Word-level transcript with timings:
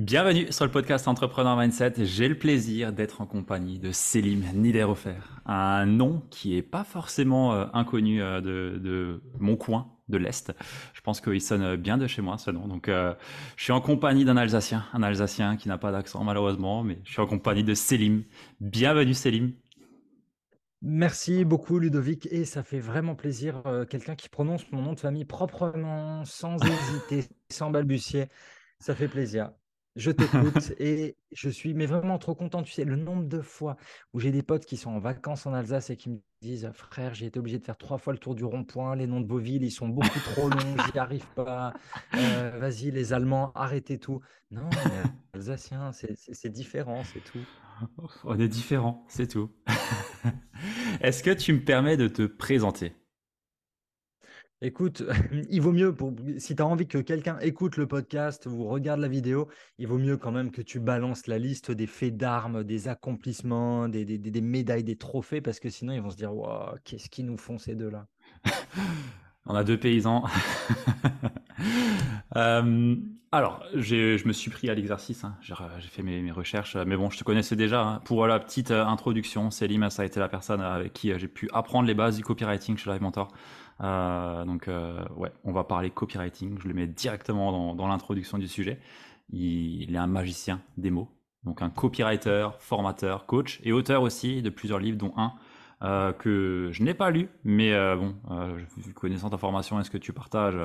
Bienvenue 0.00 0.50
sur 0.50 0.64
le 0.64 0.72
podcast 0.72 1.06
Entrepreneur 1.06 1.56
Mindset. 1.56 2.04
J'ai 2.04 2.26
le 2.26 2.36
plaisir 2.36 2.92
d'être 2.92 3.20
en 3.20 3.26
compagnie 3.26 3.78
de 3.78 3.92
Selim 3.92 4.42
Niderofer, 4.52 5.20
un 5.46 5.86
nom 5.86 6.20
qui 6.30 6.56
est 6.56 6.62
pas 6.62 6.82
forcément 6.82 7.54
euh, 7.54 7.66
inconnu 7.74 8.20
euh, 8.20 8.40
de, 8.40 9.22
mon 9.38 9.54
coin 9.54 9.92
de 10.08 10.16
l'Est. 10.16 10.52
Je 10.94 11.00
pense 11.00 11.20
qu'il 11.20 11.40
sonne 11.40 11.76
bien 11.76 11.96
de 11.96 12.08
chez 12.08 12.22
moi 12.22 12.38
ce 12.38 12.50
nom. 12.50 12.66
Donc 12.66 12.88
euh, 12.88 13.14
je 13.56 13.62
suis 13.62 13.72
en 13.72 13.80
compagnie 13.80 14.24
d'un 14.24 14.36
Alsacien, 14.36 14.84
un 14.94 15.04
Alsacien 15.04 15.56
qui 15.56 15.68
n'a 15.68 15.78
pas 15.78 15.92
d'accent 15.92 16.24
malheureusement, 16.24 16.82
mais 16.82 16.98
je 17.04 17.12
suis 17.12 17.22
en 17.22 17.28
compagnie 17.28 17.62
de 17.62 17.74
Selim. 17.74 18.24
Bienvenue 18.58 19.14
Selim. 19.14 19.52
Merci 20.82 21.44
beaucoup 21.44 21.78
Ludovic 21.78 22.26
et 22.32 22.44
ça 22.44 22.64
fait 22.64 22.80
vraiment 22.80 23.14
plaisir 23.14 23.62
quelqu'un 23.88 24.16
qui 24.16 24.28
prononce 24.28 24.68
mon 24.72 24.82
nom 24.82 24.92
de 24.94 24.98
famille 24.98 25.24
proprement, 25.24 26.24
sans 26.24 26.56
hésiter, 26.64 27.28
sans 27.48 27.70
balbutier. 27.70 28.26
Ça 28.80 28.96
fait 28.96 29.08
plaisir. 29.08 29.52
Je 29.96 30.10
t'écoute 30.10 30.72
et 30.80 31.16
je 31.32 31.48
suis 31.48 31.72
mais 31.72 31.86
vraiment 31.86 32.18
trop 32.18 32.34
content. 32.34 32.62
Tu 32.62 32.72
sais, 32.72 32.84
le 32.84 32.96
nombre 32.96 33.24
de 33.24 33.40
fois 33.40 33.76
où 34.12 34.20
j'ai 34.20 34.32
des 34.32 34.42
potes 34.42 34.64
qui 34.64 34.76
sont 34.76 34.90
en 34.90 34.98
vacances 34.98 35.46
en 35.46 35.54
Alsace 35.54 35.90
et 35.90 35.96
qui 35.96 36.10
me 36.10 36.18
disent 36.42 36.70
Frère, 36.74 37.14
j'ai 37.14 37.26
été 37.26 37.38
obligé 37.38 37.58
de 37.58 37.64
faire 37.64 37.78
trois 37.78 37.98
fois 37.98 38.12
le 38.12 38.18
tour 38.18 38.34
du 38.34 38.44
rond-point. 38.44 38.96
Les 38.96 39.06
noms 39.06 39.20
de 39.20 39.26
vos 39.26 39.38
villes, 39.38 39.62
ils 39.62 39.70
sont 39.70 39.88
beaucoup 39.88 40.18
trop 40.32 40.48
longs. 40.48 40.76
J'y 40.92 40.98
arrive 40.98 41.26
pas. 41.34 41.74
Euh, 42.14 42.58
vas-y, 42.58 42.90
les 42.90 43.12
Allemands, 43.12 43.52
arrêtez 43.54 43.98
tout. 43.98 44.20
Non, 44.50 44.68
les 45.34 45.50
Alsaciens, 45.50 45.92
c'est 45.92 46.50
différent, 46.50 47.02
c'est 47.04 47.20
tout. 47.20 47.44
On 48.24 48.38
est 48.38 48.48
différent, 48.48 49.04
c'est 49.08 49.28
tout. 49.28 49.50
Est-ce 51.00 51.22
que 51.22 51.30
tu 51.30 51.52
me 51.52 51.64
permets 51.64 51.96
de 51.96 52.08
te 52.08 52.22
présenter? 52.22 52.94
Écoute, 54.62 55.02
il 55.50 55.60
vaut 55.60 55.72
mieux, 55.72 55.94
pour, 55.94 56.12
si 56.38 56.56
tu 56.56 56.62
as 56.62 56.66
envie 56.66 56.86
que 56.86 56.98
quelqu'un 56.98 57.38
écoute 57.40 57.76
le 57.76 57.86
podcast 57.86 58.46
ou 58.46 58.64
regarde 58.64 59.00
la 59.00 59.08
vidéo, 59.08 59.48
il 59.78 59.86
vaut 59.86 59.98
mieux 59.98 60.16
quand 60.16 60.32
même 60.32 60.50
que 60.50 60.62
tu 60.62 60.80
balances 60.80 61.26
la 61.26 61.38
liste 61.38 61.70
des 61.70 61.86
faits 61.86 62.16
d'armes, 62.16 62.64
des 62.64 62.88
accomplissements, 62.88 63.88
des, 63.88 64.40
médailles, 64.40 64.84
des 64.84 64.96
trophées, 64.96 65.40
parce 65.40 65.60
que 65.60 65.70
sinon 65.70 65.92
ils 65.92 66.00
vont 66.00 66.10
se 66.10 66.16
dire 66.16 66.32
qu'est-ce 66.84 67.10
qu'ils 67.10 67.26
nous 67.26 67.36
font 67.36 67.58
ces 67.58 67.74
deux-là? 67.74 68.06
On 69.46 69.54
a 69.54 69.64
deux 69.64 69.78
paysans. 69.78 70.24
Euh, 72.36 72.96
alors, 73.30 73.64
je 73.74 74.26
me 74.26 74.32
suis 74.32 74.50
pris 74.50 74.68
à 74.70 74.74
l'exercice, 74.74 75.24
hein. 75.24 75.36
j'ai 75.40 75.88
fait 75.88 76.02
mes, 76.02 76.30
recherches, 76.32 76.76
mais 76.76 76.96
bon, 76.96 77.10
je 77.10 77.18
te 77.18 77.24
connaissais 77.24 77.56
déjà. 77.56 77.82
Hein. 77.82 78.00
Pour 78.04 78.26
la 78.26 78.38
petite 78.40 78.70
euh, 78.70 78.84
introduction, 78.84 79.50
Célim, 79.50 79.88
ça 79.88 80.02
a 80.02 80.04
été 80.04 80.18
la 80.18 80.28
personne 80.28 80.60
avec 80.60 80.92
qui 80.92 81.12
euh, 81.12 81.18
j'ai 81.18 81.28
pu 81.28 81.48
apprendre 81.52 81.86
les 81.86 81.94
bases 81.94 82.16
du 82.16 82.24
copywriting 82.24 82.76
chez 82.76 82.90
Live 82.90 83.02
Mentor. 83.02 83.32
Euh, 83.80 84.44
donc 84.44 84.68
euh, 84.68 85.04
ouais, 85.16 85.32
on 85.44 85.52
va 85.52 85.64
parler 85.64 85.90
copywriting. 85.90 86.58
Je 86.60 86.68
le 86.68 86.74
mets 86.74 86.86
directement 86.86 87.74
dans, 87.74 87.88
l'introduction 87.88 88.38
du 88.38 88.48
sujet. 88.48 88.80
Il, 89.30 89.94
est 89.94 89.98
un 89.98 90.06
magicien 90.06 90.60
des 90.76 90.90
mots, 90.90 91.08
donc 91.44 91.62
un 91.62 91.70
copywriter, 91.70 92.48
formateur, 92.58 93.26
coach 93.26 93.60
et 93.64 93.72
auteur 93.72 94.02
aussi 94.02 94.42
de 94.42 94.50
plusieurs 94.50 94.78
livres, 94.78 94.98
dont 94.98 95.14
un 95.16 95.32
euh, 95.82 96.12
que 96.12 96.68
je 96.72 96.82
n'ai 96.82 96.94
pas 96.94 97.10
lu, 97.10 97.28
mais 97.42 97.72
bon, 97.96 98.14
connaissant 98.94 99.30
ta 99.30 99.38
formation 99.38 99.80
et 99.80 99.84
ce 99.84 99.90
que 99.90 99.98
tu 99.98 100.12
partages, 100.12 100.58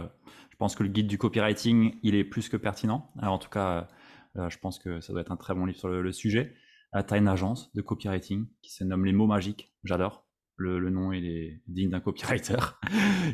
je 0.51 0.57
pense 0.57 0.75
que 0.75 0.83
le 0.83 0.89
guide 0.89 1.07
du 1.07 1.17
copywriting, 1.17 1.95
il 2.03 2.15
est 2.15 2.23
plus 2.23 2.49
que 2.49 2.57
pertinent. 2.57 3.09
En 3.21 3.37
tout 3.37 3.49
cas, 3.49 3.87
je 4.35 4.57
pense 4.57 4.77
que 4.77 4.99
ça 4.99 5.13
doit 5.13 5.21
être 5.21 5.31
un 5.31 5.37
très 5.37 5.55
bon 5.55 5.65
livre 5.65 5.79
sur 5.79 5.89
le, 5.89 6.11
sujet. 6.11 6.53
tu 6.93 7.13
as 7.13 7.17
une 7.17 7.29
agence 7.29 7.73
de 7.73 7.81
copywriting 7.81 8.45
qui 8.61 8.71
se 8.71 8.83
nomme 8.83 9.05
Les 9.05 9.13
mots 9.13 9.27
magiques. 9.27 9.73
J'adore. 9.85 10.28
Le, 10.59 10.89
nom, 10.89 11.13
il 11.13 11.25
est 11.25 11.61
digne 11.67 11.89
d'un 11.89 12.01
copywriter. 12.01 12.57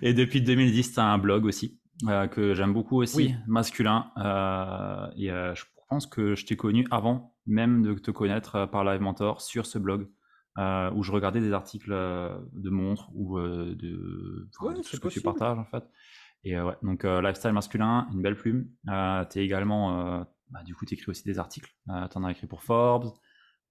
Et 0.03 0.13
depuis 0.13 0.41
2010, 0.41 0.93
tu 0.93 0.99
as 0.99 1.05
un 1.05 1.17
blog 1.17 1.45
aussi, 1.45 1.79
euh, 2.07 2.27
que 2.27 2.53
j'aime 2.53 2.71
beaucoup 2.71 3.01
aussi, 3.01 3.33
masculin. 3.47 4.11
Euh, 4.17 5.07
et 5.17 5.31
euh, 5.31 5.55
je 5.55 5.63
pense 5.89 6.05
que 6.05 6.35
je 6.35 6.45
t'ai 6.45 6.55
connu 6.55 6.85
avant 6.91 7.35
même 7.47 7.81
de 7.81 7.93
te 7.95 8.11
connaître 8.11 8.67
par 8.67 8.83
Live 8.83 9.01
Mentor 9.01 9.41
sur 9.41 9.65
ce 9.65 9.79
blog. 9.79 10.07
où 10.57 11.03
je 11.03 11.11
regardais 11.11 11.41
des 11.41 11.51
articles 11.51 11.91
de 11.91 12.69
montres 12.69 13.09
ou 13.15 13.39
de, 13.39 14.47
ce 14.83 14.97
que 14.97 15.07
tu 15.07 15.21
partages 15.21 15.57
en 15.57 15.65
fait. 15.65 15.83
Et 16.43 16.59
ouais, 16.59 16.75
donc 16.83 17.03
lifestyle 17.03 17.53
masculin, 17.53 18.07
une 18.13 18.21
belle 18.21 18.35
plume. 18.35 18.67
tu 18.85 19.39
es 19.39 19.45
également, 19.45 20.25
bah, 20.51 20.63
du 20.63 20.75
coup, 20.75 20.85
tu 20.85 20.93
écris 20.93 21.09
aussi 21.09 21.23
des 21.23 21.39
articles. 21.39 21.71
tu 21.87 22.17
en 22.17 22.23
as 22.23 22.31
écrit 22.31 22.47
pour 22.47 22.61
Forbes, 22.61 23.13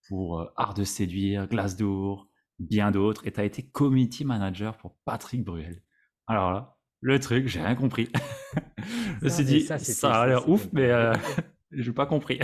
pour 0.08 0.46
Art 0.56 0.74
de 0.74 0.84
séduire, 0.84 1.48
Glassdoor, 1.48 2.28
bien 2.58 2.90
d'autres, 2.90 3.26
et 3.26 3.32
tu 3.32 3.40
as 3.40 3.44
été 3.44 3.62
community 3.62 4.24
manager 4.24 4.76
pour 4.76 4.96
Patrick 5.04 5.44
Bruel. 5.44 5.82
Alors 6.26 6.52
là, 6.52 6.76
le 7.00 7.18
truc, 7.20 7.48
j'ai 7.48 7.60
rien 7.60 7.74
compris. 7.74 8.10
je 9.20 9.24
me 9.24 9.28
suis 9.28 9.44
dit, 9.44 9.60
ça, 9.62 10.22
a 10.22 10.26
l'air 10.26 10.48
ouf, 10.48 10.68
mais 10.72 10.90
euh, 10.90 11.12
je 11.70 11.88
n'ai 11.88 11.94
pas 11.94 12.06
compris. 12.06 12.40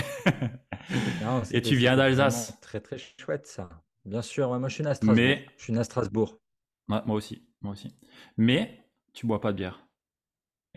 et 1.53 1.63
tu 1.63 1.77
viens 1.77 1.97
d'Alsace. 1.97 2.59
Très 2.61 2.81
très 2.81 2.99
chouette 2.99 3.47
ça. 3.47 3.69
Bien 4.05 4.23
sûr, 4.23 4.59
moi 4.59 4.69
je 4.69 4.75
suis 4.75 4.85
né 4.85 4.91
à 4.91 4.95
Strasbourg. 4.95 5.17
Mais... 5.17 5.47
Je 5.57 5.65
suis 5.65 5.73
né 5.73 5.79
à 5.79 5.85
Strasbourg. 5.85 6.41
moi 6.89 7.03
aussi, 7.09 7.47
moi 7.61 7.73
aussi. 7.73 7.97
Mais 8.37 8.85
tu 9.13 9.27
bois 9.27 9.41
pas 9.41 9.53
de 9.53 9.59
bière. 9.59 9.87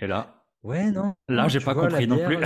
Et 0.01 0.07
là, 0.07 0.45
ouais, 0.63 0.91
non. 0.91 1.13
Là, 1.27 1.47
j'ai 1.47 1.59
pas 1.59 1.75
compris 1.75 2.07
non 2.07 2.25
plus. 2.25 2.38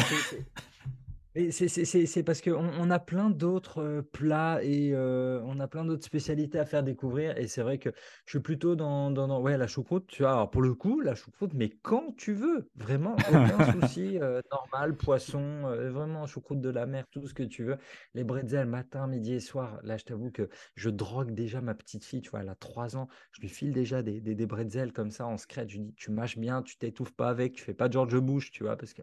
C'est 1.52 2.24
parce 2.24 2.42
qu'on 2.42 2.70
on 2.80 2.90
a 2.90 3.00
plein 3.00 3.30
d'autres 3.30 4.02
plats 4.12 4.60
et 4.64 4.96
on 4.96 5.60
a 5.60 5.68
plein 5.68 5.86
d'autres 5.86 6.06
spécialités 6.06 6.60
à 6.60 6.66
faire 6.66 6.84
découvrir. 6.84 7.38
Et 7.38 7.48
c'est 7.48 7.62
vrai 7.62 7.78
que 7.78 7.90
je 8.26 8.32
suis 8.32 8.40
plutôt 8.40 8.76
dans, 8.76 9.12
dans, 9.12 9.42
ouais, 9.42 9.58
la 9.58 9.68
choucroute. 9.68 10.08
Tu 10.08 10.24
vois, 10.24 10.32
alors 10.34 10.50
pour 10.50 10.62
le 10.62 10.74
coup, 10.74 11.00
la 11.02 11.16
choucroute, 11.16 11.54
mais 11.54 11.70
quand 11.70 12.16
tu 12.18 12.34
veux, 12.34 12.70
vraiment, 12.76 13.16
aucun 13.30 13.82
souci. 13.82 14.18
normal, 14.52 14.96
poisson, 14.96 15.62
vraiment 15.90 16.26
choucroute 16.26 16.62
de 16.62 16.70
la 16.70 16.86
mer, 16.86 17.06
tout 17.12 17.28
ce 17.28 17.34
que 17.34 17.44
tu 17.44 17.64
veux. 17.64 17.78
Les 18.14 18.24
bretzels, 18.24 18.68
matin, 18.68 19.08
midi 19.08 19.34
et 19.34 19.40
soir. 19.40 19.80
Là, 19.84 19.98
je 19.98 20.06
t'avoue 20.06 20.32
que 20.32 20.50
je 20.76 20.90
drogue 20.90 21.34
déjà 21.34 21.62
ma 21.62 21.74
petite 21.74 22.04
fille. 22.04 22.22
Tu 22.22 22.30
vois, 22.30 22.42
elle 22.42 22.50
a 22.50 22.56
3 22.56 22.98
ans. 22.98 23.08
Je 23.32 23.42
lui 23.42 23.50
file 23.50 23.72
déjà 23.72 24.02
des, 24.02 24.22
des, 24.22 24.46
bretzels 24.46 24.94
comme 24.94 25.12
ça 25.12 25.26
en 25.26 25.38
secret. 25.38 25.68
Je 25.68 25.78
lui 25.78 25.86
dis, 25.86 25.94
tu 25.96 26.12
mâches 26.12 26.38
bien, 26.38 26.62
tu 26.62 26.78
t'étouffes 26.78 27.14
pas 27.14 27.30
avec, 27.30 27.54
tu 27.54 27.64
fais 27.64 27.74
pas 27.74 27.90
George 27.90 28.18
Bush, 28.20 28.52
tu 28.52 28.64
vois, 28.64 28.76
parce 28.78 28.94
que. 28.94 29.02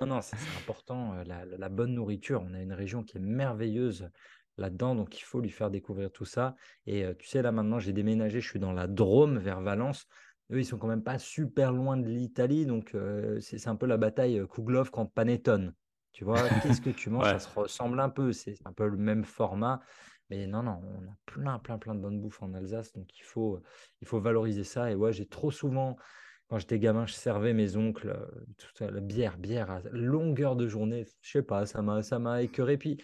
Non, 0.00 0.06
non, 0.06 0.20
c'est 0.20 0.36
important, 0.58 0.73
la, 1.26 1.68
bonne 1.68 1.94
nourriture. 1.94 2.44
On 2.48 2.54
a 2.54 2.60
une 2.60 2.72
région 2.72 3.02
qui 3.02 3.16
est 3.16 3.20
merveilleuse 3.20 4.08
là-dedans, 4.56 4.94
donc 4.94 5.18
il 5.18 5.22
faut 5.22 5.40
lui 5.40 5.50
faire 5.50 5.70
découvrir 5.70 6.10
tout 6.10 6.24
ça. 6.24 6.54
Et 6.86 7.04
tu 7.18 7.26
sais, 7.26 7.42
là 7.42 7.52
maintenant, 7.52 7.78
j'ai 7.78 7.92
déménagé, 7.92 8.40
je 8.40 8.48
suis 8.48 8.60
dans 8.60 8.72
la 8.72 8.86
Drôme 8.86 9.38
vers 9.38 9.60
Valence. 9.60 10.06
Eux, 10.52 10.60
ils 10.60 10.64
sont 10.64 10.78
quand 10.78 10.86
même 10.86 11.02
pas 11.02 11.18
super 11.18 11.72
loin 11.72 11.96
de 11.96 12.08
l'Italie, 12.08 12.66
donc 12.66 12.96
c'est 13.40 13.66
un 13.66 13.76
peu 13.76 13.86
la 13.86 13.96
bataille 13.96 14.46
Kouglov 14.48 14.90
contre 14.90 15.12
Panettone. 15.12 15.74
Tu 16.12 16.24
vois, 16.24 16.48
qu'est-ce 16.62 16.80
que 16.80 16.90
tu 16.90 17.10
manges? 17.10 17.24
Ça 17.24 17.38
se 17.40 17.58
ressemble 17.58 17.98
un 17.98 18.08
peu, 18.08 18.32
c'est 18.32 18.56
un 18.64 18.72
peu 18.72 18.86
le 18.86 18.96
même 18.96 19.24
format. 19.24 19.80
Mais 20.30 20.46
non, 20.46 20.62
non, 20.62 20.80
on 20.82 21.04
a 21.08 21.16
plein, 21.26 21.58
plein, 21.58 21.76
plein 21.76 21.94
de 21.94 22.00
bonnes 22.00 22.20
bouffes 22.20 22.42
en 22.42 22.54
Alsace, 22.54 22.92
donc 22.92 23.08
il 23.18 23.24
faut, 23.24 23.60
il 24.00 24.06
faut 24.06 24.20
valoriser 24.20 24.64
ça. 24.64 24.90
Et 24.90 24.94
ouais, 24.94 25.12
j'ai 25.12 25.26
trop 25.26 25.50
souvent 25.50 25.96
quand 26.48 26.58
j'étais 26.58 26.78
gamin, 26.78 27.06
je 27.06 27.14
servais 27.14 27.52
mes 27.52 27.76
oncles 27.76 28.10
euh, 28.10 28.44
toute 28.58 28.80
la 28.80 29.00
bière, 29.00 29.38
bière 29.38 29.70
à 29.70 29.80
longueur 29.90 30.56
de 30.56 30.68
journée. 30.68 31.06
Je 31.22 31.30
sais 31.30 31.42
pas, 31.42 31.66
ça 31.66 31.82
m'a, 31.82 32.02
ça 32.02 32.18
m'a 32.18 32.42
écœuré. 32.42 32.76
Puis, 32.76 32.98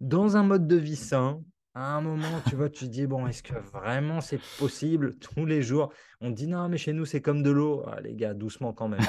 dans 0.00 0.36
un 0.36 0.42
mode 0.42 0.66
de 0.66 0.76
vie 0.76 0.96
sain, 0.96 1.42
à 1.74 1.96
un 1.96 2.00
moment, 2.02 2.40
tu 2.48 2.56
vois, 2.56 2.68
tu 2.68 2.84
te 2.84 2.90
dis, 2.90 3.06
bon, 3.06 3.26
est-ce 3.26 3.42
que 3.42 3.54
vraiment 3.54 4.20
c'est 4.20 4.40
possible 4.58 5.14
tous 5.18 5.46
les 5.46 5.62
jours? 5.62 5.92
On 6.20 6.30
dit, 6.30 6.46
non, 6.46 6.68
mais 6.68 6.76
chez 6.76 6.92
nous, 6.92 7.06
c'est 7.06 7.22
comme 7.22 7.42
de 7.42 7.50
l'eau. 7.50 7.84
Ah, 7.86 8.00
les 8.00 8.14
gars, 8.14 8.34
doucement 8.34 8.72
quand 8.72 8.88
même. 8.88 9.00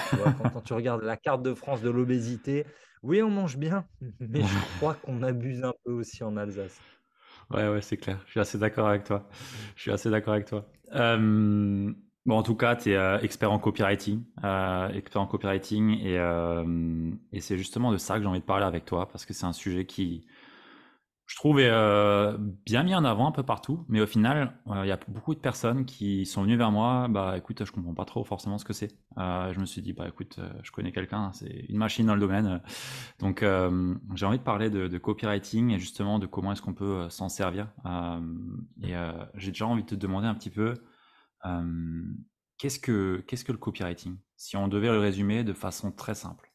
quand, 0.53 0.61
tu 0.61 0.73
regardes 0.73 1.03
la 1.03 1.17
carte 1.17 1.41
de 1.41 1.53
France 1.53 1.81
de 1.81 1.89
l'obésité, 1.89 2.65
oui, 3.01 3.21
on 3.21 3.29
mange 3.29 3.57
bien, 3.57 3.85
mais 4.19 4.41
je 4.41 4.57
crois 4.77 4.93
qu'on 4.93 5.23
abuse 5.23 5.63
un 5.63 5.73
peu 5.83 5.91
aussi 5.91 6.23
en 6.23 6.37
Alsace. 6.37 6.79
Ouais, 7.49 7.67
ouais, 7.67 7.81
c'est 7.81 7.97
clair. 7.97 8.21
Je 8.25 8.31
suis 8.31 8.39
assez 8.39 8.57
d'accord 8.57 8.87
avec 8.87 9.03
toi. 9.03 9.27
Je 9.75 9.81
suis 9.81 9.91
assez 9.91 10.09
d'accord 10.09 10.33
avec 10.33 10.45
toi. 10.45 10.65
Euh, 10.95 11.93
Bon, 12.25 12.37
en 12.37 12.43
tout 12.43 12.55
cas, 12.55 12.77
tu 12.77 12.91
es 12.91 12.95
euh, 12.95 13.19
expert 13.19 13.51
en 13.51 13.59
copywriting, 13.59 14.23
euh, 14.45 14.87
expert 14.89 15.21
en 15.21 15.27
copywriting, 15.27 15.99
et, 15.99 16.17
euh, 16.17 17.11
et 17.33 17.41
c'est 17.41 17.57
justement 17.57 17.91
de 17.91 17.97
ça 17.97 18.15
que 18.15 18.21
j'ai 18.21 18.27
envie 18.27 18.39
de 18.39 18.45
parler 18.45 18.65
avec 18.65 18.85
toi, 18.85 19.09
parce 19.09 19.25
que 19.25 19.33
c'est 19.33 19.45
un 19.45 19.51
sujet 19.51 19.85
qui, 19.85 20.25
je 21.25 21.35
trouve 21.35 21.57
euh, 21.59 22.37
bien 22.65 22.83
mis 22.83 22.95
en 22.95 23.03
avant 23.03 23.27
un 23.27 23.33
peu 23.33 23.43
partout, 23.43 23.83
mais 23.89 23.99
au 23.99 24.05
final, 24.07 24.53
il 24.67 24.85
y 24.87 24.91
a 24.91 24.99
beaucoup 25.09 25.35
de 25.35 25.39
personnes 25.39 25.83
qui 25.83 26.25
sont 26.25 26.43
venues 26.43 26.55
vers 26.55 26.71
moi. 26.71 27.07
Bah, 27.09 27.37
écoute, 27.37 27.65
je 27.65 27.71
comprends 27.73 27.93
pas 27.93 28.05
trop 28.05 28.23
forcément 28.23 28.57
ce 28.57 28.63
que 28.63 28.73
c'est. 28.73 28.95
Je 29.17 29.59
me 29.59 29.65
suis 29.65 29.81
dit, 29.81 29.91
bah, 29.91 30.07
écoute, 30.07 30.39
je 30.63 30.71
connais 30.71 30.91
quelqu'un, 30.93 31.31
c'est 31.33 31.65
une 31.69 31.77
machine 31.77 32.05
dans 32.05 32.15
le 32.15 32.21
domaine. 32.21 32.61
Donc, 33.19 33.43
j'ai 34.15 34.25
envie 34.25 34.37
de 34.37 34.43
parler 34.43 34.69
de, 34.69 34.97
copywriting 34.97 35.71
et 35.71 35.79
justement 35.79 36.19
de 36.19 36.25
comment 36.25 36.53
est-ce 36.53 36.61
qu'on 36.61 36.73
peut 36.73 37.09
s'en 37.09 37.29
servir. 37.29 37.67
et 38.81 38.93
j'ai 39.35 39.51
déjà 39.51 39.67
envie 39.67 39.83
de 39.83 39.89
te 39.89 39.95
demander 39.95 40.27
un 40.27 40.35
petit 40.35 40.51
peu, 40.51 40.75
qu'est-ce 42.57 42.79
que 42.79 43.23
qu'est-ce 43.27 43.43
que 43.43 43.51
le 43.51 43.57
copywriting? 43.57 44.17
Si 44.35 44.57
on 44.57 44.67
devait 44.67 44.87
le 44.91 44.99
résumer 44.99 45.43
de 45.43 45.53
façon 45.53 45.91
très 45.91 46.15
simple. 46.15 46.51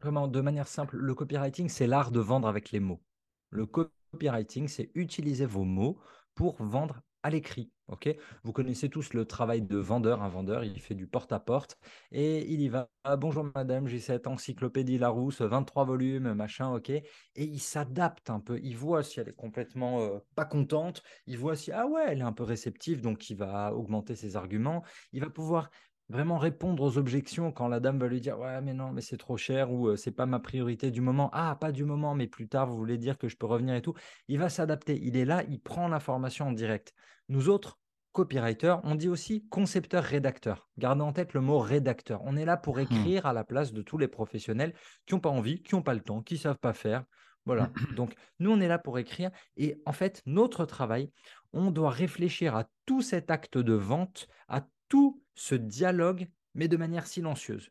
Vraiment, 0.00 0.28
de 0.28 0.40
manière 0.40 0.68
simple, 0.68 0.96
le 0.96 1.14
copywriting, 1.14 1.68
c'est 1.68 1.86
l'art 1.86 2.12
de 2.12 2.20
vendre 2.20 2.46
avec 2.46 2.70
les 2.70 2.80
mots. 2.80 3.02
Le 3.50 3.66
copywriting, 3.66 4.68
c'est 4.68 4.90
utiliser 4.94 5.46
vos 5.46 5.64
mots 5.64 5.98
pour 6.34 6.62
vendre 6.62 7.02
à 7.22 7.30
l'écrit. 7.30 7.72
ok? 7.88 8.14
Vous 8.44 8.52
connaissez 8.52 8.88
tous 8.88 9.12
le 9.12 9.24
travail 9.24 9.62
de 9.62 9.76
vendeur. 9.76 10.22
Un 10.22 10.28
vendeur, 10.28 10.64
il 10.64 10.80
fait 10.80 10.94
du 10.94 11.06
porte-à-porte 11.06 11.78
et 12.12 12.50
il 12.52 12.60
y 12.60 12.68
va. 12.68 12.90
Ah, 13.04 13.16
bonjour 13.16 13.46
madame, 13.54 13.88
j'ai 13.88 14.00
cette 14.00 14.26
encyclopédie 14.26 14.98
Larousse, 14.98 15.40
23 15.40 15.84
volumes, 15.84 16.34
machin, 16.34 16.72
ok? 16.74 16.90
Et 16.90 17.04
il 17.36 17.60
s'adapte 17.60 18.30
un 18.30 18.40
peu. 18.40 18.58
Il 18.62 18.76
voit 18.76 19.02
si 19.02 19.18
elle 19.20 19.28
est 19.28 19.34
complètement 19.34 20.02
euh, 20.02 20.18
pas 20.34 20.44
contente. 20.44 21.02
Il 21.26 21.38
voit 21.38 21.56
si, 21.56 21.72
ah 21.72 21.86
ouais, 21.86 22.04
elle 22.08 22.18
est 22.18 22.22
un 22.22 22.32
peu 22.32 22.44
réceptive, 22.44 23.00
donc 23.00 23.30
il 23.30 23.36
va 23.36 23.74
augmenter 23.74 24.14
ses 24.14 24.36
arguments. 24.36 24.84
Il 25.12 25.20
va 25.22 25.30
pouvoir 25.30 25.70
vraiment 26.08 26.38
répondre 26.38 26.82
aux 26.82 26.96
objections 26.98 27.52
quand 27.52 27.68
la 27.68 27.80
dame 27.80 27.98
va 27.98 28.08
lui 28.08 28.20
dire 28.20 28.38
ouais 28.38 28.60
mais 28.60 28.72
non 28.72 28.92
mais 28.92 29.00
c'est 29.00 29.16
trop 29.16 29.36
cher 29.36 29.70
ou 29.70 29.94
c'est 29.96 30.10
pas 30.10 30.26
ma 30.26 30.38
priorité 30.38 30.90
du 30.90 31.00
moment. 31.00 31.30
Ah 31.32 31.56
pas 31.60 31.72
du 31.72 31.84
moment 31.84 32.14
mais 32.14 32.26
plus 32.26 32.48
tard 32.48 32.66
vous 32.66 32.76
voulez 32.76 32.98
dire 32.98 33.18
que 33.18 33.28
je 33.28 33.36
peux 33.36 33.46
revenir 33.46 33.74
et 33.74 33.82
tout. 33.82 33.94
Il 34.28 34.38
va 34.38 34.48
s'adapter. 34.48 34.98
Il 35.02 35.16
est 35.16 35.24
là 35.24 35.42
il 35.48 35.60
prend 35.60 35.88
l'information 35.88 36.48
en 36.48 36.52
direct. 36.52 36.94
Nous 37.28 37.48
autres 37.48 37.78
copywriters 38.12 38.80
on 38.84 38.94
dit 38.94 39.08
aussi 39.08 39.46
concepteur 39.48 40.02
rédacteur. 40.02 40.68
Gardez 40.78 41.02
en 41.02 41.12
tête 41.12 41.34
le 41.34 41.40
mot 41.40 41.58
rédacteur. 41.58 42.22
On 42.24 42.36
est 42.36 42.46
là 42.46 42.56
pour 42.56 42.78
mmh. 42.78 42.80
écrire 42.80 43.26
à 43.26 43.32
la 43.32 43.44
place 43.44 43.72
de 43.72 43.82
tous 43.82 43.98
les 43.98 44.08
professionnels 44.08 44.74
qui 45.06 45.14
n'ont 45.14 45.20
pas 45.20 45.30
envie 45.30 45.62
qui 45.62 45.74
n'ont 45.74 45.82
pas 45.82 45.94
le 45.94 46.00
temps 46.00 46.22
qui 46.22 46.38
savent 46.38 46.58
pas 46.58 46.72
faire. 46.72 47.04
Voilà. 47.44 47.70
Donc 47.96 48.14
nous 48.40 48.50
on 48.50 48.60
est 48.60 48.68
là 48.68 48.78
pour 48.78 48.98
écrire 48.98 49.30
et 49.58 49.80
en 49.84 49.92
fait 49.92 50.22
notre 50.24 50.64
travail 50.64 51.10
on 51.52 51.70
doit 51.70 51.90
réfléchir 51.90 52.56
à 52.56 52.64
tout 52.86 53.02
cet 53.02 53.30
acte 53.30 53.58
de 53.58 53.74
vente 53.74 54.26
à 54.48 54.62
tout 54.88 55.22
ce 55.34 55.54
dialogue, 55.54 56.28
mais 56.54 56.68
de 56.68 56.76
manière 56.76 57.06
silencieuse. 57.06 57.70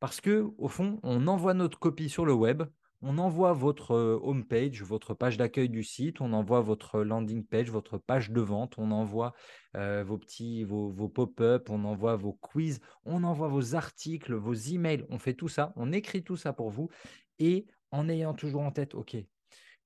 Parce 0.00 0.20
que, 0.20 0.50
au 0.58 0.68
fond, 0.68 1.00
on 1.02 1.26
envoie 1.26 1.54
notre 1.54 1.78
copie 1.78 2.08
sur 2.08 2.26
le 2.26 2.34
web, 2.34 2.62
on 3.02 3.18
envoie 3.18 3.52
votre 3.52 3.92
euh, 3.92 4.18
home 4.22 4.44
page, 4.46 4.82
votre 4.82 5.14
page 5.14 5.36
d'accueil 5.36 5.68
du 5.68 5.82
site, 5.82 6.20
on 6.20 6.32
envoie 6.32 6.60
votre 6.60 7.00
landing 7.02 7.44
page, 7.44 7.70
votre 7.70 7.98
page 7.98 8.30
de 8.30 8.40
vente, 8.40 8.78
on 8.78 8.90
envoie 8.90 9.34
euh, 9.76 10.02
vos 10.04 10.18
petits, 10.18 10.64
vos, 10.64 10.90
vos 10.90 11.08
pop-up, 11.08 11.68
on 11.70 11.84
envoie 11.84 12.16
vos 12.16 12.32
quiz, 12.32 12.80
on 13.04 13.22
envoie 13.24 13.48
vos 13.48 13.74
articles, 13.74 14.34
vos 14.34 14.54
emails, 14.54 15.04
on 15.10 15.18
fait 15.18 15.34
tout 15.34 15.48
ça, 15.48 15.72
on 15.76 15.92
écrit 15.92 16.24
tout 16.24 16.36
ça 16.36 16.52
pour 16.52 16.70
vous 16.70 16.88
et 17.38 17.66
en 17.90 18.08
ayant 18.08 18.34
toujours 18.34 18.62
en 18.62 18.72
tête, 18.72 18.94
OK, 18.94 19.16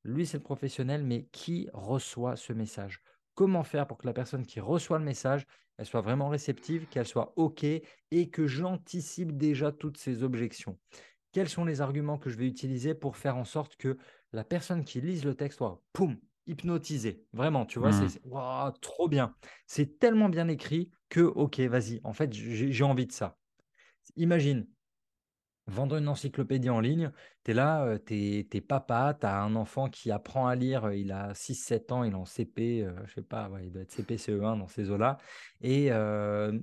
lui 0.04 0.26
c'est 0.26 0.38
le 0.38 0.42
professionnel, 0.42 1.04
mais 1.04 1.28
qui 1.32 1.68
reçoit 1.72 2.36
ce 2.36 2.52
message? 2.52 3.02
Comment 3.34 3.64
faire 3.64 3.86
pour 3.86 3.98
que 3.98 4.06
la 4.06 4.12
personne 4.12 4.44
qui 4.44 4.60
reçoit 4.60 4.98
le 4.98 5.04
message, 5.04 5.46
elle 5.78 5.86
soit 5.86 6.02
vraiment 6.02 6.28
réceptive, 6.28 6.86
qu'elle 6.88 7.06
soit 7.06 7.32
OK 7.36 7.64
et 7.64 8.30
que 8.30 8.46
j'anticipe 8.46 9.36
déjà 9.36 9.72
toutes 9.72 9.96
ces 9.96 10.22
objections. 10.22 10.78
Quels 11.32 11.48
sont 11.48 11.64
les 11.64 11.80
arguments 11.80 12.18
que 12.18 12.28
je 12.28 12.36
vais 12.36 12.46
utiliser 12.46 12.94
pour 12.94 13.16
faire 13.16 13.36
en 13.36 13.44
sorte 13.44 13.76
que 13.76 13.96
la 14.32 14.44
personne 14.44 14.84
qui 14.84 15.00
lise 15.00 15.24
le 15.24 15.34
texte 15.34 15.58
soit 15.58 15.82
poum, 15.92 16.18
hypnotisée? 16.46 17.24
Vraiment, 17.32 17.64
tu 17.64 17.78
vois, 17.78 17.92
c'est 17.92 18.22
mmh. 18.26 18.72
trop 18.80 19.08
bien. 19.08 19.34
C'est 19.66 19.98
tellement 19.98 20.28
bien 20.28 20.48
écrit 20.48 20.90
que, 21.08 21.20
OK, 21.20 21.60
vas-y, 21.60 22.00
en 22.04 22.12
fait, 22.12 22.32
j'ai 22.32 22.84
envie 22.84 23.06
de 23.06 23.12
ça. 23.12 23.38
Imagine, 24.16 24.66
Vendre 25.66 25.96
une 25.96 26.08
encyclopédie 26.08 26.70
en 26.70 26.80
ligne, 26.80 27.12
tu 27.44 27.52
es 27.52 27.54
là, 27.54 27.98
tu 28.00 28.14
es, 28.14 28.60
papa, 28.60 29.16
tu 29.18 29.26
as 29.26 29.40
un 29.40 29.54
enfant 29.54 29.88
qui 29.88 30.10
apprend 30.10 30.48
à 30.48 30.56
lire, 30.56 30.92
il 30.92 31.12
a 31.12 31.32
6-7 31.32 31.92
ans, 31.92 32.02
il 32.02 32.12
est 32.12 32.16
en 32.16 32.24
CP, 32.24 32.88
je 32.88 33.06
je 33.06 33.14
sais 33.14 33.22
pas, 33.22 33.48
il 33.62 33.70
doit 33.70 33.82
être 33.82 33.92
CP, 33.92 34.16
CE1 34.16 34.58
dans 34.58 34.66
ces 34.66 34.90
eaux-là. 34.90 35.18
Et 35.60 35.90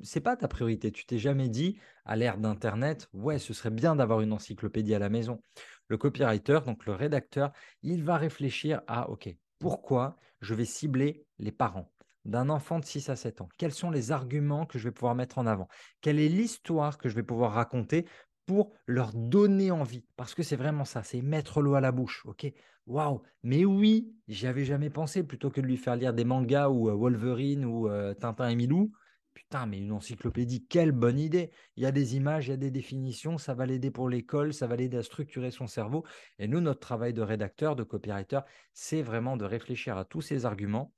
c'est 0.04 0.20
pas 0.20 0.36
ta 0.36 0.50
priorité. 0.50 0.92
Tu 0.92 1.06
t'es 1.06 1.18
jamais 1.18 1.48
dit, 1.48 1.80
à 2.04 2.18
l'ère 2.18 2.38
d'Internet, 2.38 3.08
ouais, 3.14 3.40
ce 3.40 3.54
serait 3.54 3.70
bien 3.72 3.96
d'avoir 3.96 4.20
une 4.20 4.34
encyclopédie 4.34 4.94
à 4.94 5.00
la 5.00 5.10
maison. 5.10 5.42
Le 5.88 5.98
copywriter, 5.98 6.60
donc 6.66 6.86
le 6.86 6.94
rédacteur, 6.94 7.54
il 7.84 8.04
va 8.04 8.18
réfléchir 8.18 8.82
à, 8.88 9.10
OK, 9.10 9.30
pourquoi 9.58 10.18
je 10.42 10.54
vais 10.54 10.66
cibler 10.66 11.26
les 11.40 11.54
parents 11.54 11.92
d'un 12.26 12.50
enfant 12.50 12.80
de 12.80 12.86
6 12.86 13.08
à 13.10 13.16
7 13.16 13.40
ans? 13.40 13.48
Quels 13.58 13.72
sont 13.72 13.90
les 13.90 14.12
arguments 14.12 14.66
que 14.66 14.78
je 14.78 14.84
vais 14.84 14.92
pouvoir 14.92 15.16
mettre 15.16 15.38
en 15.38 15.46
avant? 15.48 15.70
Quelle 16.02 16.20
est 16.20 16.28
l'histoire 16.28 16.98
que 16.98 17.08
je 17.08 17.16
vais 17.16 17.24
pouvoir 17.24 17.54
raconter 17.54 18.06
pour 18.48 18.72
leur 18.88 19.12
donner 19.14 19.70
envie. 19.70 20.06
Parce 20.16 20.34
que 20.34 20.42
c'est 20.42 20.56
vraiment 20.56 20.86
ça, 20.86 21.04
c'est 21.04 21.22
mettre 21.22 21.62
l'eau 21.62 21.76
à 21.76 21.82
la 21.82 21.92
bouche. 21.92 22.24
Ok, 22.26 22.52
waouh, 22.88 23.22
mais 23.44 23.66
oui, 23.66 24.16
j'y 24.28 24.48
avais 24.48 24.66
jamais 24.66 24.90
pensé 24.90 25.24
plutôt 25.24 25.52
que 25.52 25.62
de 25.62 25.68
lui 25.68 25.78
faire 25.78 25.96
lire 25.96 26.14
des 26.14 26.26
mangas 26.26 26.70
ou 26.70 26.90
euh, 26.90 26.94
Wolverine 26.94 27.66
ou 27.66 27.88
euh, 27.90 28.16
Tintin 28.16 28.50
et 28.50 28.56
Milou. 28.56 28.92
Putain, 29.34 29.68
mais 29.68 29.78
une 29.78 29.92
encyclopédie, 29.92 30.66
quelle 30.66 30.92
bonne 30.92 31.20
idée. 31.20 31.52
Il 31.76 31.84
y 31.84 31.86
a 31.86 31.92
des 31.92 32.16
images, 32.16 32.48
il 32.48 32.52
y 32.52 32.54
a 32.54 32.58
des 32.58 32.72
définitions, 32.72 33.38
ça 33.38 33.54
va 33.54 33.68
l'aider 33.68 33.92
pour 33.92 34.10
l'école, 34.10 34.52
ça 34.52 34.66
va 34.66 34.76
l'aider 34.76 34.98
à 34.98 35.04
structurer 35.04 35.52
son 35.52 35.68
cerveau. 35.68 36.04
Et 36.40 36.48
nous, 36.48 36.60
notre 36.60 36.80
travail 36.80 37.14
de 37.14 37.22
rédacteur, 37.22 37.76
de 37.76 37.84
copywriter, 37.84 38.40
c'est 38.74 39.04
vraiment 39.04 39.38
de 39.38 39.46
réfléchir 39.46 39.96
à 39.96 40.06
tous 40.06 40.22
ces 40.22 40.48
arguments 40.48 40.92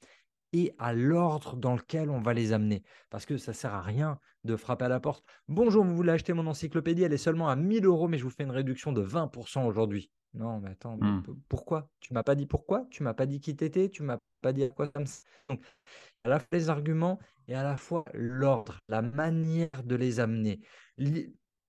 et 0.54 0.74
à 0.78 0.94
l'ordre 0.94 1.56
dans 1.56 1.76
lequel 1.76 2.10
on 2.10 2.20
va 2.20 2.34
les 2.34 2.54
amener. 2.54 2.84
Parce 3.10 3.26
que 3.26 3.38
ça 3.38 3.52
ne 3.52 3.56
sert 3.56 3.74
à 3.74 3.82
rien 3.82 4.20
de 4.44 4.56
frapper 4.56 4.86
à 4.86 4.90
la 4.90 5.00
porte. 5.00 5.24
Bonjour, 5.48 5.84
vous 5.84 5.96
voulez 5.96 6.12
acheter 6.12 6.34
mon 6.34 6.48
encyclopédie, 6.48 7.04
elle 7.04 7.14
est 7.14 7.18
seulement 7.18 7.50
à 7.50 7.56
1000 7.56 7.86
euros, 7.86 8.08
mais 8.08 8.18
je 8.18 8.24
vous 8.24 8.30
fais 8.30 8.44
une 8.44 8.52
réduction 8.52 8.92
de 8.92 9.02
20% 9.02 9.66
aujourd'hui. 9.66 10.10
Non, 10.34 10.60
mais 10.60 10.70
attends, 10.70 10.98
mmh. 10.98 11.24
pourquoi? 11.48 11.90
Tu 12.00 12.14
m'as 12.14 12.24
pas 12.24 12.36
dit 12.36 12.46
pourquoi? 12.46 12.86
Tu 12.92 13.04
m'as 13.04 13.14
pas 13.14 13.26
dit 13.26 13.40
qui 13.40 13.56
t'étais? 13.56 13.90
Tu 13.90 14.04
m'as 14.04 14.20
pas 14.42 14.54
dit 14.54 14.64
à 14.64 14.70
quoi 14.70 14.88
ça 14.88 15.00
me... 15.00 15.06
Donc, 15.50 15.64
à 16.24 16.30
la 16.30 16.40
fois 16.40 16.48
les 16.52 16.70
arguments 16.70 17.20
et 17.48 17.56
à 17.56 17.64
la 17.64 17.78
fois 17.78 18.06
l'ordre, 18.14 18.80
la 18.88 19.02
manière 19.02 19.84
de 19.84 19.96
les 19.96 20.20
amener. 20.20 20.60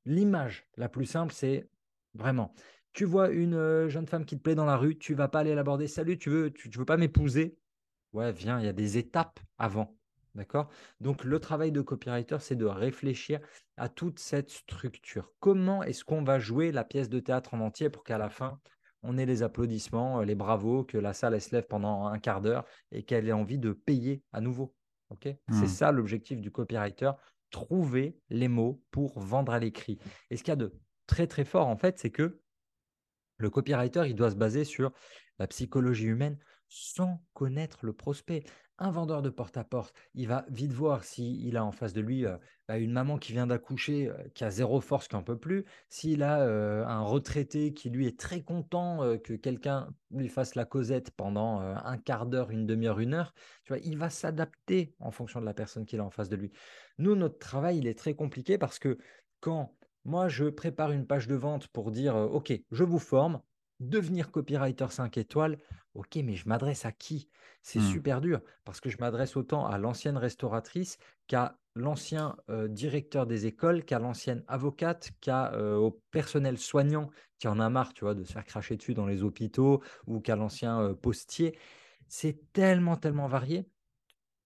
L'image 0.05 0.67
la 0.77 0.89
plus 0.89 1.07
simple, 1.07 1.33
c'est 1.33 1.69
vraiment, 2.15 2.55
tu 2.93 3.05
vois 3.05 3.31
une 3.31 3.55
euh, 3.55 3.89
jeune 3.89 4.07
femme 4.07 4.25
qui 4.25 4.37
te 4.37 4.43
plaît 4.43 4.55
dans 4.55 4.65
la 4.65 4.77
rue, 4.77 4.99
tu 4.99 5.15
vas 5.15 5.29
pas 5.29 5.41
aller 5.41 5.55
l'aborder. 5.55 5.89
Salut, 5.89 6.19
tu 6.19 6.29
veux, 6.29 6.51
tu 6.53 6.69
veux 6.71 6.85
pas 6.85 6.97
m'épouser? 6.97 7.57
Ouais, 8.13 8.33
viens, 8.33 8.59
il 8.59 8.67
y 8.67 8.69
a 8.69 8.73
des 8.73 8.99
étapes 8.99 9.41
avant. 9.59 9.97
D'accord? 10.35 10.69
Donc, 11.01 11.25
le 11.25 11.41
travail 11.41 11.73
de 11.73 11.81
copywriter, 11.81 12.39
c'est 12.41 12.57
de 12.57 12.67
réfléchir 12.67 13.41
à 13.77 13.89
toute 13.89 14.19
cette 14.19 14.51
structure. 14.51 15.33
Comment 15.41 15.83
est-ce 15.83 16.05
qu'on 16.05 16.23
va 16.23 16.39
jouer 16.39 16.71
la 16.71 16.85
pièce 16.85 17.09
de 17.09 17.19
théâtre 17.19 17.55
en 17.55 17.61
entier 17.61 17.91
pour 17.91 18.05
qu'à 18.05 18.19
la 18.19 18.29
fin, 18.31 18.61
on 19.03 19.19
ait 19.19 19.27
les 19.27 19.43
applaudissements, 19.43 20.21
les 20.23 20.35
bravos, 20.35 20.85
que 20.85 20.99
la 20.99 21.13
salle 21.13 21.41
se 21.41 21.55
lève 21.55 21.67
pendant 21.67 22.07
un 22.07 22.19
quart 22.19 22.41
d'heure 22.41 22.65
et 22.93 23.03
qu'elle 23.03 23.29
ait 23.29 23.33
envie 23.33 23.59
de 23.59 23.73
payer 23.73 24.23
à 24.33 24.41
nouveau. 24.41 24.75
Ok? 25.09 25.25
C'est 25.51 25.65
mmh. 25.65 25.67
ça 25.67 25.93
l'objectif 25.93 26.41
du 26.41 26.53
copywriter 26.53 27.11
trouver 27.51 28.17
les 28.31 28.49
mots 28.49 28.83
pour 28.91 29.19
vendre 29.19 29.53
à 29.53 29.59
l'écrit. 29.59 29.99
Et 30.31 30.37
ce 30.37 30.43
qu'il 30.43 30.53
y 30.53 30.53
a 30.53 30.57
de 30.57 30.73
très 31.07 31.27
très 31.27 31.45
fort, 31.45 31.67
en 31.67 31.77
fait, 31.77 31.99
c'est 31.99 32.11
que 32.11 32.41
le 33.39 33.51
copywriter, 33.51 34.05
il 34.07 34.15
doit 34.15 34.31
se 34.31 34.37
baser 34.37 34.65
sur 34.65 34.93
la 35.39 35.47
psychologie 35.47 36.07
humaine 36.07 36.39
sans 36.71 37.21
connaître 37.35 37.85
le 37.85 37.93
prospect. 37.93 38.45
Un 38.79 38.91
vendeur 38.91 39.21
de 39.21 39.29
porte-à-porte, 39.29 39.95
il 40.15 40.27
va 40.27 40.47
vite 40.49 40.73
voir 40.73 41.05
s'il 41.05 41.55
a 41.59 41.65
en 41.65 41.73
face 41.73 41.93
de 41.93 42.01
lui 42.01 42.25
euh, 42.25 42.39
une 42.71 42.93
maman 42.93 43.19
qui 43.19 43.33
vient 43.33 43.47
d'accoucher, 43.47 44.09
euh, 44.09 44.15
qui 44.33 44.43
a 44.43 44.51
zéro 44.51 44.81
force, 44.81 45.07
qui 45.07 45.17
n'en 45.17 45.23
peut 45.23 45.37
plus. 45.37 45.67
S'il 45.91 46.23
a 46.23 46.41
euh, 46.41 46.87
un 46.87 47.03
retraité 47.03 47.75
qui 47.75 47.91
lui 47.91 48.07
est 48.07 48.19
très 48.19 48.43
content 48.43 49.19
que 49.19 49.35
quelqu'un 49.35 49.93
lui 50.11 50.29
fasse 50.29 50.55
la 50.55 50.65
causette 50.65 51.11
pendant 51.11 51.61
un 51.61 51.99
quart 51.99 52.25
d'heure, 52.25 52.51
une 52.51 52.65
demi-heure, 52.65 53.01
une 53.01 53.13
heure, 53.13 53.35
tu 53.65 53.75
vois, 53.75 53.83
il 53.85 53.99
va 53.99 54.09
s'adapter 54.09 54.95
en 55.01 55.11
fonction 55.11 55.41
de 55.41 55.45
la 55.45 55.55
personne 55.55 55.85
qu'il 55.85 56.01
a 56.01 56.05
en 56.05 56.11
face 56.11 56.31
de 56.31 56.37
lui. 56.37 56.53
Nous, 56.97 57.17
notre 57.17 57.39
travail, 57.39 57.79
il 57.79 57.87
est 57.87 57.99
très 57.99 58.15
compliqué 58.15 58.57
parce 58.57 58.79
que 58.79 58.97
quand 59.41 59.75
moi, 60.05 60.29
je 60.29 60.47
prépare 60.47 60.93
une 60.93 61.07
page 61.07 61.27
de 61.27 61.35
vente 61.35 61.69
pour 61.69 61.91
dire, 61.91 62.17
OK, 62.17 62.53
je 62.71 62.85
vous 62.85 62.99
forme, 62.99 63.43
devenir 63.81 64.31
copywriter 64.31 64.87
5 64.91 65.17
étoiles, 65.19 65.59
ok, 65.95 66.17
mais 66.25 66.37
je 66.37 66.49
m'adresse 66.49 66.85
à 66.85 66.93
qui? 66.93 67.29
C'est 67.63 67.81
mmh. 67.81 67.93
super 67.93 68.21
dur 68.21 68.41
parce 68.65 68.81
que 68.81 68.89
je 68.89 68.99
m'adresse 68.99 69.37
autant 69.37 69.67
à 69.67 69.79
l'ancienne 69.79 70.17
restauratrice 70.17 70.99
qu'à 71.27 71.59
l'ancien 71.75 72.37
euh, 72.49 72.69
directeur 72.69 73.27
des 73.27 73.47
écoles, 73.47 73.85
qu'à 73.85 73.99
l'ancienne 73.99 74.45
avocate, 74.49 75.13
qu'à 75.21 75.53
euh, 75.55 75.77
au 75.77 75.91
personnel 76.11 76.59
soignant 76.59 77.11
qui 77.39 77.49
en 77.49 77.59
a 77.59 77.71
marre, 77.71 77.95
tu 77.95 78.05
vois, 78.05 78.15
de 78.15 78.23
se 78.23 78.33
faire 78.33 78.45
cracher 78.45 78.77
dessus 78.77 78.95
dans 78.95 79.07
les 79.07 79.23
hôpitaux 79.23 79.83
ou 80.07 80.21
qu'à 80.21 80.37
l'ancien 80.37 80.81
euh, 80.81 80.95
postier. 80.95 81.57
C'est 82.09 82.53
tellement, 82.53 82.97
tellement 82.97 83.29
varié. 83.29 83.67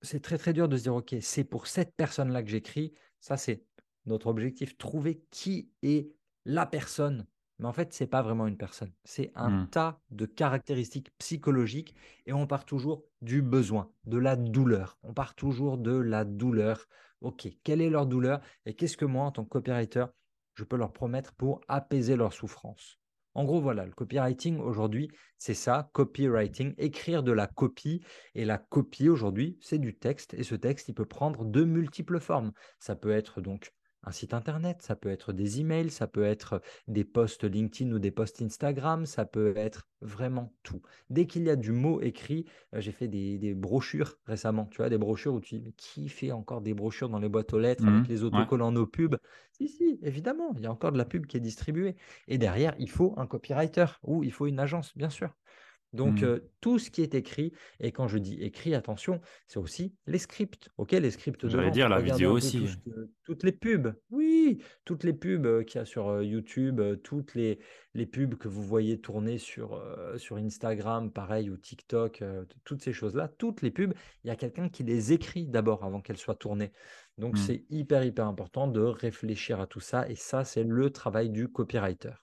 C'est 0.02 0.20
très, 0.20 0.38
très 0.38 0.52
dur 0.52 0.68
de 0.68 0.76
se 0.76 0.82
dire, 0.84 0.94
ok, 0.94 1.16
c'est 1.20 1.44
pour 1.44 1.66
cette 1.66 1.94
personne-là 1.96 2.42
que 2.42 2.50
j'écris. 2.50 2.92
Ça, 3.20 3.36
c'est 3.36 3.64
notre 4.06 4.26
objectif. 4.26 4.76
Trouver 4.76 5.24
qui 5.30 5.70
est 5.82 6.10
la 6.44 6.66
personne 6.66 7.26
Mais 7.58 7.66
en 7.66 7.72
fait, 7.72 7.92
ce 7.92 8.04
n'est 8.04 8.08
pas 8.08 8.22
vraiment 8.22 8.46
une 8.46 8.56
personne. 8.56 8.92
C'est 9.04 9.30
un 9.34 9.52
Hmm. 9.52 9.64
tas 9.70 10.00
de 10.10 10.26
caractéristiques 10.26 11.10
psychologiques 11.18 11.94
et 12.26 12.32
on 12.32 12.46
part 12.46 12.64
toujours 12.64 13.04
du 13.22 13.42
besoin, 13.42 13.92
de 14.04 14.18
la 14.18 14.36
douleur. 14.36 14.98
On 15.02 15.14
part 15.14 15.34
toujours 15.34 15.78
de 15.78 15.92
la 15.96 16.24
douleur. 16.24 16.86
OK, 17.20 17.48
quelle 17.62 17.80
est 17.80 17.90
leur 17.90 18.06
douleur 18.06 18.40
et 18.66 18.74
qu'est-ce 18.74 18.96
que 18.96 19.04
moi, 19.04 19.24
en 19.24 19.30
tant 19.32 19.44
que 19.44 19.50
copywriter, 19.50 20.06
je 20.54 20.64
peux 20.64 20.76
leur 20.76 20.92
promettre 20.92 21.34
pour 21.34 21.60
apaiser 21.68 22.16
leur 22.16 22.32
souffrance? 22.32 22.98
En 23.34 23.44
gros, 23.44 23.60
voilà, 23.60 23.84
le 23.86 23.92
copywriting 23.92 24.58
aujourd'hui, 24.58 25.08
c'est 25.38 25.54
ça, 25.54 25.90
copywriting, 25.92 26.74
écrire 26.78 27.22
de 27.22 27.32
la 27.32 27.46
copie. 27.48 28.00
Et 28.34 28.44
la 28.44 28.58
copie 28.58 29.08
aujourd'hui, 29.08 29.58
c'est 29.60 29.78
du 29.78 29.96
texte 29.98 30.34
et 30.34 30.44
ce 30.44 30.54
texte, 30.54 30.88
il 30.88 30.94
peut 30.94 31.04
prendre 31.06 31.44
de 31.44 31.64
multiples 31.64 32.20
formes. 32.20 32.52
Ça 32.78 32.94
peut 32.96 33.10
être 33.10 33.40
donc 33.40 33.72
un 34.06 34.12
site 34.12 34.34
internet, 34.34 34.82
ça 34.82 34.96
peut 34.96 35.08
être 35.10 35.32
des 35.32 35.60
emails, 35.60 35.90
ça 35.90 36.06
peut 36.06 36.24
être 36.24 36.60
des 36.88 37.04
posts 37.04 37.44
LinkedIn 37.44 37.92
ou 37.92 37.98
des 37.98 38.10
posts 38.10 38.42
Instagram, 38.42 39.06
ça 39.06 39.24
peut 39.24 39.54
être 39.56 39.88
vraiment 40.00 40.54
tout. 40.62 40.82
Dès 41.10 41.26
qu'il 41.26 41.42
y 41.44 41.50
a 41.50 41.56
du 41.56 41.72
mot 41.72 42.00
écrit, 42.00 42.44
euh, 42.74 42.80
j'ai 42.80 42.92
fait 42.92 43.08
des, 43.08 43.38
des 43.38 43.54
brochures 43.54 44.16
récemment, 44.26 44.66
tu 44.66 44.78
vois, 44.78 44.90
des 44.90 44.98
brochures 44.98 45.34
où 45.34 45.40
tu 45.40 45.56
dis, 45.56 45.60
mais 45.60 45.72
qui 45.72 46.08
fait 46.08 46.32
encore 46.32 46.60
des 46.60 46.74
brochures 46.74 47.08
dans 47.08 47.18
les 47.18 47.28
boîtes 47.28 47.52
aux 47.54 47.58
lettres 47.58 47.88
avec 47.88 48.08
les 48.08 48.22
Ouais. 48.32 48.48
autocollants 48.48 48.72
nos 48.72 48.86
pubs? 48.86 49.16
Si, 49.52 49.68
si, 49.68 49.98
évidemment, 50.02 50.52
il 50.56 50.62
y 50.62 50.66
a 50.66 50.72
encore 50.72 50.92
de 50.92 50.98
la 50.98 51.04
pub 51.04 51.26
qui 51.26 51.36
est 51.36 51.40
distribuée. 51.40 51.96
Et 52.28 52.38
derrière, 52.38 52.74
il 52.78 52.90
faut 52.90 53.14
un 53.18 53.26
copywriter 53.26 53.86
ou 54.02 54.24
il 54.24 54.32
faut 54.32 54.46
une 54.46 54.58
agence, 54.60 54.96
bien 54.96 55.10
sûr. 55.10 55.34
Donc, 55.94 56.24
euh, 56.24 56.40
tout 56.60 56.78
ce 56.80 56.90
qui 56.90 57.02
est 57.02 57.14
écrit, 57.14 57.52
et 57.78 57.92
quand 57.92 58.08
je 58.08 58.18
dis 58.18 58.34
écrit, 58.42 58.74
attention, 58.74 59.20
c'est 59.46 59.60
aussi 59.60 59.94
les 60.06 60.18
scripts, 60.18 60.68
ok, 60.76 60.90
les 60.90 61.10
scripts 61.12 61.44
de 61.44 61.48
J'allais 61.50 61.70
dire 61.70 61.88
la 61.88 62.00
vidéo 62.00 62.32
aussi. 62.32 62.58
tout 62.58 62.66
ce 62.66 62.76
que- 62.78 63.10
toutes 63.22 63.42
les 63.44 63.52
pubs, 63.52 63.94
oui, 64.10 64.58
toutes 64.84 65.04
les 65.04 65.12
pubs 65.12 65.64
qu'il 65.64 65.78
y 65.78 65.82
a 65.82 65.84
sur 65.84 66.20
YouTube, 66.22 66.80
toutes 67.04 67.34
les, 67.36 67.60
les 67.94 68.06
pubs 68.06 68.34
que 68.34 68.48
vous 68.48 68.62
voyez 68.62 69.00
tourner 69.00 69.38
sur, 69.38 69.74
euh, 69.74 70.18
sur 70.18 70.36
Instagram, 70.36 71.12
pareil, 71.12 71.48
ou 71.48 71.56
TikTok, 71.56 72.22
euh, 72.22 72.44
toutes 72.64 72.82
ces 72.82 72.92
choses-là, 72.92 73.28
toutes 73.28 73.62
les 73.62 73.70
pubs, 73.70 73.94
il 74.24 74.28
y 74.28 74.30
a 74.30 74.36
quelqu'un 74.36 74.68
qui 74.68 74.82
les 74.82 75.12
écrit 75.12 75.46
d'abord 75.46 75.84
avant 75.84 76.00
qu'elles 76.00 76.18
soient 76.18 76.34
tournées. 76.34 76.72
Donc, 77.18 77.34
Hmm. 77.34 77.38
c'est 77.38 77.64
hyper, 77.70 78.04
hyper 78.04 78.26
important 78.26 78.66
de 78.66 78.80
réfléchir 78.80 79.60
à 79.60 79.68
tout 79.68 79.78
ça, 79.80 80.08
et 80.10 80.16
ça, 80.16 80.44
c'est 80.44 80.64
le 80.64 80.90
travail 80.90 81.30
du 81.30 81.46
copywriter. 81.48 82.14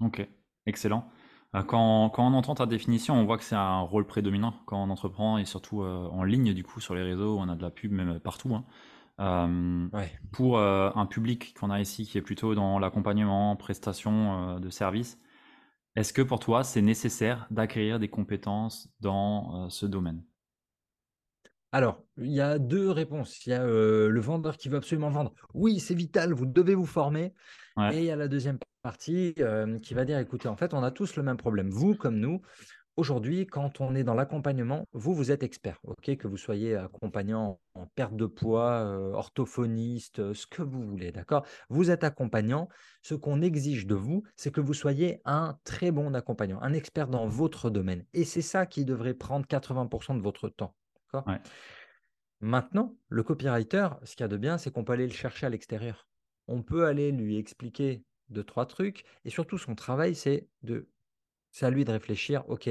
Ok, 0.00 0.26
excellent. 0.64 1.10
Euh, 1.56 1.62
Quand, 1.62 2.10
quand 2.10 2.26
on 2.30 2.34
entend 2.34 2.54
ta 2.54 2.66
définition, 2.66 3.14
on 3.14 3.24
voit 3.24 3.38
que 3.38 3.44
c'est 3.44 3.54
un 3.56 3.80
rôle 3.80 4.06
prédominant 4.06 4.54
quand 4.66 4.82
on 4.82 4.90
entreprend 4.90 5.38
et 5.38 5.44
surtout 5.46 5.82
euh, 5.82 6.06
en 6.08 6.22
ligne 6.24 6.52
du 6.52 6.62
coup 6.62 6.80
sur 6.80 6.94
les 6.94 7.02
réseaux 7.02 7.38
on 7.38 7.48
a 7.48 7.56
de 7.56 7.62
la 7.62 7.70
pub 7.70 7.90
même 7.92 8.20
partout. 8.20 8.54
hein. 8.54 8.66
Euh, 9.20 9.88
Ouais. 9.92 10.10
pour 10.32 10.58
euh, 10.58 10.90
un 10.94 11.06
public 11.06 11.54
qu'on 11.58 11.70
a 11.70 11.80
ici 11.80 12.06
qui 12.06 12.18
est 12.18 12.22
plutôt 12.22 12.54
dans 12.54 12.78
l'accompagnement, 12.78 13.56
prestation 13.56 14.56
euh, 14.56 14.60
de 14.60 14.70
services, 14.70 15.18
est-ce 15.96 16.12
que 16.14 16.22
pour 16.22 16.40
toi 16.40 16.64
c'est 16.64 16.82
nécessaire 16.82 17.46
d'acquérir 17.50 17.98
des 18.00 18.08
compétences 18.10 18.90
dans 19.00 19.66
euh, 19.66 19.70
ce 19.70 19.86
domaine? 19.86 20.24
Alors, 21.72 22.02
il 22.16 22.32
y 22.32 22.40
a 22.40 22.58
deux 22.58 22.90
réponses. 22.90 23.44
Il 23.46 23.50
y 23.50 23.52
a 23.52 23.62
euh, 23.62 24.08
le 24.08 24.20
vendeur 24.20 24.56
qui 24.56 24.68
veut 24.68 24.78
absolument 24.78 25.10
vendre. 25.10 25.34
Oui, 25.54 25.80
c'est 25.80 25.94
vital, 25.94 26.32
vous 26.32 26.46
devez 26.46 26.74
vous 26.74 26.86
former. 26.86 27.34
Ouais. 27.76 27.94
Et 27.94 27.98
il 27.98 28.04
y 28.04 28.10
a 28.10 28.16
la 28.16 28.28
deuxième 28.28 28.58
partie 28.88 29.34
euh, 29.40 29.78
qui 29.80 29.92
va 29.92 30.06
dire, 30.06 30.18
écoutez, 30.18 30.48
en 30.48 30.56
fait, 30.56 30.72
on 30.72 30.82
a 30.82 30.90
tous 30.90 31.16
le 31.16 31.22
même 31.22 31.36
problème. 31.36 31.68
Vous 31.68 31.94
comme 31.94 32.18
nous, 32.18 32.40
aujourd'hui, 32.96 33.46
quand 33.46 33.82
on 33.82 33.94
est 33.94 34.02
dans 34.02 34.14
l'accompagnement, 34.14 34.86
vous, 34.94 35.14
vous 35.14 35.30
êtes 35.30 35.42
expert. 35.42 35.78
ok? 35.82 36.16
Que 36.16 36.26
vous 36.26 36.38
soyez 36.38 36.74
accompagnant 36.74 37.60
en 37.74 37.84
perte 37.84 38.16
de 38.16 38.24
poids, 38.24 38.80
euh, 38.86 39.12
orthophoniste, 39.12 40.20
euh, 40.20 40.32
ce 40.32 40.46
que 40.46 40.62
vous 40.62 40.80
voulez, 40.80 41.12
d'accord? 41.12 41.44
Vous 41.68 41.90
êtes 41.90 42.02
accompagnant. 42.02 42.70
Ce 43.02 43.14
qu'on 43.14 43.42
exige 43.42 43.86
de 43.86 43.94
vous, 43.94 44.22
c'est 44.36 44.50
que 44.50 44.62
vous 44.62 44.72
soyez 44.72 45.20
un 45.26 45.58
très 45.64 45.90
bon 45.90 46.14
accompagnant, 46.14 46.58
un 46.62 46.72
expert 46.72 47.08
dans 47.08 47.28
votre 47.28 47.68
domaine. 47.68 48.06
Et 48.14 48.24
c'est 48.24 48.40
ça 48.40 48.64
qui 48.64 48.86
devrait 48.86 49.12
prendre 49.12 49.46
80% 49.46 50.16
de 50.16 50.22
votre 50.22 50.48
temps. 50.48 50.74
D'accord? 51.04 51.28
Ouais. 51.28 51.42
Maintenant, 52.40 52.96
le 53.10 53.22
copywriter, 53.22 53.88
ce 54.04 54.16
qu'il 54.16 54.24
y 54.24 54.24
a 54.24 54.28
de 54.28 54.38
bien, 54.38 54.56
c'est 54.56 54.70
qu'on 54.70 54.84
peut 54.84 54.94
aller 54.94 55.06
le 55.06 55.12
chercher 55.12 55.44
à 55.44 55.50
l'extérieur. 55.50 56.08
On 56.46 56.62
peut 56.62 56.86
aller 56.86 57.12
lui 57.12 57.36
expliquer 57.36 58.02
deux, 58.30 58.44
trois 58.44 58.66
trucs. 58.66 59.04
Et 59.24 59.30
surtout, 59.30 59.58
son 59.58 59.74
travail, 59.74 60.14
c'est 60.14 60.48
de, 60.62 60.88
c'est 61.50 61.66
à 61.66 61.70
lui 61.70 61.84
de 61.84 61.92
réfléchir, 61.92 62.48
OK, 62.48 62.68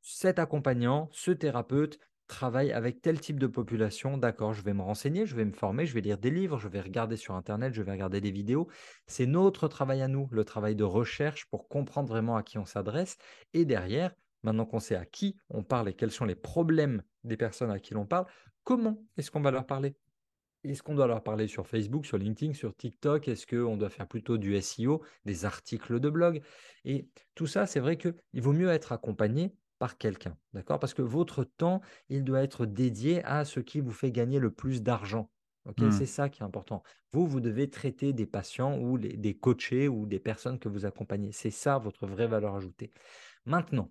cet 0.00 0.38
accompagnant, 0.38 1.08
ce 1.12 1.30
thérapeute 1.30 1.98
travaille 2.26 2.72
avec 2.72 3.02
tel 3.02 3.20
type 3.20 3.40
de 3.40 3.46
population. 3.46 4.16
D'accord, 4.16 4.54
je 4.54 4.62
vais 4.62 4.72
me 4.72 4.82
renseigner, 4.82 5.26
je 5.26 5.34
vais 5.34 5.44
me 5.44 5.52
former, 5.52 5.84
je 5.84 5.94
vais 5.94 6.00
lire 6.00 6.16
des 6.16 6.30
livres, 6.30 6.58
je 6.58 6.68
vais 6.68 6.80
regarder 6.80 7.16
sur 7.16 7.34
Internet, 7.34 7.74
je 7.74 7.82
vais 7.82 7.90
regarder 7.90 8.20
des 8.20 8.30
vidéos. 8.30 8.68
C'est 9.06 9.26
notre 9.26 9.68
travail 9.68 10.00
à 10.00 10.08
nous, 10.08 10.28
le 10.30 10.44
travail 10.44 10.76
de 10.76 10.84
recherche 10.84 11.46
pour 11.46 11.68
comprendre 11.68 12.08
vraiment 12.08 12.36
à 12.36 12.42
qui 12.42 12.56
on 12.56 12.64
s'adresse. 12.64 13.18
Et 13.52 13.64
derrière, 13.64 14.14
maintenant 14.42 14.64
qu'on 14.64 14.80
sait 14.80 14.94
à 14.94 15.04
qui 15.04 15.36
on 15.50 15.64
parle 15.64 15.88
et 15.88 15.94
quels 15.94 16.12
sont 16.12 16.24
les 16.24 16.36
problèmes 16.36 17.02
des 17.24 17.36
personnes 17.36 17.70
à 17.70 17.80
qui 17.80 17.94
l'on 17.94 18.06
parle, 18.06 18.26
comment 18.62 19.02
est-ce 19.16 19.30
qu'on 19.30 19.40
va 19.40 19.50
leur 19.50 19.66
parler? 19.66 19.96
Est-ce 20.64 20.82
qu'on 20.82 20.94
doit 20.94 21.06
leur 21.06 21.22
parler 21.22 21.48
sur 21.48 21.66
Facebook, 21.66 22.04
sur 22.04 22.18
LinkedIn, 22.18 22.52
sur 22.52 22.76
TikTok? 22.76 23.28
Est-ce 23.28 23.46
qu'on 23.46 23.76
doit 23.76 23.88
faire 23.88 24.06
plutôt 24.06 24.36
du 24.36 24.54
SEO, 24.56 25.02
des 25.24 25.44
articles 25.44 26.00
de 26.00 26.10
blog? 26.10 26.42
Et 26.84 27.08
tout 27.34 27.46
ça, 27.46 27.66
c'est 27.66 27.80
vrai 27.80 27.96
qu'il 27.96 28.14
vaut 28.34 28.52
mieux 28.52 28.68
être 28.68 28.92
accompagné 28.92 29.54
par 29.78 29.96
quelqu'un, 29.96 30.36
d'accord? 30.52 30.78
Parce 30.78 30.92
que 30.92 31.00
votre 31.02 31.44
temps, 31.44 31.80
il 32.10 32.24
doit 32.24 32.42
être 32.42 32.66
dédié 32.66 33.24
à 33.24 33.46
ce 33.46 33.60
qui 33.60 33.80
vous 33.80 33.92
fait 33.92 34.12
gagner 34.12 34.38
le 34.38 34.50
plus 34.50 34.82
d'argent. 34.82 35.30
Hmm. 35.78 35.90
C'est 35.90 36.06
ça 36.06 36.28
qui 36.28 36.42
est 36.42 36.44
important. 36.44 36.82
Vous, 37.12 37.26
vous 37.26 37.40
devez 37.40 37.68
traiter 37.70 38.12
des 38.12 38.26
patients 38.26 38.78
ou 38.78 38.96
les- 38.96 39.16
des 39.16 39.36
coachés 39.36 39.88
ou 39.88 40.06
des 40.06 40.18
personnes 40.18 40.58
que 40.58 40.68
vous 40.68 40.84
accompagnez. 40.84 41.32
C'est 41.32 41.50
ça 41.50 41.78
votre 41.78 42.06
vraie 42.06 42.26
valeur 42.26 42.54
ajoutée. 42.54 42.92
Maintenant, 43.46 43.90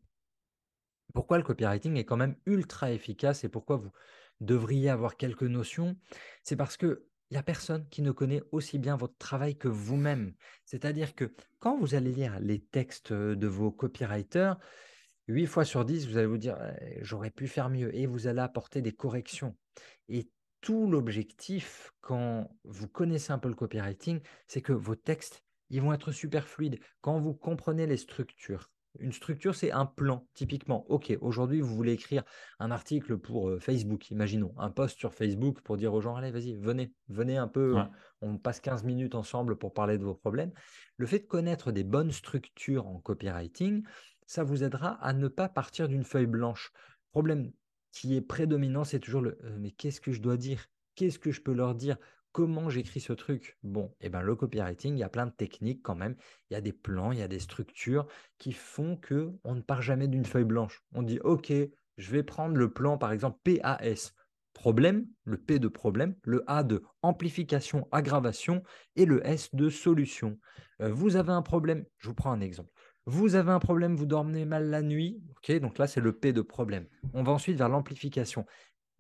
pourquoi 1.13 1.37
le 1.37 1.43
copywriting 1.43 1.97
est 1.97 2.05
quand 2.05 2.17
même 2.17 2.35
ultra 2.45 2.91
efficace 2.91 3.43
et 3.43 3.49
pourquoi 3.49 3.77
vous 3.77 3.91
devriez 4.41 4.89
avoir 4.89 5.17
quelques 5.17 5.43
notions, 5.43 5.97
c'est 6.43 6.55
parce 6.55 6.77
que 6.77 7.05
il 7.29 7.35
n'y 7.35 7.39
a 7.39 7.43
personne 7.43 7.87
qui 7.89 8.01
ne 8.01 8.11
connaît 8.11 8.41
aussi 8.51 8.79
bien 8.79 8.95
votre 8.95 9.15
travail 9.17 9.55
que 9.55 9.67
vous-même. 9.67 10.33
C'est-à-dire 10.65 11.13
que 11.13 11.31
quand 11.59 11.77
vous 11.77 11.93
allez 11.93 12.11
lire 12.11 12.39
les 12.39 12.59
textes 12.59 13.13
de 13.13 13.47
vos 13.47 13.71
copywriters, 13.71 14.57
8 15.27 15.45
fois 15.45 15.63
sur 15.63 15.85
10, 15.85 16.07
vous 16.07 16.17
allez 16.17 16.25
vous 16.25 16.39
dire 16.39 16.57
Eh, 16.81 16.97
j'aurais 17.01 17.29
pu 17.29 17.47
faire 17.47 17.69
mieux 17.69 17.95
et 17.95 18.07
vous 18.07 18.25
allez 18.25 18.39
apporter 18.39 18.81
des 18.81 18.91
corrections. 18.91 19.55
Et 20.07 20.31
tout 20.61 20.89
l'objectif, 20.89 21.91
quand 22.01 22.49
vous 22.63 22.87
connaissez 22.87 23.31
un 23.31 23.37
peu 23.37 23.47
le 23.47 23.55
copywriting, 23.55 24.21
c'est 24.47 24.61
que 24.61 24.73
vos 24.73 24.95
textes, 24.95 25.43
ils 25.69 25.83
vont 25.83 25.93
être 25.93 26.11
super 26.11 26.47
fluides. 26.47 26.79
Quand 27.01 27.19
vous 27.19 27.35
comprenez 27.35 27.85
les 27.85 27.97
structures, 27.97 28.71
une 28.99 29.11
structure, 29.11 29.55
c'est 29.55 29.71
un 29.71 29.85
plan, 29.85 30.27
typiquement. 30.33 30.85
OK, 30.89 31.15
aujourd'hui, 31.21 31.61
vous 31.61 31.75
voulez 31.75 31.93
écrire 31.93 32.23
un 32.59 32.71
article 32.71 33.17
pour 33.17 33.49
euh, 33.49 33.59
Facebook, 33.59 34.09
imaginons, 34.11 34.53
un 34.57 34.69
post 34.69 34.97
sur 34.97 35.13
Facebook 35.13 35.61
pour 35.61 35.77
dire 35.77 35.93
aux 35.93 36.01
gens, 36.01 36.15
allez, 36.15 36.31
vas-y, 36.31 36.55
venez, 36.55 36.93
venez 37.07 37.37
un 37.37 37.47
peu, 37.47 37.73
Ouais. 37.73 37.85
on, 38.21 38.37
passe 38.37 38.59
15 38.59 38.83
minutes 38.83 39.15
ensemble 39.15 39.57
pour 39.57 39.73
parler 39.73 39.97
de 39.97 40.03
vos 40.03 40.15
problèmes. 40.15 40.51
Le 40.97 41.05
fait 41.05 41.19
de 41.19 41.25
connaître 41.25 41.71
des 41.71 41.83
bonnes 41.83 42.11
structures 42.11 42.87
en 42.87 42.99
copywriting, 42.99 43.83
ça 44.25 44.43
vous 44.43 44.63
aidera 44.63 44.91
à 45.03 45.13
ne 45.13 45.27
pas 45.27 45.49
partir 45.49 45.87
d'une 45.87 46.03
feuille 46.03 46.27
blanche. 46.27 46.71
Le 46.75 47.11
problème 47.11 47.51
qui 47.91 48.15
est 48.15 48.21
prédominant, 48.21 48.83
c'est 48.83 48.99
toujours 48.99 49.21
le 49.21 49.37
euh, 49.43 49.57
mais 49.59 49.71
qu'est-ce 49.71 50.01
que 50.01 50.11
je 50.11 50.21
dois 50.21 50.37
dire? 50.37 50.67
Qu'est-ce 50.95 51.19
que 51.19 51.31
je 51.31 51.41
peux 51.41 51.53
leur 51.53 51.75
dire? 51.75 51.97
Comment 52.39 52.69
j'écris 52.69 53.01
ce 53.01 53.11
truc? 53.11 53.57
Bon, 53.63 53.93
et 53.99 54.07
ben 54.07 54.21
le 54.21 54.33
copywriting, 54.33 54.95
il 54.95 54.99
y 54.99 55.03
a 55.03 55.09
plein 55.09 55.25
de 55.25 55.31
techniques 55.31 55.81
quand 55.83 55.95
même. 55.95 56.15
Il 56.49 56.53
y 56.53 56.55
a 56.55 56.61
des 56.61 56.71
plans, 56.71 57.11
il 57.11 57.19
y 57.19 57.21
a 57.21 57.27
des 57.27 57.39
structures 57.39 58.07
qui 58.37 58.53
font 58.53 58.95
que 58.95 59.33
on 59.43 59.55
ne 59.55 59.61
part 59.61 59.81
jamais 59.81 60.07
d'une 60.07 60.23
feuille 60.23 60.45
blanche. 60.45 60.81
On 60.93 61.01
dit 61.03 61.19
OK, 61.25 61.51
je 61.51 62.11
vais 62.11 62.23
prendre 62.23 62.55
le 62.55 62.71
plan 62.71 62.97
par 62.97 63.11
exemple 63.11 63.39
PAS. 63.43 64.13
Problème, 64.53 65.05
le 65.25 65.35
P 65.35 65.59
de 65.59 65.67
problème, 65.67 66.15
le 66.23 66.45
A 66.47 66.63
de 66.63 66.81
amplification, 67.01 67.89
aggravation 67.91 68.63
et 68.95 69.03
le 69.03 69.19
S 69.27 69.53
de 69.53 69.69
solution. 69.69 70.39
Euh, 70.81 70.93
vous 70.93 71.17
avez 71.17 71.33
un 71.33 71.41
problème, 71.41 71.83
je 71.97 72.07
vous 72.07 72.15
prends 72.15 72.31
un 72.31 72.39
exemple. 72.39 72.71
Vous 73.05 73.35
avez 73.35 73.51
un 73.51 73.59
problème, 73.59 73.97
vous 73.97 74.05
dormez 74.05 74.45
mal 74.45 74.69
la 74.69 74.81
nuit. 74.81 75.21
OK, 75.31 75.51
donc 75.59 75.77
là, 75.77 75.87
c'est 75.87 75.99
le 75.99 76.13
P 76.13 76.31
de 76.31 76.41
problème. 76.41 76.87
On 77.13 77.21
va 77.21 77.33
ensuite 77.33 77.57
vers 77.57 77.67
l'amplification. 77.67 78.45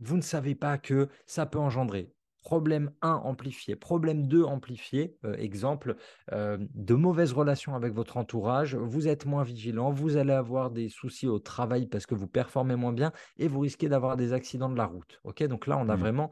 Vous 0.01 0.17
ne 0.17 0.21
savez 0.21 0.55
pas 0.55 0.77
que 0.77 1.07
ça 1.25 1.45
peut 1.45 1.57
engendrer 1.57 2.13
problème 2.43 2.91
1 3.01 3.13
amplifié, 3.23 3.75
problème 3.75 4.27
2 4.27 4.43
amplifié. 4.43 5.17
Euh, 5.25 5.33
exemple, 5.35 5.95
euh, 6.31 6.57
de 6.73 6.93
mauvaises 6.95 7.33
relations 7.33 7.75
avec 7.75 7.93
votre 7.93 8.17
entourage. 8.17 8.75
Vous 8.75 9.07
êtes 9.07 9.25
moins 9.25 9.43
vigilant, 9.43 9.91
vous 9.91 10.17
allez 10.17 10.33
avoir 10.33 10.71
des 10.71 10.89
soucis 10.89 11.27
au 11.27 11.39
travail 11.39 11.87
parce 11.87 12.05
que 12.05 12.15
vous 12.15 12.27
performez 12.27 12.75
moins 12.75 12.93
bien 12.93 13.11
et 13.37 13.47
vous 13.47 13.59
risquez 13.59 13.89
d'avoir 13.89 14.17
des 14.17 14.33
accidents 14.33 14.69
de 14.69 14.77
la 14.77 14.85
route. 14.85 15.19
OK, 15.23 15.43
donc 15.43 15.67
là, 15.67 15.77
on 15.77 15.89
a 15.89 15.95
Hmm. 15.95 15.97
vraiment 15.97 16.31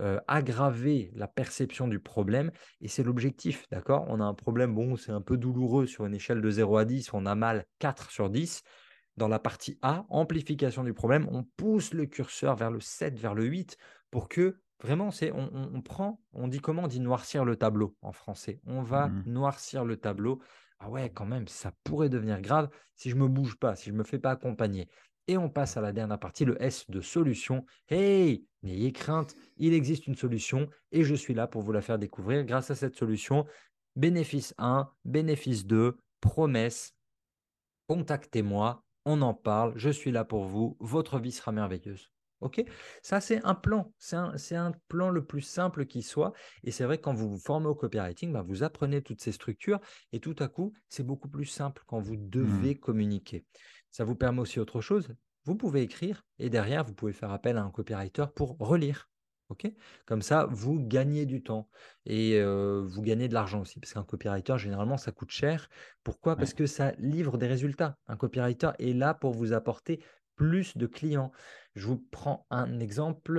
euh, 0.00 0.20
aggravé 0.26 1.12
la 1.14 1.28
perception 1.28 1.86
du 1.86 2.00
problème 2.00 2.50
et 2.80 2.88
c'est 2.88 3.04
l'objectif, 3.04 3.66
d'accord? 3.70 4.04
On 4.08 4.20
a 4.20 4.24
un 4.24 4.34
problème, 4.34 4.74
bon, 4.74 4.96
c'est 4.96 5.12
un 5.12 5.20
peu 5.20 5.36
douloureux 5.36 5.86
sur 5.86 6.04
une 6.06 6.14
échelle 6.14 6.40
de 6.40 6.50
0 6.50 6.76
à 6.78 6.84
10, 6.84 7.12
on 7.14 7.26
a 7.26 7.34
mal 7.36 7.66
4 7.78 8.10
sur 8.10 8.28
10. 8.28 8.62
Dans 9.16 9.28
la 9.28 9.38
partie 9.38 9.78
A, 9.82 10.04
amplification 10.08 10.82
du 10.82 10.92
problème, 10.92 11.28
on 11.30 11.44
pousse 11.44 11.94
le 11.94 12.06
curseur 12.06 12.56
vers 12.56 12.72
le 12.72 12.80
7, 12.80 13.16
vers 13.18 13.34
le 13.34 13.44
8 13.44 13.76
pour 14.10 14.28
que 14.28 14.58
vraiment, 14.84 15.10
c'est 15.10 15.32
on, 15.32 15.50
on- 15.52 15.70
on 15.74 15.80
prend, 15.82 16.20
on 16.32 16.46
dit 16.48 16.60
comment? 16.60 16.84
On 16.84 16.88
dit 16.88 17.00
noircir 17.00 17.44
le 17.44 17.56
tableau 17.56 17.96
en 18.02 18.12
français. 18.12 18.60
On 18.66 18.82
va 18.82 19.08
Mhm. 19.08 19.22
noircir 19.26 19.84
le 19.84 19.96
tableau 19.96 20.40
ah 20.80 20.90
ouais, 20.90 21.08
quand 21.08 21.24
même, 21.24 21.48
ça 21.48 21.72
pourrait 21.84 22.10
devenir 22.10 22.42
grave 22.42 22.68
si 22.94 23.08
je 23.08 23.16
me 23.16 23.26
bouge 23.26 23.56
pas, 23.56 23.74
si 23.74 23.88
je 23.88 23.94
me 23.94 24.02
fais 24.04 24.18
pas 24.18 24.32
accompagner. 24.32 24.88
Et 25.28 25.38
on 25.38 25.48
passe 25.48 25.76
à 25.78 25.80
la 25.80 25.92
dernière 25.92 26.18
partie, 26.18 26.44
le 26.44 26.60
S 26.62 26.90
de 26.90 27.00
solution. 27.00 27.64
Hey, 27.88 28.44
n'ayez 28.62 28.92
crainte, 28.92 29.34
il 29.56 29.72
existe 29.72 30.06
une 30.08 30.16
solution 30.16 30.68
et 30.92 31.02
je 31.04 31.14
suis 31.14 31.32
là 31.32 31.46
pour 31.46 31.62
vous 31.62 31.72
la 31.72 31.80
faire 31.80 31.98
découvrir 31.98 32.44
grâce 32.44 32.70
à 32.70 32.74
cette 32.74 32.96
solution. 32.96 33.46
Bénéfice 33.96 34.52
1, 34.58 34.90
bénéfice 35.06 35.64
2, 35.64 35.96
promesse, 36.20 36.94
contactez-moi, 37.88 38.82
on 39.06 39.22
en 39.22 39.32
parle, 39.32 39.72
je 39.76 39.90
suis 39.90 40.10
là 40.10 40.24
pour 40.24 40.44
vous, 40.44 40.76
votre 40.80 41.18
vie 41.18 41.32
sera 41.32 41.52
merveilleuse. 41.52 42.10
OK? 42.44 42.64
Ça, 43.02 43.20
c'est 43.20 43.42
un 43.44 43.54
plan. 43.54 43.92
C'est 43.98 44.54
un, 44.54 44.72
plan 44.88 45.10
le 45.10 45.24
plus 45.24 45.40
simple 45.40 45.86
qui 45.86 46.02
soit. 46.02 46.32
Et 46.62 46.70
c'est 46.70 46.84
vrai, 46.84 46.98
quand 46.98 47.14
vous 47.14 47.28
vous 47.28 47.38
formez 47.38 47.66
au 47.66 47.74
copywriting, 47.74 48.32
bah, 48.32 48.44
vous 48.46 48.62
apprenez 48.62 49.02
toutes 49.02 49.22
ces 49.22 49.32
structures 49.32 49.80
et 50.12 50.20
tout 50.20 50.36
à 50.38 50.48
coup, 50.48 50.72
c'est 50.88 51.02
beaucoup 51.02 51.28
plus 51.28 51.46
simple 51.46 51.82
quand 51.86 52.00
vous 52.00 52.16
mmh. 52.16 52.28
devez 52.28 52.74
communiquer. 52.78 53.44
Ça 53.90 54.04
vous 54.04 54.14
permet 54.14 54.40
aussi 54.40 54.60
autre 54.60 54.80
chose. 54.80 55.08
Vous 55.44 55.56
pouvez 55.56 55.82
écrire 55.82 56.24
et 56.38 56.50
derrière, 56.50 56.84
vous 56.84 56.94
pouvez 56.94 57.12
faire 57.12 57.32
appel 57.32 57.56
à 57.56 57.62
un 57.62 57.70
copywriter 57.70 58.26
pour 58.34 58.56
relire. 58.58 59.08
OK? 59.50 59.70
Comme 60.06 60.22
ça, 60.22 60.46
vous 60.50 60.80
gagnez 60.80 61.26
du 61.26 61.42
temps 61.42 61.68
et 62.06 62.42
vous 62.42 63.02
gagnez 63.02 63.28
de 63.28 63.34
l'argent 63.34 63.60
aussi. 63.60 63.78
Parce 63.78 63.92
qu'un 63.92 64.04
copywriter, 64.04 64.56
généralement, 64.58 64.96
ça 64.96 65.12
coûte 65.12 65.30
cher. 65.30 65.68
Pourquoi? 66.02 66.36
Parce 66.36 66.54
que 66.54 66.66
ça 66.66 66.92
livre 66.98 67.36
des 67.36 67.46
résultats. 67.46 67.98
Un 68.06 68.16
copywriter 68.16 68.70
est 68.78 68.94
là 68.94 69.12
pour 69.12 69.32
vous 69.32 69.52
apporter 69.52 70.02
plus 70.36 70.76
de 70.76 70.86
clients. 70.86 71.32
Je 71.74 71.86
vous 71.86 71.98
prends 72.10 72.46
un 72.50 72.78
exemple. 72.78 73.34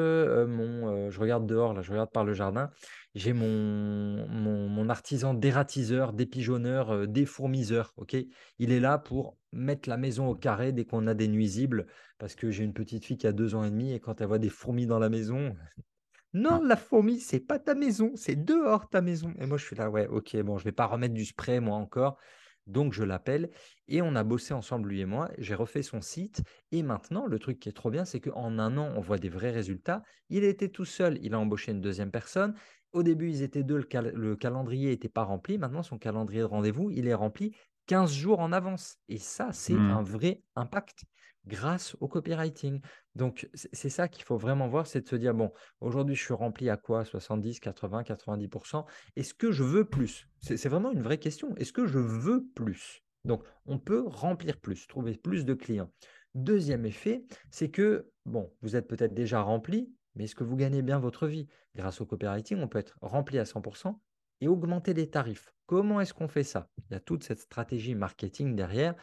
mon, 0.48 1.10
je 1.10 1.20
regarde 1.20 1.48
dehors, 1.48 1.74
là, 1.74 1.82
je 1.82 1.92
regarde 1.92 2.12
par 2.12 2.25
le 2.25 2.34
jardin. 2.34 2.70
J'ai 3.14 3.32
mon, 3.34 4.28
mon, 4.28 4.90
artisan 4.90 5.34
dératiseur, 5.34 6.12
dépigeonneur, 6.12 7.08
défourmiseur. 7.08 7.94
OK? 7.98 8.16
Il 8.60 8.72
est 8.72 8.80
là 8.80 8.98
pour 8.98 9.38
mettre 9.54 9.88
la 9.88 9.98
maison 9.98 10.28
au 10.28 10.36
carré 10.36 10.74
dès 10.74 10.86
qu'on 10.86 11.08
a 11.08 11.14
des 11.14 11.28
nuisibles. 11.28 11.88
Parce 12.18 12.36
que 12.36 12.52
j'ai 12.52 12.64
une 12.64 12.74
petite 12.74 13.06
fille 13.06 13.18
qui 13.18 13.28
a 13.28 13.32
deux 13.32 13.56
ans 13.56 13.64
et 13.64 13.70
demi 13.70 13.94
et 13.94 14.00
quand 14.00 14.22
elle 14.22 14.28
voit 14.28 14.40
des 14.40 14.50
fourmis 14.50 14.86
dans 14.86 15.00
la 15.00 15.10
maison, 15.10 15.56
non, 16.34 16.62
la 16.62 16.75
fourmi, 16.75 17.20
c'est 17.20 17.40
pas 17.40 17.60
ta 17.60 17.75
maison, 17.75 18.12
c'est 18.16 18.36
dehors 18.36 18.90
ta 18.90 19.02
maison. 19.02 19.34
Et 19.40 19.46
moi, 19.46 19.58
je 19.58 19.66
suis 19.66 19.75
là, 19.75 19.90
ouais, 19.90 20.08
ok, 20.08 20.36
bon, 20.42 20.58
je 20.58 20.66
vais 20.66 20.74
pas 20.74 20.86
remettre 20.86 21.14
du 21.14 21.25
spray, 21.25 21.60
moi 21.60 21.78
encore. 21.78 22.18
Donc, 22.67 22.93
je 22.93 23.03
l'appelle 23.03 23.50
et 23.88 24.01
on 24.01 24.15
a 24.15 24.24
bossé 24.24 24.53
ensemble, 24.53 24.89
lui 24.89 25.01
et 25.01 25.05
moi. 25.05 25.29
J'ai 25.38 25.55
refait 25.55 25.84
son 25.84 26.01
site. 26.01 26.41
Et 26.72 26.84
maintenant, 26.84 27.27
le 27.27 27.39
truc 27.39 27.60
qui 27.60 27.69
est 27.69 27.74
trop 27.74 27.91
bien, 27.91 28.05
c'est 28.05 28.19
qu'en 28.19 28.57
un 28.60 28.77
an, 28.77 28.91
on 28.95 29.01
voit 29.01 29.17
des 29.17 29.29
vrais 29.29 29.51
résultats. 29.51 30.03
Il 30.29 30.43
était 30.43 30.69
tout 30.69 30.86
seul, 30.86 31.19
il 31.22 31.34
a 31.34 31.39
embauché 31.39 31.72
une 31.72 31.81
deuxième 31.81 32.12
personne. 32.12 32.55
Au 32.93 33.03
début, 33.03 33.29
ils 33.29 33.41
étaient 33.41 33.63
deux, 33.63 33.77
le, 33.77 34.36
calendrier 34.36 34.89
n'était 34.89 35.10
pas 35.10 35.24
rempli. 35.24 35.57
Maintenant, 35.57 35.84
son 35.84 35.98
calendrier 35.98 36.41
de 36.41 36.45
rendez-vous, 36.45 36.89
il 36.91 37.07
est 37.07 37.13
rempli 37.13 37.55
15 37.88 38.12
jours 38.13 38.39
en 38.39 38.51
avance. 38.51 38.98
Et 39.10 39.17
ça, 39.17 39.50
c'est 39.51 39.74
mmh. 39.74 39.91
un 39.91 40.01
vrai 40.01 40.41
impact 40.55 41.03
grâce 41.48 41.96
au 42.00 42.08
copywriting. 42.08 42.82
Donc, 43.16 43.50
c'est 43.54 43.90
ça 43.90 44.08
qu'il 44.08 44.24
faut 44.24 44.38
vraiment 44.38 44.68
voir, 44.68 44.88
c'est 44.88 45.02
de 45.02 45.08
se 45.08 45.16
dire, 45.16 45.34
bon, 45.34 45.52
aujourd'hui, 45.82 46.16
je 46.16 46.24
suis 46.24 46.34
rempli 46.34 46.70
à 46.70 46.78
quoi? 46.78 47.06
70, 47.06 47.60
80, 47.60 48.04
90%. 48.04 48.86
Est-ce 49.16 49.34
que 49.34 49.52
je 49.52 49.64
veux 49.64 49.86
plus? 49.86 50.28
C'est 50.42 50.68
vraiment 50.68 50.92
une 50.92 51.02
vraie 51.02 51.18
question. 51.18 51.56
Est-ce 51.56 51.74
que 51.74 51.86
je 51.86 52.00
veux 52.00 52.46
plus? 52.56 53.04
Donc, 53.24 53.44
on 53.66 53.80
peut 53.80 54.04
remplir 54.06 54.58
plus, 54.58 54.88
trouver 54.88 55.16
plus 55.16 55.46
de 55.46 55.54
clients. 55.54 55.92
Deuxième 56.36 56.86
effet, 56.86 57.24
c'est 57.50 57.70
que, 57.70 58.12
bon, 58.25 58.54
vous 58.62 58.75
êtes 58.75 58.88
peut-être 58.88 59.14
déjà 59.14 59.42
rempli, 59.42 59.90
mais 60.16 60.25
est-ce 60.25 60.36
que 60.36 60.44
vous 60.44 60.56
gagnez 60.56 60.82
bien 60.82 61.00
votre 61.00 61.28
vie? 61.28 61.48
Grâce 61.75 62.02
au 62.02 62.06
copywriting, 62.06 62.60
on 62.60 62.68
peut 62.68 62.80
être 62.80 62.98
rempli 63.02 63.40
à 63.40 63.44
100% 63.44 63.98
et 64.42 64.48
augmenter 64.48 64.94
les 64.94 65.10
tarifs. 65.10 65.54
Comment 65.66 66.02
est-ce 66.02 66.14
qu'on 66.14 66.28
fait 66.28 66.44
ça? 66.44 66.70
Il 66.90 66.94
y 66.94 66.96
a 66.96 67.00
toute 67.00 67.24
cette 67.24 67.40
stratégie 67.40 67.96
marketing 67.96 68.56
derrière 68.56 68.96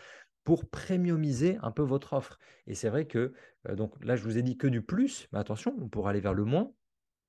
pour 0.45 0.69
premiumiser 0.69 1.59
un 1.63 1.71
peu 1.71 1.83
votre 1.83 2.15
offre. 2.15 2.39
Et 2.67 2.75
c'est 2.75 2.89
vrai 2.89 3.07
que, 3.07 3.33
euh, 3.69 3.75
donc 3.75 3.93
là, 4.05 4.17
je 4.17 4.23
vous 4.25 4.39
ai 4.39 4.43
dit 4.43 4.57
que 4.57 4.67
du 4.67 4.83
plus, 4.83 5.29
mais 5.33 5.39
attention, 5.39 5.77
on 5.81 5.89
pourrait 5.89 6.11
aller 6.11 6.21
vers 6.21 6.35
le 6.35 6.45
moins, 6.45 6.73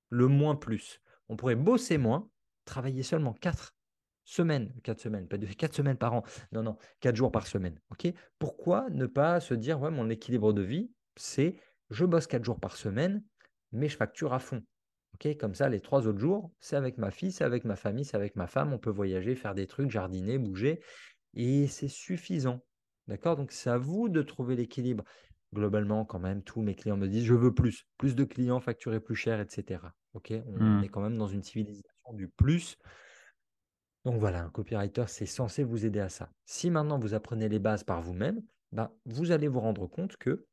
le 0.10 0.28
moins 0.28 0.56
plus. 0.56 1.02
On 1.30 1.36
pourrait 1.36 1.56
bosser 1.56 1.98
moins, 1.98 2.30
travailler 2.66 3.04
seulement 3.04 3.34
4 3.34 3.76
semaines, 4.26 4.74
4 4.84 5.00
semaines, 5.00 5.28
pas 5.28 5.38
de 5.38 5.46
4 5.54 5.74
semaines 5.74 5.98
par 5.98 6.14
an, 6.14 6.24
non, 6.52 6.64
non, 6.64 6.78
4 7.02 7.16
jours 7.16 7.32
par 7.32 7.48
semaine. 7.48 7.80
Pourquoi 8.40 8.90
ne 8.90 9.06
pas 9.06 9.40
se 9.40 9.54
dire, 9.54 9.80
ouais, 9.80 9.92
mon 9.92 10.10
équilibre 10.10 10.54
de 10.54 10.62
vie, 10.62 10.92
c'est 11.16 11.58
je 11.90 12.06
bosse 12.06 12.28
4 12.28 12.44
jours 12.44 12.60
par 12.60 12.76
semaine, 12.76 13.24
mais 13.72 13.90
je 13.90 13.98
facture 13.98 14.34
à 14.34 14.40
fond. 14.40 14.64
Comme 15.40 15.54
ça, 15.54 15.70
les 15.70 15.80
3 15.80 16.08
autres 16.08 16.20
jours, 16.20 16.52
c'est 16.60 16.76
avec 16.76 16.98
ma 16.98 17.12
fille, 17.12 17.32
c'est 17.32 17.44
avec 17.44 17.64
ma 17.64 17.76
famille, 17.76 18.04
c'est 18.04 18.18
avec 18.18 18.36
ma 18.36 18.48
femme, 18.48 18.74
on 18.74 18.80
peut 18.80 18.90
voyager, 18.90 19.36
faire 19.36 19.54
des 19.54 19.68
trucs, 19.68 19.90
jardiner, 19.90 20.38
bouger, 20.38 20.82
et 21.36 21.68
c'est 21.68 21.88
suffisant. 21.88 22.62
D'accord? 23.08 23.36
Donc, 23.36 23.52
c'est 23.52 23.70
à 23.70 23.78
vous 23.78 24.10
de 24.10 24.22
trouver 24.22 24.56
l'équilibre. 24.56 25.04
Globalement, 25.54 26.06
quand 26.06 26.20
même, 26.20 26.42
tous 26.42 26.62
mes 26.62 26.76
clients 26.76 26.98
me 26.98 27.08
disent 27.08 27.26
je 27.26 27.36
veux 27.36 27.54
plus, 27.54 27.86
plus 27.98 28.16
de 28.16 28.24
clients 28.24 28.60
facturés 28.60 29.00
plus 29.00 29.16
cher, 29.16 29.40
etc. 29.40 29.82
Ok? 30.14 30.34
On 30.48 30.64
mmh. 30.64 30.84
est 30.84 30.90
quand 30.90 31.02
même 31.02 31.18
dans 31.18 31.28
une 31.28 31.44
civilisation 31.44 32.14
du 32.14 32.28
plus. 32.28 32.78
Donc 34.06 34.20
voilà, 34.20 34.44
un 34.44 34.50
copywriter, 34.50 35.06
c'est 35.08 35.26
censé 35.26 35.64
vous 35.64 35.86
aider 35.86 36.00
à 36.00 36.10
ça. 36.10 36.30
Si 36.46 36.70
maintenant 36.70 37.00
vous 37.00 37.14
apprenez 37.14 37.48
les 37.48 37.60
bases 37.60 37.84
par 37.84 38.02
vous-même, 38.02 38.42
ben, 38.72 38.92
vous 39.06 39.32
allez 39.32 39.48
vous 39.48 39.62
rendre 39.62 39.88
compte 39.88 40.18
que 40.18 40.46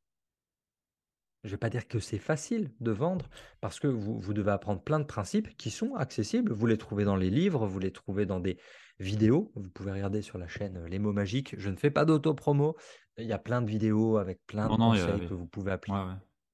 je 1.43 1.49
ne 1.49 1.51
vais 1.51 1.57
pas 1.57 1.69
dire 1.69 1.87
que 1.87 1.99
c'est 1.99 2.19
facile 2.19 2.71
de 2.79 2.91
vendre 2.91 3.27
parce 3.59 3.79
que 3.79 3.87
vous, 3.87 4.19
vous, 4.19 4.33
devez 4.33 4.51
apprendre 4.51 4.81
plein 4.81 4.99
de 4.99 5.05
principes 5.05 5.57
qui 5.57 5.71
sont 5.71 5.95
accessibles. 5.95 6.53
Vous 6.53 6.67
les 6.67 6.77
trouvez 6.77 7.03
dans 7.03 7.15
les 7.15 7.31
livres, 7.31 7.65
vous 7.65 7.79
les 7.79 7.91
trouvez 7.91 8.27
dans 8.27 8.39
des 8.39 8.59
vidéos. 9.01 9.51
Vous 9.55 9.69
pouvez 9.69 9.91
regarder 9.91 10.21
sur 10.21 10.37
la 10.37 10.47
chaîne 10.47 10.77
euh, 10.77 10.87
Les 10.87 10.99
mots 10.99 11.13
magiques. 11.13 11.55
Je 11.57 11.69
ne 11.69 11.75
fais 11.75 11.91
pas 11.91 12.05
d'auto-promo. 12.05 12.75
Il 13.17 13.25
y 13.25 13.33
a 13.33 13.39
plein 13.39 13.61
de 13.61 13.69
vidéos 13.69 14.17
avec 14.17 14.45
plein 14.47 14.69
de 14.69 14.75
conseils 14.75 15.27
que 15.27 15.33
vous 15.33 15.47
pouvez 15.47 15.71
appliquer. 15.71 15.97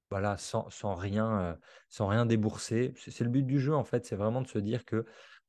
Voilà, 0.09 0.37
sans, 0.37 0.69
sans 0.69 0.95
rien, 0.95 1.39
euh, 1.39 1.55
sans 1.89 2.07
rien 2.07 2.25
débourser. 2.25 2.93
C'est 2.95 3.23
le 3.23 3.29
but 3.29 3.43
du 3.43 3.59
jeu, 3.59 3.75
en 3.75 3.83
fait. 3.83 4.05
C'est 4.05 4.15
vraiment 4.15 4.41
de 4.41 4.47
se 4.47 4.57
dire 4.57 4.85
que 4.85 5.05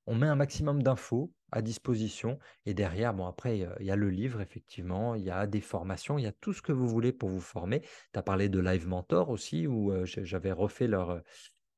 on 0.06 0.14
met 0.14 0.26
un 0.26 0.36
maximum 0.36 0.82
d'infos 0.82 1.32
à 1.52 1.62
disposition. 1.62 2.38
Et 2.66 2.74
derrière, 2.74 3.14
bon, 3.14 3.26
après, 3.26 3.58
il 3.58 3.86
y 3.86 3.90
a 3.90 3.96
le 3.96 4.10
livre, 4.10 4.40
effectivement, 4.40 5.14
il 5.14 5.22
y 5.22 5.30
a 5.30 5.46
des 5.46 5.60
formations, 5.60 6.18
il 6.18 6.24
y 6.24 6.26
a 6.26 6.32
tout 6.32 6.52
ce 6.52 6.62
que 6.62 6.72
vous 6.72 6.88
voulez 6.88 7.12
pour 7.12 7.28
vous 7.28 7.40
former. 7.40 7.82
Tu 8.12 8.18
as 8.18 8.22
parlé 8.22 8.48
de 8.48 8.58
Live 8.58 8.88
Mentor 8.88 9.28
aussi, 9.28 9.66
où 9.66 9.92
euh, 9.92 10.04
j'avais 10.06 10.52
refait 10.52 10.88
leur, 10.88 11.22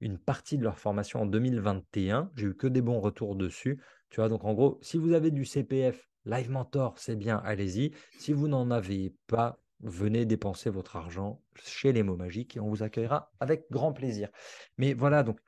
une 0.00 0.18
partie 0.18 0.58
de 0.58 0.64
leur 0.64 0.78
formation 0.78 1.22
en 1.22 1.26
2021. 1.26 2.30
J'ai 2.36 2.46
eu 2.46 2.54
que 2.54 2.66
des 2.66 2.82
bons 2.82 3.00
retours 3.00 3.36
dessus. 3.36 3.80
Tu 4.10 4.16
vois, 4.16 4.28
donc 4.28 4.44
en 4.44 4.54
gros, 4.54 4.78
si 4.82 4.98
vous 4.98 5.12
avez 5.12 5.30
du 5.30 5.44
CPF, 5.44 6.08
Live 6.24 6.50
Mentor, 6.50 6.98
c'est 6.98 7.16
bien, 7.16 7.38
allez-y. 7.38 7.92
Si 8.18 8.32
vous 8.32 8.48
n'en 8.48 8.70
avez 8.70 9.14
pas, 9.26 9.58
venez 9.80 10.26
dépenser 10.26 10.68
votre 10.68 10.96
argent 10.96 11.40
chez 11.54 11.92
les 11.92 12.02
mots 12.02 12.16
magiques 12.16 12.56
et 12.56 12.60
on 12.60 12.68
vous 12.68 12.82
accueillera 12.82 13.32
avec 13.40 13.66
grand 13.70 13.92
plaisir. 13.92 14.28
Mais 14.76 14.92
voilà, 14.92 15.22
donc 15.22 15.40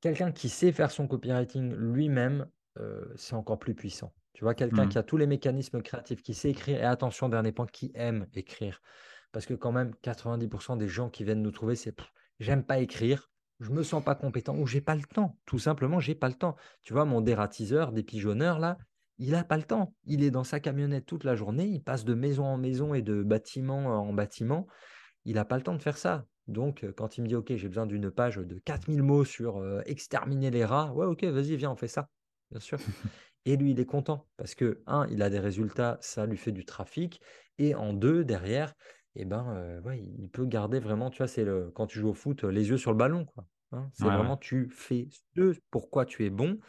quelqu'un 0.00 0.32
qui 0.32 0.48
sait 0.48 0.72
faire 0.72 0.90
son 0.90 1.06
copywriting 1.06 1.74
lui-même, 1.74 2.48
euh, 2.78 3.04
c'est 3.16 3.34
encore 3.34 3.58
plus 3.58 3.74
puissant. 3.74 4.14
Tu 4.32 4.44
vois, 4.44 4.54
quelqu'un 4.54 4.84
mmh. 4.84 4.90
qui 4.90 4.98
a 4.98 5.02
tous 5.02 5.16
les 5.16 5.26
mécanismes 5.26 5.82
créatifs, 5.82 6.22
qui 6.22 6.34
sait 6.34 6.50
écrire, 6.50 6.78
et 6.78 6.84
attention, 6.84 7.28
dernier 7.28 7.52
point, 7.52 7.66
qui 7.66 7.90
aime 7.94 8.26
écrire. 8.34 8.82
Parce 9.32 9.46
que 9.46 9.54
quand 9.54 9.72
même, 9.72 9.94
90% 10.02 10.78
des 10.78 10.88
gens 10.88 11.08
qui 11.08 11.24
viennent 11.24 11.42
nous 11.42 11.50
trouver, 11.50 11.74
c'est 11.74 11.94
j'aime 12.38 12.62
pas 12.62 12.78
écrire, 12.78 13.30
je 13.60 13.70
me 13.70 13.82
sens 13.82 14.04
pas 14.04 14.14
compétent 14.14 14.56
ou 14.56 14.66
j'ai 14.66 14.80
pas 14.80 14.94
le 14.94 15.02
temps. 15.02 15.38
Tout 15.46 15.58
simplement, 15.58 16.00
j'ai 16.00 16.14
pas 16.14 16.28
le 16.28 16.34
temps. 16.34 16.56
Tu 16.82 16.92
vois, 16.92 17.04
mon 17.04 17.20
dératiseur, 17.20 17.92
des 17.92 18.02
pigeonneurs 18.02 18.58
là, 18.58 18.78
il 19.18 19.34
a 19.34 19.44
pas 19.44 19.56
le 19.56 19.62
temps. 19.62 19.94
Il 20.04 20.22
est 20.22 20.30
dans 20.30 20.44
sa 20.44 20.60
camionnette 20.60 21.06
toute 21.06 21.24
la 21.24 21.36
journée, 21.36 21.66
il 21.66 21.82
passe 21.82 22.04
de 22.04 22.14
maison 22.14 22.44
en 22.44 22.58
maison 22.58 22.94
et 22.94 23.02
de 23.02 23.22
bâtiment 23.22 23.86
en 23.86 24.12
bâtiment. 24.12 24.66
Il 25.24 25.34
n'a 25.34 25.44
pas 25.44 25.56
le 25.56 25.62
temps 25.62 25.74
de 25.74 25.82
faire 25.82 25.98
ça. 25.98 26.26
Donc, 26.48 26.84
euh, 26.84 26.92
quand 26.92 27.16
il 27.16 27.22
me 27.22 27.28
dit, 27.28 27.34
OK, 27.34 27.54
j'ai 27.54 27.68
besoin 27.68 27.86
d'une 27.86 28.10
page 28.10 28.36
de 28.36 28.58
4000 28.58 29.02
mots 29.02 29.24
sur 29.24 29.56
euh, 29.56 29.80
exterminer 29.86 30.50
les 30.50 30.64
rats, 30.64 30.92
ouais, 30.92 31.06
OK, 31.06 31.24
vas-y, 31.24 31.56
viens, 31.56 31.72
on 31.72 31.76
fait 31.76 31.88
ça, 31.88 32.08
bien 32.50 32.60
sûr. 32.60 32.78
Et 33.46 33.56
lui, 33.56 33.72
il 33.72 33.80
est 33.80 33.86
content 33.86 34.26
parce 34.36 34.54
que, 34.54 34.82
un, 34.86 35.06
il 35.08 35.22
a 35.22 35.30
des 35.30 35.38
résultats, 35.38 35.98
ça 36.00 36.26
lui 36.26 36.36
fait 36.36 36.52
du 36.52 36.64
trafic. 36.64 37.20
Et 37.58 37.74
en 37.74 37.92
deux, 37.92 38.24
derrière, 38.24 38.74
et 39.16 39.24
ben, 39.24 39.46
euh, 39.48 39.80
ouais, 39.80 40.02
il 40.18 40.28
peut 40.28 40.44
garder 40.44 40.78
vraiment, 40.78 41.10
tu 41.10 41.18
vois, 41.18 41.26
c'est 41.26 41.44
le, 41.44 41.70
quand 41.74 41.86
tu 41.86 41.98
joues 41.98 42.10
au 42.10 42.14
foot, 42.14 42.44
les 42.44 42.68
yeux 42.68 42.76
sur 42.76 42.92
le 42.92 42.98
ballon, 42.98 43.24
quoi. 43.24 43.46
Hein. 43.72 43.90
c'est 43.94 44.04
vraiment, 44.04 44.36
tu 44.36 44.68
fais 44.70 45.08
ce 45.34 45.58
pourquoi 45.70 46.04
tu 46.06 46.24
es 46.24 46.30
bon 46.30 46.60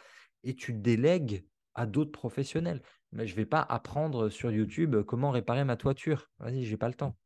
et 0.42 0.54
tu 0.54 0.72
délègues 0.72 1.46
à 1.74 1.86
d'autres 1.86 2.10
professionnels. 2.10 2.82
Mais 3.12 3.26
je 3.26 3.36
vais 3.36 3.46
pas 3.46 3.60
apprendre 3.60 4.30
sur 4.30 4.50
YouTube 4.50 4.96
comment 5.02 5.30
réparer 5.30 5.64
ma 5.64 5.76
toiture. 5.76 6.28
Vas-y, 6.40 6.64
j'ai 6.64 6.76
pas 6.76 6.88
le 6.88 6.94
temps. 6.94 7.16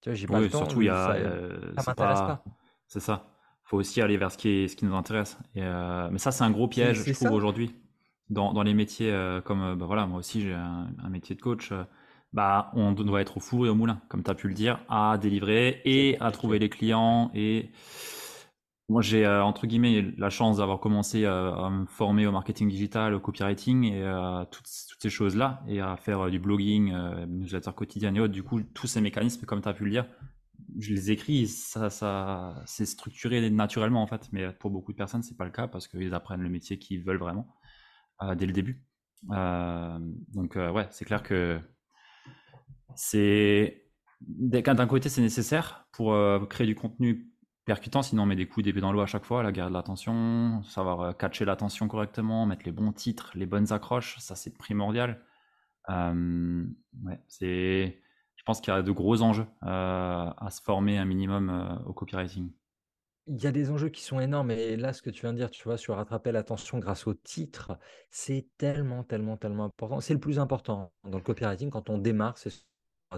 Tu 0.00 0.08
vois, 0.08 0.16
j'ai 0.16 0.26
pas 0.26 0.40
le 0.40 0.50
temps. 0.50 0.58
Surtout, 0.58 0.82
il 0.82 0.86
y 0.86 0.90
a, 0.90 1.12
euh, 1.12 1.72
ça 1.78 1.90
m'intéresse 1.90 2.20
pas. 2.20 2.44
C'est 2.88 3.00
ça. 3.00 3.30
Faut 3.62 3.78
aussi 3.78 4.02
aller 4.02 4.16
vers 4.16 4.32
ce 4.32 4.36
qui, 4.36 4.48
est, 4.48 4.68
ce 4.68 4.76
qui 4.76 4.84
nous 4.84 4.94
intéresse. 4.94 5.38
Et, 5.54 5.62
euh, 5.62 6.08
mais 6.10 6.18
ça, 6.18 6.32
c'est 6.32 6.44
un 6.44 6.50
gros 6.50 6.68
piège, 6.68 7.04
je 7.04 7.12
trouve, 7.12 7.30
aujourd'hui. 7.30 7.74
Dans, 8.30 8.52
dans, 8.52 8.62
les 8.62 8.74
métiers 8.74 9.14
comme, 9.44 9.76
bah, 9.76 9.86
voilà, 9.86 10.06
moi 10.06 10.18
aussi, 10.18 10.40
j'ai 10.40 10.54
un, 10.54 10.88
un, 10.98 11.08
métier 11.10 11.36
de 11.36 11.40
coach 11.40 11.72
bah, 12.34 12.70
on 12.74 12.92
doit 12.92 13.22
être 13.22 13.38
au 13.38 13.40
four 13.40 13.66
et 13.66 13.70
au 13.70 13.76
moulin, 13.76 14.02
comme 14.10 14.24
tu 14.24 14.30
as 14.30 14.36
pu 14.36 14.48
le 14.48 14.54
dire, 14.54 14.84
à 14.90 15.18
délivrer 15.18 15.82
et 15.86 16.18
à 16.20 16.32
trouver 16.32 16.58
les 16.60 16.70
clients. 16.70 17.30
Et 17.34 17.72
Moi, 18.90 19.00
j'ai 19.00 19.24
euh, 19.24 19.42
entre 19.42 19.66
guillemets 19.66 20.12
la 20.18 20.28
chance 20.28 20.58
d'avoir 20.58 20.78
commencé 20.78 21.24
euh, 21.24 21.54
à 21.54 21.70
me 21.70 21.86
former 21.86 22.26
au 22.26 22.32
marketing 22.32 22.68
digital, 22.68 23.14
au 23.14 23.20
copywriting 23.20 23.84
et 23.84 24.04
à 24.04 24.46
toutes, 24.50 24.66
toutes 24.90 25.00
ces 25.00 25.08
choses-là, 25.08 25.62
et 25.66 25.80
à 25.80 25.96
faire 25.96 26.26
euh, 26.26 26.30
du 26.30 26.38
blogging, 26.38 26.92
euh, 26.92 27.24
newsletter 27.26 27.70
quotidien 27.74 28.14
et 28.14 28.20
autres. 28.20 28.34
Du 28.34 28.42
coup, 28.42 28.62
tous 28.62 28.86
ces 28.86 29.00
mécanismes, 29.00 29.46
comme 29.46 29.62
tu 29.62 29.68
as 29.70 29.72
pu 29.72 29.84
le 29.84 29.90
dire, 29.90 30.06
je 30.78 30.92
les 30.94 31.10
écris, 31.12 31.46
ça, 31.48 31.90
ça, 31.90 32.62
c'est 32.66 32.86
structuré 32.86 33.50
naturellement 33.50 34.02
en 34.02 34.06
fait. 34.06 34.28
Mais 34.32 34.52
pour 34.52 34.70
beaucoup 34.70 34.92
de 34.92 34.98
personnes, 34.98 35.22
c'est 35.22 35.36
pas 35.36 35.44
le 35.46 35.50
cas 35.52 35.68
parce 35.68 35.88
qu'ils 35.88 36.14
apprennent 36.14 36.42
le 36.42 36.50
métier 36.50 36.78
qu'ils 36.78 37.02
veulent 37.04 37.18
vraiment 37.18 37.48
euh, 38.22 38.34
dès 38.34 38.46
le 38.46 38.52
début. 38.52 38.82
Euh, 39.32 39.98
donc 40.34 40.56
euh, 40.56 40.70
ouais, 40.72 40.88
c'est 40.90 41.04
clair 41.06 41.22
que 41.22 41.60
c'est 42.96 43.84
d'un 44.20 44.86
côté 44.86 45.08
c'est 45.08 45.20
nécessaire 45.20 45.86
pour 45.92 46.12
euh, 46.12 46.44
créer 46.46 46.66
du 46.66 46.74
contenu 46.74 47.30
percutant, 47.64 48.02
sinon 48.02 48.24
on 48.24 48.26
met 48.26 48.36
des 48.36 48.46
coups 48.46 48.64
d'épée 48.64 48.80
dans 48.80 48.92
l'eau 48.92 49.00
à 49.00 49.06
chaque 49.06 49.24
fois, 49.24 49.42
la 49.42 49.52
guerre 49.52 49.68
de 49.68 49.74
l'attention, 49.74 50.62
savoir 50.64 51.00
euh, 51.00 51.12
catcher 51.12 51.44
l'attention 51.44 51.88
correctement, 51.88 52.46
mettre 52.46 52.64
les 52.64 52.72
bons 52.72 52.92
titres, 52.92 53.32
les 53.34 53.46
bonnes 53.46 53.72
accroches, 53.72 54.18
ça 54.18 54.34
c'est 54.34 54.56
primordial. 54.56 55.20
Euh, 55.90 56.64
c'est, 57.28 58.00
je 58.36 58.42
pense 58.44 58.60
qu'il 58.60 58.72
y 58.72 58.76
a 58.76 58.82
de 58.82 58.92
gros 58.92 59.22
enjeux 59.22 59.46
à 59.60 60.48
se 60.50 60.62
former 60.62 60.98
un 60.98 61.04
minimum 61.04 61.82
au 61.86 61.92
copywriting. 61.92 62.50
Il 63.26 63.42
y 63.42 63.46
a 63.46 63.52
des 63.52 63.70
enjeux 63.70 63.88
qui 63.88 64.02
sont 64.02 64.20
énormes 64.20 64.50
et 64.50 64.76
là, 64.76 64.92
ce 64.92 65.00
que 65.00 65.08
tu 65.08 65.22
viens 65.22 65.32
de 65.32 65.38
dire, 65.38 65.50
tu 65.50 65.64
vois, 65.64 65.78
sur 65.78 65.96
rattraper 65.96 66.30
l'attention 66.30 66.78
grâce 66.78 67.06
au 67.06 67.14
titre, 67.14 67.78
c'est 68.10 68.48
tellement, 68.58 69.02
tellement, 69.02 69.38
tellement 69.38 69.64
important. 69.64 70.00
C'est 70.00 70.12
le 70.12 70.20
plus 70.20 70.38
important 70.38 70.92
dans 71.04 71.16
le 71.16 71.24
copywriting 71.24 71.70
quand 71.70 71.88
on 71.88 71.96
démarre, 71.96 72.36
c'est 72.36 72.50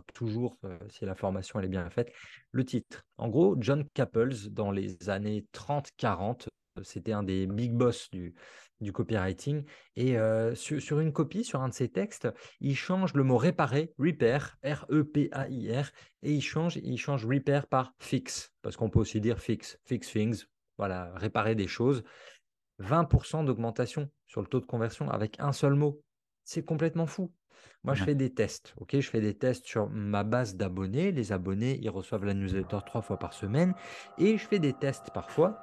toujours, 0.00 0.58
euh, 0.64 0.78
si 0.88 1.04
la 1.04 1.14
formation 1.14 1.58
elle 1.58 1.66
est 1.66 1.68
bien 1.68 1.88
faite, 1.90 2.12
le 2.52 2.64
titre. 2.64 3.04
En 3.18 3.28
gros, 3.28 3.56
John 3.58 3.84
Caples, 3.94 4.50
dans 4.50 4.70
les 4.70 5.08
années 5.08 5.44
30-40, 5.52 6.48
c'était 6.82 7.12
un 7.12 7.22
des 7.22 7.46
big 7.46 7.72
boss 7.72 8.10
du, 8.10 8.34
du 8.80 8.92
copywriting. 8.92 9.64
Et 9.96 10.18
euh, 10.18 10.54
sur, 10.54 10.80
sur 10.80 11.00
une 11.00 11.12
copie, 11.12 11.44
sur 11.44 11.62
un 11.62 11.68
de 11.68 11.74
ses 11.74 11.88
textes, 11.88 12.28
il 12.60 12.76
change 12.76 13.14
le 13.14 13.24
mot 13.24 13.36
réparer, 13.36 13.92
repair, 13.98 14.56
R-E-P-A-I-R, 14.64 15.90
et 16.22 16.32
il 16.32 16.42
change, 16.42 16.76
il 16.76 16.98
change 16.98 17.24
repair 17.24 17.66
par 17.66 17.94
fix, 17.98 18.52
parce 18.62 18.76
qu'on 18.76 18.90
peut 18.90 19.00
aussi 19.00 19.20
dire 19.20 19.38
fix, 19.38 19.78
fix 19.84 20.10
things, 20.10 20.44
voilà, 20.78 21.12
réparer 21.14 21.54
des 21.54 21.68
choses. 21.68 22.02
20% 22.80 23.46
d'augmentation 23.46 24.10
sur 24.26 24.42
le 24.42 24.46
taux 24.48 24.60
de 24.60 24.66
conversion 24.66 25.10
avec 25.10 25.40
un 25.40 25.52
seul 25.52 25.74
mot. 25.74 26.02
C'est 26.44 26.64
complètement 26.64 27.06
fou. 27.06 27.32
Moi, 27.86 27.94
je 27.94 28.04
fais 28.04 28.14
des 28.14 28.30
tests. 28.30 28.74
ok? 28.78 28.98
Je 28.98 29.08
fais 29.08 29.20
des 29.20 29.34
tests 29.34 29.64
sur 29.64 29.88
ma 29.88 30.24
base 30.24 30.56
d'abonnés. 30.56 31.12
Les 31.12 31.32
abonnés, 31.32 31.78
ils 31.80 31.88
reçoivent 31.88 32.24
la 32.24 32.34
newsletter 32.34 32.78
trois 32.84 33.00
fois 33.00 33.18
par 33.18 33.32
semaine. 33.32 33.74
Et 34.18 34.36
je 34.36 34.46
fais 34.46 34.58
des 34.58 34.72
tests 34.72 35.10
parfois. 35.14 35.58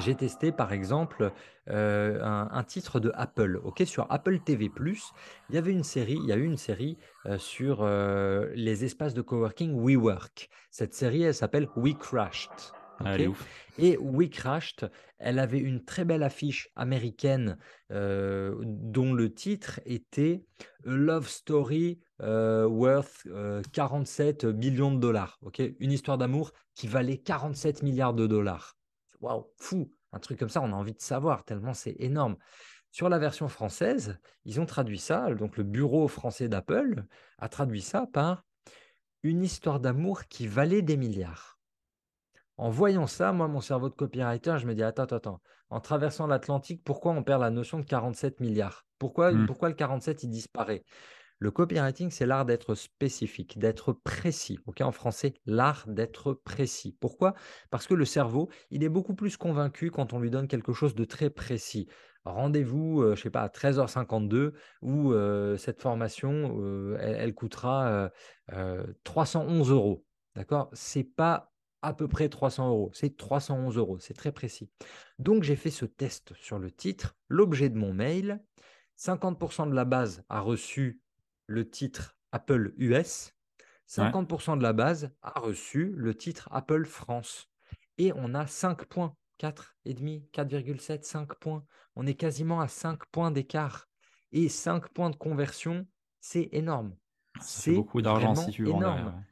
J'ai 0.00 0.14
testé 0.14 0.52
par 0.52 0.72
exemple 0.72 1.32
euh, 1.70 2.22
un, 2.22 2.48
un 2.52 2.62
titre 2.62 3.00
de 3.00 3.10
Apple. 3.14 3.60
ok? 3.64 3.82
Sur 3.84 4.06
Apple 4.10 4.38
TV+, 4.40 4.70
il 5.48 5.54
y 5.54 5.58
avait 5.58 5.72
une 5.72 5.82
série, 5.82 6.18
il 6.22 6.28
y 6.28 6.32
a 6.32 6.36
eu 6.36 6.44
une 6.44 6.56
série 6.56 6.98
euh, 7.26 7.36
sur 7.38 7.78
euh, 7.82 8.48
les 8.54 8.84
espaces 8.84 9.14
de 9.14 9.22
coworking 9.22 9.74
WeWork. 9.76 10.48
Cette 10.70 10.94
série, 10.94 11.22
elle 11.24 11.34
s'appelle 11.34 11.68
We 11.76 11.94
Crashed. 11.98 12.77
Ok 13.00 13.06
elle 13.06 13.20
est 13.22 13.26
ouf. 13.26 13.46
et 13.78 13.96
We 13.98 14.28
Crashed, 14.28 14.90
elle 15.18 15.38
avait 15.38 15.58
une 15.58 15.84
très 15.84 16.04
belle 16.04 16.22
affiche 16.22 16.68
américaine 16.76 17.58
euh, 17.90 18.54
dont 18.64 19.12
le 19.12 19.32
titre 19.32 19.80
était 19.84 20.44
A 20.84 20.90
Love 20.90 21.28
Story 21.28 22.00
euh, 22.20 22.66
Worth 22.66 23.26
euh, 23.26 23.62
47 23.72 24.44
millions 24.44 24.92
de 24.92 24.98
dollars. 24.98 25.38
ok 25.42 25.62
Une 25.78 25.92
histoire 25.92 26.18
d'amour 26.18 26.52
qui 26.74 26.88
valait 26.88 27.18
47 27.18 27.82
milliards 27.82 28.14
de 28.14 28.26
dollars. 28.26 28.76
Waouh, 29.20 29.46
fou! 29.56 29.92
Un 30.12 30.18
truc 30.20 30.38
comme 30.38 30.48
ça, 30.48 30.62
on 30.62 30.72
a 30.72 30.76
envie 30.76 30.94
de 30.94 31.00
savoir, 31.00 31.44
tellement 31.44 31.74
c'est 31.74 31.96
énorme. 31.98 32.36
Sur 32.90 33.08
la 33.08 33.18
version 33.18 33.48
française, 33.48 34.18
ils 34.44 34.60
ont 34.60 34.66
traduit 34.66 34.98
ça, 34.98 35.34
donc 35.34 35.56
le 35.56 35.64
bureau 35.64 36.08
français 36.08 36.48
d'Apple 36.48 37.04
a 37.38 37.48
traduit 37.48 37.82
ça 37.82 38.06
par 38.12 38.44
une 39.22 39.42
histoire 39.42 39.80
d'amour 39.80 40.24
qui 40.26 40.46
valait 40.46 40.82
des 40.82 40.96
milliards. 40.96 41.57
En 42.58 42.70
voyant 42.70 43.06
ça, 43.06 43.32
moi, 43.32 43.48
mon 43.48 43.60
cerveau 43.60 43.88
de 43.88 43.94
copywriter, 43.94 44.56
je 44.58 44.66
me 44.66 44.74
dis, 44.74 44.82
attends, 44.82 45.04
attends, 45.04 45.16
attends. 45.16 45.42
En 45.70 45.80
traversant 45.80 46.26
l'Atlantique, 46.26 46.82
pourquoi 46.84 47.12
on 47.12 47.22
perd 47.22 47.40
la 47.40 47.50
notion 47.50 47.78
de 47.78 47.84
47 47.84 48.40
milliards? 48.40 48.84
Pourquoi, 48.98 49.32
Hmm. 49.32 49.46
pourquoi 49.46 49.68
le 49.68 49.74
47, 49.74 50.24
il 50.24 50.30
disparaît? 50.30 50.84
Le 51.38 51.52
copywriting, 51.52 52.10
c'est 52.10 52.26
l'art 52.26 52.44
d'être 52.44 52.74
spécifique, 52.74 53.58
d'être 53.60 53.92
précis. 53.92 54.58
ok? 54.66 54.80
En 54.80 54.90
français, 54.90 55.34
l'art 55.46 55.84
d'être 55.86 56.32
précis. 56.32 56.96
Pourquoi? 57.00 57.34
Parce 57.70 57.86
que 57.86 57.94
le 57.94 58.04
cerveau, 58.04 58.48
il 58.70 58.82
est 58.82 58.88
beaucoup 58.88 59.14
plus 59.14 59.36
convaincu 59.36 59.92
quand 59.92 60.12
on 60.12 60.18
lui 60.18 60.30
donne 60.30 60.48
quelque 60.48 60.72
chose 60.72 60.96
de 60.96 61.04
très 61.04 61.30
précis. 61.30 61.86
Rendez-vous, 62.24 63.02
euh, 63.02 63.14
je 63.14 63.22
sais 63.22 63.30
pas, 63.30 63.42
à 63.42 63.48
13h52 63.48 64.52
où 64.82 65.12
euh, 65.12 65.56
cette 65.56 65.80
formation, 65.80 66.56
euh, 66.60 66.96
elle, 67.00 67.14
elle 67.16 67.34
coûtera 67.34 67.86
euh, 67.88 68.08
euh, 68.52 68.84
311 69.04 69.70
euros. 69.70 70.04
D'accord? 70.34 70.70
C'est 70.72 71.04
pas 71.04 71.47
à 71.82 71.94
peu 71.94 72.08
près 72.08 72.28
300 72.28 72.68
euros, 72.68 72.90
c'est 72.92 73.16
311 73.16 73.76
euros, 73.76 73.98
c'est 73.98 74.14
très 74.14 74.32
précis. 74.32 74.70
Donc 75.18 75.42
j'ai 75.42 75.56
fait 75.56 75.70
ce 75.70 75.84
test 75.84 76.34
sur 76.34 76.58
le 76.58 76.70
titre, 76.70 77.16
l'objet 77.28 77.68
de 77.70 77.78
mon 77.78 77.92
mail. 77.94 78.42
50% 78.96 79.68
de 79.70 79.74
la 79.74 79.84
base 79.84 80.24
a 80.28 80.40
reçu 80.40 81.00
le 81.46 81.68
titre 81.70 82.16
Apple 82.32 82.74
US, 82.78 83.32
Ouais. 83.96 84.10
50% 84.10 84.58
de 84.58 84.62
la 84.62 84.74
base 84.74 85.10
a 85.22 85.38
reçu 85.40 85.94
le 85.96 86.14
titre 86.14 86.48
Apple 86.52 86.84
France. 86.84 87.48
Et 87.96 88.12
on 88.14 88.34
a 88.34 88.46
5 88.46 88.84
points, 88.84 89.16
4,5, 89.38 90.28
4,7, 90.32 91.02
5 91.04 91.34
points. 91.36 91.64
On 91.96 92.06
est 92.06 92.14
quasiment 92.14 92.60
à 92.60 92.68
5 92.68 93.06
points 93.06 93.30
d'écart. 93.30 93.88
Et 94.32 94.48
5 94.50 94.88
points 94.90 95.08
de 95.10 95.16
conversion, 95.16 95.86
c'est 96.20 96.50
énorme. 96.52 96.94
C'est 97.40 97.72
beaucoup 97.72 98.02
d'argent 98.02 98.34
si 98.34 98.50
tu 98.50 98.64
derrière. 98.64 98.76
énorme. 98.78 99.06
ouais. 99.06 99.22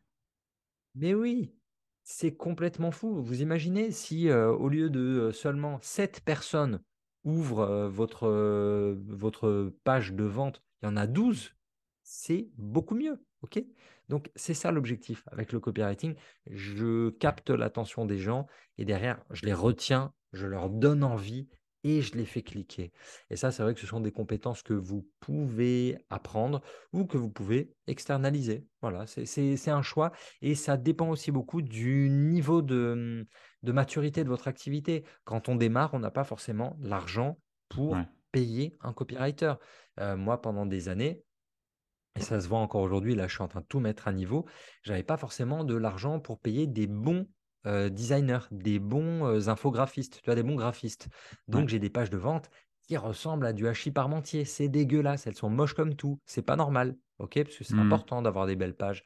Mais 0.95 1.15
oui, 1.15 1.55
c'est 2.09 2.37
complètement 2.37 2.93
fou. 2.93 3.21
Vous 3.21 3.43
imaginez 3.43 3.91
si 3.91 4.31
au 4.31 4.69
lieu 4.69 4.89
de 4.91 5.33
seulement 5.33 5.79
7 5.83 6.21
personnes 6.25 6.81
ouvrent 7.25 7.89
votre, 7.89 9.73
page 9.83 10.13
de 10.13 10.23
vente, 10.23 10.63
il 10.81 10.87
y 10.87 10.89
en 10.89 10.97
a 10.97 11.09
12, 11.09 11.53
c'est 12.05 12.49
beaucoup 12.57 12.95
mieux. 12.95 13.21
Donc 14.09 14.31
c'est 14.37 14.55
ça 14.55 14.71
l'objectif 14.71 15.25
avec 15.33 15.53
le 15.53 15.59
copywriting. 15.59 16.15
Je 16.47 17.11
capte 17.11 17.51
l'attention 17.51 18.07
des 18.07 18.19
gens 18.19 18.47
et 18.79 18.85
derrière, 18.85 19.21
je 19.31 19.45
les 19.45 19.53
retiens, 19.53 20.13
je 20.33 20.47
leur 20.47 20.71
donne 20.71 21.03
envie 21.03 21.49
et 21.89 22.03
je 22.03 22.15
les 22.17 22.25
fais 22.25 22.43
cliquer. 22.43 22.93
Et 23.31 23.37
ça, 23.37 23.53
c'est 23.53 23.63
vrai 23.63 23.75
que 23.75 23.81
ce 23.81 23.87
sont 23.87 24.01
des 24.01 24.13
compétences 24.13 24.63
que 24.63 24.75
vous 24.75 25.09
pouvez 25.21 25.99
apprendre 26.11 26.61
ou 26.93 27.07
que 27.07 27.17
vous 27.17 27.31
pouvez 27.31 27.75
externaliser. 27.87 28.67
Voilà, 28.83 29.07
c'est- 29.07 29.69
un 29.69 29.83
choix. 29.83 30.13
Et 30.43 30.55
ça 30.55 30.77
dépend 30.77 31.09
aussi 31.09 31.31
beaucoup 31.31 31.63
du 31.63 32.09
niveau 32.11 32.63
de, 32.63 33.27
de 33.63 33.73
maturité 33.73 34.25
de 34.25 34.29
votre 34.29 34.49
activité. 34.49 35.05
Quand 35.25 35.49
on 35.49 35.57
démarre, 35.57 35.95
on 35.95 35.99
n'a 35.99 36.11
pas 36.11 36.25
forcément 36.25 36.77
l'argent 36.81 37.39
pour 37.69 37.93
Ouais. 37.93 38.05
payer 38.33 38.77
un 38.81 38.93
copywriter. 38.93 39.55
Euh, 40.01 40.17
moi, 40.17 40.41
pendant 40.43 40.67
des 40.67 40.89
années, 40.89 41.23
et 42.17 42.21
ça 42.21 42.41
se 42.41 42.49
voit 42.49 42.59
encore 42.61 42.81
aujourd'hui, 42.83 43.15
là 43.15 43.29
je 43.29 43.35
suis 43.35 43.43
en 43.43 43.49
train 43.49 43.61
de 43.61 43.67
tout 43.67 43.81
mettre 43.81 44.09
à 44.09 44.13
niveau, 44.13 44.47
j'avais 44.83 45.03
pas 45.03 45.17
forcément 45.19 45.65
de 45.65 45.75
l'argent 45.75 46.19
pour 46.19 46.41
payer 46.41 46.67
des 46.67 46.87
bons 46.87 47.29
euh, 47.67 47.89
designers, 47.91 48.47
des 48.51 48.79
bons 48.79 49.27
euh, 49.27 49.49
infographistes, 49.49 50.21
tu 50.23 50.27
vois, 50.27 50.35
des 50.35 50.43
bons 50.43 50.57
graphistes. 50.57 51.09
Donc 51.49 51.69
Ouais. 51.69 51.71
j'ai 51.71 51.79
des 51.79 51.91
pages 51.91 52.11
de 52.11 52.17
vente 52.19 52.51
qui 52.83 52.97
ressemblent 52.97 53.47
à 53.47 53.53
du 53.53 53.67
hachis 53.69 53.91
parmentier. 53.91 54.45
C'est 54.45 54.69
dégueulasse, 54.69 55.27
elles 55.27 55.35
sont 55.37 55.51
moches 55.51 55.75
comme 55.75 55.95
tout. 55.97 56.21
C'est 56.27 56.43
pas 56.43 56.57
normal, 56.57 56.97
ok 57.19 57.43
Parce 57.45 57.57
que 57.57 57.65
c'est 57.65 57.79
Hmm. 57.79 57.81
important 57.81 58.23
d'avoir 58.23 58.47
des 58.47 58.57
belles 58.57 58.77
pages 58.77 59.05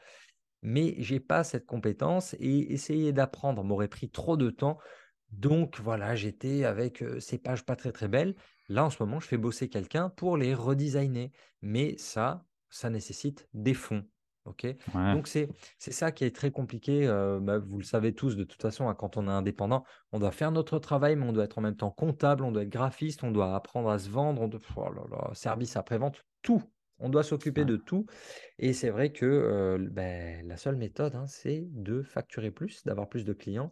mais 0.62 0.94
j'ai 0.98 1.20
pas 1.20 1.44
cette 1.44 1.66
compétence 1.66 2.34
et 2.38 2.72
essayer 2.72 3.12
d'apprendre 3.12 3.64
m'aurait 3.64 3.88
pris 3.88 4.10
trop 4.10 4.36
de 4.36 4.50
temps. 4.50 4.78
Donc 5.30 5.80
voilà, 5.80 6.16
j'étais 6.16 6.64
avec 6.64 7.02
euh, 7.02 7.20
ces 7.20 7.38
pages 7.38 7.64
pas 7.64 7.76
très 7.76 7.92
très 7.92 8.08
belles. 8.08 8.36
Là, 8.68 8.84
en 8.84 8.90
ce 8.90 9.02
moment, 9.02 9.20
je 9.20 9.26
fais 9.28 9.38
bosser 9.38 9.68
quelqu'un 9.68 10.10
pour 10.10 10.36
les 10.36 10.54
redesigner. 10.54 11.32
Mais 11.62 11.96
ça, 11.98 12.46
ça 12.68 12.90
nécessite 12.90 13.48
des 13.54 13.74
fonds. 13.74 14.06
Ouais. 14.94 15.14
Donc 15.14 15.28
c'est 15.28 15.48
c'est 15.78 15.92
ça 15.92 16.12
qui 16.12 16.24
est 16.24 16.34
très 16.34 16.50
compliqué. 16.50 17.06
euh, 17.06 17.40
bah, 17.40 17.58
vous 17.58 17.78
le 17.78 17.84
savez 17.84 18.14
tous 18.14 18.36
de 18.36 18.44
toute 18.44 18.62
façon, 18.62 18.88
hein, 18.88 18.94
quand 18.94 19.16
on 19.16 19.26
est 19.28 19.30
indépendant, 19.30 19.84
on 20.12 20.18
doit 20.18 20.32
faire 20.32 20.52
notre 20.52 20.78
travail, 20.78 21.16
mais 21.16 21.26
on 21.26 21.32
doit 21.32 21.44
être 21.44 21.58
en 21.58 21.62
même 21.62 21.76
temps 21.76 21.90
comptable, 21.90 22.44
on 22.44 22.52
doit 22.52 22.62
être 22.62 22.68
graphiste, 22.70 23.22
on 23.24 23.30
doit 23.32 23.54
apprendre 23.54 23.90
à 23.90 23.98
se 23.98 24.08
vendre, 24.10 24.42
on 24.42 24.48
doit, 24.48 24.60
oh 24.76 24.92
là 24.92 25.02
là, 25.10 25.34
service 25.34 25.76
après-vente, 25.76 26.22
tout. 26.42 26.62
On 27.02 27.08
doit 27.08 27.22
s'occuper 27.22 27.64
Ouais. 27.64 27.64
de 27.64 27.76
tout. 27.76 28.04
Et 28.58 28.72
c'est 28.72 28.90
vrai 28.90 29.12
que 29.12 29.24
euh, 29.26 29.78
ben, 29.90 30.46
la 30.46 30.56
seule 30.56 30.76
méthode, 30.76 31.14
hein, 31.14 31.26
c'est 31.26 31.64
de 31.70 32.02
facturer 32.02 32.50
plus, 32.50 32.84
d'avoir 32.84 33.08
plus 33.08 33.24
de 33.24 33.32
clients. 33.32 33.70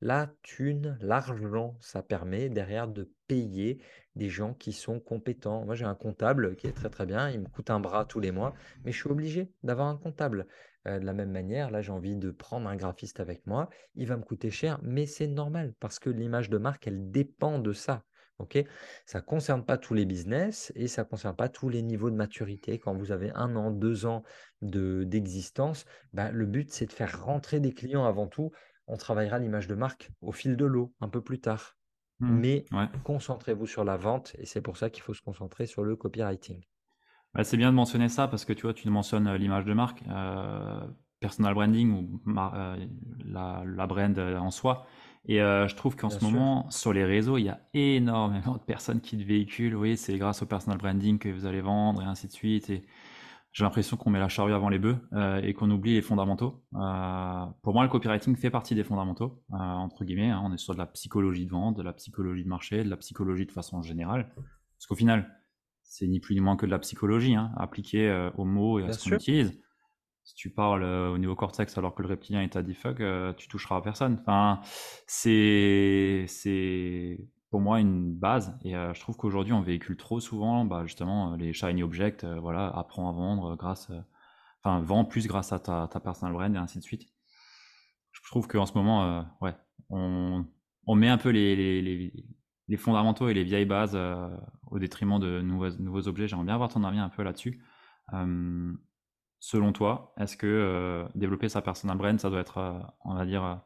La 0.00 0.32
thune, 0.42 0.96
l'argent, 1.00 1.76
ça 1.80 2.02
permet 2.02 2.48
derrière 2.48 2.88
de 2.88 3.12
payer 3.26 3.82
des 4.16 4.28
gens 4.28 4.54
qui 4.54 4.72
sont 4.72 4.98
compétents. 4.98 5.64
Moi, 5.64 5.74
j'ai 5.74 5.84
un 5.84 5.94
comptable 5.94 6.56
qui 6.56 6.66
est 6.66 6.72
très 6.72 6.90
très 6.90 7.06
bien, 7.06 7.30
il 7.30 7.40
me 7.40 7.48
coûte 7.48 7.70
un 7.70 7.80
bras 7.80 8.04
tous 8.04 8.20
les 8.20 8.32
mois, 8.32 8.54
mais 8.84 8.92
je 8.92 8.98
suis 8.98 9.10
obligé 9.10 9.50
d'avoir 9.62 9.88
un 9.88 9.96
comptable. 9.96 10.46
Euh, 10.88 10.98
de 10.98 11.04
la 11.04 11.12
même 11.12 11.30
manière, 11.30 11.70
là, 11.70 11.82
j'ai 11.82 11.92
envie 11.92 12.16
de 12.16 12.30
prendre 12.30 12.68
un 12.68 12.76
graphiste 12.76 13.20
avec 13.20 13.46
moi, 13.46 13.68
il 13.94 14.06
va 14.06 14.16
me 14.16 14.22
coûter 14.22 14.50
cher, 14.50 14.80
mais 14.82 15.06
c'est 15.06 15.26
normal 15.26 15.74
parce 15.78 15.98
que 15.98 16.10
l'image 16.10 16.48
de 16.48 16.58
marque, 16.58 16.86
elle 16.86 17.10
dépend 17.10 17.58
de 17.58 17.72
ça. 17.72 18.04
Ok, 18.38 18.58
ça 19.04 19.18
ne 19.18 19.24
concerne 19.24 19.66
pas 19.66 19.76
tous 19.76 19.92
les 19.92 20.06
business 20.06 20.72
et 20.74 20.88
ça 20.88 21.02
ne 21.02 21.08
concerne 21.08 21.36
pas 21.36 21.50
tous 21.50 21.68
les 21.68 21.82
niveaux 21.82 22.08
de 22.08 22.16
maturité. 22.16 22.78
Quand 22.78 22.94
vous 22.94 23.12
avez 23.12 23.30
un 23.34 23.54
an, 23.54 23.70
deux 23.70 24.06
ans 24.06 24.22
d'existence, 24.62 25.84
bah, 26.14 26.30
le 26.30 26.46
but, 26.46 26.70
c'est 26.72 26.86
de 26.86 26.92
faire 26.92 27.22
rentrer 27.22 27.60
des 27.60 27.74
clients 27.74 28.06
avant 28.06 28.28
tout. 28.28 28.50
On 28.90 28.98
travaillera 28.98 29.38
l'image 29.38 29.68
de 29.68 29.74
marque 29.74 30.10
au 30.20 30.32
fil 30.32 30.56
de 30.58 30.66
l'eau, 30.66 30.92
un 31.00 31.08
peu 31.08 31.22
plus 31.22 31.40
tard. 31.40 31.78
Mmh. 32.20 32.38
Mais 32.38 32.64
Ouais. 32.72 32.88
concentrez-vous 33.04 33.66
sur 33.66 33.84
la 33.84 33.96
vente 33.96 34.34
et 34.38 34.44
c'est 34.44 34.60
pour 34.60 34.76
ça 34.76 34.90
qu'il 34.90 35.02
faut 35.02 35.14
se 35.14 35.22
concentrer 35.22 35.66
sur 35.66 35.82
le 35.82 35.96
copywriting. 35.96 36.62
Bah, 37.34 37.44
c'est 37.44 37.56
bien 37.56 37.70
de 37.70 37.76
mentionner 37.76 38.08
ça 38.08 38.26
parce 38.28 38.44
que 38.44 38.52
tu 38.52 38.62
vois, 38.62 38.74
tu 38.74 38.88
mentionnes 38.90 39.28
euh, 39.28 39.38
l'image 39.38 39.64
de 39.64 39.72
marque, 39.72 40.02
euh, 40.08 40.80
personal 41.20 41.54
branding 41.54 41.92
ou 41.92 42.20
euh, 42.38 42.76
la, 43.24 43.62
la 43.64 43.86
brand 43.86 44.18
en 44.18 44.50
soi. 44.50 44.86
Et 45.26 45.40
euh, 45.40 45.68
je 45.68 45.76
trouve 45.76 45.96
qu'en 45.96 46.10
ce 46.10 46.18
sûr. 46.18 46.24
moment, 46.24 46.68
sur 46.70 46.92
les 46.92 47.04
réseaux, 47.04 47.36
il 47.38 47.44
y 47.44 47.48
a 47.50 47.60
énormément 47.74 48.54
de 48.54 48.58
personnes 48.62 49.00
qui 49.00 49.16
te 49.18 49.22
véhiculent. 49.22 49.76
Oui, 49.76 49.96
c'est 49.96 50.16
grâce 50.18 50.42
au 50.42 50.46
personal 50.46 50.78
branding 50.78 51.18
que 51.18 51.28
vous 51.28 51.46
allez 51.46 51.60
vendre 51.60 52.02
et 52.02 52.06
ainsi 52.06 52.26
de 52.26 52.32
suite. 52.32 52.70
Et 52.70 52.82
j'ai 53.52 53.64
l'impression 53.64 53.96
qu'on 53.96 54.10
met 54.10 54.20
la 54.20 54.28
charrue 54.28 54.52
avant 54.52 54.68
les 54.68 54.78
bœufs 54.78 54.98
euh, 55.12 55.40
et 55.42 55.54
qu'on 55.54 55.70
oublie 55.70 55.94
les 55.94 56.02
fondamentaux. 56.02 56.62
Euh, 56.74 57.46
pour 57.62 57.74
moi, 57.74 57.82
le 57.82 57.88
copywriting 57.88 58.36
fait 58.36 58.50
partie 58.50 58.74
des 58.74 58.84
fondamentaux, 58.84 59.42
euh, 59.52 59.56
entre 59.56 60.04
guillemets. 60.04 60.30
hein. 60.30 60.40
On 60.44 60.52
est 60.52 60.58
sur 60.58 60.72
de 60.72 60.78
la 60.78 60.86
psychologie 60.86 61.46
de 61.46 61.50
vente, 61.50 61.76
de 61.76 61.82
la 61.82 61.92
psychologie 61.92 62.44
de 62.44 62.48
marché, 62.48 62.84
de 62.84 62.88
la 62.88 62.96
psychologie 62.96 63.46
de 63.46 63.52
façon 63.52 63.82
générale. 63.82 64.32
Parce 64.36 64.86
qu'au 64.86 64.94
final, 64.94 65.28
c'est 65.82 66.06
ni 66.06 66.20
plus 66.20 66.34
ni 66.34 66.40
moins 66.40 66.56
que 66.56 66.64
de 66.64 66.70
la 66.70 66.78
psychologie, 66.78 67.34
hein, 67.34 67.50
appliquée 67.56 68.30
aux 68.36 68.44
mots 68.44 68.78
et 68.78 68.84
à 68.84 68.86
Bien 68.86 68.94
ce 68.94 69.08
qu'on 69.08 69.16
utilise. 69.16 69.60
Si 70.22 70.34
tu 70.36 70.50
parles 70.50 70.84
au 70.84 71.18
niveau 71.18 71.34
cortex 71.34 71.76
alors 71.76 71.94
que 71.94 72.02
le 72.02 72.08
reptilien 72.08 72.42
est 72.42 72.54
à 72.54 72.62
defuck, 72.62 73.02
tu 73.36 73.48
toucheras 73.48 73.76
à 73.78 73.80
personne. 73.80 74.18
Enfin, 74.20 74.60
c'est 75.08 76.24
c'est 76.28 77.18
pour 77.50 77.60
moi 77.60 77.80
une 77.80 78.14
base 78.14 78.56
et 78.64 78.76
euh, 78.76 78.94
je 78.94 79.00
trouve 79.00 79.16
qu'aujourd'hui 79.16 79.52
on 79.52 79.60
véhicule 79.60 79.96
trop 79.96 80.20
souvent 80.20 80.64
bah, 80.64 80.84
justement 80.86 81.32
euh, 81.32 81.36
les 81.36 81.52
shiny 81.52 81.82
objects, 81.82 82.24
euh, 82.24 82.38
voilà, 82.38 82.68
apprends 82.68 83.08
à 83.08 83.12
vendre 83.12 83.56
grâce, 83.56 83.90
enfin 84.62 84.80
vends 84.80 85.04
plus 85.04 85.26
grâce 85.26 85.52
à 85.52 85.58
ta, 85.58 85.88
ta 85.88 86.00
personal 86.00 86.32
brand 86.32 86.54
et 86.54 86.58
ainsi 86.58 86.78
de 86.78 86.84
suite. 86.84 87.08
Je 88.12 88.20
trouve 88.30 88.46
qu'en 88.48 88.66
ce 88.66 88.74
moment, 88.74 89.24
ouais, 89.40 89.54
on, 89.88 90.44
on 90.86 90.94
met 90.94 91.08
un 91.08 91.18
peu 91.18 91.30
les, 91.30 91.54
les, 91.56 92.12
les, 92.68 92.76
fondamentaux 92.76 93.28
et 93.28 93.34
les 93.34 93.44
vieilles 93.44 93.66
bases 93.66 93.96
au 94.66 94.78
détriment 94.78 95.20
de 95.20 95.40
nouveaux, 95.40 95.70
nouveaux 95.78 96.08
objets. 96.08 96.26
J'aimerais 96.26 96.46
bien 96.46 96.54
avoir 96.54 96.70
ton 96.70 96.82
avis 96.84 96.98
un 96.98 97.08
peu 97.08 97.22
là-dessus. 97.22 97.62
Selon 99.38 99.72
toi, 99.72 100.12
est-ce 100.18 100.36
que 100.36 101.06
développer 101.14 101.48
sa 101.48 101.62
personal 101.62 101.96
brand, 101.98 102.18
ça 102.18 102.30
doit 102.30 102.40
être, 102.40 102.82
on 103.04 103.14
va 103.14 103.24
dire, 103.24 103.62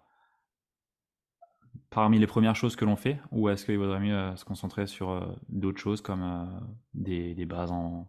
parmi 1.94 2.18
les 2.18 2.26
premières 2.26 2.56
choses 2.56 2.74
que 2.76 2.84
l'on 2.84 2.96
fait, 2.96 3.18
ou 3.30 3.48
est-ce 3.48 3.64
qu'il 3.64 3.78
vaudrait 3.78 4.00
mieux 4.00 4.16
euh, 4.16 4.36
se 4.36 4.44
concentrer 4.44 4.86
sur 4.86 5.10
euh, 5.10 5.32
d'autres 5.48 5.78
choses 5.78 6.00
comme 6.00 6.22
euh, 6.22 6.44
des, 6.92 7.46
bases 7.46 7.70
en 7.70 8.08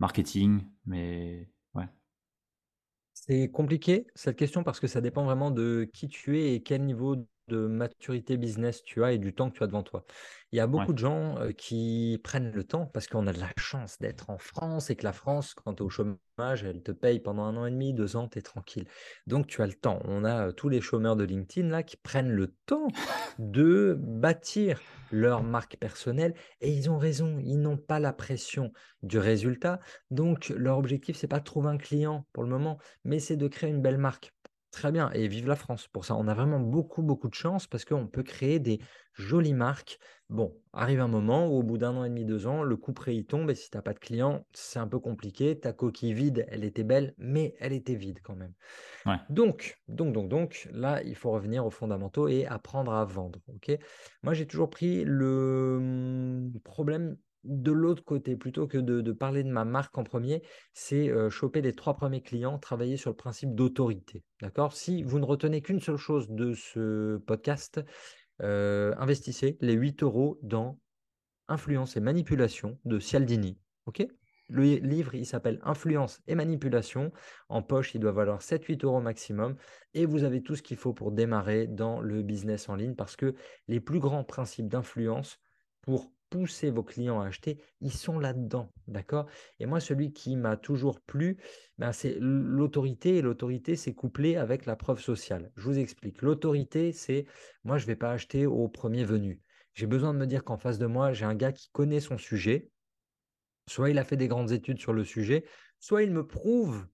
marketing, 0.00 0.66
mais 0.84 1.48
ouais, 1.74 1.86
C'est 3.14 3.48
compliqué 3.50 4.08
cette 4.16 4.36
question 4.36 4.64
parce 4.64 4.80
que 4.80 4.88
ça 4.88 5.00
dépend 5.00 5.24
vraiment 5.24 5.52
de 5.52 5.88
qui 5.94 6.08
tu 6.08 6.40
es 6.40 6.54
et 6.54 6.62
quel 6.62 6.84
niveau 6.84 7.16
de 7.52 7.66
maturité 7.66 8.36
business 8.36 8.82
tu 8.82 9.04
as 9.04 9.12
et 9.12 9.18
du 9.18 9.34
temps 9.34 9.50
que 9.50 9.58
tu 9.58 9.62
as 9.62 9.66
devant 9.66 9.82
toi. 9.82 10.04
Il 10.52 10.56
y 10.56 10.60
a 10.60 10.66
ouais, 10.66 10.70
beaucoup 10.70 10.92
de 10.92 10.98
gens 10.98 11.38
euh, 11.38 11.52
qui 11.52 12.20
prennent 12.22 12.52
le 12.52 12.64
temps 12.64 12.86
parce 12.86 13.06
qu'on 13.06 13.26
a 13.26 13.32
de 13.32 13.40
la 13.40 13.50
chance 13.58 13.98
d'être 14.00 14.30
en 14.30 14.38
France 14.38 14.90
et 14.90 14.96
que 14.96 15.04
la 15.04 15.12
France, 15.12 15.54
quand 15.54 15.74
tu 15.74 15.82
es 15.82 15.86
au 15.86 15.88
chômage, 15.88 16.64
elle 16.64 16.82
te 16.82 16.92
paye 16.92 17.20
pendant 17.20 17.44
un 17.44 17.56
an 17.56 17.66
et 17.66 17.70
demi, 17.70 17.94
deux 17.94 18.16
ans, 18.16 18.28
tu 18.28 18.38
es 18.38 18.42
tranquille. 18.42 18.86
Donc 19.26 19.46
tu 19.46 19.62
as 19.62 19.66
le 19.66 19.72
temps. 19.74 20.00
On 20.04 20.24
a 20.24 20.48
euh, 20.48 20.52
tous 20.52 20.68
les 20.68 20.80
chômeurs 20.80 21.16
de 21.16 21.24
LinkedIn 21.24 21.68
là 21.68 21.82
qui 21.82 21.96
prennent 21.96 22.32
le 22.32 22.48
temps 22.66 22.88
de 23.38 23.96
bâtir 23.98 24.80
leur 25.10 25.42
marque 25.42 25.76
personnelle 25.76 26.34
et 26.60 26.70
ils 26.72 26.90
ont 26.90 26.98
raison, 26.98 27.38
ils 27.38 27.60
n'ont 27.60 27.76
pas 27.76 28.00
la 28.00 28.12
pression 28.12 28.72
du 29.02 29.18
résultat. 29.18 29.80
Donc 30.10 30.50
leur 30.50 30.78
objectif, 30.78 31.16
c'est 31.16 31.28
pas 31.28 31.40
de 31.40 31.44
trouver 31.44 31.68
un 31.68 31.78
client 31.78 32.26
pour 32.32 32.42
le 32.42 32.48
moment 32.48 32.78
mais 33.04 33.18
c'est 33.18 33.36
de 33.36 33.48
créer 33.48 33.70
une 33.70 33.82
belle 33.82 33.98
marque. 33.98 34.32
Très 34.72 34.90
bien, 34.90 35.10
et 35.12 35.28
vive 35.28 35.46
la 35.48 35.54
France 35.56 35.86
pour 35.86 36.06
ça. 36.06 36.16
On 36.16 36.26
a 36.28 36.32
vraiment 36.34 36.58
beaucoup, 36.58 37.02
beaucoup 37.02 37.28
de 37.28 37.34
chance 37.34 37.66
parce 37.66 37.84
qu'on 37.84 38.06
peut 38.06 38.22
créer 38.22 38.58
des 38.58 38.80
jolies 39.12 39.52
marques. 39.52 39.98
Bon, 40.30 40.62
arrive 40.72 41.00
un 41.00 41.08
moment 41.08 41.46
où 41.46 41.58
au 41.58 41.62
bout 41.62 41.76
d'un 41.76 41.94
an 41.94 42.04
et 42.04 42.08
demi, 42.08 42.24
deux 42.24 42.46
ans, 42.46 42.62
le 42.62 42.78
coup 42.78 42.94
près 42.94 43.14
y 43.14 43.26
tombe 43.26 43.50
et 43.50 43.54
si 43.54 43.68
tu 43.68 43.76
n'as 43.76 43.82
pas 43.82 43.92
de 43.92 43.98
clients, 43.98 44.46
c'est 44.54 44.78
un 44.78 44.88
peu 44.88 44.98
compliqué. 44.98 45.60
Ta 45.60 45.74
coquille 45.74 46.14
vide, 46.14 46.46
elle 46.48 46.64
était 46.64 46.84
belle, 46.84 47.14
mais 47.18 47.54
elle 47.60 47.74
était 47.74 47.94
vide 47.96 48.20
quand 48.24 48.34
même. 48.34 48.54
ouais, 49.06 49.20
Donc, 49.28 49.76
donc, 49.88 50.14
donc, 50.14 50.28
donc, 50.28 50.68
là, 50.72 51.02
il 51.02 51.16
faut 51.16 51.32
revenir 51.32 51.66
aux 51.66 51.70
fondamentaux 51.70 52.28
et 52.28 52.46
apprendre 52.46 52.92
à 52.94 53.04
vendre. 53.04 53.40
ok? 53.48 53.72
Moi, 54.22 54.34
j'ai 54.34 54.46
toujours 54.46 54.70
pris 54.70 55.04
le 55.04 55.76
hum, 55.80 56.52
problème 56.64 57.18
de 57.44 57.72
l'autre 57.72 58.04
côté, 58.04 58.36
plutôt 58.36 58.66
que 58.66 58.78
de, 58.78 59.12
parler 59.12 59.42
de 59.42 59.50
ma 59.50 59.64
marque 59.64 59.96
en 59.98 60.04
premier, 60.04 60.42
c'est 60.74 61.08
euh, 61.08 61.30
choper 61.30 61.60
les 61.60 61.74
trois 61.74 61.94
premiers 61.94 62.22
clients, 62.22 62.58
travailler 62.58 62.96
sur 62.96 63.10
le 63.10 63.16
principe 63.16 63.54
d'autorité. 63.54 64.22
D'accord? 64.40 64.74
Si 64.74 65.02
vous 65.02 65.18
ne 65.18 65.24
retenez 65.24 65.60
qu'une 65.62 65.80
seule 65.80 65.96
chose 65.96 66.28
de 66.30 66.54
ce 66.54 67.18
podcast, 67.18 67.80
euh, 68.42 68.94
investissez 68.98 69.58
les 69.60 69.74
8 69.74 70.02
euros 70.02 70.38
dans 70.42 70.78
Influence 71.48 71.96
et 71.96 72.00
manipulation 72.00 72.78
de 72.84 72.98
Cialdini. 72.98 73.58
ok? 73.86 74.06
Le 74.48 74.62
livre, 74.64 75.14
il 75.14 75.24
s'appelle 75.24 75.58
Influence 75.62 76.20
et 76.26 76.34
manipulation. 76.34 77.10
En 77.48 77.62
poche, 77.62 77.94
il 77.94 78.00
doit 78.00 78.12
valoir 78.12 78.42
7-8 78.42 78.84
euros 78.84 79.00
maximum. 79.00 79.56
Et 79.94 80.04
vous 80.04 80.24
avez 80.24 80.42
tout 80.42 80.56
ce 80.56 80.62
qu'il 80.62 80.76
faut 80.76 80.92
pour 80.92 81.10
démarrer 81.10 81.66
dans 81.66 82.00
le 82.00 82.22
business 82.22 82.68
en 82.68 82.74
ligne 82.74 82.94
parce 82.94 83.16
que 83.16 83.34
les 83.66 83.80
plus 83.80 83.98
grands 83.98 84.24
principes 84.24 84.68
d'influence 84.68 85.38
pour 85.80 86.12
pousser 86.32 86.70
vos 86.70 86.82
clients 86.82 87.20
à 87.20 87.26
acheter, 87.26 87.62
ils 87.82 87.92
sont 87.92 88.18
là-dedans. 88.18 88.72
D'accord? 88.88 89.26
Et 89.60 89.66
moi, 89.66 89.80
celui 89.80 90.14
qui 90.14 90.34
m'a 90.36 90.56
toujours 90.56 90.98
plu, 91.02 91.36
ben, 91.76 91.92
c'est 91.92 92.16
l'autorité. 92.18 93.18
Et 93.18 93.22
l'autorité, 93.22 93.76
c'est 93.76 93.92
couplé 93.92 94.36
avec 94.36 94.64
la 94.64 94.74
preuve 94.74 94.98
sociale. 94.98 95.52
Je 95.56 95.64
vous 95.64 95.78
explique. 95.78 96.22
L'autorité, 96.22 96.92
c'est 96.92 97.26
moi, 97.64 97.76
je 97.76 97.84
ne 97.84 97.88
vais 97.88 97.96
pas 97.96 98.12
acheter 98.12 98.46
au 98.46 98.66
premier 98.68 99.04
venu. 99.04 99.42
J'ai 99.74 99.86
besoin 99.86 100.14
de 100.14 100.18
me 100.18 100.26
dire 100.26 100.42
qu'en 100.42 100.56
face 100.56 100.78
de 100.78 100.86
moi, 100.86 101.12
j'ai 101.12 101.26
un 101.26 101.34
gars 101.34 101.52
qui 101.52 101.68
connaît 101.70 102.00
son 102.00 102.16
sujet. 102.16 102.70
Soit 103.68 103.90
il 103.90 103.98
a 103.98 104.04
fait 104.04 104.16
des 104.16 104.28
grandes 104.28 104.52
études 104.52 104.80
sur 104.80 104.94
le 104.94 105.04
sujet, 105.04 105.44
soit 105.80 106.02
il 106.02 106.12
me 106.12 106.26
prouve 106.26 106.86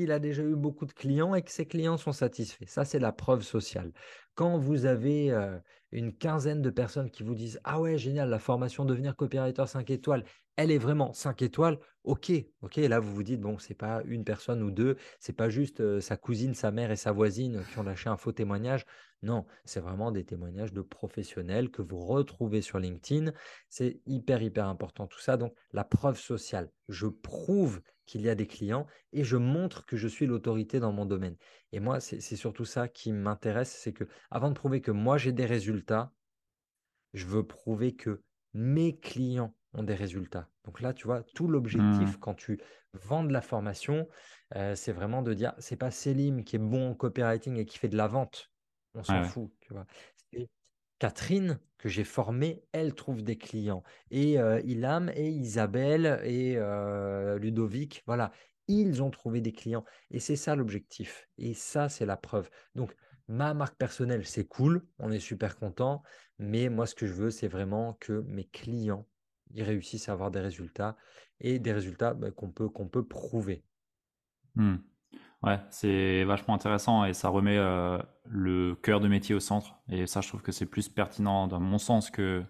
qu'il 0.00 0.12
a 0.12 0.18
déjà 0.18 0.42
eu 0.42 0.56
beaucoup 0.56 0.86
de 0.86 0.92
clients 0.92 1.34
et 1.34 1.42
que 1.42 1.50
ses 1.50 1.66
clients 1.66 1.98
sont 1.98 2.12
satisfaits. 2.12 2.64
Ça, 2.66 2.86
c'est 2.86 2.98
la 2.98 3.12
preuve 3.12 3.42
sociale. 3.42 3.92
Quand 4.34 4.56
vous 4.56 4.86
avez 4.86 5.30
euh, 5.30 5.58
une 5.92 6.16
quinzaine 6.16 6.62
de 6.62 6.70
personnes 6.70 7.10
qui 7.10 7.22
vous 7.22 7.34
disent 7.34 7.60
Ah 7.64 7.82
ouais, 7.82 7.98
génial, 7.98 8.30
la 8.30 8.38
formation 8.38 8.86
devenir 8.86 9.14
copywriter 9.14 9.66
5 9.66 9.90
étoiles, 9.90 10.24
elle 10.56 10.70
est 10.70 10.78
vraiment 10.78 11.12
5 11.12 11.42
étoiles, 11.42 11.78
ok, 12.04 12.32
ok, 12.62 12.76
là 12.76 12.98
vous 12.98 13.14
vous 13.14 13.22
dites 13.22 13.42
Bon, 13.42 13.58
c'est 13.58 13.74
pas 13.74 14.00
une 14.06 14.24
personne 14.24 14.62
ou 14.62 14.70
deux, 14.70 14.96
c'est 15.18 15.34
pas 15.34 15.50
juste 15.50 15.80
euh, 15.82 16.00
sa 16.00 16.16
cousine, 16.16 16.54
sa 16.54 16.70
mère 16.70 16.90
et 16.90 16.96
sa 16.96 17.12
voisine 17.12 17.62
qui 17.70 17.78
ont 17.78 17.82
lâché 17.82 18.08
un 18.08 18.16
faux 18.16 18.32
témoignage. 18.32 18.86
Non, 19.22 19.44
c'est 19.66 19.80
vraiment 19.80 20.12
des 20.12 20.24
témoignages 20.24 20.72
de 20.72 20.80
professionnels 20.80 21.70
que 21.70 21.82
vous 21.82 22.00
retrouvez 22.06 22.62
sur 22.62 22.78
LinkedIn. 22.78 23.32
C'est 23.68 24.00
hyper, 24.06 24.40
hyper 24.40 24.66
important 24.66 25.06
tout 25.06 25.20
ça. 25.20 25.36
Donc, 25.36 25.54
la 25.74 25.84
preuve 25.84 26.18
sociale. 26.18 26.70
Je 26.88 27.06
prouve 27.06 27.82
qu'il 28.10 28.22
y 28.22 28.28
a 28.28 28.34
des 28.34 28.48
clients 28.48 28.86
et 29.12 29.22
je 29.22 29.36
montre 29.36 29.86
que 29.86 29.96
je 29.96 30.08
suis 30.08 30.26
l'autorité 30.26 30.80
dans 30.80 30.92
mon 30.92 31.06
domaine. 31.06 31.36
Et 31.70 31.78
moi, 31.78 32.00
c'est 32.00 32.20
surtout 32.20 32.64
ça 32.64 32.88
qui 32.88 33.12
m'intéresse, 33.12 33.70
c'est 33.70 33.92
que 33.92 34.04
avant 34.32 34.48
de 34.48 34.54
prouver 34.54 34.80
que 34.80 34.90
moi 34.90 35.16
j'ai 35.16 35.32
des 35.32 35.46
résultats, 35.46 36.12
je 37.14 37.24
veux 37.26 37.46
prouver 37.46 37.94
que 37.94 38.22
mes 38.52 38.98
clients 38.98 39.54
ont 39.74 39.84
des 39.84 39.94
résultats. 39.94 40.48
Donc 40.64 40.80
là, 40.80 40.92
tu 40.92 41.06
vois, 41.06 41.22
tout 41.22 41.46
l'objectif 41.46 42.16
quand 42.18 42.34
tu 42.34 42.60
vends 42.94 43.22
de 43.22 43.32
la 43.32 43.42
formation, 43.42 44.08
euh, 44.56 44.74
c'est 44.74 44.92
vraiment 44.92 45.22
de 45.22 45.32
dire, 45.32 45.54
c'est 45.58 45.76
pas 45.76 45.92
Selim 45.92 46.42
qui 46.42 46.56
est 46.56 46.60
bon 46.60 46.90
en 46.90 46.94
copywriting 46.94 47.56
et 47.58 47.64
qui 47.64 47.78
fait 47.78 47.88
de 47.88 47.96
la 47.96 48.08
vente. 48.08 48.50
On 48.94 49.04
s'en 49.04 49.20
ouais, 49.20 49.28
fout, 49.28 49.52
tu 49.60 49.72
vois. 49.72 49.86
Catherine 51.00 51.58
que 51.78 51.88
j'ai 51.88 52.04
formée, 52.04 52.62
elle 52.70 52.94
trouve 52.94 53.22
des 53.22 53.36
clients. 53.36 53.82
Et 54.12 54.38
euh, 54.38 54.60
Ilham 54.60 55.10
et 55.16 55.28
Isabelle 55.28 56.20
et 56.24 56.56
euh, 56.56 57.38
Ludovic, 57.38 58.04
voilà, 58.06 58.30
ils 58.68 59.02
ont 59.02 59.10
trouvé 59.10 59.40
des 59.40 59.52
clients. 59.52 59.84
Et 60.12 60.20
c'est 60.20 60.36
ça 60.36 60.54
l'objectif. 60.54 61.28
Et 61.38 61.54
ça, 61.54 61.88
c'est 61.88 62.06
la 62.06 62.16
preuve. 62.16 62.48
Donc, 62.76 62.94
ma 63.26 63.54
marque 63.54 63.76
personnelle, 63.76 64.24
c'est 64.24 64.44
cool, 64.44 64.86
on 65.00 65.10
est 65.10 65.18
super 65.18 65.56
content. 65.56 66.04
Mais 66.38 66.68
moi, 66.68 66.86
ce 66.86 66.94
que 66.94 67.06
je 67.06 67.14
veux, 67.14 67.30
c'est 67.30 67.48
vraiment 67.48 67.94
que 67.94 68.22
mes 68.28 68.44
clients 68.44 69.08
ils 69.54 69.62
réussissent 69.62 70.08
à 70.08 70.12
avoir 70.12 70.30
des 70.30 70.40
résultats 70.40 70.96
et 71.40 71.58
des 71.58 71.72
résultats 71.72 72.14
bah, 72.14 72.30
qu'on 72.30 72.50
peut, 72.50 72.68
qu'on 72.68 72.88
peut 72.88 73.04
prouver. 73.04 73.64
Hmm. 74.54 74.76
Ouais, 75.42 75.58
c'est 75.70 76.24
vachement 76.24 76.54
intéressant 76.54 77.04
et 77.06 77.14
ça 77.14 77.30
remet 77.30 77.56
euh, 77.56 77.98
le 78.26 78.74
cœur 78.74 79.00
de 79.00 79.08
métier 79.08 79.34
au 79.34 79.40
centre. 79.40 79.76
Et 79.88 80.06
ça, 80.06 80.20
je 80.20 80.28
trouve 80.28 80.42
que 80.42 80.52
c'est 80.52 80.66
plus 80.66 80.88
pertinent 80.90 81.46
dans 81.46 81.60
mon 81.60 81.78
sens 81.78 82.10
que, 82.10 82.44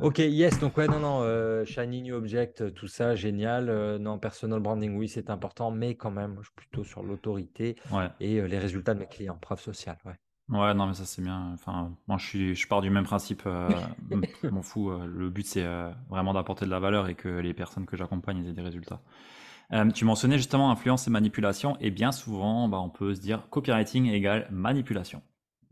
Ok, 0.00 0.18
yes, 0.18 0.58
donc 0.58 0.78
ouais, 0.78 0.86
non, 0.86 0.98
non, 0.98 1.20
euh, 1.22 1.64
Shiny 1.66 2.02
New 2.02 2.14
Object, 2.14 2.72
tout 2.72 2.88
ça, 2.88 3.14
génial. 3.14 3.68
Euh, 3.68 3.98
non, 3.98 4.18
personal 4.18 4.60
branding, 4.60 4.96
oui, 4.96 5.08
c'est 5.08 5.28
important, 5.28 5.70
mais 5.70 5.94
quand 5.94 6.10
même, 6.10 6.36
je 6.38 6.46
suis 6.46 6.54
plutôt 6.56 6.84
sur 6.84 7.02
l'autorité 7.02 7.76
et 8.18 8.40
euh, 8.40 8.46
les 8.46 8.58
résultats 8.58 8.94
de 8.94 9.00
mes 9.00 9.06
clients, 9.06 9.36
preuve 9.38 9.60
sociale, 9.60 9.98
ouais. 10.06 10.14
Ouais, 10.50 10.74
non, 10.74 10.86
mais 10.86 10.94
ça 10.94 11.04
c'est 11.04 11.22
bien. 11.22 11.52
Enfin, 11.54 11.92
moi 12.08 12.18
je 12.18 12.26
suis, 12.26 12.54
je 12.54 12.68
pars 12.68 12.82
du 12.82 12.90
même 12.90 13.04
principe. 13.04 13.42
Euh, 13.46 13.68
m'en 14.50 14.62
fous. 14.62 14.90
le 14.90 15.30
but 15.30 15.46
c'est 15.46 15.66
vraiment 16.08 16.34
d'apporter 16.34 16.64
de 16.64 16.70
la 16.70 16.80
valeur 16.80 17.08
et 17.08 17.14
que 17.14 17.28
les 17.28 17.54
personnes 17.54 17.86
que 17.86 17.96
j'accompagne 17.96 18.44
aient 18.46 18.52
des 18.52 18.62
résultats. 18.62 19.00
Euh, 19.72 19.90
tu 19.90 20.04
mentionnais 20.04 20.36
justement 20.36 20.70
influence 20.70 21.06
et 21.06 21.10
manipulation, 21.10 21.76
et 21.80 21.90
bien 21.90 22.12
souvent, 22.12 22.68
bah, 22.68 22.80
on 22.80 22.90
peut 22.90 23.14
se 23.14 23.20
dire 23.20 23.48
copywriting 23.50 24.06
égale 24.06 24.48
manipulation. 24.50 25.22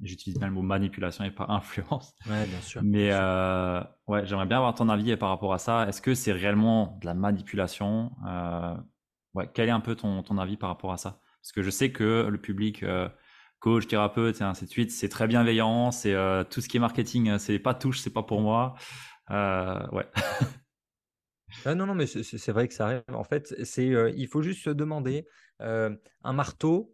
J'utilise 0.01 0.39
bien 0.39 0.47
le 0.47 0.55
mot 0.55 0.63
manipulation 0.63 1.25
et 1.25 1.33
pas 1.33 1.47
influence. 1.49 2.15
Ouais, 2.29 2.47
bien 2.47 2.61
sûr. 2.61 2.81
Mais 2.85 3.11
euh, 3.13 3.83
ouais, 4.07 4.25
j'aimerais 4.25 4.47
bien 4.47 4.59
avoir 4.59 4.75
ton 4.75 4.89
avis 4.89 5.17
par 5.17 5.31
rapport 5.31 5.53
à 5.53 5.59
ça. 5.59 5.89
Est-ce 5.89 6.01
que 6.01 6.15
c'est 6.15 6.33
réellement 6.33 6.97
de 7.01 7.07
la 7.07 7.15
manipulation 7.15 8.13
euh, 8.27 8.77
ouais, 9.35 9.51
Quel 9.53 9.69
est 9.69 9.73
un 9.73 9.81
peu 9.81 9.97
ton, 9.97 10.23
ton, 10.23 10.39
avis 10.39 10.57
par 10.57 10.69
rapport 10.69 10.93
à 10.93 10.97
ça? 10.97 11.21
Parce 11.43 11.51
que 11.51 11.63
je 11.63 11.71
sais 11.71 11.91
que 11.91 12.29
le 12.31 12.39
public 12.39 12.85
coach, 13.61 13.87
thérapeute 13.87 14.41
et 14.41 14.45
ainsi 14.45 14.67
c'est 14.91 15.09
très 15.09 15.27
bienveillant. 15.27 15.91
C'est 15.91 16.15
tout 16.51 16.61
ce 16.61 16.69
qui 16.69 16.77
est 16.77 16.81
marketing, 16.81 17.39
c'est 17.39 17.59
pas 17.59 17.75
touche, 17.75 18.01
c'est 18.01 18.13
pas 18.13 18.23
pour 18.23 18.41
moi. 18.41 18.75
ouais. 19.31 20.07
Ah 21.65 21.75
non, 21.75 21.87
non, 21.87 21.95
mais 21.95 22.07
c'est 22.07 22.53
vrai 22.53 22.69
que 22.69 22.75
ça 22.75 22.87
arrive. 22.87 23.03
En 23.09 23.25
fait, 23.25 23.65
c'est, 23.65 23.87
il 24.17 24.29
faut 24.29 24.43
juste 24.43 24.63
se 24.63 24.71
demander, 24.71 25.27
un 25.61 26.33
marteau, 26.33 26.93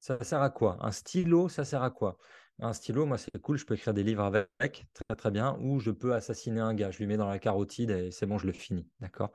ça 0.00 0.22
sert 0.24 0.42
à 0.42 0.50
quoi? 0.50 0.78
Un 0.80 0.90
stylo, 0.90 1.48
ça 1.48 1.64
sert 1.64 1.82
à 1.82 1.90
quoi? 1.90 2.18
Un 2.58 2.72
stylo, 2.72 3.04
moi, 3.04 3.18
c'est 3.18 3.38
cool, 3.42 3.58
je 3.58 3.66
peux 3.66 3.74
écrire 3.74 3.92
des 3.92 4.02
livres 4.02 4.22
avec, 4.22 4.86
très 4.94 5.16
très 5.16 5.30
bien, 5.30 5.58
ou 5.60 5.78
je 5.78 5.90
peux 5.90 6.14
assassiner 6.14 6.60
un 6.60 6.72
gars, 6.72 6.90
je 6.90 6.98
lui 6.98 7.06
mets 7.06 7.18
dans 7.18 7.28
la 7.28 7.38
carotide 7.38 7.90
et 7.90 8.10
c'est 8.10 8.24
bon, 8.24 8.38
je 8.38 8.46
le 8.46 8.52
finis, 8.52 8.88
d'accord? 9.00 9.32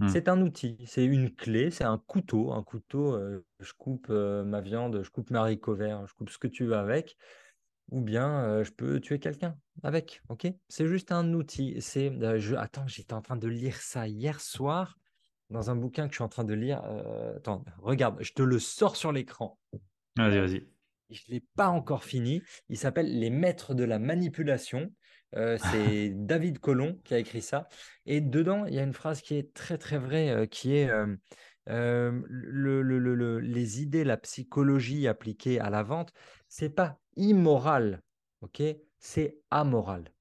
Mmh. 0.00 0.08
C'est 0.08 0.28
un 0.28 0.40
outil, 0.42 0.76
c'est 0.86 1.04
une 1.04 1.32
clé, 1.32 1.70
c'est 1.70 1.84
un 1.84 1.98
couteau. 1.98 2.52
Un 2.52 2.64
couteau, 2.64 3.18
je 3.60 3.72
coupe 3.78 4.08
ma 4.08 4.60
viande, 4.60 5.02
je 5.02 5.10
coupe 5.10 5.30
mes 5.30 5.38
haricots 5.38 5.76
verts, 5.76 6.06
je 6.06 6.14
coupe 6.14 6.30
ce 6.30 6.38
que 6.38 6.48
tu 6.48 6.64
veux 6.64 6.76
avec 6.76 7.16
ou 7.90 8.00
bien 8.00 8.64
je 8.64 8.70
peux 8.72 9.00
tuer 9.00 9.18
quelqu'un 9.20 9.56
avec. 9.82 10.20
Ok, 10.28 10.48
c'est 10.68 10.88
juste 10.88 11.12
un 11.12 11.32
outil. 11.34 11.76
C'est, 11.80 12.12
je, 12.40 12.56
attends, 12.56 12.86
j'étais 12.86 13.14
en 13.14 13.22
train 13.22 13.36
de 13.36 13.48
lire 13.48 13.76
ça 13.76 14.08
hier 14.08 14.40
soir 14.40 14.98
dans 15.50 15.70
un 15.70 15.76
bouquin 15.76 16.08
que 16.08 16.12
je 16.12 16.16
suis 16.16 16.24
en 16.24 16.28
train 16.28 16.44
de 16.44 16.54
lire. 16.54 16.82
attends, 17.36 17.64
regarde, 17.78 18.20
je 18.20 18.32
te 18.32 18.42
le 18.42 18.58
sors 18.58 18.96
sur 18.96 19.12
l'écran. 19.12 19.58
Vas-y, 20.16 20.40
vas-y. 20.40 20.75
Je 21.10 21.22
ne 21.28 21.34
l'ai 21.34 21.44
pas 21.56 21.68
encore 21.68 22.04
fini. 22.04 22.42
Il 22.68 22.76
s'appelle 22.76 23.18
Les 23.18 23.30
Maîtres 23.30 23.74
de 23.74 23.84
la 23.84 23.98
manipulation. 23.98 24.92
c'est 25.32 26.10
David 26.14 26.58
Colomb 26.58 26.98
qui 27.04 27.14
a 27.14 27.18
écrit 27.18 27.42
ça. 27.42 27.68
Et 28.06 28.20
dedans, 28.20 28.66
il 28.66 28.74
y 28.74 28.78
a 28.78 28.82
une 28.82 28.94
phrase 28.94 29.20
qui 29.22 29.34
est 29.34 29.54
très 29.54 29.78
très 29.78 29.98
vraie, 29.98 30.48
qui 30.50 30.74
est 30.74 30.90
le, 31.66 33.38
les 33.38 33.82
idées, 33.82 34.04
la 34.04 34.16
psychologie 34.16 35.08
appliquée 35.08 35.60
à 35.60 35.70
la 35.70 35.82
vente, 35.82 36.12
c'est 36.48 36.70
pas 36.70 36.98
immoral, 37.16 38.02
ok? 38.40 38.62
C'est 38.98 39.38
amoral. 39.50 40.12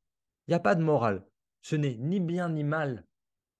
Il 0.47 0.51
n'y 0.51 0.55
a 0.55 0.59
pas 0.59 0.75
de 0.75 0.83
morale. 0.83 1.25
Ce 1.61 1.75
n'est 1.75 1.95
ni 1.95 2.19
bien 2.19 2.49
ni 2.49 2.63
mal. 2.63 3.05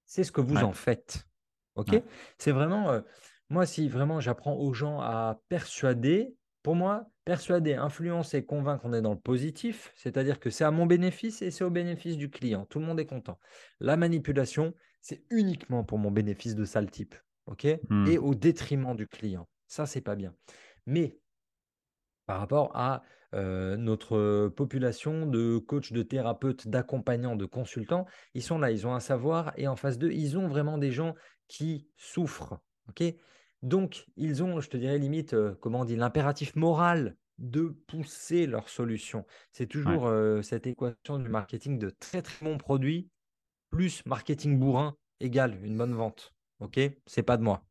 C'est 0.06 0.24
ce 0.24 0.32
que 0.32 0.42
vous 0.42 0.58
en 0.58 0.74
faites, 0.74 1.28
ok? 1.76 2.02
C'est 2.38 2.52
vraiment, 2.52 3.02
moi, 3.50 3.66
si 3.66 3.90
vraiment 3.90 4.20
j'apprends 4.20 4.56
aux 4.56 4.74
gens 4.74 5.00
à 5.00 5.42
persuader, 5.50 6.36
pour 6.66 6.74
moi, 6.76 7.06
persuader, 7.26 7.76
influencer, 7.76 8.44
convaincre, 8.44 8.86
on 8.86 8.94
est 8.94 9.02
dans 9.04 9.14
le 9.14 9.20
positif, 9.20 9.94
c'est-à-dire 9.96 10.40
que 10.40 10.50
c'est 10.50 10.64
à 10.64 10.72
mon 10.72 10.88
bénéfice 10.88 11.44
et 11.44 11.52
c'est 11.52 11.64
au 11.64 11.70
bénéfice 11.70 12.18
du 12.18 12.32
client. 12.32 12.66
Tout 12.66 12.80
le 12.80 12.88
monde 12.88 13.00
est 13.00 13.06
content. 13.06 13.38
La 13.80 13.98
manipulation, 13.98 14.74
c'est 15.00 15.24
uniquement 15.30 15.84
pour 15.84 16.00
mon 16.00 16.10
bénéfice 16.10 16.56
de 16.56 16.66
sale 16.66 16.90
type 16.90 17.14
ok? 17.46 17.68
Mmh. 17.88 18.08
Et 18.08 18.18
au 18.18 18.34
détriment 18.34 18.96
du 18.96 19.06
client. 19.06 19.48
Ça, 19.68 19.86
c'est 19.86 20.02
pas 20.02 20.16
bien. 20.16 20.34
Mais 20.88 21.20
par 22.26 22.40
rapport 22.40 22.76
à 22.76 23.04
notre 23.78 24.48
population 24.48 25.28
de 25.28 25.60
coachs, 25.60 25.94
de 25.94 26.02
thérapeutes, 26.02 26.68
d'accompagnants, 26.68 27.36
de 27.36 27.46
consultants, 27.46 28.08
ils 28.34 28.42
sont 28.42 28.58
là, 28.58 28.72
ils 28.72 28.88
ont 28.88 28.96
un 28.96 29.00
savoir 29.00 29.54
et 29.56 29.68
en 29.68 29.76
face 29.76 30.00
d'eux, 30.00 30.12
ils 30.12 30.36
ont 30.40 30.48
vraiment 30.48 30.80
des 30.80 30.92
gens 30.92 31.14
qui 31.48 31.88
souffrent. 31.96 32.58
ok? 32.90 33.04
Donc, 33.66 34.06
ils 34.16 34.44
ont, 34.44 34.62
je 34.62 34.70
te 34.70 34.78
dirais 34.78 35.00
limite, 35.00 35.36
comment 35.60 35.82
on 35.82 35.86
dit, 35.86 35.96
l'impératif 35.96 36.56
moral 36.56 37.18
de 37.40 37.76
pousser 37.88 38.46
leur 38.46 38.70
solution. 38.70 39.26
C'est 39.52 39.66
toujours 39.68 40.10
cette 40.44 40.68
équation 40.68 41.20
du 41.20 41.28
marketing 41.30 41.80
de 41.80 41.90
très 41.90 42.22
très 42.22 42.46
bons 42.46 42.58
produits 42.58 43.10
plus 43.72 44.06
marketing 44.06 44.60
bourrin 44.60 44.96
égale 45.20 45.58
une 45.64 45.78
bonne 45.78 45.94
vente. 45.94 46.34
Ok, 46.60 46.80
c'est 47.08 47.24
pas 47.24 47.38
de 47.38 47.44
moi. 47.44 47.66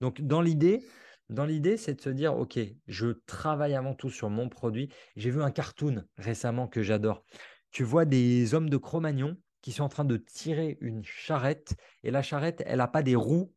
Donc 0.00 0.22
dans 0.22 0.40
l'idée, 0.40 0.82
dans 1.28 1.44
l'idée, 1.44 1.76
c'est 1.76 1.94
de 1.94 2.00
se 2.00 2.08
dire, 2.08 2.36
ok, 2.36 2.58
je 2.86 3.08
travaille 3.26 3.74
avant 3.74 3.94
tout 3.94 4.10
sur 4.10 4.30
mon 4.30 4.48
produit. 4.48 4.88
J'ai 5.16 5.30
vu 5.30 5.42
un 5.42 5.50
cartoon 5.50 6.04
récemment 6.16 6.66
que 6.66 6.82
j'adore. 6.82 7.24
Tu 7.70 7.84
vois 7.84 8.06
des 8.06 8.54
hommes 8.54 8.70
de 8.70 8.76
Cro-Magnon 8.76 9.36
qui 9.60 9.70
sont 9.70 9.84
en 9.84 9.88
train 9.88 10.04
de 10.04 10.16
tirer 10.16 10.78
une 10.80 11.04
charrette 11.04 11.76
et 12.02 12.10
la 12.10 12.22
charrette, 12.22 12.62
elle 12.66 12.78
n'a 12.78 12.88
pas 12.88 13.02
des 13.02 13.16
roues 13.16 13.52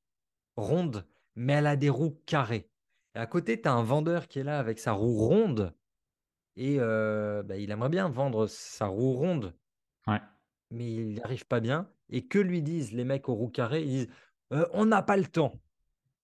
rondes, 0.57 1.07
mais 1.35 1.53
elle 1.53 1.67
a 1.67 1.75
des 1.75 1.89
roues 1.89 2.19
carrées. 2.25 2.69
Et 3.15 3.19
à 3.19 3.25
côté, 3.25 3.61
tu 3.61 3.67
as 3.67 3.73
un 3.73 3.83
vendeur 3.83 4.27
qui 4.27 4.39
est 4.39 4.43
là 4.43 4.59
avec 4.59 4.79
sa 4.79 4.91
roue 4.91 5.17
ronde 5.17 5.73
et 6.55 6.77
euh, 6.79 7.41
bah, 7.43 7.57
il 7.57 7.71
aimerait 7.71 7.89
bien 7.89 8.09
vendre 8.09 8.47
sa 8.47 8.87
roue 8.87 9.13
ronde. 9.13 9.55
Mais 10.71 10.93
il 10.93 11.07
n'y 11.13 11.21
arrive 11.21 11.47
pas 11.47 11.61
bien. 11.61 11.89
Et 12.09 12.27
que 12.27 12.37
lui 12.37 12.61
disent 12.61 12.91
les 12.91 13.05
mecs 13.05 13.29
aux 13.29 13.33
roues 13.33 13.49
carrées? 13.49 13.83
Ils 13.83 13.89
disent 13.89 14.09
on 14.73 14.85
n'a 14.85 15.01
pas 15.01 15.17
le 15.17 15.25
temps. 15.25 15.59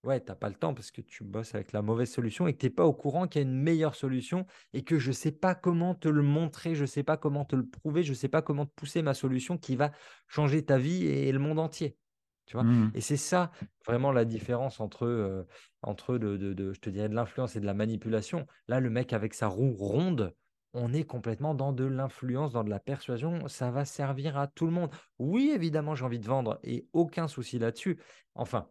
Ouais, 0.04 0.20
tu 0.20 0.30
n'as 0.30 0.36
pas 0.36 0.48
le 0.48 0.54
temps 0.54 0.72
parce 0.72 0.90
que 0.90 1.00
tu 1.00 1.24
bosses 1.24 1.54
avec 1.54 1.72
la 1.72 1.82
mauvaise 1.82 2.10
solution 2.10 2.46
et 2.46 2.52
que 2.52 2.58
tu 2.58 2.66
n'es 2.66 2.70
pas 2.70 2.84
au 2.84 2.92
courant 2.92 3.26
qu'il 3.26 3.42
y 3.42 3.44
a 3.44 3.48
une 3.48 3.60
meilleure 3.60 3.96
solution 3.96 4.46
et 4.72 4.84
que 4.84 4.98
je 4.98 5.08
ne 5.08 5.14
sais 5.14 5.32
pas 5.32 5.56
comment 5.56 5.94
te 5.96 6.08
le 6.08 6.22
montrer, 6.22 6.76
je 6.76 6.82
ne 6.82 6.86
sais 6.86 7.02
pas 7.02 7.16
comment 7.16 7.44
te 7.44 7.56
le 7.56 7.66
prouver, 7.66 8.04
je 8.04 8.10
ne 8.10 8.14
sais 8.14 8.28
pas 8.28 8.42
comment 8.42 8.66
te 8.66 8.72
pousser 8.76 9.02
ma 9.02 9.14
solution 9.14 9.58
qui 9.58 9.74
va 9.74 9.90
changer 10.28 10.64
ta 10.64 10.78
vie 10.78 11.06
et 11.06 11.32
le 11.32 11.40
monde 11.40 11.58
entier. 11.58 11.96
Tu 12.46 12.56
vois? 12.56 12.64
Mmh. 12.64 12.92
Et 12.94 13.00
c'est 13.00 13.16
ça 13.16 13.50
vraiment 13.86 14.12
la 14.12 14.24
différence 14.24 14.80
entre, 14.80 15.46
entre 15.82 16.16
de, 16.18 16.72
je 16.72 16.80
te 16.80 16.90
dirais, 16.90 17.08
de 17.08 17.14
l'influence 17.14 17.56
et 17.56 17.60
de 17.60 17.66
la 17.66 17.74
manipulation. 17.74 18.46
Là, 18.68 18.80
le 18.80 18.88
mec 18.88 19.12
avec 19.12 19.34
sa 19.34 19.48
roue 19.48 19.72
ronde, 19.72 20.34
on 20.72 20.92
est 20.92 21.04
complètement 21.04 21.54
dans 21.54 21.72
de 21.72 21.84
l'influence, 21.84 22.52
dans 22.52 22.62
de 22.62 22.70
la 22.70 22.80
persuasion. 22.80 23.48
Ça 23.48 23.70
va 23.70 23.84
servir 23.84 24.36
à 24.36 24.46
tout 24.46 24.66
le 24.66 24.72
monde. 24.72 24.90
Oui, 25.18 25.50
évidemment, 25.54 25.94
j'ai 25.94 26.04
envie 26.04 26.20
de 26.20 26.26
vendre 26.26 26.60
et 26.62 26.86
aucun 26.92 27.28
souci 27.28 27.58
là-dessus. 27.58 27.98
Enfin, 28.34 28.68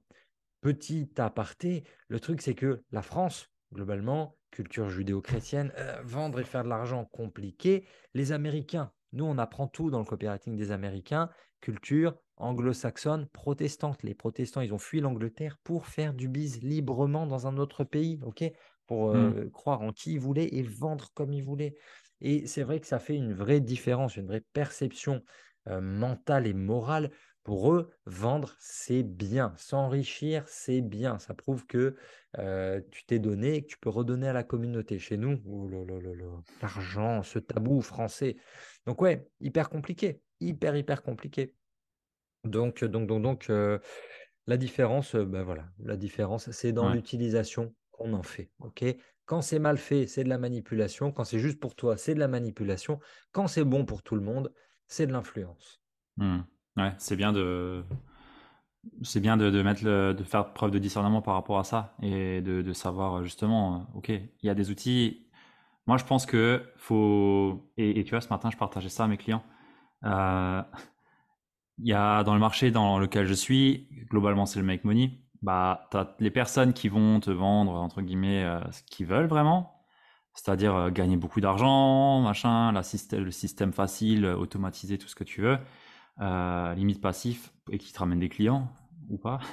petit 0.61 1.09
aparté, 1.17 1.83
le 2.07 2.19
truc, 2.19 2.41
c'est 2.41 2.55
que 2.55 2.83
la 2.91 3.01
France, 3.01 3.49
globalement, 3.73 4.37
culture 4.51 4.89
judéo-chrétienne, 4.89 5.73
euh, 5.77 6.01
vendre 6.03 6.39
et 6.39 6.43
faire 6.43 6.63
de 6.63 6.69
l'argent 6.69 7.05
compliqué. 7.05 7.85
Les 8.13 8.31
Américains, 8.31 8.91
Nous, 9.15 9.25
on 9.25 9.37
apprend 9.37 9.67
tout 9.67 9.89
dans 9.89 9.99
le 9.99 10.05
copywriting 10.05 10.55
des 10.55 10.71
Américains, 10.71 11.29
culture 11.61 12.15
anglo-saxonne, 12.37 13.27
protestante. 13.29 14.03
Les 14.03 14.13
protestants, 14.13 14.61
ils 14.61 14.73
ont 14.73 14.77
fui 14.77 14.99
l'Angleterre 15.01 15.57
pour 15.63 15.87
faire 15.87 16.13
du 16.13 16.27
biz 16.27 16.61
librement 16.61 17.25
dans 17.25 17.47
un 17.47 17.57
autre 17.57 17.83
pays, 17.83 18.19
ok? 18.23 18.43
Pour 18.87 19.09
Hmm. 19.11 19.35
euh, 19.35 19.49
croire 19.51 19.81
en 19.81 19.91
qui 19.91 20.13
ils 20.13 20.19
voulaient 20.19 20.49
et 20.53 20.61
vendre 20.61 21.09
comme 21.15 21.33
ils 21.33 21.43
voulaient. 21.43 21.75
Et 22.21 22.47
c'est 22.47 22.63
vrai 22.63 22.79
que 22.79 22.87
ça 22.87 22.99
fait 22.99 23.15
une 23.15 23.33
vraie 23.33 23.61
différence, 23.61 24.15
une 24.15 24.27
vraie 24.27 24.43
perception 24.53 25.23
euh, 25.67 25.81
mentale 25.81 26.47
et 26.47 26.53
morale. 26.53 27.11
Pour 27.45 27.71
eux, 27.73 27.91
vendre, 28.07 28.55
c'est 28.59 29.03
bien. 29.03 29.53
S'enrichir, 29.55 30.43
c'est 30.49 30.81
bien. 30.81 31.19
Ça 31.19 31.33
prouve 31.35 31.65
que 31.67 31.95
euh, 32.39 32.81
tu 32.91 33.05
t'es 33.05 33.19
donné 33.19 33.55
et 33.55 33.61
que 33.63 33.67
tu 33.67 33.77
peux 33.77 33.89
redonner 33.89 34.27
à 34.27 34.33
la 34.33 34.43
communauté. 34.43 34.99
Chez 34.99 35.15
nous, 35.17 35.41
oh 35.47 35.69
l'argent, 36.61 37.23
ce 37.23 37.39
tabou 37.39 37.81
français. 37.81 38.35
Donc 38.87 39.01
ouais, 39.01 39.29
hyper 39.39 39.69
compliqué, 39.69 40.21
hyper 40.41 40.75
hyper 40.75 41.03
compliqué. 41.03 41.55
Donc 42.43 42.83
donc 42.83 43.07
donc 43.07 43.21
donc 43.21 43.49
euh, 43.49 43.79
la 44.47 44.57
différence, 44.57 45.15
euh, 45.15 45.25
ben 45.25 45.43
voilà, 45.43 45.69
la 45.79 45.97
différence, 45.97 46.51
c'est 46.51 46.73
dans 46.73 46.89
Ouais. 46.89 46.95
l'utilisation 46.95 47.75
qu'on 47.91 48.13
en 48.13 48.23
fait. 48.23 48.51
Ok? 48.59 48.83
Quand 49.25 49.41
c'est 49.41 49.59
mal 49.59 49.77
fait, 49.77 50.07
c'est 50.07 50.23
de 50.23 50.29
la 50.29 50.37
manipulation. 50.37 51.11
Quand 51.11 51.23
c'est 51.23 51.39
juste 51.39 51.59
pour 51.59 51.75
toi, 51.75 51.97
c'est 51.97 52.15
de 52.15 52.19
la 52.19 52.27
manipulation. 52.27 52.99
Quand 53.31 53.47
c'est 53.47 53.63
bon 53.63 53.85
pour 53.85 54.03
tout 54.03 54.15
le 54.15 54.21
monde, 54.21 54.53
c'est 54.87 55.07
de 55.07 55.11
l'influence. 55.13 55.81
Hmm. 56.17 56.41
Ouais, 56.77 56.93
c'est 56.97 57.15
bien 57.15 57.31
de, 57.33 57.83
c'est 59.03 59.19
bien 59.19 59.37
de, 59.37 59.49
de 59.49 59.61
mettre 59.61 59.83
le- 59.83 60.13
de 60.13 60.23
faire 60.23 60.53
preuve 60.53 60.71
de 60.71 60.79
discernement 60.79 61.21
par 61.21 61.33
rapport 61.35 61.59
à 61.59 61.63
ça 61.63 61.95
et 62.01 62.41
de, 62.41 62.61
de 62.61 62.73
savoir 62.73 63.15
euh, 63.19 63.23
justement, 63.23 63.87
euh, 63.95 63.97
ok, 63.97 64.09
il 64.09 64.29
y 64.43 64.49
a 64.49 64.55
des 64.55 64.69
outils. 64.71 65.25
Moi, 65.87 65.97
je 65.97 66.05
pense 66.05 66.25
que 66.25 66.63
faut 66.77 67.69
et, 67.77 67.99
et 67.99 68.03
tu 68.03 68.11
vois, 68.11 68.21
ce 68.21 68.29
matin, 68.29 68.51
je 68.51 68.57
partageais 68.57 68.89
ça 68.89 69.05
à 69.05 69.07
mes 69.07 69.17
clients. 69.17 69.43
Euh, 70.05 70.63
il 71.79 71.87
y 71.87 71.93
a 71.93 72.23
dans 72.23 72.33
le 72.33 72.39
marché 72.39 72.71
dans 72.71 72.99
lequel 72.99 73.25
je 73.25 73.33
suis, 73.33 73.87
globalement, 74.09 74.45
c'est 74.45 74.59
le 74.59 74.65
make 74.65 74.83
money. 74.83 75.19
Bah, 75.41 75.87
t'as 75.91 76.15
les 76.19 76.31
personnes 76.31 76.73
qui 76.73 76.89
vont 76.89 77.19
te 77.19 77.29
vendre 77.31 77.73
entre 77.73 78.01
guillemets 78.01 78.45
ce 78.71 78.81
qu'ils 78.83 79.05
veulent 79.05 79.27
vraiment, 79.27 79.85
c'est-à-dire 80.33 80.91
gagner 80.91 81.17
beaucoup 81.17 81.41
d'argent, 81.41 82.21
machin, 82.21 82.71
la 82.71 82.81
système, 82.83 83.23
le 83.23 83.31
système 83.31 83.73
facile, 83.73 84.25
automatiser 84.25 84.97
tout 84.97 85.07
ce 85.07 85.15
que 85.15 85.23
tu 85.23 85.41
veux, 85.41 85.57
euh, 86.21 86.73
limite 86.75 87.01
passif 87.01 87.53
et 87.71 87.77
qui 87.77 87.91
te 87.91 87.99
ramène 87.99 88.19
des 88.19 88.29
clients 88.29 88.69
ou 89.09 89.17
pas. 89.17 89.39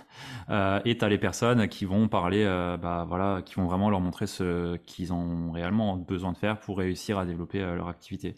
Euh, 0.51 0.81
et 0.85 0.99
tu 0.99 1.05
as 1.05 1.09
les 1.09 1.19
personnes 1.19 1.69
qui 1.69 1.85
vont 1.85 2.09
parler, 2.09 2.43
euh, 2.45 2.77
bah 2.77 3.07
voilà, 3.09 3.43
qui 3.43 3.55
vont 3.55 3.67
vraiment 3.67 3.89
leur 3.91 4.01
montrer 4.01 4.27
ce 4.27 4.77
qu'ils 4.79 5.13
ont 5.13 5.53
réellement 5.53 5.97
besoin 5.97 6.33
de 6.33 6.37
faire 6.37 6.59
pour 6.59 6.79
réussir 6.79 7.17
à 7.17 7.25
développer 7.25 7.63
euh, 7.63 7.77
leur 7.77 7.89
activité. 7.89 8.35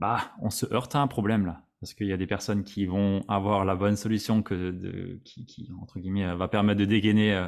Bah, 0.00 0.32
on 0.42 0.50
se 0.50 0.66
heurte 0.74 0.96
à 0.96 0.98
un 0.98 1.06
problème 1.06 1.46
là, 1.46 1.62
parce 1.80 1.94
qu'il 1.94 2.08
y 2.08 2.12
a 2.12 2.16
des 2.16 2.26
personnes 2.26 2.64
qui 2.64 2.84
vont 2.84 3.22
avoir 3.28 3.64
la 3.64 3.76
bonne 3.76 3.96
solution 3.96 4.42
que 4.42 4.72
de, 4.72 5.20
qui, 5.24 5.70
entre 5.80 6.00
guillemets 6.00 6.34
va 6.34 6.48
permettre 6.48 6.80
de 6.80 6.84
dégainer 6.84 7.46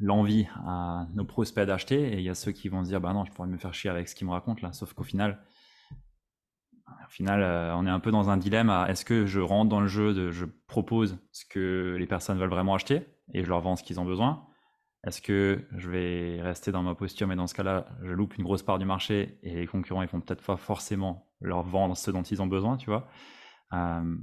l'envie 0.00 0.48
à 0.66 1.06
nos 1.14 1.24
prospects 1.24 1.66
d'acheter, 1.66 2.14
et 2.14 2.16
il 2.16 2.22
y 2.22 2.30
a 2.30 2.34
ceux 2.34 2.52
qui 2.52 2.68
vont 2.70 2.82
se 2.82 2.88
dire 2.88 3.00
bah 3.00 3.12
non, 3.12 3.24
je 3.24 3.30
pourrais 3.30 3.48
me 3.48 3.58
faire 3.58 3.74
chier 3.74 3.90
avec 3.90 4.08
ce 4.08 4.14
qu'ils 4.14 4.26
me 4.26 4.32
racontent 4.32 4.66
là, 4.66 4.72
sauf 4.72 4.94
qu'au 4.94 5.04
final, 5.04 5.38
au 7.06 7.10
final, 7.10 7.42
euh, 7.42 7.74
on 7.76 7.86
est 7.86 7.90
un 7.90 8.00
peu 8.00 8.10
dans 8.10 8.30
un 8.30 8.36
dilemme 8.36 8.70
est-ce 8.88 9.04
que 9.04 9.26
je 9.26 9.40
rentre 9.40 9.68
dans 9.70 9.80
le 9.80 9.88
jeu 9.88 10.14
de 10.14 10.30
je 10.30 10.44
propose 10.66 11.18
ce 11.32 11.44
que 11.44 11.96
les 11.98 12.06
personnes 12.06 12.38
veulent 12.38 12.50
vraiment 12.50 12.74
acheter 12.74 13.06
et 13.34 13.44
je 13.44 13.48
leur 13.48 13.60
vends 13.60 13.76
ce 13.76 13.82
qu'ils 13.82 14.00
ont 14.00 14.04
besoin? 14.04 14.46
Est-ce 15.06 15.22
que 15.22 15.64
je 15.76 15.90
vais 15.90 16.40
rester 16.42 16.72
dans 16.72 16.82
ma 16.82 16.94
posture, 16.94 17.26
mais 17.28 17.36
dans 17.36 17.46
ce 17.46 17.54
cas-là, 17.54 17.86
je 18.02 18.12
loupe 18.12 18.36
une 18.36 18.44
grosse 18.44 18.62
part 18.62 18.78
du 18.78 18.84
marché 18.86 19.38
et 19.42 19.54
les 19.54 19.66
concurrents, 19.66 20.02
ils 20.02 20.08
vont 20.08 20.20
peut-être 20.20 20.44
pas 20.44 20.56
forcément 20.56 21.28
leur 21.40 21.62
vendre 21.62 21.96
ce 21.96 22.10
dont 22.10 22.22
ils 22.22 22.42
ont 22.42 22.46
besoin, 22.48 22.76
tu 22.76 22.86
vois? 22.90 23.08
Euh, 23.74 24.16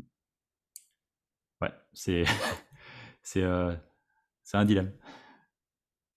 Ouais, 1.62 1.72
c'est 1.94 2.24
euh, 3.38 3.76
c'est 4.44 4.58
un 4.58 4.66
dilemme. 4.66 4.94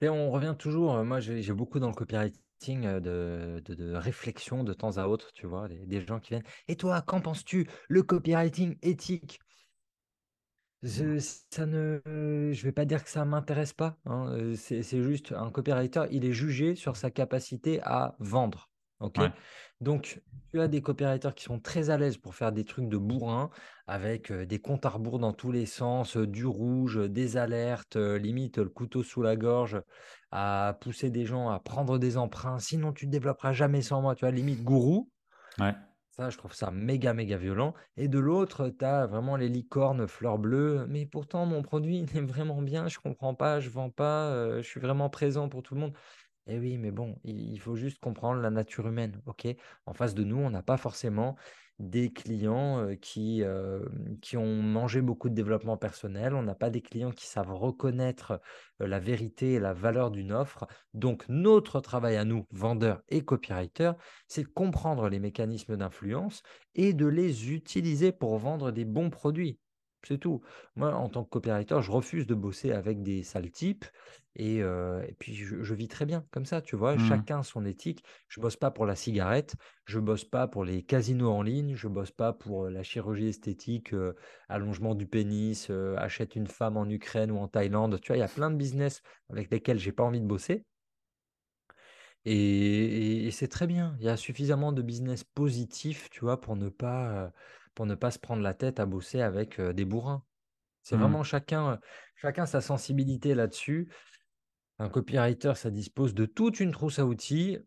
Et 0.01 0.09
on 0.09 0.31
revient 0.33 0.57
toujours, 0.59 1.05
moi 1.05 1.21
j'ai 1.21 1.41
j'ai 1.41 1.53
beaucoup 1.53 1.79
dans 1.79 1.89
le 1.89 1.95
copywriting 1.95 2.41
de, 2.67 3.63
de, 3.65 3.75
de 3.75 3.95
réflexion 3.95 4.65
de 4.65 4.73
temps 4.73 4.97
à 4.99 5.07
autre, 5.07 5.33
tu 5.33 5.47
vois, 5.47 5.69
des, 5.69 5.87
des 5.87 6.05
gens 6.05 6.21
qui 6.21 6.31
viennent. 6.31 6.43
Et 6.67 6.77
toi, 6.77 7.03
qu'en 7.03 7.21
penses-tu? 7.21 7.69
Le 7.89 8.03
copywriting 8.03 8.77
éthique? 8.83 9.41
Je, 10.83 11.19
ça 11.19 11.67
ne, 11.67 12.01
je 12.05 12.63
vais 12.63 12.73
pas 12.73 12.85
dire 12.85 13.03
que 13.03 13.11
ça 13.11 13.25
m'intéresse 13.25 13.73
pas. 13.73 13.99
hein, 14.05 14.53
C'est 14.55 14.83
c'est 14.83 15.03
juste 15.03 15.33
un 15.33 15.51
copywriter, 15.51 16.05
il 16.11 16.25
est 16.25 16.33
jugé 16.33 16.77
sur 16.77 16.97
sa 16.97 17.11
capacité 17.11 17.81
à 17.83 18.15
vendre. 18.21 18.71
Ok? 19.01 19.17
Ouais. 19.19 19.33
Donc, 19.81 20.21
tu 20.53 20.61
as 20.61 20.67
des 20.67 20.83
copywriters 20.83 21.35
qui 21.35 21.45
sont 21.45 21.61
très 21.61 21.91
à 21.91 21.99
l'aise 21.99 22.17
pour 22.17 22.35
faire 22.35 22.51
des 22.53 22.65
trucs 22.65 22.89
de 22.89 22.97
bourrin 22.97 23.51
avec 23.87 24.33
des 24.33 24.59
comptes 24.61 24.87
à 24.87 24.89
rebours 24.89 25.21
dans 25.21 25.33
tous 25.33 25.53
les 25.53 25.67
sens, 25.67 26.17
du 26.17 26.47
rouge, 26.47 26.97
des 27.09 27.37
alertes, 27.37 27.97
limite 27.97 28.59
le 28.59 28.69
couteau 28.69 29.03
sous 29.05 29.23
la 29.23 29.37
gorge, 29.37 29.81
à 30.31 30.77
pousser 30.81 31.11
des 31.11 31.27
gens 31.27 31.49
à 31.51 31.59
prendre 31.61 31.99
des 31.99 32.17
emprunts. 32.17 32.59
Sinon, 32.59 32.93
tu 32.93 33.07
ne 33.07 33.13
développeras 33.13 33.53
jamais 33.53 33.83
sans 33.83 34.03
moi. 34.03 34.15
Tu 34.15 34.25
vois, 34.25 34.31
limite 34.33 34.63
gourou. 34.63 35.11
Ouais. 35.59 35.75
Ça, 36.11 36.31
je 36.31 36.37
trouve 36.39 36.53
ça 36.53 36.71
méga, 36.73 37.15
méga 37.15 37.37
violent. 37.37 37.75
Et 37.97 38.09
de 38.09 38.19
l'autre, 38.19 38.71
tu 38.71 38.85
as 38.85 39.07
vraiment 39.07 39.37
les 39.37 39.49
licornes 39.49 40.09
fleurs 40.09 40.39
bleues. 40.39 40.87
Mais 40.89 41.07
pourtant, 41.07 41.47
mon 41.47 41.63
produit, 41.63 41.99
il 42.13 42.17
est 42.17 42.21
vraiment 42.23 42.61
bien. 42.63 42.89
Je 42.89 42.99
comprends 42.99 43.35
pas, 43.35 43.61
je 43.61 43.71
vends 43.71 43.91
pas. 43.91 44.29
euh, 44.33 44.63
je 44.63 44.69
suis 44.69 44.81
vraiment 44.81 45.11
présent 45.11 45.49
pour 45.49 45.63
tout 45.63 45.75
le 45.75 45.81
monde. 45.81 45.97
Eh 46.47 46.59
oui, 46.59 46.79
mais 46.79 46.91
bon, 46.91 47.19
il 47.25 47.53
il 47.53 47.61
faut 47.61 47.77
juste 47.77 48.01
comprendre 48.01 48.41
la 48.41 48.51
nature 48.51 48.89
humaine. 48.89 49.23
OK? 49.27 49.47
En 49.87 49.95
face 49.95 50.15
de 50.15 50.25
nous, 50.25 50.39
on 50.39 50.51
n'a 50.51 50.63
pas 50.63 50.79
forcément 50.79 51.37
des 51.79 52.13
clients 52.13 52.89
qui, 53.01 53.45
ont 54.35 54.63
mangé 54.63 55.01
beaucoup 55.01 55.29
de 55.29 55.35
développement 55.35 55.77
personnel. 55.77 56.35
On 56.35 56.43
n'a 56.43 56.55
pas 56.55 56.71
des 56.71 56.81
clients 56.81 57.13
qui 57.13 57.27
savent 57.27 57.53
reconnaître 57.53 58.41
la 58.81 58.99
vérité 58.99 59.55
et 59.55 59.61
la 59.61 59.73
valeur 59.73 60.11
d'une 60.11 60.33
offre. 60.33 60.67
Donc, 60.95 61.25
notre 61.29 61.81
travail 61.81 62.17
à 62.17 62.25
nous, 62.25 62.47
vendeurs 62.51 63.03
et 63.09 63.25
copywriters, 63.25 63.95
c'est 64.27 64.43
de 64.43 64.49
comprendre 64.49 65.09
les 65.09 65.21
mécanismes 65.21 65.77
d'influence 65.77 66.43
et 66.75 66.93
de 66.93 67.07
les 67.07 67.53
utiliser 67.53 68.13
pour 68.13 68.39
vendre 68.39 68.71
des 68.71 68.85
bons 68.85 69.11
produits. 69.11 69.59
C'est 70.07 70.19
tout. 70.19 70.43
Moi, 70.77 70.95
en 70.95 71.09
tant 71.09 71.25
que 71.25 71.29
copywriter, 71.31 71.81
je 71.83 71.91
refuse 71.91 72.27
de 72.27 72.35
bosser 72.35 72.71
avec 72.73 73.03
des 73.03 73.23
sales 73.25 73.51
types. 73.51 73.85
Et, 74.37 74.63
euh, 74.63 75.03
et 75.09 75.15
puis, 75.15 75.35
je, 75.35 75.63
je 75.65 75.75
vis 75.75 75.89
très 75.89 76.07
bien 76.07 76.25
comme 76.31 76.45
ça, 76.47 76.63
tu 76.63 76.77
vois? 76.77 76.97
Mhm. 76.97 76.99
Chacun 76.99 77.43
son 77.43 77.65
éthique. 77.67 78.05
Je 78.29 78.41
bosse 78.41 78.57
pas 78.57 78.71
pour 78.71 78.87
la 78.87 78.95
cigarette, 78.95 79.57
je 79.87 79.99
bosse 79.99 80.25
pas 80.25 80.47
pour 80.47 80.65
les 80.65 80.85
casinos 80.85 81.31
en 81.33 81.43
ligne, 81.43 81.75
je 81.75 81.89
bosse 81.89 82.13
pas 82.13 82.33
pour 82.33 82.69
la 82.71 82.85
chirurgie 82.85 83.27
esthétique, 83.29 83.93
euh, 83.93 84.15
allongement 84.49 84.95
du 84.95 85.07
pénis, 85.09 85.67
euh, 85.71 85.97
achète 85.99 86.37
une 86.37 86.47
femme 86.47 86.77
en 86.77 86.89
Ukraine 86.89 87.33
ou 87.33 87.39
en 87.39 87.49
Thaïlande. 87.49 88.01
Tu 88.01 88.09
vois, 88.09 88.17
il 88.17 88.21
y 88.21 88.23
a 88.23 88.29
plein 88.29 88.51
de 88.53 88.57
business 88.57 89.03
avec 89.31 89.51
lesquels 89.51 89.79
j'ai 89.81 89.93
pas 89.93 90.05
envie 90.05 90.21
de 90.21 90.27
bosser. 90.27 90.65
Et, 92.25 92.33
et- 92.35 93.27
et 93.27 93.31
c'est 93.31 93.49
très 93.49 93.67
bien. 93.67 93.97
Il 94.01 94.07
y 94.07 94.09
a 94.09 94.17
suffisamment 94.17 94.73
de 94.73 94.83
business 94.83 95.25
positifs, 95.25 96.11
tu 96.11 96.21
vois, 96.21 96.41
pour 96.41 96.57
ne 96.57 96.69
pas, 96.69 97.33
pour 97.79 97.87
ne 97.87 97.95
pas 97.95 98.11
se 98.11 98.19
prendre 98.19 98.43
la 98.43 98.55
tête 98.55 98.81
à 98.81 98.87
bosser 98.87 99.21
avec 99.21 99.61
des 99.61 99.85
bourrins. 99.85 100.25
C'est 100.83 100.97
Mhm. 100.97 101.03
vraiment 101.03 101.23
chacun, 101.23 101.79
chacun 102.17 102.45
sa 102.45 102.61
sensibilité 102.61 103.37
là-dessus. 103.37 103.89
Un 104.81 104.89
copywriter, 104.89 105.55
ça 105.55 105.71
dispose 105.71 106.13
de 106.13 106.27
toute 106.27 106.59
une 106.59 106.73
trousse 106.73 106.99
à 106.99 107.07
outils. 107.07 107.59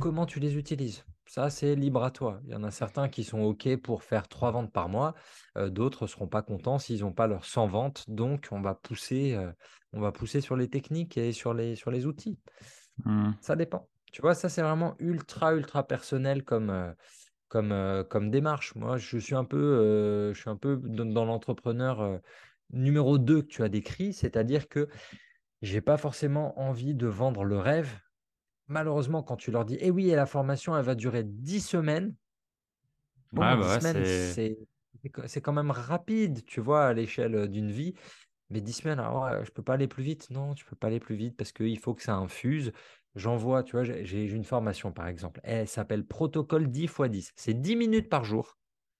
Comment 0.00 0.24
tu 0.24 0.40
les 0.40 0.56
utilises? 0.56 1.04
Ça, 1.26 1.50
c'est 1.50 1.74
libre 1.74 2.02
à 2.02 2.10
toi. 2.10 2.40
Il 2.46 2.50
y 2.52 2.54
en 2.54 2.64
a 2.64 2.70
certains 2.70 3.10
qui 3.10 3.24
sont 3.24 3.42
OK 3.42 3.76
pour 3.76 4.02
faire 4.04 4.26
trois 4.26 4.52
ventes 4.52 4.72
par 4.72 4.88
mois. 4.88 5.12
euh, 5.58 5.68
d'autres 5.68 6.04
ne 6.04 6.08
seront 6.08 6.28
pas 6.28 6.40
contents 6.40 6.78
s'ils 6.78 7.00
n'ont 7.02 7.12
pas 7.12 7.26
leurs 7.26 7.44
100 7.44 7.66
ventes. 7.66 8.08
Donc, 8.08 8.48
on 8.52 8.62
va 8.62 8.74
pousser, 8.74 9.34
euh, 9.34 9.52
on 9.92 10.00
va 10.00 10.12
pousser 10.12 10.40
sur 10.40 10.56
les 10.56 10.70
techniques 10.70 11.18
et 11.18 11.32
sur 11.32 11.52
les, 11.52 11.76
sur 11.76 11.90
les 11.90 12.06
outils. 12.06 12.38
Mhm. 13.04 13.36
Ça 13.42 13.54
dépend. 13.54 13.86
Tu 14.12 14.22
vois, 14.22 14.34
ça, 14.34 14.48
c'est 14.48 14.62
vraiment 14.62 14.94
ultra, 14.98 15.52
ultra 15.54 15.86
personnel 15.86 16.42
comme, 16.42 16.70
euh, 16.70 16.90
comme, 17.48 17.72
euh, 17.72 18.04
comme 18.04 18.30
démarche. 18.30 18.74
Moi, 18.74 18.98
je 18.98 19.18
suis 19.18 19.34
un 19.34 19.44
peu, 19.44 19.56
euh, 19.58 20.34
je 20.34 20.40
suis 20.40 20.50
un 20.50 20.56
peu 20.56 20.76
dans, 20.78 21.04
dans 21.06 21.24
l'entrepreneur 21.24 22.00
euh, 22.00 22.18
numéro 22.70 23.18
2 23.18 23.42
que 23.42 23.46
tu 23.48 23.62
as 23.62 23.68
décrit, 23.68 24.12
c'est-à-dire 24.12 24.68
que 24.68 24.88
j'ai 25.62 25.80
pas 25.80 25.96
forcément 25.98 26.58
envie 26.60 26.94
de 26.94 27.06
vendre 27.08 27.44
le 27.44 27.58
rêve. 27.58 28.00
Malheureusement, 28.68 29.22
quand 29.22 29.36
tu 29.36 29.50
leur 29.52 29.64
dis, 29.66 29.78
eh 29.80 29.90
oui, 29.90 30.10
et 30.10 30.16
la 30.16 30.26
formation, 30.26 30.76
elle 30.76 30.84
va 30.84 30.94
durer 30.96 31.24
10 31.24 31.60
semaines. 31.60 32.16
Bon, 33.32 33.42
Ouais, 33.42 33.56
10 33.56 33.68
bah 33.68 33.74
ouais, 33.74 33.80
semaines, 33.80 34.04
c'est. 34.04 34.34
c'est 34.34 34.58
c'est 35.26 35.40
quand 35.40 35.52
même 35.52 35.70
rapide, 35.70 36.44
tu 36.44 36.60
vois, 36.60 36.86
à 36.86 36.92
l'échelle 36.92 37.48
d'une 37.48 37.70
vie. 37.70 37.94
Mais 38.50 38.60
10 38.60 38.72
semaines, 38.74 38.98
alors 39.00 39.44
je 39.44 39.50
peux 39.52 39.62
pas 39.62 39.74
aller 39.74 39.88
plus 39.88 40.02
vite. 40.04 40.30
Non, 40.30 40.54
tu 40.54 40.64
peux 40.64 40.76
pas 40.76 40.88
aller 40.88 41.00
plus 41.00 41.16
vite 41.16 41.36
parce 41.36 41.52
qu'il 41.52 41.78
faut 41.80 41.94
que 41.94 42.02
ça 42.02 42.16
infuse. 42.16 42.72
J'envoie, 43.18 43.64
tu 43.64 43.72
vois, 43.72 43.82
j'ai 43.84 44.24
une 44.24 44.44
formation 44.44 44.92
par 44.92 45.08
exemple. 45.08 45.40
Elle 45.42 45.66
s'appelle 45.66 46.06
Protocole 46.06 46.68
10 46.68 46.84
x 46.84 47.00
10. 47.00 47.32
C'est 47.34 47.60
10 47.60 47.76
minutes 47.76 48.08
par 48.08 48.24
jour 48.24 48.56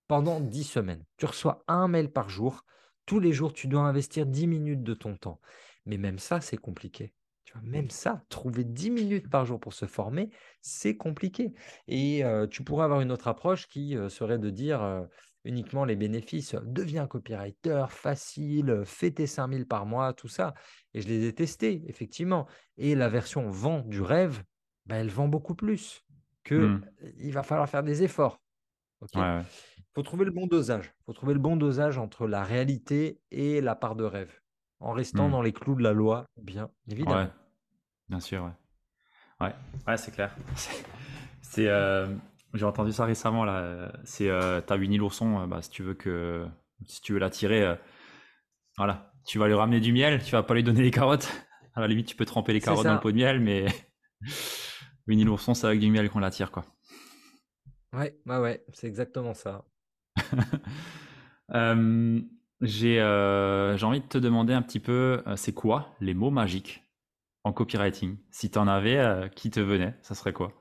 pendant 0.09 0.41
10 0.41 0.65
semaines. 0.65 1.05
Tu 1.17 1.27
reçois 1.27 1.65
un 1.69 1.87
mail 1.87 2.11
par 2.11 2.29
jour. 2.29 2.65
Tous 3.07 3.21
les 3.21 3.33
jours, 3.33 3.53
tu 3.53 3.69
dois 3.69 3.83
investir 3.83 4.27
10 4.27 4.47
minutes 4.47 4.83
de 4.83 4.95
ton 4.95 5.17
temps. 5.17 5.41
Mais 5.87 5.97
même 5.97 6.19
ça, 6.19 6.41
c'est 6.41 6.57
compliqué. 6.57 7.15
Tu 7.45 7.53
vois, 7.55 7.63
même 7.63 7.89
ça, 7.91 8.23
trouver 8.29 8.65
10 8.65 8.91
minutes 8.91 9.31
par 9.31 9.47
jour 9.47 9.59
pour 9.61 9.73
se 9.73 9.87
former, 9.87 10.31
c'est 10.61 10.97
compliqué. 10.97 11.55
Et 11.87 12.23
tu 12.51 12.65
pourrais 12.65 12.85
avoir 12.85 13.01
une 13.01 13.13
autre 13.13 13.29
approche 13.29 13.69
qui 13.69 13.97
serait 14.09 14.39
de 14.39 14.51
dire 14.51 15.07
uniquement 15.49 15.85
les 15.85 15.97
bénéfices. 15.97 16.55
Deviens 16.63 17.07
copywriter, 17.07 17.87
facile, 17.89 18.83
fais 18.85 19.11
tes 19.11 19.27
5000 19.27 19.67
par 19.67 19.87
mois, 19.87 20.13
tout 20.13 20.29
ça. 20.29 20.55
Et 20.95 21.01
je 21.01 21.09
les 21.09 21.27
ai 21.27 21.35
testés, 21.35 21.83
effectivement. 21.89 22.47
Et 22.77 22.95
la 22.95 23.09
version 23.09 23.49
vend 23.51 23.81
du 23.81 24.01
rêve, 24.03 24.43
bah, 24.87 24.97
elle 24.97 25.09
vend 25.11 25.27
beaucoup 25.29 25.55
plus 25.55 26.05
que 26.45 26.55
Mmh. 26.55 26.81
il 27.19 27.33
va 27.33 27.43
falloir 27.43 27.69
faire 27.69 27.83
des 27.83 28.03
efforts. 28.03 28.41
Ok? 29.01 29.11
Ouais, 29.15 29.21
ouais. 29.23 29.43
faut 29.95 30.03
trouver 30.03 30.25
le 30.25 30.31
bon 30.31 30.47
dosage. 30.47 30.93
Il 31.01 31.05
faut 31.07 31.13
trouver 31.13 31.35
le 31.35 31.41
bon 31.41 31.57
dosage 31.57 31.99
entre 31.99 32.27
la 32.27 32.43
réalité 32.45 33.21
et 33.31 33.61
la 33.61 33.75
part 33.75 33.97
de 33.97 34.05
rêve, 34.05 34.41
en 34.81 34.93
restant 34.93 35.29
Hmm. 35.29 35.33
dans 35.33 35.43
les 35.43 35.53
clous 35.53 35.75
de 35.75 35.83
la 35.83 35.93
loi, 35.93 36.27
bien 36.37 36.71
évidemment. 36.91 37.23
Ouais, 37.23 37.29
bien 38.09 38.21
sûr, 38.21 38.45
ouais. 38.45 39.47
Ouais, 39.47 39.55
ouais, 39.87 39.97
c'est 39.97 40.11
clair. 40.11 40.35
C'est, 40.57 40.85
c'est, 41.41 41.69
euh, 41.69 42.09
j'ai 42.55 42.65
entendu 42.65 42.93
ça 42.93 43.05
récemment 43.05 43.45
là. 43.45 43.93
C'est, 44.05 44.29
euh, 44.29 44.61
t'as 44.61 44.77
Winnie 44.77 44.99
l'ourson. 44.99 45.41
euh, 45.41 45.47
bah, 45.47 45.63
si 45.63 45.71
tu 45.71 45.83
veux 45.83 45.95
que, 45.95 46.47
si 46.87 47.01
tu 47.01 47.13
veux 47.13 47.19
l'attirer, 47.19 47.63
euh, 47.63 47.75
voilà, 48.77 49.13
tu 49.27 49.39
vas 49.39 49.47
lui 49.49 49.55
ramener 49.55 49.81
du 49.81 49.93
miel. 49.93 50.23
Tu 50.23 50.33
vas 50.33 50.43
pas 50.43 50.55
lui 50.55 50.63
donner 50.63 50.83
des 50.83 50.91
carottes. 50.91 51.29
À 51.75 51.81
la 51.81 51.87
limite, 51.87 52.09
tu 52.09 52.17
peux 52.17 52.25
tremper 52.25 52.53
les 52.53 52.61
carottes 52.61 52.85
dans 52.87 52.95
le 52.95 53.01
pot 53.01 53.13
de 53.13 53.17
miel, 53.17 53.39
mais 53.39 53.67
Winnie 55.07 55.23
l'ourson, 55.23 55.55
c'est 55.55 55.67
avec 55.67 55.79
du 55.79 55.89
miel 55.91 56.11
qu'on 56.11 56.19
l'attire, 56.19 56.51
quoi. 56.51 56.65
Ouais, 57.93 58.19
ouais, 58.27 58.39
ouais, 58.39 58.65
c'est 58.73 58.89
exactement 58.89 59.35
ça. 59.35 59.65
Euh, 61.55 62.21
j'ai, 62.61 63.01
euh, 63.01 63.79
j'ai 63.79 63.87
envie 63.87 64.01
de 64.01 64.07
te 64.07 64.19
demander 64.19 64.53
un 64.53 64.61
petit 64.61 64.81
peu, 64.81 65.23
euh, 65.27 65.35
c'est 65.37 65.55
quoi 65.55 65.95
les 66.01 66.13
mots 66.13 66.29
magiques 66.29 66.83
en 67.43 67.55
copywriting? 67.55 68.19
Si 68.31 68.51
tu 68.51 68.59
en 68.59 68.69
avais, 68.69 68.99
euh, 68.99 69.29
qui 69.29 69.49
te 69.51 69.59
venait, 69.61 69.97
ça 70.03 70.15
serait 70.15 70.35
quoi? 70.35 70.53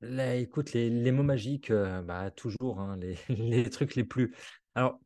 Là, 0.00 0.34
écoute, 0.36 0.72
les, 0.72 0.90
les 0.90 1.10
mots 1.10 1.22
magiques, 1.22 1.70
euh, 1.70 2.02
bah, 2.02 2.30
toujours, 2.30 2.80
hein, 2.80 2.98
les, 2.98 3.16
les 3.28 3.70
trucs 3.70 3.94
les 3.94 4.04
plus. 4.04 4.34
Alors, 4.74 4.98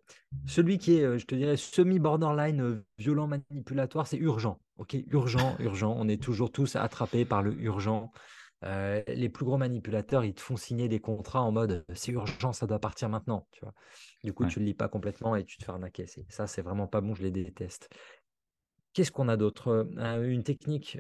celui 0.47 0.78
qui 0.78 0.97
est, 0.97 1.05
euh, 1.05 1.18
je 1.18 1.26
te 1.26 1.34
dirais, 1.34 1.57
semi-borderline, 1.57 2.61
euh, 2.61 2.84
violent, 2.99 3.28
manipulatoire, 3.28 4.07
c'est 4.07 4.16
urgent. 4.16 4.61
Ok, 4.78 4.97
urgent, 5.09 5.57
urgent. 5.61 5.95
On 5.97 6.09
est 6.09 6.20
toujours 6.20 6.51
tous 6.51 6.74
attrapés 6.76 7.24
par 7.24 7.43
le 7.43 7.55
urgent. 7.61 8.11
Euh, 8.64 9.03
les 9.07 9.28
plus 9.30 9.45
gros 9.45 9.57
manipulateurs, 9.57 10.24
ils 10.24 10.34
te 10.34 10.41
font 10.41 10.57
signer 10.57 10.88
des 10.88 11.01
contrats 11.01 11.41
en 11.43 11.51
mode 11.51 11.86
c'est 11.95 12.12
urgent, 12.12 12.53
ça 12.53 12.66
doit 12.66 12.78
partir 12.78 13.09
maintenant. 13.09 13.49
Tu 13.53 13.61
vois? 13.62 13.72
Du 14.22 14.34
coup, 14.34 14.43
Ouais. 14.43 14.51
tu 14.51 14.59
ne 14.59 14.64
le 14.64 14.68
lis 14.70 14.74
pas 14.74 14.88
complètement 14.88 15.34
et 15.36 15.45
tu 15.45 15.57
te 15.57 15.64
fais 15.64 15.70
arnaquer. 15.70 16.07
C'est- 16.07 16.30
Ça, 16.30 16.47
c'est 16.47 16.61
vraiment 16.61 16.86
pas 16.86 17.01
bon, 17.01 17.14
je 17.14 17.22
les 17.22 17.30
déteste. 17.30 17.88
Qu'est-ce 18.93 19.12
qu'on 19.12 19.28
a 19.28 19.36
d'autre? 19.36 19.86
Une 19.97 20.43
technique, 20.43 20.99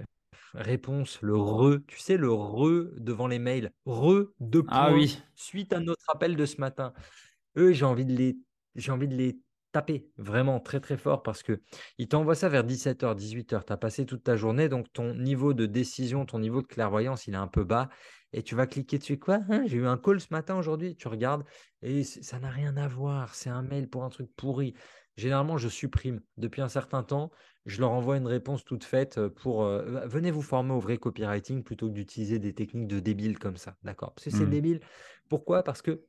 réponse, 0.54 1.20
le 1.22 1.36
re. 1.36 1.78
Tu 1.86 1.98
sais, 1.98 2.16
le 2.16 2.32
re 2.32 2.88
devant 2.98 3.26
les 3.26 3.38
mails. 3.38 3.72
Re, 3.86 4.26
deux 4.40 4.64
Ah 4.68 4.86
points, 4.86 4.94
oui, 4.94 5.22
suite 5.34 5.72
à 5.72 5.80
notre 5.80 6.08
appel 6.08 6.36
de 6.36 6.46
ce 6.46 6.60
matin. 6.60 6.92
Eux, 7.56 7.72
j'ai 7.72 7.84
envie 7.84 8.06
de 8.06 8.14
les, 8.14 8.38
j'ai 8.74 8.92
envie 8.92 9.08
de 9.08 9.16
les 9.16 9.38
taper 9.72 10.08
vraiment 10.16 10.58
très 10.58 10.80
très 10.80 10.96
fort 10.96 11.22
parce 11.22 11.42
que 11.42 11.60
ils 11.98 12.08
t'envoient 12.08 12.34
ça 12.34 12.48
vers 12.48 12.64
17h, 12.64 13.14
18h. 13.16 13.64
Tu 13.64 13.72
as 13.72 13.76
passé 13.76 14.06
toute 14.06 14.24
ta 14.24 14.36
journée, 14.36 14.68
donc 14.68 14.92
ton 14.92 15.14
niveau 15.14 15.54
de 15.54 15.66
décision, 15.66 16.26
ton 16.26 16.38
niveau 16.38 16.62
de 16.62 16.66
clairvoyance, 16.66 17.26
il 17.26 17.34
est 17.34 17.38
un 17.38 17.48
peu 17.48 17.64
bas. 17.64 17.88
Et 18.32 18.42
tu 18.42 18.54
vas 18.54 18.66
cliquer 18.66 18.98
dessus. 18.98 19.18
Quoi 19.18 19.40
Hein, 19.48 19.64
J'ai 19.66 19.78
eu 19.78 19.86
un 19.86 19.96
call 19.96 20.20
ce 20.20 20.28
matin 20.30 20.56
aujourd'hui. 20.56 20.96
Tu 20.96 21.08
regardes 21.08 21.44
et 21.82 22.04
ça 22.04 22.38
n'a 22.38 22.50
rien 22.50 22.76
à 22.76 22.86
voir. 22.86 23.34
C'est 23.34 23.50
un 23.50 23.62
mail 23.62 23.88
pour 23.88 24.04
un 24.04 24.08
truc 24.08 24.30
pourri. 24.36 24.74
Généralement, 25.16 25.58
je 25.58 25.68
supprime. 25.68 26.20
Depuis 26.36 26.62
un 26.62 26.68
certain 26.68 27.02
temps, 27.02 27.30
je 27.66 27.80
leur 27.80 27.90
envoie 27.90 28.16
une 28.16 28.26
réponse 28.26 28.64
toute 28.64 28.84
faite 28.84 29.20
pour 29.28 29.64
euh, 29.64 30.06
venez 30.06 30.30
vous 30.30 30.42
former 30.42 30.72
au 30.72 30.80
vrai 30.80 30.98
copywriting 30.98 31.62
plutôt 31.62 31.88
que 31.88 31.94
d'utiliser 31.94 32.38
des 32.38 32.54
techniques 32.54 32.88
de 32.88 33.00
débiles 33.00 33.38
comme 33.38 33.56
ça. 33.56 33.76
D'accord? 33.82 34.14
Parce 34.14 34.24
que 34.24 34.30
c'est 34.30 34.46
Hmm. 34.46 34.50
débile. 34.50 34.80
Pourquoi? 35.28 35.62
Parce 35.62 35.82
que 35.82 36.06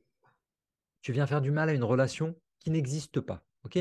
tu 1.00 1.12
viens 1.12 1.26
faire 1.26 1.40
du 1.40 1.50
mal 1.50 1.68
à 1.68 1.72
une 1.72 1.84
relation 1.84 2.40
qui 2.60 2.70
n'existe 2.70 3.20
pas. 3.20 3.44
Ok? 3.64 3.78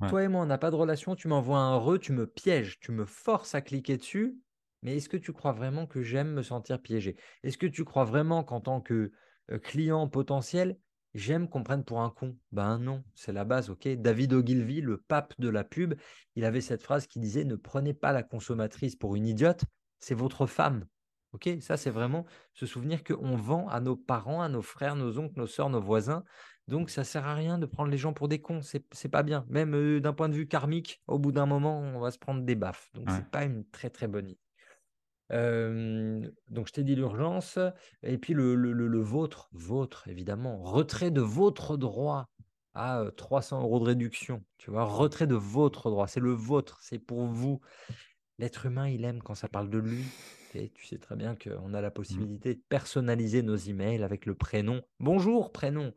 Ouais. 0.00 0.08
Toi 0.08 0.24
et 0.24 0.28
moi, 0.28 0.42
on 0.42 0.46
n'a 0.46 0.58
pas 0.58 0.70
de 0.70 0.76
relation. 0.76 1.14
Tu 1.14 1.28
m'envoies 1.28 1.58
un 1.58 1.76
re, 1.76 1.98
tu 1.98 2.12
me 2.12 2.26
pièges, 2.26 2.80
tu 2.80 2.92
me 2.92 3.04
forces 3.04 3.54
à 3.54 3.60
cliquer 3.60 3.96
dessus. 3.96 4.38
Mais 4.82 4.96
est-ce 4.96 5.08
que 5.08 5.16
tu 5.16 5.32
crois 5.32 5.52
vraiment 5.52 5.86
que 5.86 6.02
j'aime 6.02 6.32
me 6.32 6.42
sentir 6.42 6.80
piégé? 6.82 7.16
Est-ce 7.42 7.58
que 7.58 7.66
tu 7.66 7.84
crois 7.84 8.04
vraiment 8.04 8.42
qu'en 8.42 8.60
tant 8.60 8.80
que 8.80 9.12
client 9.62 10.08
potentiel, 10.08 10.78
j'aime 11.14 11.48
qu'on 11.48 11.62
prenne 11.62 11.84
pour 11.84 12.00
un 12.00 12.10
con 12.10 12.36
Ben 12.52 12.78
non, 12.78 13.04
c'est 13.14 13.32
la 13.32 13.44
base. 13.44 13.70
Ok 13.70 13.88
David 13.88 14.32
Ogilvy, 14.32 14.80
le 14.80 14.98
pape 14.98 15.34
de 15.38 15.48
la 15.48 15.64
pub, 15.64 15.94
il 16.36 16.44
avait 16.44 16.60
cette 16.60 16.82
phrase 16.82 17.06
qui 17.06 17.18
disait 17.20 17.44
Ne 17.44 17.56
prenez 17.56 17.94
pas 17.94 18.12
la 18.12 18.22
consommatrice 18.22 18.96
pour 18.96 19.14
une 19.16 19.26
idiote, 19.26 19.64
c'est 20.00 20.14
votre 20.14 20.46
femme. 20.46 20.86
Ok 21.32 21.48
Ça, 21.60 21.76
c'est 21.78 21.90
vraiment 21.90 22.26
se 22.52 22.66
souvenir 22.66 23.02
qu'on 23.04 23.36
vend 23.36 23.66
à 23.68 23.80
nos 23.80 23.96
parents, 23.96 24.42
à 24.42 24.48
nos 24.50 24.60
frères, 24.62 24.96
nos 24.96 25.18
oncles, 25.18 25.38
nos 25.38 25.46
sœurs, 25.46 25.70
nos 25.70 25.80
voisins. 25.80 26.24
Donc, 26.68 26.90
ça 26.90 27.04
sert 27.04 27.26
à 27.26 27.34
rien 27.34 27.58
de 27.58 27.66
prendre 27.66 27.90
les 27.90 27.96
gens 27.98 28.12
pour 28.12 28.28
des 28.28 28.40
cons. 28.40 28.60
C'est 28.62 28.84
c'est 28.92 29.08
pas 29.08 29.22
bien. 29.22 29.46
Même 29.48 29.74
euh, 29.74 30.00
d'un 30.00 30.12
point 30.12 30.28
de 30.28 30.34
vue 30.34 30.46
karmique, 30.46 31.02
au 31.06 31.18
bout 31.18 31.32
d'un 31.32 31.46
moment, 31.46 31.80
on 31.80 32.00
va 32.00 32.10
se 32.10 32.18
prendre 32.18 32.42
des 32.42 32.54
baffes. 32.54 32.90
Donc, 32.94 33.08
Ouais. 33.08 33.14
c'est 33.16 33.26
pas 33.30 33.44
une 33.44 33.64
très 33.70 33.88
très 33.90 34.08
bonne 34.08 34.28
idée. 34.28 34.41
Euh, 35.30 36.28
donc, 36.48 36.66
je 36.68 36.72
t'ai 36.72 36.84
dit 36.84 36.94
l'urgence. 36.96 37.58
Et 38.02 38.18
puis, 38.18 38.34
le, 38.34 38.54
le, 38.54 38.72
le- 38.72 38.88
le 38.88 39.00
vôtre, 39.00 39.48
vôtre, 39.52 40.08
évidemment. 40.08 40.62
Retrait 40.62 41.10
de 41.10 41.20
votre 41.20 41.76
droit 41.76 42.28
à 42.74 43.00
euh, 43.00 43.10
300 43.10 43.62
euros 43.62 43.78
de 43.80 43.84
réduction. 43.84 44.44
Tu 44.58 44.70
vois, 44.70 44.84
retrait 44.84 45.26
de 45.26 45.34
votre 45.34 45.90
droit. 45.90 46.06
C'est 46.06 46.20
le 46.20 46.32
vôtre. 46.32 46.78
C'est 46.82 46.98
pour 46.98 47.26
vous. 47.26 47.60
L'être 48.38 48.66
humain, 48.66 48.88
il 48.88 49.04
aime 49.04 49.22
quand 49.22 49.34
ça 49.34 49.48
parle 49.48 49.70
de 49.70 49.78
lui. 49.78 50.04
Et 50.54 50.70
tu 50.70 50.86
sais 50.86 50.98
très 50.98 51.16
bien 51.16 51.34
qu'on 51.36 51.72
a 51.72 51.80
la 51.80 51.90
possibilité 51.90 52.54
de 52.54 52.62
personnaliser 52.68 53.42
nos 53.42 53.56
emails 53.56 54.02
avec 54.02 54.26
le 54.26 54.34
prénom. 54.34 54.82
Bonjour, 55.00 55.52
prénom. 55.52 55.94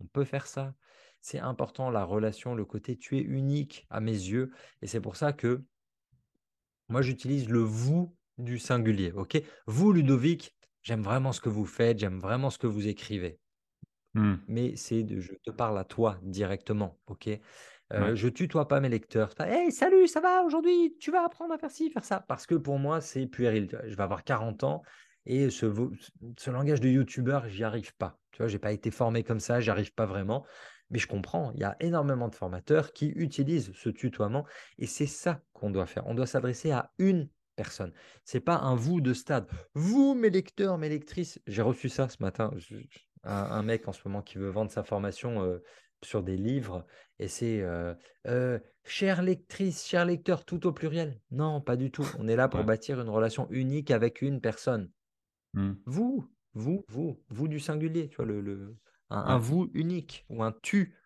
On 0.00 0.06
peut 0.06 0.24
faire 0.24 0.46
ça. 0.46 0.74
C'est 1.20 1.38
important, 1.38 1.90
la 1.90 2.04
relation, 2.04 2.54
le 2.54 2.64
côté 2.64 2.96
tu 2.96 3.16
es 3.18 3.20
unique 3.20 3.86
à 3.90 4.00
mes 4.00 4.12
yeux. 4.12 4.50
Et 4.82 4.86
c'est 4.86 5.00
pour 5.00 5.16
ça 5.16 5.32
que 5.32 5.64
moi, 6.88 7.02
j'utilise 7.02 7.48
le 7.48 7.60
vous 7.60 8.14
du 8.38 8.58
singulier. 8.58 9.12
ok? 9.12 9.40
Vous, 9.66 9.92
Ludovic, 9.92 10.54
j'aime 10.82 11.02
vraiment 11.02 11.32
ce 11.32 11.40
que 11.40 11.48
vous 11.48 11.66
faites, 11.66 11.98
j'aime 11.98 12.18
vraiment 12.18 12.50
ce 12.50 12.58
que 12.58 12.66
vous 12.66 12.88
écrivez. 12.88 13.38
Hmm. 14.14 14.34
Mais 14.46 14.76
c'est 14.76 15.02
de, 15.02 15.20
je 15.20 15.32
te 15.42 15.50
parle 15.50 15.78
à 15.78 15.84
toi 15.84 16.18
directement. 16.22 16.98
ok? 17.06 17.28
Euh, 17.28 17.40
Ouais. 17.92 18.16
Je 18.16 18.28
tutoie 18.28 18.66
pas 18.66 18.80
mes 18.80 18.88
lecteurs. 18.88 19.34
Pas, 19.34 19.46
Hey, 19.46 19.70
salut, 19.70 20.08
ça 20.08 20.20
va 20.20 20.42
aujourd'hui? 20.42 20.96
Tu 20.98 21.10
vas 21.10 21.24
apprendre 21.24 21.52
à 21.52 21.58
faire 21.58 21.70
ci, 21.70 21.90
faire 21.90 22.04
ça? 22.04 22.24
Parce 22.26 22.46
que 22.46 22.54
pour 22.54 22.78
moi, 22.78 23.00
c'est 23.00 23.26
puéril. 23.26 23.68
Je 23.86 23.94
vais 23.94 24.02
avoir 24.02 24.24
40 24.24 24.64
ans 24.64 24.82
et 25.26 25.50
ce, 25.50 25.66
ce 26.38 26.50
langage 26.50 26.80
de 26.80 26.88
youtubeur, 26.88 27.46
j'y 27.48 27.62
arrive 27.62 27.94
pas. 27.96 28.18
Tu 28.32 28.38
vois, 28.38 28.48
j'ai 28.48 28.58
pas 28.58 28.72
été 28.72 28.90
formé 28.90 29.22
comme 29.22 29.38
ça, 29.38 29.60
j'y 29.60 29.70
arrive 29.70 29.92
pas 29.92 30.06
vraiment. 30.06 30.46
Mais 30.90 30.98
je 30.98 31.06
comprends, 31.06 31.52
il 31.52 31.60
y 31.60 31.64
a 31.64 31.76
énormément 31.80 32.28
de 32.28 32.34
formateurs 32.34 32.92
qui 32.92 33.08
utilisent 33.08 33.72
ce 33.74 33.88
tutoiement 33.90 34.44
et 34.78 34.86
c'est 34.86 35.06
ça 35.06 35.42
qu'on 35.52 35.70
doit 35.70 35.86
faire. 35.86 36.06
On 36.06 36.14
doit 36.14 36.26
s'adresser 36.26 36.70
à 36.72 36.92
une 36.98 37.28
personne. 37.54 37.92
C'est 38.24 38.40
pas 38.40 38.56
un 38.58 38.74
vous 38.74 39.00
de 39.00 39.12
stade. 39.12 39.48
Vous, 39.74 40.14
mes 40.14 40.30
lecteurs, 40.30 40.78
mes 40.78 40.88
lectrices, 40.88 41.40
j'ai 41.46 41.62
reçu 41.62 41.88
ça 41.88 42.08
ce 42.08 42.16
matin. 42.20 42.50
Un, 43.22 43.32
un 43.32 43.62
mec 43.62 43.88
en 43.88 43.92
ce 43.92 44.00
moment 44.06 44.22
qui 44.22 44.38
veut 44.38 44.50
vendre 44.50 44.70
sa 44.70 44.84
formation 44.84 45.42
euh, 45.42 45.58
sur 46.02 46.22
des 46.22 46.36
livres 46.36 46.86
et 47.18 47.28
c'est 47.28 47.62
euh, 47.62 47.94
euh, 48.26 48.58
chère 48.84 49.22
lectrice, 49.22 49.86
cher 49.86 50.04
lecteur, 50.04 50.44
tout 50.44 50.66
au 50.66 50.72
pluriel? 50.72 51.20
Non, 51.30 51.60
pas 51.60 51.76
du 51.76 51.90
tout. 51.90 52.06
On 52.18 52.28
est 52.28 52.36
là 52.36 52.48
pour 52.48 52.60
Ouais. 52.60 52.66
bâtir 52.66 53.00
une 53.00 53.08
relation 53.08 53.48
unique 53.50 53.90
avec 53.90 54.20
une 54.20 54.40
personne. 54.40 54.90
Hmm. 55.54 55.74
Vous, 55.86 56.28
vous, 56.54 56.84
vous, 56.88 57.22
vous 57.28 57.48
du 57.48 57.60
singulier, 57.60 58.08
tu 58.08 58.16
vois, 58.16 58.26
le, 58.26 58.40
le- 58.40 58.76
un, 59.10 59.38
vous 59.38 59.70
unique 59.74 60.26
ou 60.28 60.42
un 60.42 60.52
tu. 60.62 60.96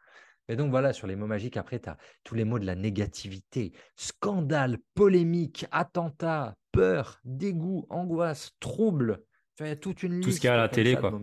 Et 0.48 0.56
donc 0.56 0.70
voilà, 0.70 0.92
sur 0.92 1.06
les 1.06 1.16
mots 1.16 1.26
magiques, 1.26 1.56
après, 1.56 1.78
tu 1.78 1.88
as 1.88 1.98
tous 2.24 2.34
les 2.34 2.44
mots 2.44 2.58
de 2.58 2.66
la 2.66 2.74
négativité, 2.74 3.72
scandale, 3.96 4.78
polémique, 4.94 5.66
attentat, 5.70 6.56
peur, 6.72 7.20
dégoût, 7.24 7.86
angoisse, 7.90 8.52
trouble. 8.60 9.22
Tu 9.56 9.62
vois, 9.62 9.68
y 9.68 9.72
a 9.72 9.76
toute 9.76 10.02
une 10.02 10.14
liste. 10.14 10.24
Tout 10.24 10.32
ce 10.32 10.40
qu'il 10.40 10.48
y 10.48 10.50
a 10.50 10.54
à 10.54 10.56
la 10.56 10.68
télé, 10.68 10.94
ça 10.94 11.00
quoi. 11.00 11.20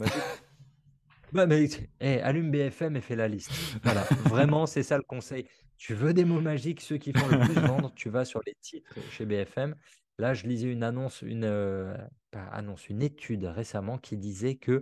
Bah, 1.34 1.48
mais 1.48 1.68
eh, 2.00 2.22
allume 2.22 2.50
BFM 2.50 2.96
et 2.96 3.02
fais 3.02 3.16
la 3.16 3.28
liste. 3.28 3.52
Voilà, 3.84 4.04
vraiment, 4.26 4.66
c'est 4.66 4.84
ça 4.84 4.96
le 4.96 5.04
conseil. 5.04 5.46
Tu 5.78 5.94
veux 5.94 6.14
des 6.14 6.24
mots 6.24 6.40
magiques, 6.40 6.80
ceux 6.80 6.98
qui 6.98 7.12
font 7.12 7.28
le 7.28 7.40
plus 7.40 7.60
vendre, 7.62 7.92
tu 7.96 8.10
vas 8.10 8.24
sur 8.24 8.42
les 8.46 8.56
titres 8.62 8.96
chez 9.12 9.26
BFM. 9.26 9.76
Là, 10.18 10.34
je 10.34 10.48
lisais 10.48 10.72
une 10.72 10.84
annonce, 10.84 11.22
une 11.24 11.44
euh, 11.44 11.94
pas 12.32 12.46
annonce, 12.54 12.88
une 12.88 13.02
étude 13.02 13.44
récemment 13.44 13.98
qui 13.98 14.16
disait 14.16 14.56
que 14.56 14.82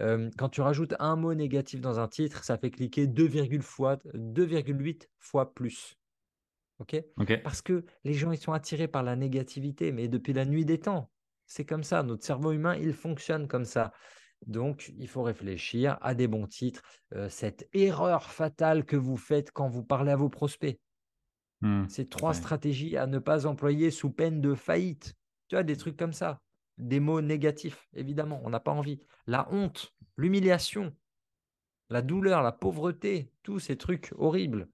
euh, 0.00 0.30
quand 0.36 0.48
tu 0.48 0.60
rajoutes 0.60 0.94
un 0.98 1.16
mot 1.16 1.34
négatif 1.34 1.80
dans 1.80 2.00
un 2.00 2.08
titre, 2.08 2.44
ça 2.44 2.58
fait 2.58 2.70
cliquer 2.70 3.06
2,8 3.06 3.62
fois, 3.62 3.96
2,8 4.14 5.08
fois 5.18 5.54
plus. 5.54 5.94
OK? 6.80 6.96
Ok. 7.16 7.42
Parce 7.42 7.62
que 7.62 7.84
les 8.04 8.14
gens, 8.14 8.32
ils 8.32 8.38
sont 8.38 8.52
attirés 8.52 8.88
par 8.88 9.02
la 9.02 9.16
négativité, 9.16 9.92
mais 9.92 10.08
depuis 10.08 10.32
la 10.32 10.44
nuit 10.44 10.64
des 10.64 10.80
temps. 10.80 11.10
C'est 11.46 11.64
comme 11.64 11.84
ça. 11.84 12.02
Notre 12.02 12.24
cerveau 12.24 12.52
humain, 12.52 12.74
il 12.76 12.92
fonctionne 12.92 13.46
comme 13.48 13.64
ça. 13.64 13.92
Donc, 14.46 14.92
il 14.98 15.08
faut 15.08 15.22
réfléchir 15.22 15.98
à 16.00 16.14
des 16.14 16.26
bons 16.26 16.46
titres. 16.46 16.82
Euh, 17.14 17.28
cette 17.28 17.68
erreur 17.72 18.30
fatale 18.30 18.84
que 18.84 18.96
vous 18.96 19.16
faites 19.16 19.52
quand 19.52 19.68
vous 19.68 19.84
parlez 19.84 20.10
à 20.10 20.16
vos 20.16 20.28
prospects. 20.28 20.80
Mmh. 21.60 21.88
Ces 21.88 22.08
trois 22.08 22.30
Ouais. 22.30 22.34
stratégies 22.34 22.96
à 22.96 23.06
ne 23.06 23.18
pas 23.18 23.46
employer 23.46 23.90
sous 23.90 24.10
peine 24.10 24.40
de 24.40 24.54
faillite. 24.54 25.14
Tu 25.48 25.56
vois, 25.56 25.62
des 25.62 25.76
trucs 25.76 25.96
comme 25.96 26.12
ça. 26.12 26.40
Des 26.78 27.00
mots 27.00 27.20
négatifs, 27.20 27.88
évidemment, 27.94 28.40
on 28.44 28.50
n'a 28.50 28.60
pas 28.60 28.72
envie. 28.72 29.00
La 29.26 29.48
honte, 29.52 29.94
l'humiliation, 30.16 30.94
la 31.90 32.02
douleur, 32.02 32.42
la 32.42 32.52
pauvreté, 32.52 33.30
tous 33.42 33.60
ces 33.60 33.76
trucs 33.76 34.12
horribles. 34.16 34.68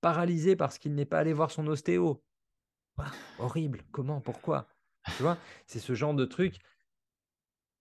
Paralysé 0.00 0.56
parce 0.56 0.78
qu'il 0.78 0.94
n'est 0.94 1.04
pas 1.04 1.18
allé 1.18 1.32
voir 1.32 1.50
son 1.50 1.66
ostéo. 1.66 2.22
Horrible. 3.38 3.82
Comment 3.90 4.20
Pourquoi 4.20 4.68
Tu 5.16 5.22
vois, 5.22 5.38
c'est 5.66 5.80
ce 5.80 5.94
genre 5.94 6.14
de 6.14 6.24
truc. 6.24 6.58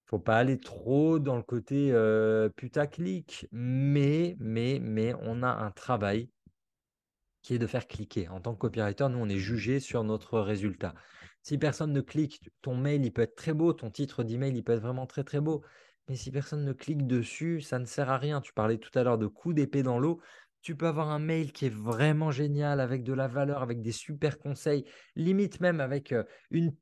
Faut 0.06 0.20
pas 0.20 0.38
aller 0.38 0.60
trop 0.60 1.20
dans 1.20 1.38
le 1.38 1.44
côté 1.44 1.92
euh, 1.92 2.50
putaclic, 2.50 3.48
mais, 3.52 4.36
mais, 4.40 4.80
mais 4.82 5.14
on 5.22 5.44
a 5.44 5.50
un 5.50 5.72
travail 5.72 6.30
qui 7.42 7.56
est 7.56 7.60
de 7.60 7.68
faire 7.68 7.88
cliquer. 7.88 8.30
En 8.30 8.40
tant 8.40 8.54
que 8.54 8.60
copywriter, 8.60 9.08
nous, 9.10 9.20
on 9.20 9.30
est 9.30 9.38
jugé 9.38 9.80
sur 9.80 10.04
notre 10.04 10.40
résultat. 10.40 10.94
Si 11.44 11.58
personne 11.58 11.94
ne 11.94 12.02
clique, 12.02 12.50
ton 12.62 12.76
mail, 12.76 13.06
il 13.06 13.12
peut 13.14 13.22
être 13.22 13.36
très 13.36 13.54
beau, 13.54 13.74
ton 13.74 13.92
titre 13.92 14.24
d'email, 14.24 14.56
il 14.56 14.64
peut 14.64 14.74
être 14.74 14.82
vraiment 14.82 15.06
très, 15.08 15.24
très 15.24 15.42
beau. 15.42 15.64
Mais 16.08 16.16
si 16.16 16.32
personne 16.32 16.66
ne 16.66 16.74
clique 16.74 17.06
dessus, 17.08 17.62
ça 17.62 17.80
ne 17.80 17.86
sert 17.86 18.10
à 18.10 18.18
rien. 18.18 18.42
Tu 18.42 18.54
parlais 18.54 18.78
tout 18.78 18.92
à 18.98 19.04
l'heure 19.04 19.18
de 19.18 19.28
coup 19.28 19.54
d'épée 19.54 19.84
dans 19.84 20.00
l'eau. 20.00 20.22
Tu 20.62 20.76
peux 20.78 20.88
avoir 20.88 21.10
un 21.10 21.20
mail 21.20 21.52
qui 21.52 21.66
est 21.66 21.70
vraiment 21.74 22.32
génial, 22.32 22.80
avec 22.80 23.04
de 23.04 23.14
la 23.14 23.28
valeur, 23.28 23.62
avec 23.62 23.82
des 23.82 23.92
super 23.92 24.40
conseils, 24.40 24.86
limite 25.16 25.60
même 25.60 25.82
avec 25.82 26.12
euh, 26.14 26.24
une 26.52 26.76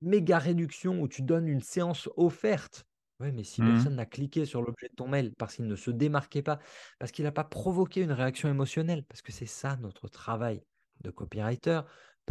méga 0.00 0.38
réduction 0.38 1.00
où 1.00 1.08
tu 1.08 1.22
donnes 1.22 1.48
une 1.48 1.60
séance 1.60 2.08
offerte. 2.16 2.84
Oui, 3.20 3.32
mais 3.32 3.42
si 3.42 3.62
Mhm. 3.62 3.64
personne 3.64 3.96
n'a 3.96 4.06
cliqué 4.06 4.44
sur 4.46 4.62
l'objet 4.62 4.88
de 4.88 4.94
ton 4.94 5.08
mail 5.08 5.32
parce 5.36 5.56
qu'il 5.56 5.66
ne 5.66 5.74
se 5.76 5.90
démarquait 5.90 6.42
pas, 6.42 6.60
parce 7.00 7.10
qu'il 7.10 7.24
n'a 7.24 7.32
pas 7.32 7.44
provoqué 7.44 8.02
une 8.02 8.12
réaction 8.12 8.48
émotionnelle, 8.48 9.04
parce 9.08 9.22
que 9.22 9.32
c'est 9.32 9.46
ça 9.46 9.76
notre 9.76 10.08
travail 10.08 10.62
de 11.02 11.10
copywriter, 11.10 11.80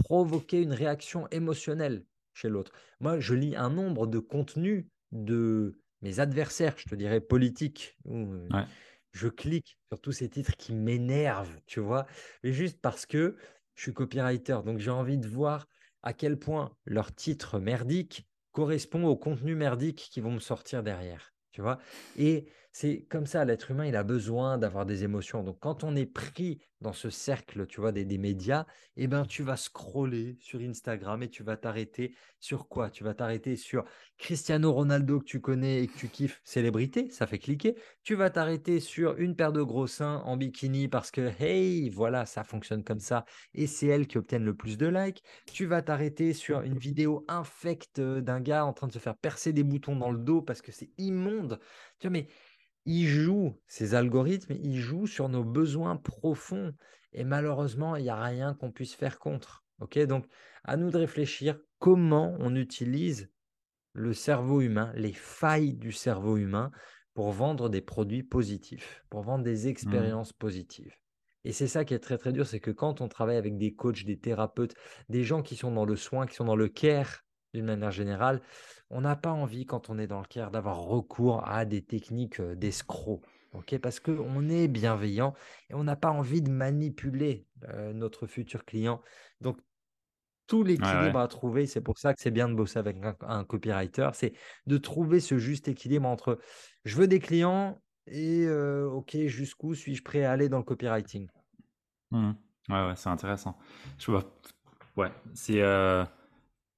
provoquer 0.03 0.61
une 0.61 0.73
réaction 0.73 1.27
émotionnelle 1.29 2.05
chez 2.33 2.49
l'autre. 2.49 2.71
Moi, 2.99 3.19
je 3.19 3.33
lis 3.33 3.55
un 3.55 3.69
nombre 3.69 4.07
de 4.07 4.19
contenus 4.19 4.85
de 5.11 5.81
mes 6.01 6.19
adversaires, 6.19 6.75
je 6.77 6.85
te 6.85 6.95
dirais 6.95 7.21
politiques, 7.21 7.97
où 8.05 8.31
euh, 8.33 8.53
Ouais. 8.53 8.67
je 9.11 9.27
clique 9.27 9.79
sur 9.91 9.99
tous 10.01 10.11
ces 10.11 10.29
titres 10.29 10.55
qui 10.57 10.73
m'énervent, 10.75 11.59
tu 11.65 11.79
vois, 11.79 12.05
mais 12.43 12.53
juste 12.53 12.79
parce 12.81 13.05
que 13.05 13.35
je 13.75 13.81
suis 13.83 13.93
copywriter, 13.93 14.59
donc 14.65 14.79
j'ai 14.79 14.91
envie 14.91 15.17
de 15.17 15.27
voir 15.27 15.67
à 16.03 16.13
quel 16.13 16.37
point 16.39 16.75
leur 16.85 17.13
titre 17.15 17.59
merdique 17.59 18.27
correspond 18.51 19.05
au 19.05 19.15
contenu 19.15 19.55
merdique 19.55 20.09
qui 20.11 20.21
vont 20.21 20.31
me 20.31 20.39
sortir 20.39 20.83
derrière. 20.83 21.33
Tu 21.51 21.61
vois 21.61 21.79
Et 22.15 22.47
c'est 22.79 23.07
comme 23.09 23.25
ça, 23.25 23.43
l'être 23.43 23.71
humain, 23.71 23.87
il 23.87 23.95
a 23.95 24.03
besoin 24.03 24.59
d'avoir 24.59 24.85
des 24.85 25.03
émotions. 25.03 25.41
Donc, 25.41 25.57
quand 25.59 25.83
on 25.83 25.95
est 25.95 26.05
pris 26.05 26.59
dans 26.79 26.93
ce 26.93 27.09
cercle, 27.09 27.65
tu 27.65 27.81
vois, 27.81 27.91
des, 27.91 28.05
des 28.05 28.19
médias, 28.19 28.67
eh 28.97 29.07
ben, 29.07 29.25
tu 29.25 29.41
vas 29.41 29.57
scroller 29.57 30.37
sur 30.39 30.59
Instagram 30.59 31.23
et 31.23 31.29
tu 31.29 31.41
vas 31.41 31.57
t'arrêter 31.57 32.15
sur 32.39 32.67
quoi? 32.67 32.91
Tu 32.91 33.03
vas 33.03 33.15
t'arrêter 33.15 33.55
sur 33.55 33.83
Cristiano 34.19 34.71
Ronaldo 34.71 35.19
que 35.19 35.25
tu 35.25 35.41
connais 35.41 35.81
et 35.83 35.87
que 35.87 35.97
tu 35.97 36.07
kiffes, 36.07 36.39
célébrité, 36.43 37.09
ça 37.09 37.25
fait 37.25 37.39
cliquer. 37.39 37.75
Tu 38.03 38.13
vas 38.13 38.29
t'arrêter 38.29 38.79
sur 38.79 39.17
une 39.17 39.35
paire 39.35 39.53
de 39.53 39.63
gros 39.63 39.87
seins 39.87 40.21
en 40.25 40.37
bikini 40.37 40.87
parce 40.87 41.09
que, 41.09 41.31
hey, 41.41 41.89
voilà, 41.89 42.27
ça 42.27 42.43
fonctionne 42.43 42.83
comme 42.83 42.99
ça 42.99 43.25
et 43.55 43.65
c'est 43.65 43.87
elles 43.87 44.05
qui 44.05 44.19
obtiennent 44.19 44.45
le 44.45 44.55
plus 44.55 44.77
de 44.77 44.85
likes. 44.85 45.23
Tu 45.51 45.65
vas 45.65 45.81
t'arrêter 45.81 46.33
sur 46.33 46.61
une 46.61 46.77
vidéo 46.77 47.25
infecte 47.27 47.99
d'un 47.99 48.39
gars 48.39 48.65
en 48.65 48.73
train 48.73 48.85
de 48.85 48.93
se 48.93 48.99
faire 48.99 49.17
percer 49.17 49.51
des 49.51 49.63
boutons 49.63 49.95
dans 49.95 50.11
le 50.11 50.19
dos 50.19 50.43
parce 50.43 50.61
que 50.61 50.71
c'est 50.71 50.91
immonde. 50.99 51.59
Tu 51.99 52.07
vois, 52.07 52.11
mais 52.11 52.27
ils 52.87 53.05
jouent, 53.05 53.59
ces 53.67 53.95
algorithmes, 53.95 54.53
ils 54.53 54.79
jouent 54.79 55.07
sur 55.07 55.27
nos 55.27 55.43
besoins 55.43 55.97
profonds. 55.97 56.73
Et 57.11 57.25
malheureusement, 57.25 57.97
il 57.97 58.03
n'y 58.03 58.09
a 58.09 58.21
rien 58.21 58.53
qu'on 58.53 58.71
puisse 58.71 58.95
faire 58.95 59.19
contre. 59.19 59.65
Ok, 59.79 59.99
donc 60.05 60.25
à 60.63 60.77
nous 60.77 60.89
de 60.89 60.97
réfléchir 60.97 61.59
comment 61.79 62.35
on 62.39 62.55
utilise 62.55 63.29
le 63.93 64.13
cerveau 64.13 64.61
humain, 64.61 64.91
les 64.95 65.13
failles 65.13 65.73
du 65.73 65.91
cerveau 65.91 66.37
humain 66.37 66.71
pour 67.13 67.31
vendre 67.31 67.67
des 67.69 67.81
produits 67.81 68.23
positifs, 68.23 69.03
pour 69.09 69.21
vendre 69.21 69.43
des 69.43 69.67
expériences 69.67 70.33
positives. 70.33 70.95
Et 71.43 71.51
c'est 71.51 71.67
ça 71.67 71.83
qui 71.83 71.93
est 71.93 71.99
très 71.99 72.17
très 72.17 72.31
dur, 72.31 72.47
c'est 72.47 72.59
que 72.59 72.71
quand 72.71 73.01
on 73.01 73.07
travaille 73.07 73.37
avec 73.37 73.57
des 73.57 73.73
coachs, 73.73 74.05
des 74.05 74.17
thérapeutes, 74.17 74.75
des 75.09 75.23
gens 75.23 75.41
qui 75.41 75.55
sont 75.55 75.71
dans 75.71 75.85
le 75.85 75.95
soin, 75.95 76.25
qui 76.25 76.35
sont 76.35 76.45
dans 76.45 76.55
le 76.55 76.69
care 76.69 77.25
d'une 77.53 77.65
manière 77.65 77.91
générale, 77.91 78.41
on 78.89 79.01
n'a 79.01 79.15
pas 79.15 79.31
envie 79.31 79.65
quand 79.65 79.89
on 79.89 79.97
est 79.99 80.07
dans 80.07 80.19
le 80.21 80.27
care 80.27 80.51
d'avoir 80.51 80.79
recours 80.81 81.47
à 81.47 81.65
des 81.65 81.83
techniques 81.83 82.39
euh, 82.39 82.55
d'escroc. 82.55 83.21
ok? 83.53 83.77
Parce 83.79 83.99
qu'on 83.99 84.49
est 84.49 84.67
bienveillant 84.67 85.33
et 85.69 85.73
on 85.73 85.83
n'a 85.83 85.95
pas 85.95 86.11
envie 86.11 86.41
de 86.41 86.49
manipuler 86.49 87.47
euh, 87.69 87.93
notre 87.93 88.27
futur 88.27 88.65
client. 88.65 89.01
Donc 89.41 89.59
tout 90.47 90.63
l'équilibre 90.63 91.19
ouais. 91.19 91.23
à 91.23 91.27
trouver. 91.27 91.65
C'est 91.67 91.81
pour 91.81 91.97
ça 91.97 92.13
que 92.13 92.21
c'est 92.21 92.31
bien 92.31 92.47
de 92.49 92.53
bosser 92.55 92.79
avec 92.79 92.97
un, 93.03 93.15
un 93.21 93.43
copywriter. 93.43 94.09
C'est 94.13 94.33
de 94.65 94.77
trouver 94.77 95.19
ce 95.19 95.37
juste 95.37 95.67
équilibre 95.67 96.07
entre 96.07 96.39
je 96.85 96.95
veux 96.95 97.07
des 97.07 97.19
clients 97.19 97.81
et 98.07 98.45
euh, 98.45 98.87
ok, 98.89 99.17
jusqu'où 99.25 99.75
suis-je 99.75 100.03
prêt 100.03 100.23
à 100.23 100.31
aller 100.31 100.49
dans 100.49 100.57
le 100.57 100.63
copywriting? 100.63 101.27
Mhm. 102.11 102.35
Ouais, 102.69 102.87
ouais, 102.87 102.95
c'est 102.95 103.09
intéressant. 103.09 103.57
Je 103.97 104.11
vois. 104.11 104.23
Ouais, 104.97 105.11
c'est. 105.33 105.61
euh, 105.61 106.05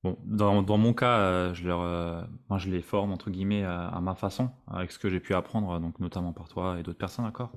Bon, 0.04 0.18
dans, 0.24 0.78
mon 0.78 0.94
cas, 0.94 1.20
euh, 1.20 1.54
euh, 1.66 2.58
je 2.58 2.70
les 2.70 2.82
forme 2.82 3.12
entre 3.12 3.30
guillemets 3.30 3.64
à, 3.66 4.00
ma 4.02 4.16
façon, 4.16 4.50
avec 4.68 4.94
ce 4.94 5.00
que 5.00 5.10
j'ai 5.10 5.20
pu 5.20 5.34
apprendre, 5.34 5.78
donc 5.82 6.00
notamment 6.00 6.32
par 6.32 6.48
toi 6.48 6.80
et 6.80 6.84
d'autres 6.84 6.98
personnes, 6.98 7.26
d'accord? 7.26 7.52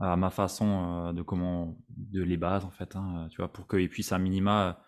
À 0.00 0.16
ma 0.16 0.30
façon 0.30 1.08
euh, 1.08 1.12
de 1.12 1.22
comment, 1.22 1.78
de 1.90 2.22
les 2.22 2.36
bases 2.36 2.64
en 2.64 2.70
fait, 2.70 2.96
hein, 2.96 3.28
tu 3.30 3.38
vois, 3.38 3.52
pour 3.52 3.68
qu'ils 3.68 3.88
puissent 3.88 4.12
à 4.12 4.18
minima 4.18 4.80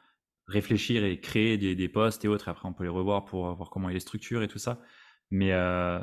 réfléchir 0.49 1.05
et 1.05 1.21
créer 1.21 1.59
des, 1.59 1.89
posts 1.89 2.25
et 2.25 2.29
autres. 2.29 2.49
Et 2.49 2.51
après, 2.51 2.69
on 2.69 2.73
peut 2.73 2.85
les 2.85 2.91
revoir 2.91 3.25
pour 3.25 3.55
voir 3.55 3.71
comment 3.71 3.89
ils 3.89 3.95
les 3.95 4.01
structurent 4.01 4.43
et 4.43 4.49
tout 4.49 4.59
ça. 4.59 4.81
Mais 5.31 5.53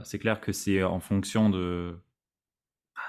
c'est 0.04 0.20
clair 0.20 0.40
que 0.42 0.54
c'est 0.54 0.84
en 0.84 1.00
fonction 1.02 1.50
de. 1.50 2.00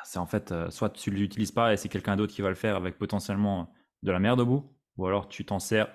C'est 0.04 0.18
en 0.18 0.26
fait, 0.26 0.52
soit 0.70 0.90
tu 0.90 1.10
l'utilises 1.10 1.52
pas 1.52 1.72
et 1.72 1.76
c'est 1.76 1.88
quelqu'un 1.88 2.16
d'autre 2.16 2.34
qui 2.34 2.42
va 2.42 2.48
le 2.48 2.54
faire 2.56 2.76
avec 2.76 2.98
potentiellement 2.98 3.72
de 4.02 4.12
la 4.12 4.18
merde 4.18 4.40
au 4.40 4.46
bout, 4.46 4.76
ou 4.96 5.06
alors 5.06 5.28
tu 5.28 5.44
t'en 5.44 5.60
sers 5.60 5.88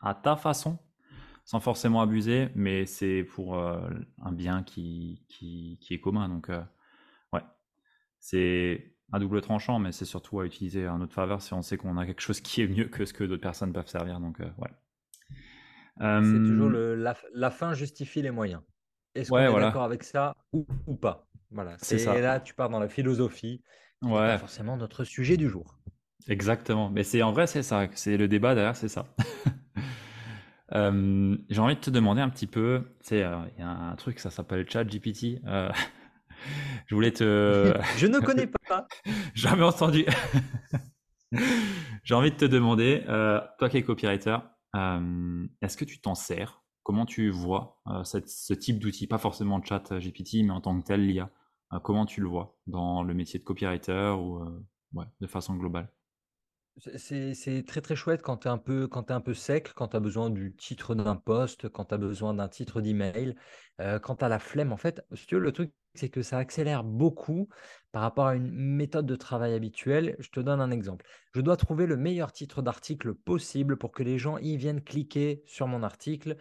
à 0.00 0.14
ta 0.14 0.36
façon, 0.36 0.78
sans 1.44 1.60
forcément 1.60 2.00
abuser, 2.02 2.48
mais 2.54 2.86
c'est 2.86 3.24
pour 3.24 3.56
euh, 3.58 3.80
un 4.22 4.32
bien 4.32 4.62
qui, 4.62 5.24
qui, 5.28 5.78
qui 5.80 5.94
est 5.94 6.00
commun. 6.00 6.28
Donc, 6.28 6.50
euh, 6.50 6.62
ouais, 7.32 7.42
c'est 8.20 8.94
un 9.12 9.20
double 9.20 9.40
tranchant, 9.42 9.78
mais 9.80 9.92
c'est 9.92 10.06
surtout 10.06 10.40
à 10.40 10.46
utiliser 10.46 10.86
à 10.86 10.96
notre 10.98 11.14
faveur 11.14 11.42
si 11.42 11.54
on 11.54 11.62
sait 11.62 11.76
qu'on 11.78 11.98
a 11.98 12.06
quelque 12.06 12.22
chose 12.22 12.40
qui 12.42 12.62
est 12.62 12.68
mieux 12.68 12.86
que 12.88 13.04
ce 13.06 13.14
que 13.14 13.24
d'autres 13.24 13.42
personnes 13.42 13.72
peuvent 13.72 13.88
servir. 13.88 14.20
Donc, 14.20 14.40
euh, 14.40 14.50
ouais. 14.58 14.70
C'est 16.22 16.42
toujours 16.42 16.68
le, 16.70 16.94
la, 16.96 17.16
la 17.34 17.50
fin 17.52 17.74
justifie 17.74 18.20
les 18.22 18.30
moyens. 18.32 18.62
Est-ce 19.14 19.30
ouais, 19.30 19.46
qu'on 19.46 19.48
est 19.48 19.54
voilà, 19.58 19.78
d'accord 19.78 19.84
avec 19.84 20.02
ça 20.02 20.34
ou, 20.52 20.66
ou 20.86 20.96
pas? 20.96 21.28
Voilà, 21.50 21.76
c'est 21.78 21.98
ça. 21.98 22.20
là 22.20 22.40
tu 22.40 22.54
pars 22.54 22.68
dans 22.70 22.80
la 22.80 22.88
philosophie, 22.88 23.62
n'est 24.10 24.20
pas 24.20 24.32
Ouais, 24.32 24.38
forcément 24.38 24.76
notre 24.76 25.04
sujet 25.04 25.36
du 25.36 25.48
jour. 25.48 25.78
exactement. 26.28 26.90
Mais 26.90 27.02
c'est 27.04 27.22
en 27.22 27.32
vrai, 27.32 27.46
c'est 27.46 27.62
ça. 27.62 27.86
C'est 27.94 28.16
le 28.16 28.28
débat 28.28 28.54
derrière, 28.54 28.76
c'est 28.76 28.88
ça. 28.88 29.06
Euh, 30.76 31.36
j'ai 31.50 31.60
envie 31.60 31.76
de 31.76 31.80
te 31.80 31.90
demander 31.90 32.20
un 32.20 32.28
petit 32.28 32.46
peu, 32.48 32.82
tu 33.00 33.08
sais, 33.08 33.22
euh, 33.22 33.36
il 33.56 33.60
y 33.60 33.62
a 33.62 33.68
un 33.70 33.94
truc, 33.96 34.18
ça 34.18 34.30
s'appelle 34.30 34.68
ChatGPT. 34.68 35.40
Euh, 35.46 35.70
je 36.86 36.94
voulais 36.94 37.12
te, 37.12 37.74
je 37.96 38.06
ne 38.06 38.20
connais 38.20 38.48
pas. 38.68 38.86
jamais 39.34 39.62
entendu. 39.62 40.04
J'ai 42.02 42.14
envie 42.14 42.30
de 42.30 42.36
te 42.36 42.44
demander, 42.44 43.04
euh, 43.08 43.40
toi 43.58 43.68
qui 43.68 43.76
es 43.78 43.82
copywriter, 43.82 44.36
est-ce 45.62 45.76
que 45.76 45.84
tu 45.84 46.00
t'en 46.00 46.14
sers? 46.14 46.62
Comment 46.82 47.06
tu 47.06 47.30
vois 47.30 47.80
cette- 48.04 48.28
ce 48.28 48.52
type 48.54 48.78
d'outil? 48.78 49.06
Pas 49.06 49.18
forcément 49.18 49.62
chat 49.62 49.92
euh, 49.92 50.00
GPT, 50.00 50.42
mais 50.42 50.50
en 50.50 50.60
tant 50.60 50.78
que 50.80 50.84
tel, 50.86 51.06
l'IA. 51.06 51.30
Comment 51.82 52.06
tu 52.06 52.20
le 52.20 52.28
vois 52.28 52.56
dans 52.66 53.02
le 53.02 53.14
métier 53.14 53.38
de 53.40 53.44
copywriter 53.44 54.14
ou 54.18 54.40
ouais, 54.92 55.06
de 55.20 55.26
façon 55.26 55.56
globale? 55.56 55.88
C'est- 56.96 57.64
très 57.66 57.80
très 57.80 57.94
chouette 57.94 58.20
quand 58.22 58.38
tu 58.38 58.48
es 58.48 58.50
un 58.50 58.58
peu, 58.58 58.88
sec, 59.34 59.72
quand 59.74 59.88
tu 59.88 59.96
as 59.96 60.00
besoin 60.00 60.28
du 60.30 60.54
titre 60.56 60.94
d'un 60.94 61.16
poste, 61.16 61.68
quand 61.68 61.86
tu 61.86 61.94
as 61.94 61.98
besoin 61.98 62.34
d'un 62.34 62.48
titre 62.48 62.80
d'email, 62.80 63.36
quand 63.78 64.16
tu 64.16 64.24
as 64.24 64.28
la 64.28 64.38
flemme. 64.38 64.72
En 64.72 64.76
fait, 64.76 65.04
si 65.14 65.26
tu 65.26 65.36
veux, 65.36 65.40
le 65.40 65.52
truc, 65.52 65.72
c'est 65.94 66.08
que 66.08 66.22
ça 66.22 66.38
accélère 66.38 66.82
beaucoup 66.82 67.48
par 67.92 68.02
rapport 68.02 68.26
à 68.26 68.34
une 68.34 68.50
méthode 68.50 69.06
de 69.06 69.14
travail 69.14 69.54
habituelle. 69.54 70.16
Je 70.18 70.30
te 70.30 70.40
donne 70.40 70.60
un 70.60 70.72
exemple. 70.72 71.06
Je 71.32 71.40
dois 71.40 71.56
trouver 71.56 71.86
le 71.86 71.96
meilleur 71.96 72.32
titre 72.32 72.60
d'article 72.60 73.14
possible 73.14 73.76
pour 73.76 73.92
que 73.92 74.02
les 74.02 74.18
gens 74.18 74.36
y 74.38 74.56
viennent 74.56 74.82
cliquer 74.82 75.42
sur 75.46 75.68
mon 75.68 75.82
article. 75.84 76.36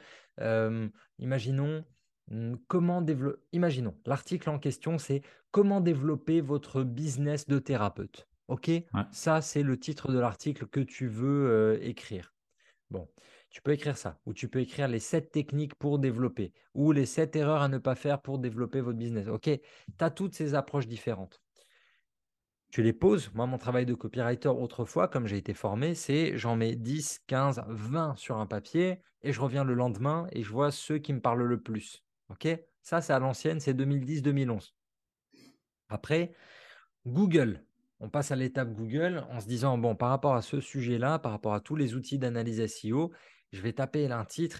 Imaginons. 1.19 1.85
hum, 2.31 2.57
Comment 2.67 3.01
développer. 3.01 3.39
Imaginons, 3.51 3.95
l'article 4.05 4.49
en 4.49 4.57
question, 4.59 4.97
c'est 4.97 5.21
Comment 5.51 5.81
développer 5.81 6.41
votre 6.41 6.81
business 6.81 7.47
de 7.47 7.59
thérapeute. 7.59 8.27
OK? 8.47 8.67
Ouais. 8.67 8.85
Ça, 9.11 9.41
c'est 9.41 9.63
le 9.63 9.79
titre 9.79 10.11
de 10.11 10.19
l'article 10.19 10.67
que 10.67 10.79
tu 10.79 11.07
veux 11.07 11.49
euh, 11.49 11.79
écrire. 11.81 12.33
Bon, 12.89 13.09
tu 13.49 13.61
peux 13.61 13.71
écrire 13.71 13.97
ça, 13.97 14.19
ou 14.25 14.33
tu 14.33 14.49
peux 14.49 14.59
écrire 14.59 14.87
les 14.87 14.99
7 14.99 15.31
techniques 15.31 15.75
pour 15.75 15.99
développer, 15.99 16.53
ou 16.73 16.91
les 16.91 17.05
7 17.05 17.35
erreurs 17.35 17.61
à 17.61 17.67
ne 17.67 17.77
pas 17.77 17.95
faire 17.95 18.21
pour 18.21 18.39
développer 18.39 18.81
votre 18.81 18.97
business. 18.97 19.27
OK, 19.27 19.43
tu 19.43 19.61
as 19.99 20.09
toutes 20.11 20.35
ces 20.35 20.55
approches 20.55 20.87
différentes. 20.87 21.41
tu 22.71 22.81
les 22.81 22.93
poses. 22.93 23.31
Moi, 23.33 23.45
mon 23.45 23.57
travail 23.57 23.85
de 23.85 23.93
copywriter 23.93 24.49
autrefois, 24.49 25.07
comme 25.07 25.27
j'ai 25.27 25.37
été 25.37 25.53
formé, 25.53 25.93
c'est 25.95 26.37
j'en 26.37 26.55
mets 26.55 26.75
10, 26.75 27.21
15, 27.27 27.63
20 27.67 28.15
sur 28.15 28.37
un 28.37 28.47
papier 28.47 29.01
et 29.21 29.31
je 29.31 29.39
reviens 29.39 29.63
le 29.63 29.75
lendemain 29.75 30.27
et 30.31 30.41
je 30.43 30.49
vois 30.49 30.71
ceux 30.71 30.97
qui 30.97 31.13
me 31.13 31.21
parlent 31.21 31.43
le 31.43 31.61
plus. 31.61 32.03
OK? 32.29 32.47
Ça, 32.81 33.01
c'est 33.01 33.13
à 33.13 33.19
l'ancienne, 33.19 33.59
c'est 33.59 33.73
2010-2011. 33.73 34.73
Après, 35.89 36.33
Google. 37.05 37.63
On 38.03 38.09
passe 38.09 38.31
à 38.31 38.35
l'étape 38.35 38.73
Google 38.73 39.25
en 39.29 39.39
se 39.39 39.47
disant, 39.47 39.77
bon, 39.77 39.95
par 39.95 40.09
rapport 40.09 40.35
à 40.35 40.41
ce 40.41 40.59
sujet-là, 40.59 41.19
par 41.19 41.31
rapport 41.31 41.53
à 41.53 41.61
tous 41.61 41.77
les 41.77 41.95
outils 41.95 42.19
d'analyse 42.19 42.65
SEO, 42.67 43.13
je 43.53 43.61
vais 43.61 43.71
taper 43.71 44.11
un 44.11 44.25
titre. 44.25 44.59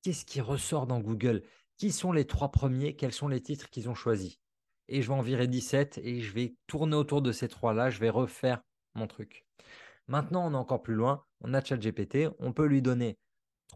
Qu'est-ce 0.00 0.24
qui 0.24 0.40
ressort 0.40 0.86
dans 0.86 1.00
Google? 1.00 1.42
Qui 1.76 1.90
sont 1.90 2.12
les 2.12 2.24
trois 2.24 2.52
premiers? 2.52 2.94
Quels 2.94 3.12
sont 3.12 3.26
les 3.26 3.42
titres 3.42 3.68
qu'ils 3.68 3.88
ont 3.88 3.96
choisis? 3.96 4.38
Et 4.86 5.02
je 5.02 5.08
vais 5.08 5.14
en 5.18 5.22
virer 5.22 5.48
17 5.48 5.98
et 6.04 6.20
je 6.20 6.32
vais 6.32 6.54
tourner 6.68 6.94
autour 6.94 7.20
de 7.20 7.32
ces 7.32 7.48
trois-là. 7.48 7.90
Je 7.90 7.98
vais 7.98 8.10
refaire 8.10 8.62
mon 8.94 9.08
truc. 9.08 9.44
Maintenant, 10.06 10.46
on 10.46 10.52
est 10.52 10.56
encore 10.56 10.82
plus 10.82 10.94
loin. 10.94 11.24
On 11.40 11.54
a 11.54 11.64
ChatGPT. 11.64 12.28
On 12.38 12.52
peut 12.52 12.66
lui 12.66 12.80
donner 12.80 13.18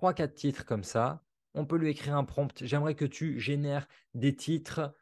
3-4 0.01 0.33
titres 0.33 0.65
comme 0.65 0.85
ça. 0.85 1.25
On 1.55 1.67
peut 1.67 1.77
lui 1.77 1.91
écrire 1.91 2.17
un 2.17 2.25
prompt. 2.25 2.53
J'aimerais 2.65 2.95
que 2.95 3.05
tu 3.05 3.41
génères 3.41 3.89
des 4.15 4.37
titres 4.37 4.95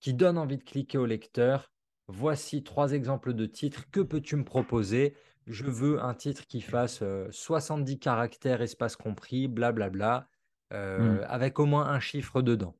qui 0.00 0.14
donnent 0.14 0.36
envie 0.36 0.58
de 0.58 0.64
cliquer 0.64 0.98
au 0.98 1.06
lecteur. 1.06 1.70
Voici 2.08 2.62
trois 2.62 2.92
exemples 2.92 3.32
de 3.32 3.46
titres. 3.46 3.90
Que 3.90 4.00
peux-tu 4.00 4.36
me 4.36 4.44
proposer? 4.44 5.16
Je 5.46 5.64
veux 5.64 6.02
un 6.02 6.14
titre 6.14 6.46
qui 6.46 6.60
fasse 6.60 7.02
70 7.30 7.92
euh, 7.92 7.98
caractères, 7.98 8.62
espace 8.62 8.96
compris, 8.96 9.48
blablabla, 9.48 10.28
euh, 10.72 11.20
hmm. 11.20 11.26
avec 11.28 11.58
au 11.58 11.66
moins 11.66 11.86
un 11.86 12.00
chiffre 12.00 12.42
dedans. 12.42 12.76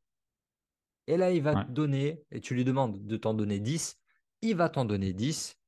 Et 1.07 1.17
là, 1.17 1.31
il 1.31 1.43
va 1.43 1.65
te 1.65 1.71
donner, 1.71 2.25
et 2.31 2.41
tu 2.41 2.55
lui 2.55 2.65
demandes 2.65 3.07
de 3.07 3.17
t'en 3.17 3.35
donner 3.35 3.61
10, 3.61 3.99
il 4.41 4.57
va 4.57 4.71
t'en 4.71 4.87
donner 4.87 5.13
10. 5.13 5.59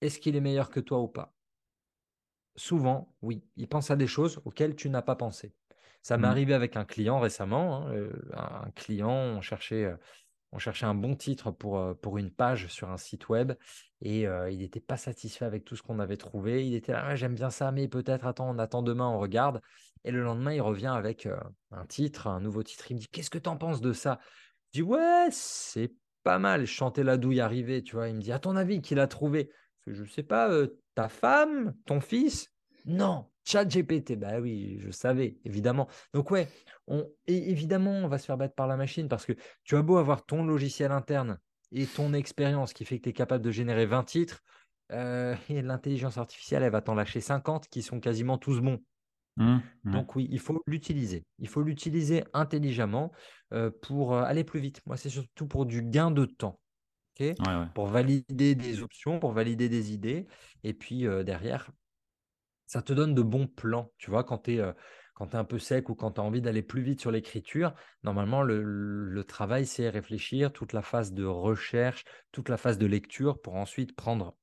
Est-ce 0.00 0.20
qu'il 0.20 0.36
est 0.36 0.40
meilleur 0.40 0.70
que 0.70 0.78
toi 0.78 1.00
ou 1.00 1.08
pas? 1.08 1.34
Souvent, 2.54 3.14
oui. 3.22 3.42
Il 3.56 3.68
pense 3.68 3.90
à 3.90 3.96
des 3.96 4.06
choses 4.06 4.40
auxquelles 4.44 4.76
tu 4.76 4.90
n'as 4.90 5.02
pas 5.02 5.16
pensé. 5.16 5.54
Ça 6.02 6.16
m'est 6.16 6.28
hmm. 6.28 6.30
arrivé 6.30 6.54
avec 6.54 6.76
un 6.76 6.84
client 6.84 7.18
récemment. 7.18 7.88
Hein, 7.88 7.92
euh, 7.92 8.12
un 8.34 8.70
client, 8.72 9.10
on 9.10 9.40
cherchait 9.40 9.92
on 10.52 10.58
cherchait 10.58 10.86
un 10.86 10.94
bon 10.94 11.14
titre 11.14 11.50
pour, 11.50 11.78
euh, 11.78 11.94
pour 11.94 12.18
une 12.18 12.30
page 12.30 12.68
sur 12.68 12.90
un 12.90 12.96
site 12.96 13.28
web 13.28 13.52
et 14.00 14.26
euh, 14.26 14.50
il 14.50 14.58
n'était 14.58 14.80
pas 14.80 14.96
satisfait 14.96 15.44
avec 15.44 15.64
tout 15.64 15.76
ce 15.76 15.82
qu'on 15.82 15.98
avait 15.98 16.16
trouvé. 16.16 16.66
Il 16.66 16.74
était 16.74 16.92
là, 16.92 17.14
j'aime 17.16 17.34
bien 17.34 17.50
ça, 17.50 17.70
mais 17.72 17.88
peut-être, 17.88 18.26
attends, 18.26 18.48
on 18.50 18.58
attend 18.58 18.82
demain, 18.82 19.08
on 19.08 19.18
regarde. 19.18 19.60
Et 20.04 20.10
le 20.10 20.22
lendemain, 20.22 20.52
il 20.52 20.60
revient 20.60 20.92
avec 20.94 21.26
euh, 21.26 21.36
un 21.72 21.84
titre, 21.84 22.28
un 22.28 22.40
nouveau 22.40 22.62
titre. 22.62 22.90
Il 22.90 22.94
me 22.94 23.00
dit, 23.00 23.08
qu'est-ce 23.08 23.30
que 23.30 23.38
tu 23.38 23.48
en 23.48 23.56
penses 23.56 23.80
de 23.80 23.92
ça? 23.92 24.20
Je 24.72 24.80
dis, 24.80 24.82
ouais, 24.82 25.28
c'est 25.30 25.92
pas 26.22 26.38
mal. 26.38 26.60
Je 26.66 26.72
chantais 26.72 27.02
la 27.02 27.16
douille 27.16 27.40
arrivée, 27.40 27.82
tu 27.82 27.96
vois. 27.96 28.08
Il 28.08 28.14
me 28.14 28.20
dit, 28.20 28.32
à 28.32 28.38
ton 28.38 28.56
avis, 28.56 28.80
qui 28.80 28.94
l'a 28.94 29.08
trouvé? 29.08 29.50
Je 29.86 30.02
ne 30.02 30.08
sais 30.08 30.22
pas, 30.22 30.50
ta 30.94 31.08
femme, 31.08 31.74
ton 31.84 32.00
fils? 32.00 32.52
Non, 32.84 33.26
Chat 33.48 33.64
GPT, 33.64 34.16
bah 34.16 34.40
oui, 34.40 34.76
je 34.78 34.90
savais, 34.90 35.38
évidemment. 35.44 35.88
Donc 36.12 36.30
ouais, 36.30 36.48
on, 36.86 37.08
évidemment, 37.26 37.92
on 37.92 38.06
va 38.06 38.18
se 38.18 38.26
faire 38.26 38.36
battre 38.36 38.54
par 38.54 38.66
la 38.66 38.76
machine 38.76 39.08
parce 39.08 39.24
que 39.24 39.32
tu 39.64 39.74
as 39.74 39.80
beau 39.80 39.96
avoir 39.96 40.26
ton 40.26 40.44
logiciel 40.44 40.92
interne 40.92 41.38
et 41.72 41.86
ton 41.86 42.12
expérience 42.12 42.74
qui 42.74 42.84
fait 42.84 42.98
que 42.98 43.04
tu 43.04 43.08
es 43.08 43.12
capable 43.14 43.42
de 43.42 43.50
générer 43.50 43.86
20 43.86 44.04
titres, 44.04 44.42
euh, 44.92 45.34
et 45.48 45.62
l'intelligence 45.62 46.18
artificielle, 46.18 46.62
elle 46.62 46.72
va 46.72 46.82
t'en 46.82 46.94
lâcher 46.94 47.22
50 47.22 47.68
qui 47.68 47.80
sont 47.80 48.00
quasiment 48.00 48.36
tous 48.36 48.60
bons. 48.60 48.82
Mmh, 49.36 49.60
Donc 49.84 50.14
oui, 50.14 50.28
il 50.30 50.40
faut 50.40 50.62
l'utiliser. 50.66 51.24
Il 51.38 51.48
faut 51.48 51.62
l'utiliser 51.62 52.24
intelligemment 52.34 53.12
euh, 53.54 53.70
pour 53.80 54.12
euh, 54.12 54.24
aller 54.24 54.44
plus 54.44 54.60
vite. 54.60 54.82
Moi, 54.84 54.98
c'est 54.98 55.08
surtout 55.08 55.46
pour 55.46 55.64
du 55.64 55.82
gain 55.82 56.10
de 56.10 56.26
temps. 56.26 56.60
Pour 57.74 57.86
valider 57.86 58.54
des 58.54 58.82
options, 58.82 59.18
pour 59.18 59.32
valider 59.32 59.70
des 59.70 59.92
idées. 59.92 60.26
Et 60.64 60.74
puis 60.74 61.04
derrière, 61.24 61.72
ça 62.68 62.82
te 62.82 62.92
donne 62.92 63.14
de 63.14 63.22
bons 63.22 63.48
plans. 63.48 63.90
Tu 63.98 64.10
vois, 64.10 64.22
quand 64.22 64.38
tu 64.44 64.58
es, 64.58 64.60
un 65.20 65.44
peu 65.44 65.58
sec 65.58 65.88
ou 65.88 65.94
quand 65.94 66.12
tu 66.12 66.20
as 66.20 66.24
envie 66.24 66.42
d'aller 66.42 66.62
plus 66.62 66.82
vite 66.82 67.00
sur 67.00 67.10
l'écriture, 67.10 67.74
normalement, 68.04 68.42
le, 68.42 69.24
travail, 69.24 69.66
c'est 69.66 69.88
réfléchir 69.88 70.52
toute 70.52 70.72
la 70.72 70.82
phase 70.82 71.12
de 71.12 71.24
recherche, 71.24 72.04
toute 72.30 72.48
la 72.48 72.58
phase 72.58 72.78
de 72.78 72.86
lecture 72.86 73.40
pour 73.40 73.56
ensuite 73.56 73.96
prendre 73.96 74.36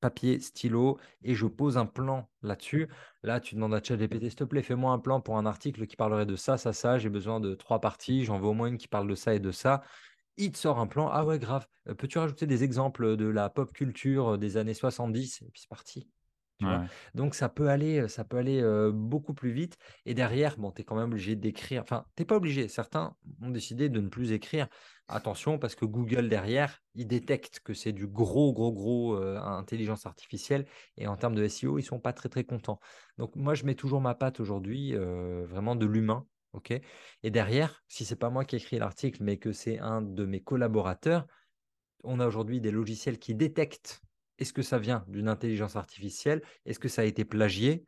papier, 0.00 0.38
stylo 0.38 0.98
et 1.22 1.34
je 1.34 1.46
pose 1.46 1.76
un 1.76 1.86
plan 1.86 2.30
là-dessus. 2.42 2.88
Là, 3.22 3.40
tu 3.40 3.56
demandes 3.56 3.74
à 3.74 3.82
ChatGPT, 3.82 4.28
s'il 4.28 4.34
te 4.36 4.44
plaît, 4.44 4.62
fais-moi 4.62 4.92
un 4.92 4.98
plan 4.98 5.20
pour 5.20 5.36
un 5.36 5.46
article 5.46 5.86
qui 5.86 5.96
parlerait 5.96 6.26
de 6.26 6.36
ça, 6.36 6.56
ça, 6.56 6.72
ça. 6.72 6.98
J'ai 6.98 7.08
besoin 7.10 7.40
de 7.40 7.54
trois 7.54 7.80
parties. 7.80 8.24
J'en 8.24 8.38
veux 8.38 8.46
au 8.46 8.54
moins 8.54 8.68
une 8.68 8.78
qui 8.78 8.88
parle 8.88 9.08
de 9.08 9.14
ça 9.14 9.34
et 9.34 9.40
de 9.40 9.50
ça. 9.50 9.82
Il 10.36 10.52
te 10.52 10.58
sort 10.58 10.78
un 10.78 10.86
plan. 10.86 11.08
Ah 11.10 11.24
ouais, 11.24 11.38
grave. 11.38 11.66
Peux-tu 11.98 12.18
rajouter 12.18 12.46
des 12.46 12.62
exemples 12.62 13.16
de 13.16 13.26
la 13.26 13.50
pop 13.50 13.72
culture 13.72 14.38
des 14.38 14.56
années 14.58 14.74
70 14.74 15.42
Et 15.42 15.50
puis 15.50 15.62
c'est 15.62 15.68
parti. 15.68 16.08
Donc 17.14 17.34
ça 17.34 17.48
peut 17.48 17.68
aller, 17.68 18.08
ça 18.08 18.24
peut 18.24 18.38
aller 18.38 18.62
beaucoup 18.92 19.34
plus 19.34 19.52
vite. 19.52 19.76
Et 20.06 20.14
derrière, 20.14 20.56
bon, 20.56 20.70
tu 20.70 20.80
es 20.80 20.84
quand 20.84 20.96
même 20.96 21.10
obligé 21.10 21.36
d'écrire. 21.36 21.82
Enfin, 21.82 22.06
tu 22.16 22.22
n'es 22.22 22.26
pas 22.26 22.36
obligé. 22.36 22.68
Certains 22.68 23.16
ont 23.42 23.50
décidé 23.50 23.88
de 23.88 24.00
ne 24.00 24.08
plus 24.08 24.32
écrire. 24.32 24.68
Attention, 25.08 25.58
parce 25.58 25.74
que 25.74 25.84
Google 25.84 26.30
derrière, 26.30 26.82
il 26.94 27.06
détecte 27.06 27.60
que 27.60 27.74
c'est 27.74 27.92
du 27.92 28.06
gros, 28.06 28.54
gros, 28.54 28.72
gros 28.72 29.16
intelligence 29.16 30.06
artificielle. 30.06 30.64
Et 30.96 31.06
en 31.06 31.16
termes 31.16 31.34
de 31.34 31.46
SEO, 31.46 31.78
ils 31.78 31.82
sont 31.82 32.00
pas 32.00 32.14
très, 32.14 32.30
très 32.30 32.44
contents. 32.44 32.80
Donc 33.18 33.36
moi, 33.36 33.54
je 33.54 33.64
mets 33.64 33.74
toujours 33.74 34.00
ma 34.00 34.14
patte 34.14 34.40
aujourd'hui, 34.40 34.94
vraiment 34.94 35.76
de 35.76 35.84
l'humain. 35.84 36.26
ok? 36.54 36.80
Et 37.22 37.30
derrière, 37.30 37.84
si 37.88 38.04
c'est 38.04 38.16
pas 38.16 38.30
moi 38.30 38.44
qui 38.44 38.56
écris 38.56 38.78
l'article, 38.78 39.22
mais 39.22 39.36
que 39.36 39.52
c'est 39.52 39.78
un 39.78 40.00
de 40.00 40.24
mes 40.24 40.40
collaborateurs, 40.40 41.26
on 42.02 42.20
a 42.20 42.26
aujourd'hui 42.26 42.60
des 42.60 42.70
logiciels 42.70 43.18
qui 43.18 43.34
détectent 43.34 44.02
est-ce 44.38 44.52
que 44.52 44.62
ça 44.62 44.78
vient 44.78 45.04
d'une 45.08 45.28
intelligence 45.28 45.76
artificielle? 45.76 46.42
Est-ce 46.66 46.78
que 46.78 46.88
ça 46.88 47.02
a 47.02 47.04
été 47.04 47.24
plagié? 47.24 47.86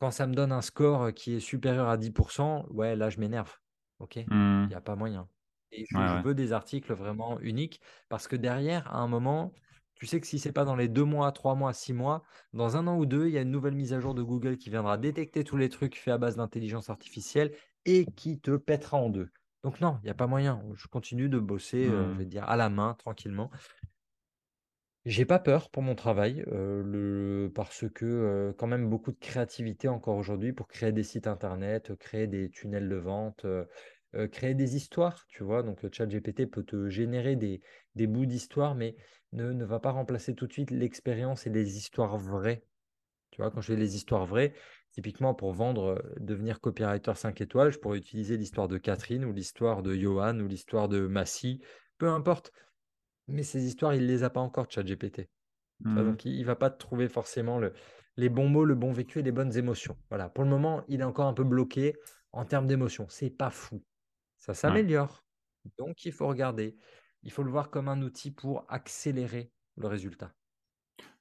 Quand 0.00 0.10
ça 0.10 0.26
me 0.26 0.34
donne 0.34 0.52
un 0.52 0.62
score 0.62 1.12
qui 1.12 1.34
est 1.34 1.40
supérieur 1.40 1.88
à 1.88 1.96
10%, 1.96 2.66
ouais, 2.70 2.96
là, 2.96 3.10
je 3.10 3.18
m'énerve. 3.18 3.52
OK? 3.98 4.16
Il 4.16 4.26
n'y 4.28 4.34
mmh. 4.34 4.72
a 4.74 4.80
pas 4.80 4.96
moyen. 4.96 5.28
Et 5.72 5.84
je, 5.90 6.22
veux 6.22 6.34
des 6.34 6.52
articles 6.52 6.92
vraiment 6.94 7.38
uniques 7.40 7.80
parce 8.08 8.26
que 8.26 8.36
derrière, 8.36 8.86
à 8.94 8.98
un 8.98 9.08
moment, 9.08 9.52
tu 9.96 10.06
sais 10.06 10.20
que 10.20 10.26
si 10.26 10.38
c'est 10.38 10.52
pas 10.52 10.64
dans 10.64 10.76
les 10.76 10.88
deux 10.88 11.04
mois, 11.04 11.30
trois 11.32 11.54
mois, 11.54 11.72
six 11.72 11.92
mois, 11.92 12.22
dans 12.52 12.76
un 12.76 12.86
an 12.86 12.96
ou 12.96 13.04
deux, 13.04 13.26
il 13.26 13.32
y 13.32 13.38
a 13.38 13.42
une 13.42 13.50
nouvelle 13.50 13.74
mise 13.74 13.92
à 13.92 14.00
jour 14.00 14.14
de 14.14 14.22
Google 14.22 14.56
qui 14.56 14.70
viendra 14.70 14.96
détecter 14.96 15.44
tous 15.44 15.56
les 15.56 15.68
trucs 15.68 15.96
faits 15.96 16.14
à 16.14 16.18
base 16.18 16.36
d'intelligence 16.36 16.88
artificielle 16.88 17.52
et 17.84 18.06
qui 18.16 18.40
te 18.40 18.56
pètera 18.56 18.96
en 18.96 19.10
deux. 19.10 19.28
Donc 19.64 19.80
non, 19.80 19.98
il 20.02 20.04
n'y 20.04 20.10
a 20.10 20.14
pas 20.14 20.28
moyen. 20.28 20.62
Je 20.74 20.86
continue 20.86 21.28
de 21.28 21.38
bosser, 21.38 21.86
euh, 21.86 22.08
je 22.08 22.14
mmh. 22.14 22.18
vais 22.18 22.24
dire, 22.26 22.44
à 22.48 22.56
la 22.56 22.70
main, 22.70 22.94
tranquillement. 22.94 23.50
J'ai 25.04 25.24
pas 25.24 25.38
peur 25.38 25.70
pour 25.70 25.82
mon 25.82 25.94
travail, 25.94 26.44
parce 27.54 27.84
que, 27.88 28.52
quand 28.58 28.66
même 28.66 28.90
beaucoup 28.90 29.12
de 29.12 29.18
créativité 29.18 29.88
encore 29.88 30.16
aujourd'hui 30.16 30.52
pour 30.52 30.68
créer 30.68 30.92
des 30.92 31.02
sites 31.02 31.26
internet, 31.26 31.96
créer 31.96 32.26
des 32.26 32.50
tunnels 32.50 32.88
de 32.88 32.96
vente, 32.96 33.46
créer 34.32 34.54
des 34.54 34.76
histoires, 34.76 35.24
tu 35.28 35.44
vois? 35.44 35.62
Donc, 35.62 35.80
ChatGPT 35.92 36.46
peut 36.50 36.64
te 36.64 36.88
générer 36.88 37.36
des 37.36 38.06
bouts 38.06 38.26
d'histoire, 38.26 38.74
mais 38.74 38.96
ne 39.32 39.52
ne 39.52 39.64
va 39.64 39.80
pas 39.80 39.92
remplacer 39.92 40.34
tout 40.34 40.46
de 40.46 40.52
suite 40.52 40.70
l'expérience 40.70 41.46
et 41.46 41.50
les 41.50 41.76
histoires 41.76 42.18
vraies. 42.18 42.66
Tu 43.30 43.42
vois? 43.42 43.50
Quand 43.50 43.60
je 43.60 43.72
fais 43.72 43.78
les 43.78 43.96
histoires 43.96 44.26
vraies, 44.26 44.54
typiquement 44.92 45.34
pour 45.34 45.52
vendre, 45.52 46.02
devenir 46.18 46.60
copywriter 46.60 47.14
5 47.14 47.40
étoiles, 47.40 47.72
je 47.72 47.78
pourrais 47.78 47.98
utiliser 47.98 48.36
l'histoire 48.36 48.68
de 48.68 48.78
Catherine 48.78 49.24
ou 49.24 49.32
l'histoire 49.32 49.82
de 49.82 49.94
Johan 49.94 50.38
ou 50.40 50.48
l'histoire 50.48 50.88
de 50.88 51.06
Massy, 51.06 51.60
peu 51.98 52.08
importe. 52.08 52.52
Mais 53.28 53.42
ces 53.42 53.64
histoires, 53.66 53.94
il 53.94 54.02
ne 54.02 54.06
les 54.06 54.24
a 54.24 54.30
pas 54.30 54.40
encore, 54.40 54.66
ChatGPT. 54.70 55.28
Mmh. 55.80 55.94
Donc, 55.94 56.24
il 56.24 56.40
ne 56.40 56.46
va 56.46 56.56
pas 56.56 56.70
trouver 56.70 57.08
forcément 57.08 57.58
le, 57.58 57.72
les 58.16 58.28
bons 58.28 58.48
mots, 58.48 58.64
le 58.64 58.74
bon 58.74 58.90
vécu 58.90 59.20
et 59.20 59.22
les 59.22 59.32
bonnes 59.32 59.56
émotions. 59.56 59.96
Voilà. 60.08 60.28
Pour 60.28 60.44
le 60.44 60.50
moment, 60.50 60.82
il 60.88 61.00
est 61.00 61.04
encore 61.04 61.26
un 61.26 61.34
peu 61.34 61.44
bloqué 61.44 61.94
en 62.32 62.44
termes 62.44 62.66
d'émotions. 62.66 63.06
C'est 63.08 63.30
pas 63.30 63.50
fou. 63.50 63.82
Ça 64.38 64.54
s'améliore. 64.54 65.24
Donc, 65.76 66.04
il 66.04 66.12
faut 66.12 66.26
regarder. 66.26 66.76
Il 67.22 67.30
faut 67.30 67.42
le 67.42 67.50
voir 67.50 67.70
comme 67.70 67.88
un 67.88 68.02
outil 68.02 68.30
pour 68.30 68.64
accélérer 68.68 69.52
le 69.76 69.86
résultat. 69.86 70.32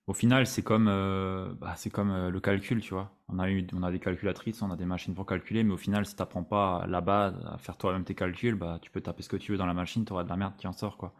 Au 0.07 0.13
final, 0.13 0.47
c'est 0.47 0.61
comme, 0.61 0.87
euh, 0.87 1.53
bah, 1.55 1.73
c'est 1.75 1.89
comme 1.89 2.11
euh, 2.11 2.29
le 2.29 2.39
calcul, 2.39 2.79
tu 2.79 2.93
vois. 2.93 3.11
On 3.27 3.39
a, 3.39 3.49
eu, 3.49 3.67
on 3.73 3.83
a 3.83 3.91
des 3.91 3.99
calculatrices, 3.99 4.61
on 4.61 4.71
a 4.71 4.77
des 4.77 4.85
machines 4.85 5.13
pour 5.13 5.25
calculer, 5.25 5.65
mais 5.65 5.73
au 5.73 5.77
final, 5.77 6.05
si 6.05 6.15
tu 6.15 6.21
n'apprends 6.21 6.45
pas 6.45 6.87
là-bas 6.87 7.33
à 7.45 7.57
faire 7.57 7.77
toi-même 7.77 8.05
tes 8.05 8.15
calculs, 8.15 8.55
bah, 8.55 8.79
tu 8.81 8.89
peux 8.89 9.01
taper 9.01 9.21
ce 9.21 9.27
que 9.27 9.35
tu 9.35 9.51
veux 9.51 9.57
dans 9.57 9.65
la 9.65 9.73
machine, 9.73 10.05
tu 10.05 10.13
auras 10.13 10.23
de 10.23 10.29
la 10.29 10.37
merde 10.37 10.55
qui 10.55 10.65
en 10.65 10.71
sort. 10.71 10.95
quoi 10.95 11.13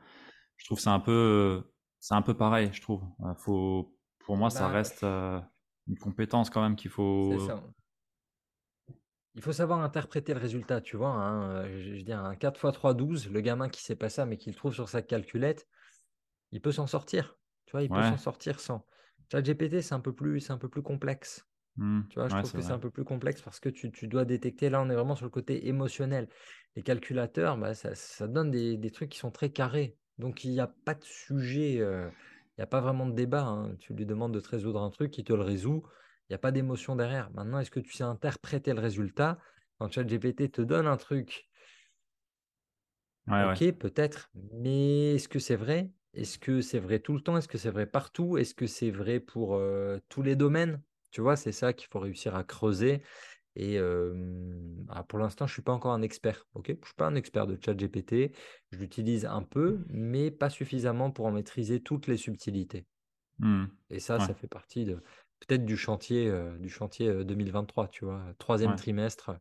je 0.58 0.66
trouve 0.66 0.80
c'est 0.80 0.90
un 0.90 1.00
peu 1.00 1.64
c'est 2.00 2.16
un 2.16 2.22
peu 2.22 2.36
pareil 2.36 2.70
je 2.74 2.82
trouve 2.82 3.04
faut 3.38 3.96
pour 4.20 4.38
moi 4.38 4.50
ça 4.50 4.68
bah, 4.68 4.74
reste 4.74 5.04
euh, 5.04 5.40
une 5.88 5.98
compétence 5.98 6.50
quand 6.50 6.62
même 6.62 6.76
qu'il 6.76 6.92
faut 6.92 7.40
ça. 7.48 7.64
il 9.36 9.42
faut 9.42 9.54
savoir 9.54 9.82
interpréter 9.82 10.34
le 10.34 10.40
résultat 10.40 10.82
tu 10.82 10.98
vois 10.98 11.10
hein, 11.10 11.68
je, 11.80 11.92
veux 11.92 12.04
dire 12.04 12.20
un 12.20 12.36
4 12.36 12.66
x 12.66 12.74
3 12.74 12.94
12 12.94 13.32
le 13.32 13.42
gamin 13.42 13.70
qui 13.70 13.82
sait 13.82 13.96
pas 13.96 14.10
ça 14.10 14.26
mais 14.26 14.38
qui 14.38 14.50
le 14.50 14.56
trouve 14.56 14.74
sur 14.74 14.90
sa 14.90 15.02
calculette 15.02 15.68
il 16.52 16.62
peut 16.62 16.72
s'en 16.72 16.88
sortir 16.88 17.38
tu 17.66 17.72
vois 17.72 17.84
il 17.84 17.90
peut 17.90 18.02
s'en 18.02 18.18
sortir 18.18 18.60
sans 18.60 18.86
GPT 19.34 19.82
c'est 19.82 19.94
un 19.94 20.00
peu 20.00 20.14
plus 20.14 20.40
c'est 20.40 20.54
un 20.54 20.58
peu 20.58 20.70
plus 20.70 20.82
complexe 20.82 21.46
mmh. 21.76 22.02
Tu 22.10 22.20
vois, 22.20 22.28
je 22.30 22.36
trouve 22.36 22.52
que 22.54 22.62
c'est 22.62 22.72
un 22.72 22.80
peu 22.80 22.90
plus 22.90 23.04
complexe 23.04 23.42
parce 23.42 23.60
que 23.60 23.70
tu, 23.70 23.92
tu, 23.92 24.08
dois 24.08 24.26
détecter. 24.26 24.70
Là, 24.70 24.82
on 24.82 24.90
est 24.90 24.96
vraiment 24.96 25.16
sur 25.16 25.26
le 25.26 25.32
côté 25.32 25.68
émotionnel. 25.68 26.28
Les 26.76 26.82
calculateurs, 26.82 27.58
bah, 27.58 27.74
ça, 27.76 27.94
ça, 27.94 28.28
donne 28.28 28.52
des, 28.52 28.78
des, 28.78 28.90
trucs 28.90 29.10
qui 29.10 29.20
sont 29.20 29.32
très 29.32 29.52
carrés. 29.52 29.98
Donc, 30.18 30.44
il 30.44 30.52
n'y 30.52 30.60
a 30.60 30.68
pas 30.68 30.96
de 30.96 31.04
sujet, 31.04 31.80
euh, 31.80 32.10
il 32.58 32.62
n'y 32.62 32.64
a 32.64 32.68
pas 32.68 32.82
vraiment 32.82 33.06
de 33.06 33.14
débat. 33.14 33.44
hein. 33.46 33.76
Tu 33.80 33.94
lui 33.94 34.06
demandes 34.06 34.34
de 34.34 34.40
te 34.40 34.50
résoudre 34.50 34.82
un 34.82 34.90
truc, 34.90 35.18
il 35.18 35.24
te 35.24 35.34
le 35.34 35.42
résout. 35.44 35.84
Il 36.30 36.34
n'y 36.34 36.36
a 36.36 36.40
pas 36.40 36.52
d'émotion 36.52 36.96
derrière. 36.96 37.32
Maintenant, 37.32 37.60
est-ce 37.60 37.72
que 37.72 37.80
tu 37.80 37.94
sais 37.94 38.04
interpréter 38.04 38.74
le 38.74 38.82
résultat 38.82 39.40
Quand 39.80 39.92
ChatGPT 39.92 40.52
te 40.52 40.62
donne 40.62 40.88
un 40.88 40.98
truc, 40.98 41.50
Ouais, 43.28 43.44
ok, 43.44 43.58
ouais. 43.62 43.68
peut-être, 43.74 44.30
mais 44.54 45.16
est-ce 45.16 45.28
que 45.30 45.40
c'est 45.40 45.56
vrai? 45.56 45.92
Est-ce 46.14 46.40
que 46.40 46.62
c'est 46.62 46.80
vrai 46.80 47.00
tout 47.00 47.14
le 47.14 47.22
temps? 47.22 47.38
Est-ce 47.38 47.48
que 47.48 47.58
c'est 47.58 47.70
vrai 47.70 47.86
partout? 47.86 48.38
Est-ce 48.38 48.56
que 48.56 48.68
c'est 48.68 48.90
vrai 48.92 49.20
pour 49.20 49.56
euh, 49.56 50.00
tous 50.10 50.22
les 50.22 50.36
domaines? 50.36 50.82
Tu 51.12 51.22
vois, 51.22 51.36
c'est 51.36 51.52
ça 51.52 51.74
qu'il 51.74 51.88
faut 51.90 52.00
réussir 52.00 52.36
à 52.36 52.44
creuser. 52.44 53.02
Et 53.56 53.80
euh, 53.80 54.14
pour 55.08 55.20
l'instant, 55.20 55.46
je 55.48 55.52
ne 55.52 55.54
suis 55.56 55.62
pas 55.62 55.74
encore 55.74 55.94
un 55.94 56.02
expert. 56.02 56.46
ok? 56.54 56.68
Je 56.68 56.74
ne 56.74 56.86
suis 56.86 56.96
pas 56.96 57.08
un 57.08 57.16
expert 57.16 57.48
de 57.48 57.58
ChatGPT. 57.64 58.32
Je 58.72 58.78
l'utilise 58.78 59.26
un 59.26 59.44
peu, 59.44 59.86
mais 59.90 60.32
pas 60.32 60.50
suffisamment 60.50 61.12
pour 61.12 61.26
en 61.26 61.32
maîtriser 61.32 61.82
toutes 61.82 62.08
les 62.08 62.18
subtilités. 62.18 62.86
Hmm. 63.40 63.66
Et 63.90 64.00
ça, 64.00 64.20
Ouais. 64.20 64.28
ça 64.28 64.34
fait 64.34 64.48
partie 64.48 64.86
de 64.86 64.96
peut-être 65.40 65.66
du 65.66 65.78
chantier, 65.78 66.28
euh, 66.30 66.58
du 66.58 66.70
chantier 66.70 67.08
euh, 67.10 67.24
2023, 67.24 67.88
tu 67.88 68.06
vois, 68.06 68.24
troisième 68.40 68.72
Ouais. 68.72 68.76
trimestre, 68.76 69.30
euh, 69.30 69.36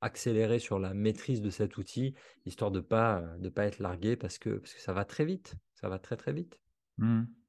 accéléré 0.00 0.58
sur 0.58 0.78
la 0.78 0.94
maîtrise 0.94 1.42
de 1.42 1.50
cet 1.50 1.76
outil, 1.76 2.14
histoire 2.46 2.70
de 2.70 2.80
pas 2.80 3.20
euh, 3.20 3.38
de 3.38 3.48
pas 3.50 3.66
être 3.66 3.78
largué 3.78 4.16
parce 4.16 4.38
que 4.38 4.50
parce 4.58 4.74
que 4.74 4.80
ça 4.80 4.92
va 4.94 5.04
très 5.04 5.24
vite, 5.24 5.56
ça 5.74 5.88
va 5.88 5.98
très 5.98 6.16
très 6.16 6.32
vite. 6.32 6.58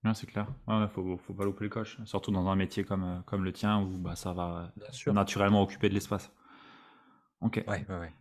Ouais, 0.04 0.14
c'est 0.16 0.26
clair. 0.26 0.48
Ouais, 0.68 0.80
ouais, 0.80 0.88
faut, 0.88 1.18
faut 1.18 1.34
pas 1.34 1.44
louper 1.46 1.64
le 1.66 1.70
coche. 1.70 1.98
Surtout 2.06 2.32
dans 2.32 2.48
un 2.48 2.56
métier 2.56 2.84
comme, 2.84 3.04
euh, 3.04 3.22
comme 3.26 3.44
le 3.44 3.54
tien 3.54 3.80
où 3.82 3.98
bah, 4.00 4.16
ça 4.16 4.34
va 4.34 4.74
naturellement 5.08 5.62
occuper 5.62 5.90
de 5.90 5.94
l'espace. 5.94 6.32
Ok. 7.42 7.58
Ouais, 7.68 7.86
ouais, 7.90 7.98
ouais. 8.00 8.14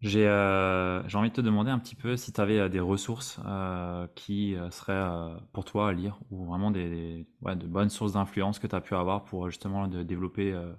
J'ai 0.00 0.28
euh, 0.28 1.06
j'ai 1.08 1.18
envie 1.18 1.30
de 1.30 1.34
te 1.34 1.40
demander 1.40 1.72
un 1.72 1.78
petit 1.80 1.96
peu 1.96 2.16
si 2.16 2.32
tu 2.32 2.40
avais 2.40 2.68
des 2.70 2.78
ressources 2.78 3.40
euh, 3.44 4.06
qui 4.14 4.54
euh, 4.54 4.70
seraient 4.70 4.92
euh, 4.92 5.36
pour 5.52 5.64
toi 5.64 5.88
à 5.88 5.92
lire 5.92 6.20
ou 6.30 6.44
vraiment 6.46 6.70
des, 6.70 6.88
des- 6.88 7.26
ouais, 7.42 7.56
de 7.56 7.66
bonnes 7.66 7.90
sources 7.90 8.12
d'influence 8.12 8.60
que 8.60 8.68
tu 8.68 8.76
as 8.76 8.80
pu 8.80 8.94
avoir 8.94 9.24
pour 9.24 9.50
justement 9.50 9.88
de 9.88 10.04
développer 10.04 10.52
euh, 10.52 10.72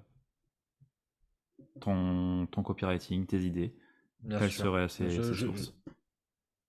ton, 1.81 2.47
ton 2.47 2.63
copywriting, 2.63 3.25
tes 3.25 3.41
idées. 3.41 3.75
Bien 4.21 4.39
Quelles 4.39 4.51
sûr. 4.51 4.67
seraient 4.67 4.89
ces, 4.89 5.21
Je, 5.21 5.21
ces 5.21 5.35
je, 5.35 5.45
sources? 5.45 5.73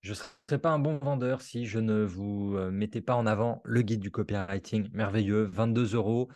je 0.01 0.13
serais 0.13 0.59
pas 0.59 0.71
un 0.71 0.79
bon 0.79 0.97
vendeur 0.97 1.41
si 1.41 1.65
je 1.65 1.79
ne 1.79 2.03
vous 2.03 2.55
euh, 2.57 2.71
mettais 2.71 3.01
pas 3.01 3.15
en 3.15 3.25
avant 3.27 3.61
le 3.65 3.81
guide 3.81 3.99
du 4.01 4.11
copywriting, 4.11 4.89
merveilleux, 4.93 5.43
22 5.43 5.95
euros. 5.95 6.29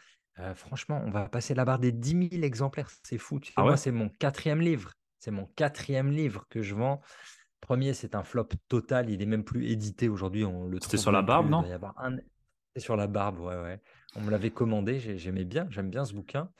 Franchement, 0.55 1.01
on 1.05 1.09
va 1.11 1.29
passer 1.29 1.53
la 1.53 1.65
barre 1.65 1.79
des 1.79 1.91
10 1.91 2.13
000 2.13 2.43
exemplaires, 2.43 2.89
c'est 3.03 3.17
fou. 3.17 3.39
Tu 3.39 3.53
sais, 3.53 3.53
Ah 3.57 3.63
moi, 3.63 3.71
ouais? 3.71 3.77
c'est 3.77 3.91
mon 3.91 4.09
quatrième 4.09 4.59
livre. 4.61 4.91
C'est 5.19 5.31
mon 5.31 5.45
quatrième 5.55 6.11
livre 6.11 6.45
que 6.49 6.61
je 6.61 6.75
vends. 6.75 7.01
Premier, 7.61 7.93
c'est 7.93 8.15
un 8.15 8.23
flop 8.23 8.49
total. 8.67 9.09
Il 9.09 9.21
est 9.21 9.25
même 9.25 9.43
plus 9.43 9.65
édité 9.67 10.09
aujourd'hui. 10.09 10.43
On 10.45 10.67
le 10.67 10.79
C'était 10.81 10.97
trouve 10.97 11.01
sur 11.03 11.11
la 11.11 11.21
même 11.21 11.25
barbe, 11.25 11.45
plus. 11.45 11.51
Il 11.51 11.51
non? 11.51 11.69
y 11.69 11.71
avoir 11.73 11.93
un. 11.99 12.17
C'est 12.75 12.81
sur 12.81 12.95
la 12.97 13.07
barbe, 13.07 13.39
ouais, 13.39 13.55
ouais. 13.55 13.79
On 14.15 14.21
me 14.21 14.29
l'avait 14.29 14.51
commandé. 14.51 14.99
j'ai- 14.99 15.17
J'aimais 15.17 15.45
bien. 15.45 15.67
J'aime 15.69 15.89
bien 15.89 16.05
ce 16.05 16.13
bouquin. 16.13 16.51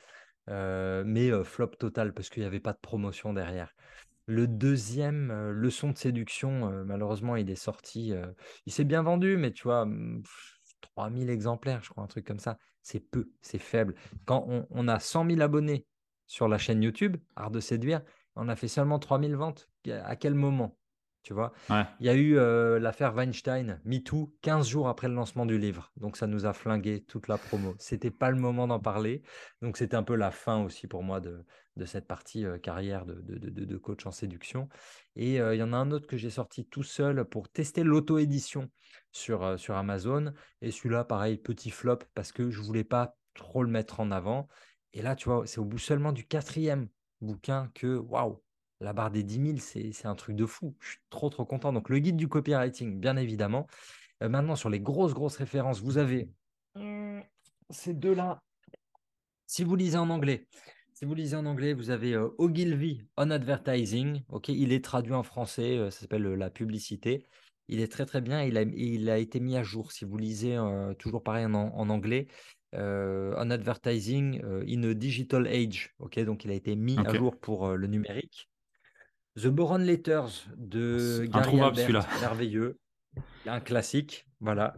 Mais 0.48 1.30
flop 1.44 1.68
total 1.78 2.14
parce 2.14 2.30
qu'il 2.30 2.42
n'y 2.42 2.46
avait 2.46 2.60
pas 2.60 2.72
de 2.72 2.78
promotion 2.80 3.32
derrière. 3.32 3.72
Le 4.26 4.48
deuxième, 4.48 5.32
Leçon 5.50 5.90
de 5.90 5.98
séduction, 5.98 6.84
malheureusement, 6.84 7.36
il 7.36 7.50
est 7.50 7.54
sorti. 7.54 8.12
il 8.66 8.72
s'est 8.72 8.84
bien 8.84 9.02
vendu, 9.02 9.36
mais 9.36 9.52
tu 9.52 9.64
vois, 9.64 9.86
pff, 9.86 10.55
3000 10.94 11.30
exemplaires, 11.30 11.82
je 11.82 11.90
crois, 11.90 12.04
un 12.04 12.08
truc 12.08 12.26
comme 12.26 12.38
ça. 12.38 12.58
C'est 12.82 13.00
peu, 13.00 13.30
c'est 13.40 13.58
faible. 13.58 13.94
Quand 14.24 14.46
on, 14.70 14.88
a 14.88 15.00
100 15.00 15.28
000 15.30 15.40
abonnés 15.40 15.86
sur 16.26 16.48
la 16.48 16.58
chaîne 16.58 16.82
YouTube, 16.82 17.16
Art 17.34 17.50
de 17.50 17.60
séduire, 17.60 18.02
on 18.36 18.48
a 18.48 18.56
fait 18.56 18.68
seulement 18.68 18.98
3000 18.98 19.34
ventes. 19.36 19.68
À 19.88 20.16
quel 20.16 20.34
moment? 20.34 20.76
Tu 21.26 21.34
vois? 21.34 21.50
Ouais. 21.68 21.86
Il 21.98 22.06
y 22.06 22.08
a 22.08 22.14
eu 22.14 22.38
euh, 22.38 22.78
l'affaire 22.78 23.12
Weinstein, 23.12 23.80
MeToo, 23.84 24.36
15 24.42 24.68
jours 24.68 24.86
après 24.86 25.08
le 25.08 25.14
lancement 25.14 25.44
du 25.44 25.58
livre. 25.58 25.90
Donc 25.96 26.16
ça 26.16 26.28
nous 26.28 26.46
a 26.46 26.52
flingué 26.52 27.02
toute 27.02 27.26
la 27.26 27.36
promo. 27.36 27.74
C'était 27.80 28.12
pas 28.12 28.30
le 28.30 28.36
moment 28.36 28.68
d'en 28.68 28.78
parler. 28.78 29.22
Donc 29.60 29.76
c'était 29.76 29.96
un 29.96 30.04
peu 30.04 30.14
la 30.14 30.30
fin 30.30 30.62
aussi 30.62 30.86
pour 30.86 31.02
moi 31.02 31.18
de, 31.20 31.44
de 31.74 31.84
cette 31.84 32.06
partie 32.06 32.46
euh, 32.46 32.58
carrière 32.58 33.06
de, 33.06 33.14
de, 33.14 33.38
de- 33.50 33.64
de 33.64 33.76
coach 33.76 34.06
en 34.06 34.12
séduction. 34.12 34.68
Et 35.16 35.40
euh, 35.40 35.56
il 35.56 35.58
y 35.58 35.64
en 35.64 35.72
a 35.72 35.76
un 35.76 35.90
autre 35.90 36.06
que 36.06 36.16
j'ai 36.16 36.30
sorti 36.30 36.64
tout 36.64 36.84
seul 36.84 37.24
pour 37.24 37.48
tester 37.48 37.82
l'auto-édition 37.82 38.70
sur, 39.10 39.58
sur 39.58 39.74
Amazon. 39.74 40.32
Et 40.62 40.70
celui-là, 40.70 41.02
pareil, 41.02 41.38
petit 41.38 41.70
flop 41.72 41.98
parce 42.14 42.30
que 42.30 42.52
je 42.52 42.60
voulais 42.62 42.84
pas 42.84 43.16
trop 43.34 43.64
le 43.64 43.68
mettre 43.70 43.98
en 43.98 44.12
avant. 44.12 44.46
Et 44.92 45.02
là, 45.02 45.16
tu 45.16 45.28
vois, 45.28 45.44
c'est 45.44 45.58
au 45.58 45.64
bout 45.64 45.78
seulement 45.78 46.12
du 46.12 46.24
quatrième 46.24 46.88
bouquin 47.20 47.68
que, 47.74 47.96
waouh, 47.96 48.44
la 48.80 48.92
barre 48.92 49.10
des 49.10 49.22
10 49.22 49.58
000, 49.58 49.92
c'est 49.92 50.06
un 50.06 50.14
truc 50.14 50.36
de 50.36 50.46
fou. 50.46 50.76
Je 50.80 50.90
suis 50.90 50.98
trop, 51.10 51.30
trop 51.30 51.44
content. 51.44 51.72
Donc, 51.72 51.88
le 51.88 51.98
guide 51.98 52.16
du 52.16 52.28
copywriting, 52.28 53.00
bien 53.00 53.16
évidemment. 53.16 53.66
Euh, 54.22 54.28
maintenant, 54.28 54.56
sur 54.56 54.70
les 54.70 54.80
grosses, 54.80 55.14
grosses 55.14 55.36
références, 55.36 55.80
vous 55.80 55.98
avez 55.98 56.28
hum, 56.74 57.22
ces 57.70 57.94
deux-là. 57.94 58.42
Si 59.46 59.64
vous 59.64 59.76
lisez 59.76 59.98
en 59.98 60.10
anglais, 60.10 60.46
si 60.92 61.04
vous 61.04 61.14
lisez 61.14 61.36
en 61.36 61.46
anglais, 61.46 61.72
vous 61.72 61.90
avez 61.90 62.14
euh, 62.14 62.28
Ogilvy 62.38 63.02
on 63.16 63.30
Advertising. 63.30 64.22
Ok, 64.28 64.48
il 64.48 64.72
est 64.72 64.84
traduit 64.84 65.14
en 65.14 65.22
français, 65.22 65.76
euh, 65.76 65.90
ça 65.90 66.00
s'appelle 66.00 66.22
la 66.22 66.50
publicité. 66.50 67.24
Il 67.68 67.80
est 67.80 67.90
très 67.90 68.06
très 68.06 68.20
bien. 68.20 68.42
Il 68.42 68.56
a, 68.58 68.62
il 68.62 69.10
a 69.10 69.18
été 69.18 69.40
mis 69.40 69.56
à 69.56 69.62
jour. 69.62 69.90
Si 69.90 70.04
vous 70.04 70.16
lisez 70.16 70.56
toujours 71.00 71.24
pareil 71.24 71.46
en, 71.46 71.52
en 71.52 71.88
anglais, 71.90 72.28
euh, 72.74 73.34
on 73.38 73.50
Advertising 73.50 74.42
euh, 74.44 74.64
in 74.68 74.82
a 74.82 74.94
Digital 74.94 75.46
Age. 75.46 75.94
Ok, 75.98 76.18
donc 76.20 76.44
il 76.44 76.50
a 76.50 76.54
été 76.54 76.76
mis 76.76 76.98
à 76.98 77.14
jour 77.14 77.38
pour 77.38 77.66
euh, 77.66 77.76
le 77.76 77.86
numérique. 77.86 78.48
The 79.36 79.48
Boron 79.48 79.78
Letters 79.78 80.48
de 80.56 81.26
Gary 81.26 81.60
Albert, 81.60 82.08
merveilleux. 82.20 82.78
Un 83.46 83.60
classique, 83.60 84.26
voilà. 84.40 84.74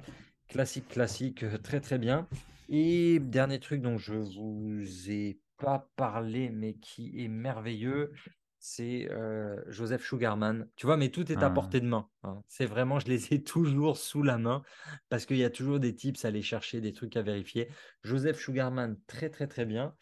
Classique, 0.48 0.88
classique, 0.88 1.44
euh, 1.44 1.59
très 1.59 1.80
très 1.80 1.98
bien. 1.98 2.26
Et 2.68 3.18
dernier 3.20 3.61
truc 3.61 3.80
dont 3.82 3.98
je 3.98 4.14
vous 4.14 5.11
ai 5.11 5.38
pas 5.59 5.90
parlé, 5.96 6.50
mais 6.50 6.74
qui 6.74 7.22
est 7.22 7.28
merveilleux, 7.28 8.12
c'est 8.59 9.09
euh, 9.11 9.62
Joseph 9.68 10.04
Sugarman. 10.04 10.68
Tu 10.76 10.86
vois, 10.86 10.96
mais 10.96 11.11
tout 11.11 11.30
est 11.30 11.42
à 11.42 11.46
Ah. 11.46 11.50
portée 11.50 11.80
de 11.80 11.86
main. 11.86 12.09
hein. 12.24 12.42
C'est 12.48 12.66
vraiment, 12.66 12.98
je 12.98 13.06
les 13.06 13.32
ai 13.34 13.42
toujours 13.44 13.96
sous 13.96 14.22
la 14.22 14.38
main 14.38 14.62
parce 15.09 15.24
qu'il 15.26 15.36
y 15.38 15.44
a 15.44 15.50
toujours 15.50 15.78
des 15.80 15.94
tips 15.94 16.24
à 16.24 16.28
aller 16.28 16.42
chercher, 16.42 16.80
des 16.80 16.92
trucs 16.92 17.16
à 17.16 17.22
vérifier. 17.22 17.68
Joseph 18.02 18.38
Sugarman, 18.40 18.96
très 19.06 19.30
très 19.30 19.46
très 19.46 19.64
bien. 19.64 19.94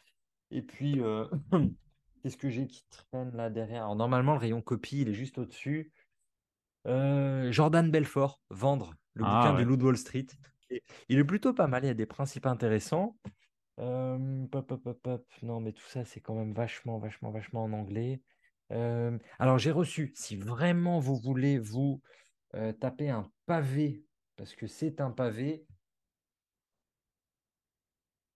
Et 0.51 0.63
puis, 0.63 1.01
euh, 1.01 1.27
qu'est-ce 2.27 2.37
que 2.37 2.51
j'ai 2.51 2.67
qui 2.67 2.85
traîne 2.91 3.37
là 3.37 3.51
derrière? 3.51 3.85
Alors, 3.85 3.95
normalement, 3.95 4.33
le 4.33 4.41
rayon 4.41 4.61
copie, 4.61 5.03
il 5.03 5.09
est 5.11 5.15
juste 5.15 5.39
au-dessus. 5.39 5.93
Euh, 6.89 7.53
Jordan 7.53 7.89
Belfort, 7.89 8.41
Vendre, 8.51 8.95
le 9.15 9.25
Ah, 9.25 9.45
bouquin 9.45 9.55
ouais. 9.55 9.63
du 9.63 9.65
Loup 9.65 9.77
de 9.77 9.85
Wall 9.85 9.97
Street. 9.97 10.27
Et 10.71 10.83
il 11.09 11.21
est 11.21 11.25
plutôt 11.25 11.55
pas 11.55 11.69
mal, 11.69 11.85
il 11.85 11.87
y 11.87 11.91
a 11.91 11.95
des 11.95 12.05
principes 12.05 12.47
intéressants. 12.47 13.17
Euh, 13.79 14.45
pop, 14.49 14.67
pop, 14.67 14.83
pop, 14.83 15.01
pop. 15.01 15.25
Non, 15.43 15.61
mais 15.61 15.71
tout 15.71 15.87
ça, 15.87 16.05
c'est 16.05 16.19
quand 16.19 16.35
même 16.35 16.53
vachement, 16.53 16.99
vachement, 16.99 17.31
vachement 17.31 17.63
en 17.63 17.73
anglais. 17.73 18.21
Euh, 18.73 19.17
alors, 19.39 19.59
j'ai 19.59 19.71
reçu, 19.71 20.13
si 20.17 20.35
vraiment 20.37 20.99
vous 20.99 21.15
voulez 21.15 21.61
vous 21.61 22.03
taper 22.81 23.09
un 23.09 23.31
pavé, 23.45 24.03
parce 24.35 24.57
que 24.57 24.67
c'est 24.67 25.01
un 25.01 25.13
pavé, 25.13 25.65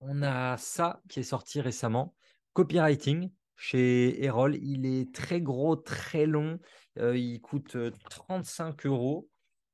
on 0.00 0.22
a 0.22 0.56
ça 0.58 1.00
qui 1.08 1.18
est 1.18 1.24
sorti 1.24 1.60
récemment, 1.60 2.14
Copywriting 2.52 3.30
chez 3.60 4.24
Erol. 4.24 4.56
Il 4.56 4.86
est 4.86 5.14
très 5.14 5.42
gros, 5.42 5.76
très 5.76 6.24
long. 6.24 6.58
Euh, 6.98 7.14
il 7.16 7.40
coûte 7.42 7.76
euh, 7.76 7.90
35 8.08 8.86
euros. 8.86 9.28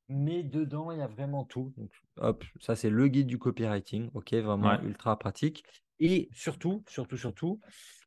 Mais 0.09 0.43
dedans, 0.43 0.91
il 0.91 0.99
y 0.99 1.03
a 1.03 1.07
vraiment 1.07 1.45
tout. 1.45 1.73
Donc, 1.77 1.91
hop, 2.17 2.45
ça, 2.61 2.75
c'est 2.77 2.91
le 2.91 3.09
guide 3.09 3.27
du 3.29 3.39
copywriting. 3.39 4.11
OK, 4.15 4.35
vraiment 4.35 4.71
Ouais. 4.71 4.85
ultra 4.85 5.17
pratique. 5.19 5.65
Et 6.01 6.29
surtout, 6.33 6.85
surtout, 6.89 7.17
surtout, 7.17 7.61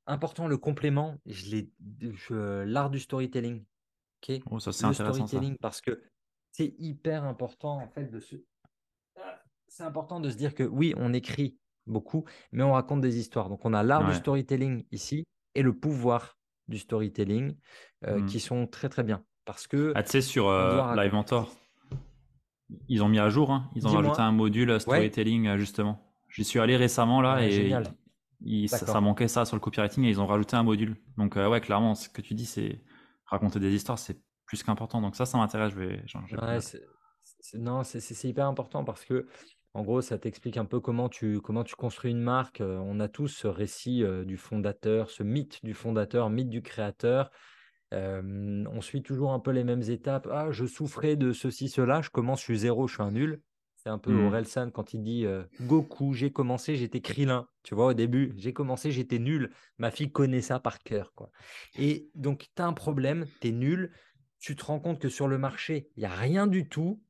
important, 0.05 0.47
le 0.47 0.57
complément, 0.57 1.15
je 1.25 1.63
l'art 2.63 2.89
du 2.89 2.99
storytelling. 2.99 3.63
OK, 4.21 4.41
Oh, 4.51 4.59
ça 4.59 4.71
c'est 4.71 4.84
le 4.86 4.89
intéressant 4.91 5.13
ça. 5.21 5.27
storytelling, 5.27 5.57
parce 5.59 5.82
que 5.82 6.01
c'est 6.51 6.73
hyper 6.77 7.23
important, 7.23 7.77
en 7.82 7.88
fait, 7.88 8.05
de 8.05 8.19
se. 8.19 8.36
C'est 9.67 9.84
important 9.84 10.19
de 10.19 10.30
se 10.30 10.36
dire 10.36 10.53
que 10.55 10.63
oui, 10.63 10.93
on 10.97 11.13
écrit 11.13 11.57
beaucoup, 11.86 12.25
mais 12.51 12.63
on 12.63 12.73
raconte 12.73 13.01
des 13.01 13.17
histoires. 13.17 13.49
Donc, 13.49 13.63
on 13.65 13.73
a 13.73 13.84
l'art 13.84 14.05
du 14.07 14.13
storytelling 14.15 14.86
ici 14.91 15.25
et 15.55 15.61
le 15.61 15.73
pouvoir 15.73 16.37
du 16.67 16.77
storytelling 16.77 17.55
euh, 18.05 18.19
Mm. 18.21 18.25
qui 18.25 18.39
sont 18.39 18.67
très, 18.67 18.89
très 18.89 19.03
bien. 19.03 19.23
Parce 19.45 19.67
que 19.67 19.93
Ah, 19.95 20.03
tu 20.03 20.11
sais, 20.11 20.21
sur 20.21 20.47
euh, 20.47 20.95
Live 20.95 21.13
Mentor, 21.13 21.51
ils 22.87 23.01
ont 23.03 23.09
mis 23.09 23.19
à 23.19 23.29
jour, 23.29 23.51
hein. 23.51 23.69
Ils 23.75 23.87
ont 23.87 23.91
rajouté 23.91 24.21
un 24.21 24.31
module 24.31 24.69
euh, 24.69 24.79
storytelling, 24.79 25.57
justement. 25.57 26.13
J'y 26.29 26.43
suis 26.43 26.59
allé 26.59 26.77
récemment, 26.77 27.21
là, 27.21 27.37
Ouais, 27.37 27.51
et 27.51 27.75
il- 28.41 28.69
ça, 28.69 29.01
manquait 29.01 29.27
ça 29.27 29.45
sur 29.45 29.55
le 29.55 29.59
copywriting, 29.59 30.03
et 30.05 30.09
ils 30.09 30.21
ont 30.21 30.27
rajouté 30.27 30.55
un 30.55 30.63
module. 30.63 30.95
Donc, 31.17 31.35
euh, 31.35 31.49
ouais, 31.49 31.61
clairement, 31.61 31.95
ce 31.95 32.07
que 32.09 32.21
tu 32.21 32.35
dis, 32.35 32.45
c'est 32.45 32.83
raconter 33.25 33.59
des 33.59 33.73
histoires, 33.73 33.97
c'est 33.97 34.21
plus 34.45 34.61
qu'important. 34.63 35.01
Donc, 35.01 35.15
ça, 35.15 35.25
ça 35.25 35.37
m'intéresse. 35.37 35.73
Je 35.73 35.79
vais, 35.79 36.03
je 36.05 37.57
non, 37.57 37.83
c'est 37.83 38.23
hyper 38.27 38.45
important 38.47 38.83
parce 38.83 39.05
que, 39.05 39.27
en 39.74 39.84
gros, 39.84 40.01
ça 40.01 40.17
t'explique 40.17 40.57
un 40.57 40.65
peu 40.65 40.80
comment 40.80 41.09
tu, 41.09 41.39
comment 41.41 41.63
tu 41.63 41.76
construis 41.76 42.11
une 42.11 42.22
marque. 42.22 42.61
On 42.61 42.99
a 42.99 43.07
tous 43.07 43.28
ce 43.28 43.47
récit 43.47 44.03
du 44.26 44.38
fondateur, 44.38 45.09
ce 45.09 45.24
mythe 45.24 45.63
du 45.63 45.74
fondateur, 45.74 46.30
mythe 46.30 46.49
du 46.49 46.61
créateur. 46.61 47.30
on 47.91 48.82
suit 48.82 49.03
toujours 49.03 49.32
un 49.32 49.39
peu 49.39 49.51
les 49.51 49.63
mêmes 49.63 49.84
étapes. 49.84 50.28
Ah, 50.32 50.51
je 50.51 50.65
souffrais 50.65 51.15
de 51.15 51.32
ceci, 51.34 51.70
cela. 51.70 52.01
Je 52.01 52.09
commence, 52.09 52.39
je 52.39 52.45
suis 52.45 52.59
zéro, 52.59 52.88
je 52.88 52.95
suis 52.95 53.03
un 53.03 53.11
nul. 53.11 53.41
C'est 53.76 53.89
un 53.89 53.97
peu 53.97 54.11
Mmh. 54.11 54.26
Orelsan 54.26 54.72
quand 54.72 54.93
il 54.93 55.03
dit 55.03 55.26
Goku, 55.61 56.13
j'ai 56.13 56.32
commencé, 56.32 56.76
j'étais 56.76 56.99
Krillin. 56.99 57.47
Tu 57.63 57.76
vois, 57.76 57.86
au 57.86 57.93
début, 57.93 58.34
j'ai 58.36 58.51
commencé, 58.51 58.91
j'étais 58.91 59.20
nul. 59.20 59.51
Ma 59.78 59.89
fille 59.89 60.11
connaît 60.11 60.41
ça 60.41 60.59
par 60.59 60.80
cœur. 60.80 61.13
Quoi. 61.15 61.32
Et 61.78 62.09
donc, 62.13 62.49
tu 62.53 62.61
as 62.61 62.65
un 62.65 62.74
problème, 62.74 63.26
tu 63.39 63.47
es 63.47 63.51
nul. 63.51 63.91
Tu 64.39 64.55
te 64.55 64.65
rends 64.65 64.80
compte 64.80 64.99
que 64.99 65.09
sur 65.09 65.28
le 65.28 65.38
marché, 65.38 65.89
il 65.95 66.01
n'y 66.01 66.05
a 66.05 66.13
rien 66.13 66.47
du 66.47 66.67
tout. 66.67 67.01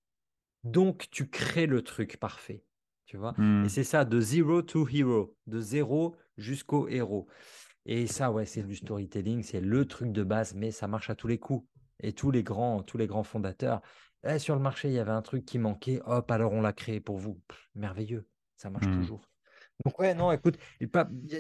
Donc, 0.64 1.08
tu 1.12 1.30
crées 1.30 1.66
le 1.68 1.82
truc 1.84 2.18
parfait. 2.18 2.64
Tu 3.06 3.18
vois? 3.18 3.34
Mmh. 3.38 3.66
Et 3.66 3.70
c'est 3.70 3.84
ça, 3.84 4.06
de 4.06 4.20
zero 4.20 4.62
to 4.62 4.88
hero, 4.88 5.36
de 5.48 5.60
zéro 5.60 6.16
jusqu'au 6.38 6.88
héros. 6.88 7.28
Et 7.86 8.08
ça, 8.08 8.32
ouais, 8.32 8.46
c'est 8.46 8.64
du 8.64 8.76
storytelling, 8.76 9.42
c'est 9.42 9.62
le 9.62 9.86
truc 9.86 10.12
de 10.12 10.24
base, 10.24 10.54
mais 10.54 10.72
ça 10.72 10.88
marche 10.88 11.10
à 11.10 11.16
tous 11.16 11.28
les 11.28 11.40
coups. 11.40 11.68
Et 12.02 12.14
tous 12.14 12.32
les 12.32 12.44
grands, 12.44 12.84
tous 12.84 12.98
les 12.98 13.08
grands 13.08 13.24
fondateurs, 13.24 13.82
eh, 14.24 14.40
sur 14.40 14.56
le 14.56 14.62
marché, 14.62 14.90
il 14.90 14.94
y 14.94 15.00
avait 15.00 15.12
un 15.12 15.22
truc 15.22 15.46
qui 15.46 15.60
manquait, 15.60 16.02
hop, 16.06 16.30
alors 16.32 16.54
on 16.54 16.62
l'a 16.62 16.74
créé 16.74 17.00
pour 17.02 17.18
vous. 17.18 17.42
Pff, 17.48 17.70
merveilleux, 17.76 18.28
ça 18.56 18.70
marche 18.70 18.88
Mmh. 18.88 19.02
toujours. 19.02 19.30
Donc 19.86 19.98
ouais, 20.00 20.14
non, 20.14 20.32
écoute, 20.32 20.58
il 20.82 20.90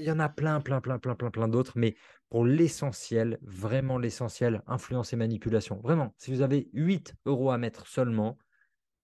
y 0.01 0.11
en 0.11 0.19
a 0.19 0.29
plein, 0.29 0.61
plein, 0.61 0.79
plein, 0.81 0.97
plein, 0.97 1.15
plein, 1.15 1.29
plein 1.29 1.47
d'autres, 1.47 1.73
mais 1.75 1.95
pour 2.29 2.45
l'essentiel, 2.45 3.37
vraiment 3.41 3.97
l'essentiel, 3.97 4.61
influence 4.65 5.11
et 5.13 5.17
manipulation. 5.17 5.79
Vraiment, 5.81 6.13
si 6.17 6.31
vous 6.33 6.41
avez 6.41 6.69
8 6.73 7.15
euros 7.25 7.51
à 7.51 7.57
mettre 7.57 7.87
seulement, 7.87 8.37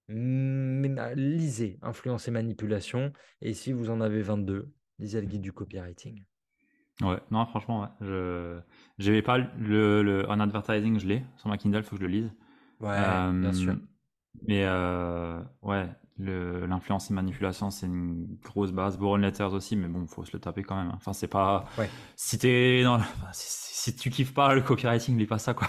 lisez 0.07 1.79
influence 1.81 2.27
et 2.27 2.31
manipulation. 2.31 3.11
Et 3.41 3.53
si 3.53 3.71
vous 3.73 3.89
en 3.89 4.01
avez 4.01 4.21
22, 4.21 4.71
lisez 4.99 5.21
le 5.21 5.27
guide 5.27 5.41
du 5.41 5.53
copywriting. 5.53 6.23
Ouais, 7.01 7.19
non, 7.29 7.45
franchement, 7.45 7.81
ouais. 7.81 7.87
Je 8.01 8.59
j'avais 8.97 9.21
pas 9.21 9.37
le, 9.37 10.01
le 10.01 10.29
un 10.31 10.39
advertising, 10.39 10.97
je 10.99 11.07
l'ai 11.07 11.23
sur 11.35 11.49
ma 11.49 11.57
Kindle, 11.57 11.83
faut 11.83 11.97
que 11.97 12.01
je 12.01 12.07
le 12.07 12.11
lise. 12.11 12.31
Ouais, 12.79 13.31
bien 13.33 13.53
sûr. 13.53 13.73
Euh, 13.73 13.75
mais 14.47 14.63
euh, 14.65 15.41
ouais, 15.61 15.89
l'influence 16.17 17.11
et 17.11 17.13
manipulation, 17.13 17.69
c'est 17.69 17.85
une 17.87 18.37
grosse 18.43 18.71
base. 18.71 18.97
Boron 18.97 19.17
Letters 19.17 19.53
aussi, 19.53 19.75
mais 19.75 19.87
bon, 19.87 20.07
faut 20.07 20.23
se 20.23 20.31
le 20.33 20.39
taper 20.39 20.63
quand 20.63 20.77
même. 20.77 20.87
hein. 20.89 20.95
Enfin, 20.95 21.13
c'est 21.13 21.27
pas. 21.27 21.65
Ouais. 21.77 21.89
Si 22.15 22.37
t'es 22.37 22.83
dans, 22.83 22.99
si, 23.33 23.91
si 23.91 23.95
tu 23.95 24.09
kiffes 24.09 24.33
pas 24.33 24.53
le 24.55 24.61
copywriting, 24.61 25.17
lis 25.17 25.25
pas 25.27 25.39
ça, 25.39 25.53
quoi. 25.53 25.67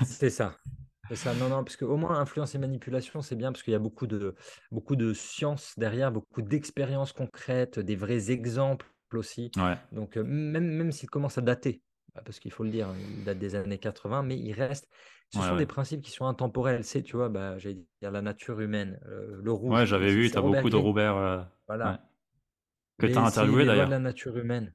C'est 0.00 0.30
ça. 0.30 0.60
C'est 1.08 1.16
ça. 1.16 1.34
Non, 1.34 1.48
non, 1.48 1.62
parce 1.64 1.76
qu'au 1.76 1.96
moins, 1.96 2.18
influence 2.18 2.54
et 2.54 2.58
manipulation, 2.58 3.20
c'est 3.22 3.36
bien 3.36 3.52
parce 3.52 3.62
qu'il 3.62 3.72
y 3.72 3.76
a 3.76 3.80
beaucoup 3.80 4.06
de, 4.06 4.34
beaucoup 4.72 4.96
de 4.96 5.12
science 5.12 5.74
derrière, 5.76 6.10
beaucoup 6.12 6.42
d'expériences 6.42 7.12
concrètes, 7.12 7.78
des 7.78 7.96
vrais 7.96 8.30
exemples 8.30 8.86
aussi. 9.12 9.50
Ouais, 9.56 9.76
Donc, 9.92 10.16
euh, 10.16 10.24
même, 10.24 10.66
même 10.66 10.90
s'il 10.90 11.08
commence 11.08 11.38
à 11.38 11.40
dater, 11.40 11.82
bah, 12.14 12.22
parce 12.24 12.40
qu'il 12.40 12.50
faut 12.50 12.64
le 12.64 12.70
dire, 12.70 12.88
il 13.16 13.24
date 13.24 13.38
des 13.38 13.54
années 13.54 13.78
80, 13.78 14.22
mais 14.24 14.36
il 14.36 14.52
reste. 14.52 14.88
Ce 15.32 15.38
Ouais, 15.38 15.44
sont 15.46 15.52
ouais. 15.52 15.58
des 15.58 15.66
principes 15.66 16.00
qui 16.02 16.10
sont 16.10 16.26
intemporels. 16.26 16.84
C'est, 16.84 17.02
tu 17.02 17.16
vois, 17.16 17.28
bah, 17.28 17.58
j'allais 17.58 17.78
dire 18.00 18.10
la 18.10 18.22
nature 18.22 18.60
humaine, 18.60 18.98
euh, 19.06 19.40
le 19.42 19.52
rouge. 19.52 19.72
ouais, 19.72 19.86
j'avais 19.86 20.12
vu. 20.12 20.28
c'est 20.28 20.34
T'as 20.34 20.40
beaucoup 20.42 20.70
de. 20.70 20.76
Robert, 20.76 21.16
euh, 21.16 21.42
Voilà. 21.68 22.00
que 22.98 23.06
t'as 23.06 23.12
si, 23.30 23.38
interviewé 23.40 23.64
d'ailleurs. 23.66 23.88
la 23.88 23.98
nature 23.98 24.36
humaine. 24.36 24.70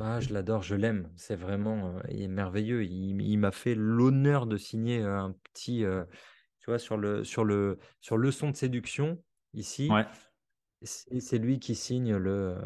Ah, 0.00 0.20
je 0.20 0.32
l'adore, 0.32 0.62
je 0.62 0.74
l'aime. 0.74 1.12
C'est 1.16 1.36
vraiment, 1.36 1.96
euh, 1.98 2.00
il 2.10 2.22
est 2.22 2.28
merveilleux. 2.28 2.84
Il, 2.84 3.20
il 3.22 3.36
m'a 3.38 3.52
fait 3.52 3.74
l'honneur 3.74 4.46
de 4.46 4.56
signer 4.56 5.00
euh, 5.02 5.18
un 5.18 5.32
petit, 5.32 5.84
euh, 5.84 6.04
tu 6.58 6.66
vois, 6.66 6.78
sur 6.78 6.96
le, 6.96 7.24
sur 7.24 7.44
le, 7.44 7.78
sur 8.00 8.16
leçon 8.16 8.50
de 8.50 8.56
séduction 8.56 9.22
ici. 9.52 9.90
Ouais. 9.90 10.04
C'est 10.82 11.20
c'est 11.20 11.38
lui 11.38 11.60
qui 11.60 11.74
signe 11.74 12.14
le, 12.16 12.56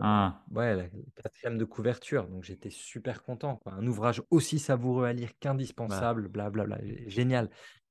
Ah, 0.00 0.44
ouais, 0.50 0.76
la 0.76 0.88
quatrième 1.22 1.58
de 1.58 1.64
couverture. 1.64 2.26
Donc 2.28 2.42
j'étais 2.42 2.70
super 2.70 3.22
content. 3.22 3.56
quoi. 3.56 3.74
Un 3.74 3.86
ouvrage 3.86 4.22
aussi 4.30 4.58
savoureux 4.58 5.06
à 5.06 5.12
lire 5.12 5.28
bah, 5.30 5.34
qu'indispensable, 5.40 6.28
blablabla. 6.28 6.78
G- 6.84 7.04
Génial. 7.08 7.50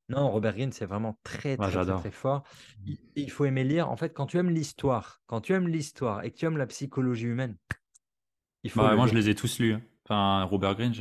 Non, 0.09 0.29
Robert 0.29 0.55
Greene, 0.55 0.73
c'est 0.73 0.85
vraiment 0.85 1.19
très, 1.23 1.55
ouais, 1.57 1.57
très, 1.57 1.71
très, 1.71 1.71
j'adore. 1.71 2.01
très 2.01 2.11
fort. 2.11 2.43
Il, 2.85 2.97
il 3.15 3.31
faut 3.31 3.45
aimer 3.45 3.63
lire. 3.63 3.89
En 3.89 3.95
fait, 3.95 4.13
quand 4.13 4.25
tu 4.25 4.37
aimes 4.37 4.49
l'histoire, 4.49 5.21
quand 5.27 5.39
tu 5.39 5.53
aimes 5.53 5.69
l'histoire 5.69 6.23
et 6.25 6.31
que 6.31 6.37
tu 6.37 6.45
aimes 6.45 6.57
la 6.57 6.67
psychologie 6.67 7.27
humaine, 7.27 7.55
il 8.63 8.69
faut 8.71 8.81
Bah, 8.81 8.95
moi, 8.95 9.07
je 9.07 9.13
les 9.15 9.29
ai 9.29 9.35
tous 9.35 9.59
lus. 9.59 9.73
hein. 9.73 9.81
Enfin, 10.05 10.43
Robert 10.43 10.75
Greene, 10.75 10.93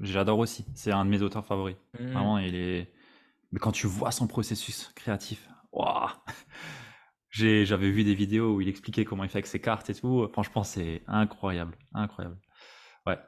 j'adore 0.00 0.38
aussi. 0.38 0.64
C'est 0.74 0.92
un 0.92 1.04
de 1.04 1.10
mes 1.10 1.22
auteurs 1.22 1.44
favoris. 1.44 1.76
Mhm. 1.98 2.12
Vraiment, 2.12 2.38
il 2.38 2.54
est. 2.54 2.92
Mais 3.52 3.58
quand 3.58 3.72
tu 3.72 3.86
vois 3.86 4.10
son 4.12 4.26
processus 4.26 4.92
créatif, 4.94 5.48
waouh! 5.72 6.08
J'avais 7.30 7.90
vu 7.90 8.04
des 8.04 8.14
vidéos 8.14 8.56
où 8.56 8.60
il 8.60 8.68
expliquait 8.68 9.04
comment 9.04 9.24
il 9.24 9.30
fait 9.30 9.38
avec 9.38 9.46
ses 9.46 9.60
cartes 9.60 9.88
et 9.88 9.94
tout. 9.94 10.28
Franchement, 10.32 10.64
c'est 10.64 11.02
incroyable, 11.06 11.76
incroyable. 11.94 12.38
Ouais, 13.06 13.18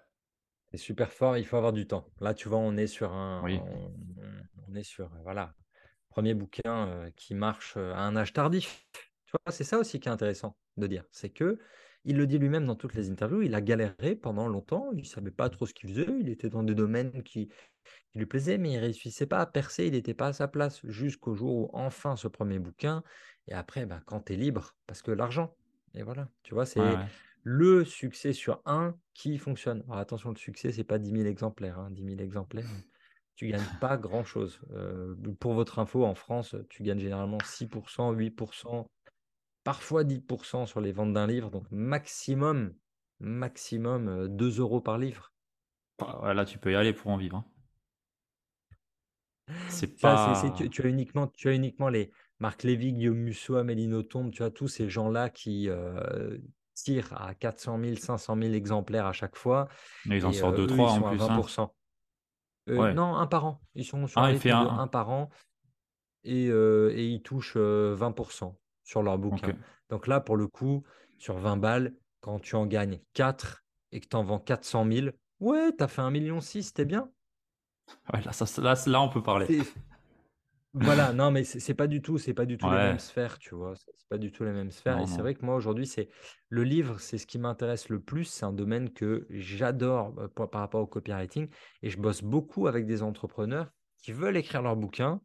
C'est 0.70 0.76
super 0.76 1.10
fort, 1.10 1.38
il 1.38 1.46
faut 1.46 1.56
avoir 1.56 1.72
du 1.72 1.86
temps. 1.86 2.06
Là, 2.20 2.34
tu 2.34 2.48
vois, 2.48 2.58
on 2.58 2.76
est 2.76 2.86
sur 2.86 3.12
un, 3.12 3.42
oui, 3.42 3.58
on, 3.62 3.92
on 4.68 4.74
est 4.74 4.82
sur, 4.82 5.08
voilà, 5.22 5.54
premier 6.10 6.34
bouquin 6.34 6.86
euh, 6.88 7.10
qui 7.16 7.34
marche 7.34 7.74
euh, 7.78 7.94
à 7.94 8.00
un 8.00 8.14
âge 8.16 8.32
tardif. 8.34 8.86
Tu 9.26 9.32
vois, 9.32 9.52
c'est 9.52 9.64
ça 9.64 9.78
aussi 9.78 10.00
qui 10.00 10.08
est 10.08 10.12
intéressant 10.12 10.56
de 10.76 10.86
dire. 10.86 11.04
C'est 11.10 11.30
que 11.30 11.58
il 12.04 12.16
le 12.16 12.26
dit 12.26 12.38
lui-même 12.38 12.66
dans 12.66 12.76
toutes 12.76 12.94
les 12.94 13.10
interviews, 13.10 13.42
il 13.42 13.54
a 13.54 13.60
galéré 13.60 14.14
pendant 14.14 14.48
longtemps, 14.48 14.90
il 14.92 15.00
ne 15.00 15.04
savait 15.04 15.30
pas 15.30 15.48
trop 15.48 15.66
ce 15.66 15.74
qu'il 15.74 15.88
faisait, 15.90 16.06
il 16.20 16.28
était 16.28 16.50
dans 16.50 16.62
des 16.62 16.74
domaines 16.74 17.22
qui, 17.22 17.48
qui 18.10 18.18
lui 18.18 18.26
plaisaient, 18.26 18.58
mais 18.58 18.72
il 18.72 18.76
ne 18.76 18.80
réussissait 18.82 19.26
pas 19.26 19.40
à 19.40 19.46
percer, 19.46 19.86
il 19.86 19.92
n'était 19.92 20.14
pas 20.14 20.28
à 20.28 20.32
sa 20.32 20.48
place 20.48 20.84
jusqu'au 20.86 21.34
jour 21.34 21.54
où 21.56 21.70
enfin 21.72 22.16
ce 22.16 22.28
premier 22.28 22.58
bouquin. 22.58 23.02
Et 23.48 23.54
après, 23.54 23.86
bah, 23.86 24.00
quand 24.06 24.20
tu 24.20 24.34
es 24.34 24.36
libre, 24.36 24.76
parce 24.86 25.02
que 25.02 25.10
l'argent, 25.10 25.54
et 25.94 26.02
voilà, 26.02 26.28
tu 26.42 26.54
vois, 26.54 26.64
ouais, 26.64 26.66
c'est 26.66 26.80
ouais. 26.80 27.06
le 27.42 27.84
succès 27.84 28.32
sur 28.32 28.60
un 28.66 28.96
qui 29.14 29.38
fonctionne. 29.38 29.82
Alors 29.86 29.98
attention, 29.98 30.30
le 30.30 30.36
succès, 30.36 30.72
c'est 30.72 30.84
pas 30.84 30.98
10 30.98 31.10
000 31.10 31.24
exemplaires. 31.24 31.78
hein. 31.78 31.90
10 31.90 32.04
000 32.04 32.20
exemplaires, 32.20 32.68
tu 33.36 33.48
gagnes 33.48 33.62
pas 33.80 33.96
grand-chose. 33.96 34.60
Euh, 34.72 35.14
pour 35.40 35.54
votre 35.54 35.78
info, 35.78 36.04
en 36.04 36.14
France, 36.14 36.54
tu 36.68 36.82
gagnes 36.82 37.00
généralement 37.00 37.38
6%, 37.38 38.12
8%, 38.12 38.86
parfois 39.64 40.04
10% 40.04 40.66
sur 40.66 40.80
les 40.80 40.92
ventes 40.92 41.12
d'un 41.12 41.26
livre. 41.26 41.50
Donc 41.50 41.64
maximum, 41.70 42.74
maximum 43.20 44.08
euh, 44.08 44.28
2 44.28 44.60
euros 44.60 44.80
par 44.80 44.98
livre. 44.98 45.32
Ah, 45.98 46.22
ouais, 46.22 46.34
là, 46.34 46.44
tu 46.44 46.58
peux 46.58 46.72
y 46.72 46.76
aller 46.76 46.92
pour 46.92 47.10
en 47.10 47.16
vivre. 47.16 47.38
hein. 47.38 47.44
C'est 49.68 49.94
tu, 49.96 50.06
as 50.06 50.88
uniquement, 50.88 51.26
tu 51.28 51.48
as 51.48 51.52
uniquement 51.52 51.88
les 51.88 52.10
Marc 52.38 52.62
Lévy, 52.62 52.92
Guillaume 52.92 53.18
Musso, 53.18 53.56
Amélie 53.56 53.88
Nothomb, 53.88 54.30
tu 54.30 54.42
as 54.42 54.50
tous 54.50 54.68
ces 54.68 54.88
gens-là 54.88 55.28
qui 55.28 55.68
euh, 55.68 56.38
tirent 56.74 57.12
à 57.20 57.34
400 57.34 57.78
000, 57.78 57.96
500 57.96 58.36
000 58.40 58.54
exemplaires 58.54 59.06
à 59.06 59.12
chaque 59.12 59.36
fois. 59.36 59.68
Mais 60.06 60.18
ils 60.18 60.26
en 60.26 60.32
sortent 60.32 60.54
euh, 60.54 60.56
deux, 60.66 60.72
eux, 60.72 60.76
trois 60.76 60.96
ils 60.96 61.02
en 61.02 61.06
à 61.06 61.10
plus, 61.10 61.22
hein. 61.22 61.40
20%. 61.40 61.74
Euh, 62.70 62.78
Ouais. 62.78 62.94
non, 62.94 63.16
un 63.16 63.26
par 63.26 63.44
an. 63.44 63.60
Ils 63.74 63.84
sont 63.84 64.06
sur 64.06 64.20
Ah, 64.20 64.26
un 64.26 64.78
un, 64.78 64.88
par 64.88 65.10
an 65.10 65.28
et, 66.24 66.48
euh, 66.48 66.90
et 66.96 67.06
ils 67.06 67.22
touchent 67.22 67.56
euh, 67.56 67.94
20% 67.94 68.56
sur 68.84 69.02
leur 69.02 69.18
bouquin. 69.18 69.56
Donc 69.90 70.06
là, 70.06 70.20
pour 70.20 70.36
le 70.36 70.46
coup, 70.48 70.84
sur 71.18 71.38
20 71.38 71.56
balles, 71.56 71.94
quand 72.20 72.38
tu 72.40 72.56
en 72.56 72.66
gagnes 72.66 73.00
4 73.14 73.64
et 73.92 74.00
que 74.00 74.06
tu 74.08 74.16
en 74.16 74.24
vends 74.24 74.38
400 74.38 74.84
000, 74.84 75.12
ouais, 75.40 75.72
tu 75.76 75.82
as 75.84 75.88
fait 75.88 76.02
1,6 76.02 76.20
million, 76.20 76.40
c'était 76.40 76.84
bien. 76.84 77.10
Ouais, 78.12 78.20
là, 78.22 78.32
ça, 78.32 78.44
là, 78.62 78.74
là, 78.86 79.00
on 79.02 79.08
peut 79.08 79.22
parler. 79.22 79.48
Voilà, 80.76 81.12
non, 81.12 81.30
mais 81.30 81.44
c'est 81.44 81.74
pas 81.74 81.86
du 81.86 82.02
tout, 82.02 82.18
c'est 82.18 82.34
pas 82.34 82.46
du 82.46 82.58
tout 82.58 82.68
les 82.68 82.80
mêmes 82.80 82.98
Ouais. 82.98 82.98
sphères, 82.98 83.38
tu 83.38 83.54
vois. 83.54 83.74
C'est 83.76 84.08
pas 84.08 84.18
du 84.18 84.32
tout 84.32 84.42
les 84.42 84.50
mêmes 84.52 84.72
sphères. 84.72 84.98
Non, 84.98 85.04
Et 85.04 85.06
c'est 85.06 85.22
vrai 85.22 85.34
que 85.34 85.44
moi 85.44 85.54
aujourd'hui, 85.54 85.86
c'est 85.86 86.08
le 86.48 86.64
livre, 86.64 86.98
c'est 86.98 87.16
ce 87.16 87.26
qui 87.28 87.38
m'intéresse 87.38 87.88
le 87.88 88.00
plus. 88.00 88.24
C'est 88.24 88.44
un 88.44 88.52
domaine 88.52 88.92
que 88.92 89.24
j'adore 89.30 90.18
euh, 90.18 90.26
par 90.28 90.50
par 90.50 90.60
rapport 90.62 90.80
au 90.82 90.86
copywriting. 90.88 91.48
Et 91.82 91.90
je 91.90 91.98
bosse 92.00 92.22
beaucoup 92.22 92.66
avec 92.66 92.86
des 92.86 93.02
entrepreneurs 93.04 93.70
qui 93.98 94.10
veulent 94.10 94.36
écrire 94.36 94.62
leur 94.62 94.74
bouquin. 94.74 95.20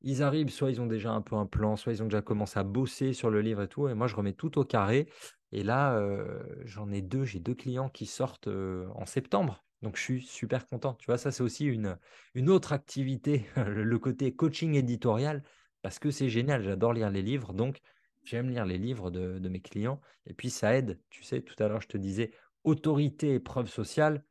Ils 0.00 0.22
arrivent, 0.22 0.50
soit 0.50 0.70
ils 0.70 0.80
ont 0.80 0.86
déjà 0.86 1.10
un 1.12 1.22
peu 1.22 1.34
un 1.36 1.46
plan, 1.46 1.76
soit 1.76 1.92
ils 1.92 2.02
ont 2.02 2.06
déjà 2.06 2.22
commencé 2.22 2.58
à 2.58 2.62
bosser 2.64 3.12
sur 3.12 3.30
le 3.30 3.40
livre 3.40 3.62
et 3.62 3.68
tout. 3.68 3.88
Et 3.88 3.94
moi, 3.94 4.06
je 4.06 4.14
remets 4.16 4.32
tout 4.32 4.58
au 4.58 4.64
carré. 4.64 5.08
Et 5.50 5.62
là, 5.64 5.96
euh, 5.98 6.44
j'en 6.64 6.90
ai 6.92 7.02
deux, 7.02 7.24
j'ai 7.24 7.40
deux 7.40 7.54
clients 7.54 7.88
qui 7.88 8.06
sortent 8.06 8.48
euh, 8.48 8.86
en 8.94 9.06
septembre. 9.06 9.64
Donc, 9.82 9.96
je 9.96 10.02
suis 10.02 10.22
super 10.22 10.66
content. 10.66 10.94
Tu 10.94 11.06
vois, 11.06 11.18
ça, 11.18 11.30
c'est 11.32 11.42
aussi 11.42 11.64
une, 11.66 11.98
une 12.34 12.50
autre 12.50 12.72
activité, 12.72 13.46
le 13.56 13.98
côté 13.98 14.34
coaching 14.34 14.74
éditorial, 14.74 15.42
parce 15.82 15.98
que 15.98 16.10
c'est 16.10 16.28
génial. 16.28 16.62
J'adore 16.62 16.92
lire 16.92 17.10
les 17.10 17.22
livres. 17.22 17.52
Donc, 17.52 17.78
j'aime 18.22 18.50
lire 18.50 18.66
les 18.66 18.78
livres 18.78 19.10
de, 19.10 19.38
de 19.38 19.48
mes 19.48 19.60
clients. 19.60 20.00
Et 20.26 20.34
puis, 20.34 20.50
ça 20.50 20.76
aide. 20.76 21.00
Tu 21.10 21.22
sais, 21.24 21.42
tout 21.42 21.60
à 21.62 21.68
l'heure, 21.68 21.80
je 21.80 21.88
te 21.88 21.98
disais, 21.98 22.32
autorité 22.64 23.34
et 23.34 23.40
preuve 23.40 23.68
sociale. 23.68 24.24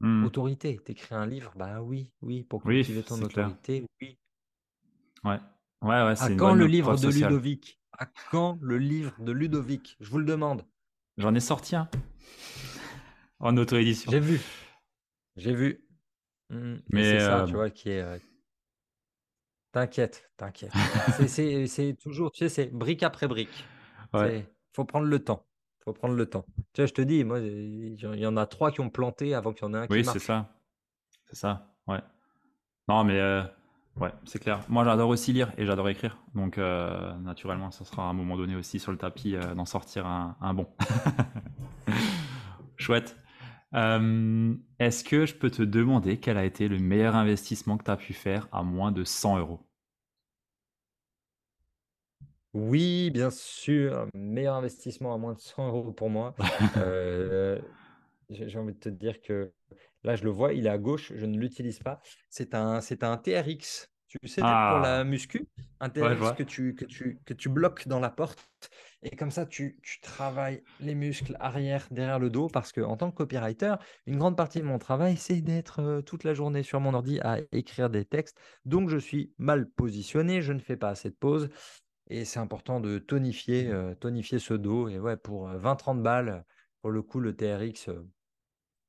Hmm. 0.00 0.26
Autorité, 0.26 0.78
t'écris 0.78 1.14
un 1.16 1.26
livre, 1.26 1.52
bah 1.56 1.82
oui, 1.82 2.12
oui, 2.22 2.44
pour 2.44 2.64
Oui, 2.64 2.84
cultiver 2.84 3.02
ton 3.04 3.20
c'est 3.20 3.26
clair. 3.26 3.58
autorité, 3.60 3.84
oui. 4.00 4.18
Ouais. 5.24 5.38
Ouais, 5.82 6.02
ouais, 6.04 6.14
À 6.20 6.30
quand 6.36 6.54
le 6.54 6.66
livre 6.66 6.92
de 6.92 7.10
sociale. 7.10 7.30
Ludovic? 7.30 7.80
À 7.92 8.06
quand 8.30 8.58
le 8.60 8.78
livre 8.78 9.12
de 9.20 9.32
Ludovic? 9.32 9.96
Je 10.00 10.10
vous 10.10 10.18
le 10.18 10.24
demande. 10.24 10.64
J'en 11.16 11.34
ai 11.34 11.40
sorti 11.40 11.76
un 11.76 11.88
en 13.40 13.56
auto-édition. 13.56 14.10
J'ai 14.10 14.20
vu, 14.20 14.40
j'ai 15.36 15.54
vu. 15.54 15.84
Mm, 16.50 16.74
Et 16.74 16.82
Mais 16.90 17.04
c'est 17.04 17.20
ça, 17.20 17.42
euh, 17.42 17.46
tu 17.46 17.54
vois, 17.54 17.70
qui 17.70 17.90
est. 17.90 18.02
euh, 18.02 18.18
T'inquiète, 19.72 20.30
t'inquiète. 20.36 20.72
C'est, 21.28 21.94
toujours, 22.02 22.32
tu 22.32 22.38
sais, 22.38 22.48
c'est 22.48 22.66
brique 22.72 23.02
après 23.02 23.28
brique. 23.28 23.64
Ouais. 24.14 24.46
Faut 24.72 24.84
prendre 24.84 25.06
le 25.06 25.18
temps. 25.22 25.46
Faut 25.84 25.92
prendre 25.92 26.14
le 26.14 26.26
temps. 26.26 26.46
Tu 26.72 26.80
vois, 26.80 26.86
je 26.86 26.94
te 26.94 27.02
dis, 27.02 27.22
moi, 27.24 27.38
il 27.40 27.94
y 28.00 28.26
en 28.26 28.36
a 28.36 28.46
trois 28.46 28.70
qui 28.72 28.80
ont 28.80 28.90
planté 28.90 29.34
avant 29.34 29.52
qu'il 29.52 29.64
y 29.64 29.68
en 29.68 29.74
ait 29.74 29.78
un 29.78 29.86
qui 29.86 29.92
Oui, 29.92 30.04
c'est 30.04 30.18
ça. 30.18 30.52
C'est 31.26 31.36
ça, 31.36 31.74
ouais. 31.86 32.00
Non, 32.88 33.04
mais 33.04 33.20
euh, 33.20 33.42
ouais, 34.00 34.12
c'est 34.24 34.38
clair. 34.38 34.64
Moi, 34.68 34.84
j'adore 34.84 35.08
aussi 35.08 35.32
lire 35.32 35.52
et 35.58 35.66
j'adore 35.66 35.88
écrire. 35.88 36.18
Donc, 36.34 36.58
euh, 36.58 37.14
naturellement, 37.18 37.70
ça 37.70 37.84
sera 37.84 38.04
à 38.04 38.06
un 38.06 38.12
moment 38.12 38.36
donné 38.36 38.56
aussi 38.56 38.78
sur 38.78 38.92
le 38.92 38.98
tapis 38.98 39.34
euh, 39.36 39.54
d'en 39.54 39.64
sortir 39.64 40.06
un, 40.06 40.36
un 40.40 40.54
bon. 40.54 40.66
Chouette. 42.76 43.16
Euh, 43.74 44.54
Est-ce 44.78 45.04
que 45.04 45.26
je 45.26 45.34
peux 45.34 45.50
te 45.50 45.62
demander 45.62 46.18
quel 46.18 46.38
a 46.38 46.44
été 46.44 46.68
le 46.68 46.78
meilleur 46.78 47.16
investissement 47.16 47.76
que 47.78 47.84
tu 47.84 47.90
as 47.90 47.96
pu 47.96 48.14
faire 48.14 48.48
à 48.52 48.62
moins 48.62 48.92
de 48.92 49.04
100 49.04 49.38
euros? 49.38 49.60
Oui, 52.54 53.10
bien 53.10 53.30
sûr, 53.30 54.08
meilleur 54.14 54.54
investissement 54.56 55.14
à 55.14 55.18
moins 55.18 55.34
de 55.34 55.38
100 55.40 55.68
euros 55.68 55.92
pour 55.92 56.10
moi. 56.10 56.34
J'ai 58.30 58.58
envie 58.58 58.74
de 58.74 58.78
te 58.78 58.88
dire 58.88 59.20
que 59.22 59.52
là, 60.04 60.16
je 60.16 60.24
le 60.24 60.30
vois, 60.30 60.52
il 60.52 60.66
est 60.66 60.70
à 60.70 60.78
gauche, 60.78 61.12
je 61.14 61.26
ne 61.26 61.38
l'utilise 61.38 61.80
pas. 61.80 62.00
C'est 62.30 62.54
un, 62.54 62.80
c'est 62.80 63.02
un 63.04 63.16
TRX, 63.16 63.88
tu 64.08 64.18
sais, 64.28 64.56
pour 64.66 64.78
la 64.78 65.02
Ah, 65.02 65.04
muscu, 65.04 65.48
un 65.80 65.88
ouais, 66.00 66.16
TRX 66.16 66.32
que 66.32 66.42
tu, 66.42 66.74
que 66.74 66.84
tu, 66.84 67.20
que 67.24 67.34
tu 67.34 67.48
bloques 67.48 67.86
dans 67.88 68.00
la 68.00 68.10
porte. 68.10 68.48
Et 69.02 69.14
comme 69.16 69.30
ça, 69.30 69.46
tu, 69.46 69.78
tu 69.82 70.00
travailles 70.00 70.62
les 70.80 70.94
muscles 70.94 71.36
arrière, 71.40 71.86
derrière 71.90 72.18
le 72.18 72.30
dos, 72.30 72.48
parce 72.48 72.72
que 72.72 72.80
en 72.80 72.96
tant 72.96 73.10
que 73.10 73.16
copywriter, 73.16 73.74
une 74.06 74.18
grande 74.18 74.36
partie 74.36 74.58
de 74.60 74.64
mon 74.64 74.78
travail, 74.78 75.16
c'est 75.16 75.40
d'être 75.40 75.80
euh, 75.80 76.02
toute 76.02 76.24
la 76.24 76.34
journée 76.34 76.62
sur 76.62 76.80
mon 76.80 76.94
ordi 76.94 77.20
à 77.20 77.38
écrire 77.52 77.90
des 77.90 78.04
textes. 78.04 78.38
Donc, 78.64 78.88
je 78.88 78.98
suis 78.98 79.32
mal 79.38 79.70
positionné, 79.70 80.42
je 80.42 80.52
ne 80.52 80.58
fais 80.60 80.76
pas 80.76 80.88
assez 80.90 81.10
de 81.10 81.14
pauses. 81.16 81.48
Et 82.08 82.24
c'est 82.24 82.40
important 82.40 82.80
de 82.80 82.98
tonifier, 82.98 83.68
euh, 83.68 83.94
tonifier 83.94 84.38
ce 84.38 84.54
dos. 84.54 84.88
Et 84.88 84.98
ouais, 84.98 85.16
pour 85.16 85.48
20-30 85.50 86.02
balles, 86.02 86.44
pour 86.82 86.90
le 86.90 87.02
coup, 87.02 87.20
le 87.20 87.36
TRX, 87.36 87.88
euh, 87.88 88.02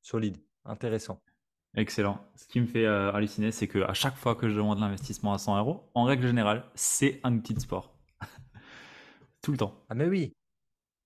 solide, 0.02 0.38
intéressant. 0.66 1.22
Excellent. 1.76 2.20
Ce 2.36 2.46
qui 2.48 2.62
me 2.62 2.68
fait 2.68 2.86
euh, 2.86 3.12
halluciner, 3.12 3.52
c'est 3.52 3.68
que 3.68 3.80
à 3.80 3.94
chaque 3.96 4.16
fois 4.16 4.36
que 4.36 4.50
je 4.50 4.56
demande 4.56 4.80
l'investissement 4.80 5.34
à 5.34 5.38
100 5.40 5.58
euros, 5.58 5.90
en 5.96 6.04
règle 6.04 6.28
générale, 6.28 6.66
c'est 6.76 7.20
un 7.24 7.34
outil 7.36 7.54
de 7.56 7.60
sport. 7.60 7.96
Tout 9.42 9.52
le 9.52 9.58
temps. 9.58 9.74
Ah, 9.90 9.96
mais 9.96 10.08
oui, 10.08 10.34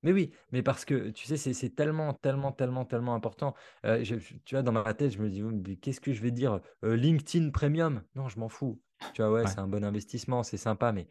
mais 0.04 0.14
oui, 0.14 0.34
mais 0.52 0.64
parce 0.64 0.86
que 0.86 1.12
tu 1.12 1.28
sais, 1.28 1.38
c'est 1.38 1.72
tellement, 1.76 2.14
tellement, 2.16 2.52
tellement, 2.54 2.86
tellement 2.86 3.16
important. 3.16 3.56
Euh, 3.86 4.04
je- 4.04 4.16
tu 4.46 4.56
vois, 4.56 4.64
dans 4.64 4.72
ma 4.74 4.94
tête, 4.96 5.12
je 5.12 5.20
me 5.20 5.30
dis, 5.30 5.44
Oui, 5.44 5.56
mais 5.68 5.78
qu'est-ce 5.78 6.02
que 6.02 6.14
je 6.14 6.22
vais 6.24 6.32
dire? 6.32 6.62
Euh, 6.86 6.96
LinkedIn 6.98 7.52
Premium? 7.52 8.04
Non, 8.16 8.30
je 8.30 8.40
m'en 8.40 8.50
fous. 8.50 8.82
Tu 9.14 9.22
vois, 9.24 9.32
ouais, 9.32 9.42
Ouais. 9.44 9.48
c'est 9.48 9.60
un 9.60 9.68
bon 9.68 9.84
investissement, 9.86 10.44
c'est 10.44 10.58
sympa, 10.58 10.92
mais 10.94 11.08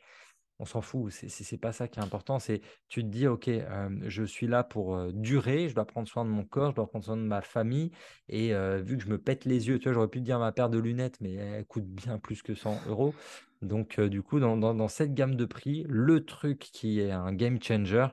On 0.62 0.64
s'en 0.64 0.80
fout, 0.80 1.10
c'est 1.10 1.56
pas 1.58 1.72
ça 1.72 1.88
qui 1.88 1.98
est 1.98 2.02
important. 2.04 2.38
C'est 2.38 2.60
tu 2.88 3.02
te 3.02 3.08
dis, 3.08 3.26
ok, 3.26 3.48
euh, 3.48 3.88
je 4.06 4.22
suis 4.22 4.46
là 4.46 4.62
pour 4.62 4.94
euh, 4.94 5.10
durer, 5.12 5.68
je 5.68 5.74
dois 5.74 5.84
prendre 5.84 6.06
soin 6.06 6.24
de 6.24 6.30
mon 6.30 6.44
corps, 6.44 6.70
je 6.70 6.76
dois 6.76 6.86
prendre 6.86 7.04
soin 7.04 7.16
de 7.16 7.22
ma 7.22 7.42
famille. 7.42 7.90
Et 8.28 8.54
euh, 8.54 8.80
vu 8.80 8.96
que 8.96 9.02
je 9.02 9.08
me 9.08 9.18
pète 9.18 9.44
les 9.44 9.66
yeux, 9.66 9.80
tu 9.80 9.86
vois, 9.88 9.94
j'aurais 9.94 10.06
pu 10.06 10.20
te 10.20 10.24
dire 10.24 10.38
ma 10.38 10.52
paire 10.52 10.70
de 10.70 10.78
lunettes, 10.78 11.20
mais 11.20 11.32
elle 11.34 11.64
coûte 11.66 11.86
bien 11.86 12.16
plus 12.20 12.42
que 12.42 12.54
100 12.54 12.78
euros. 12.86 13.12
Donc, 13.60 13.98
du 14.00 14.22
coup, 14.22 14.38
dans, 14.38 14.56
dans- 14.56 14.72
dans 14.72 14.86
cette 14.86 15.14
gamme 15.14 15.34
de 15.34 15.46
prix, 15.46 15.84
le 15.88 16.24
truc 16.24 16.60
qui 16.60 17.00
est 17.00 17.10
un 17.10 17.32
game 17.32 17.60
changer, 17.60 18.06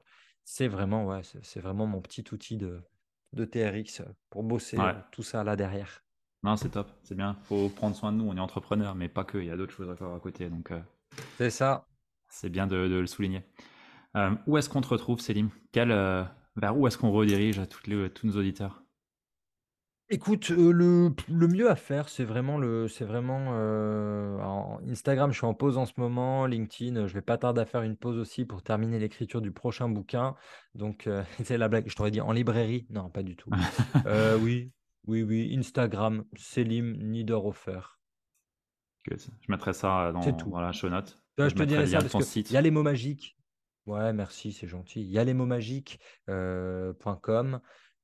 c'est 0.44 0.68
vraiment, 0.68 1.06
ouais, 1.06 1.22
c'est 1.44 1.60
vraiment 1.60 1.86
mon 1.86 2.02
petit 2.02 2.26
outil 2.32 2.58
de, 2.58 2.82
de 3.34 3.46
TRX 3.46 4.02
pour 4.32 4.42
bosser 4.42 4.78
Ouais. 4.80 4.96
tout 5.12 5.22
ça 5.22 5.44
là 5.44 5.56
derrière. 5.56 6.04
Non, 6.42 6.56
c'est 6.56 6.70
top. 6.70 6.90
C'est 7.04 7.16
bien. 7.16 7.38
Faut 7.44 7.70
prendre 7.70 7.96
soin 7.96 8.12
de 8.12 8.18
nous. 8.18 8.26
On 8.28 8.36
est 8.36 8.40
entrepreneur, 8.40 8.96
mais 8.96 9.08
pas 9.08 9.24
que. 9.24 9.38
Il 9.38 9.46
y 9.46 9.52
a 9.52 9.58
d'autres 9.58 9.74
choses 9.74 9.90
à 9.92 9.96
faire 9.96 10.12
à 10.12 10.20
côté. 10.20 10.50
Donc, 10.50 10.72
C'est 11.38 11.50
ça. 11.50 11.86
C'est 12.30 12.50
bien 12.50 12.68
de, 12.68 12.88
de 12.88 12.96
le 12.96 13.08
souligner. 13.08 13.44
Euh, 14.16 14.32
où 14.48 14.58
est-ce 14.58 14.70
qu'on 14.70 14.82
te 14.82 14.88
retrouve, 14.88 15.20
Célim 15.20 15.50
Quel, 15.72 15.92
euh, 15.92 16.24
Vers 16.56 16.78
où 16.78 16.88
est-ce 16.88 16.98
qu'on 16.98 17.12
redirige 17.12 17.62
les, 17.86 18.10
tous 18.10 18.28
nos 18.28 18.38
auditeurs? 18.38 18.84
Écoute, 20.12 20.50
euh, 20.50 20.72
le, 20.72 21.14
le 21.32 21.48
mieux 21.48 21.70
à 21.70 21.76
faire, 21.76 22.10
c'est 22.10 22.24
vraiment 22.24 22.58
le, 22.58 22.88
c'est 22.88 23.06
vraiment 23.06 23.50
euh, 23.54 24.40
en- 24.40 24.80
Instagram. 24.90 25.32
Je 25.32 25.38
suis 25.38 25.46
en 25.46 25.54
pause 25.54 25.78
en 25.78 25.86
ce 25.86 25.94
moment. 25.98 26.48
LinkedIn, 26.48 27.06
je 27.06 27.14
vais 27.14 27.22
pas 27.22 27.38
tarder 27.38 27.62
à 27.62 27.66
faire 27.66 27.84
une 27.84 27.96
pause 27.96 28.18
aussi 28.18 28.44
pour 28.44 28.64
terminer 28.64 28.98
l'écriture 28.98 29.40
du 29.40 29.52
prochain 29.52 29.88
bouquin. 29.88 30.36
Donc, 30.74 31.06
euh, 31.06 31.24
c'est 31.44 31.60
la 31.60 31.68
blague. 31.70 31.88
Je 31.88 31.96
t'aurais 31.96 32.10
dit 32.10 32.22
en 32.22 32.32
librairie? 32.32 32.88
Non, 32.90 33.10
pas 33.10 33.22
du 33.22 33.36
tout. 33.36 33.52
Oui, 34.42 34.72
oui, 35.06 35.24
oui. 35.24 35.56
Instagram, 35.58 36.24
Selim 36.36 36.98
Niederhofer. 36.98 37.82
Good. 39.08 39.20
Je 39.42 39.52
mettrai 39.52 39.74
ça 39.74 40.12
dans, 40.12 40.22
tout. 40.22 40.50
dans 40.50 40.60
la 40.60 40.72
show 40.72 40.90
note. 40.90 41.22
Je 41.46 41.50
je 41.50 41.56
te 41.56 41.64
dirais 41.64 41.88
ça 41.88 42.00
parce 42.00 42.30
qu'il 42.32 42.52
y 42.52 42.58
a 42.58 42.62
les 42.62 42.72
mots 42.72 42.84
magiques. 42.84 43.38
Ouais, 43.86 44.14
merci, 44.14 44.52
c'est 44.52 44.68
gentil. 44.68 45.02
Il 45.02 45.10
y 45.10 45.18
a 45.18 45.24
les 45.24 45.34
mots 45.34 45.46
magiques 45.46 46.00
euh, 46.30 46.94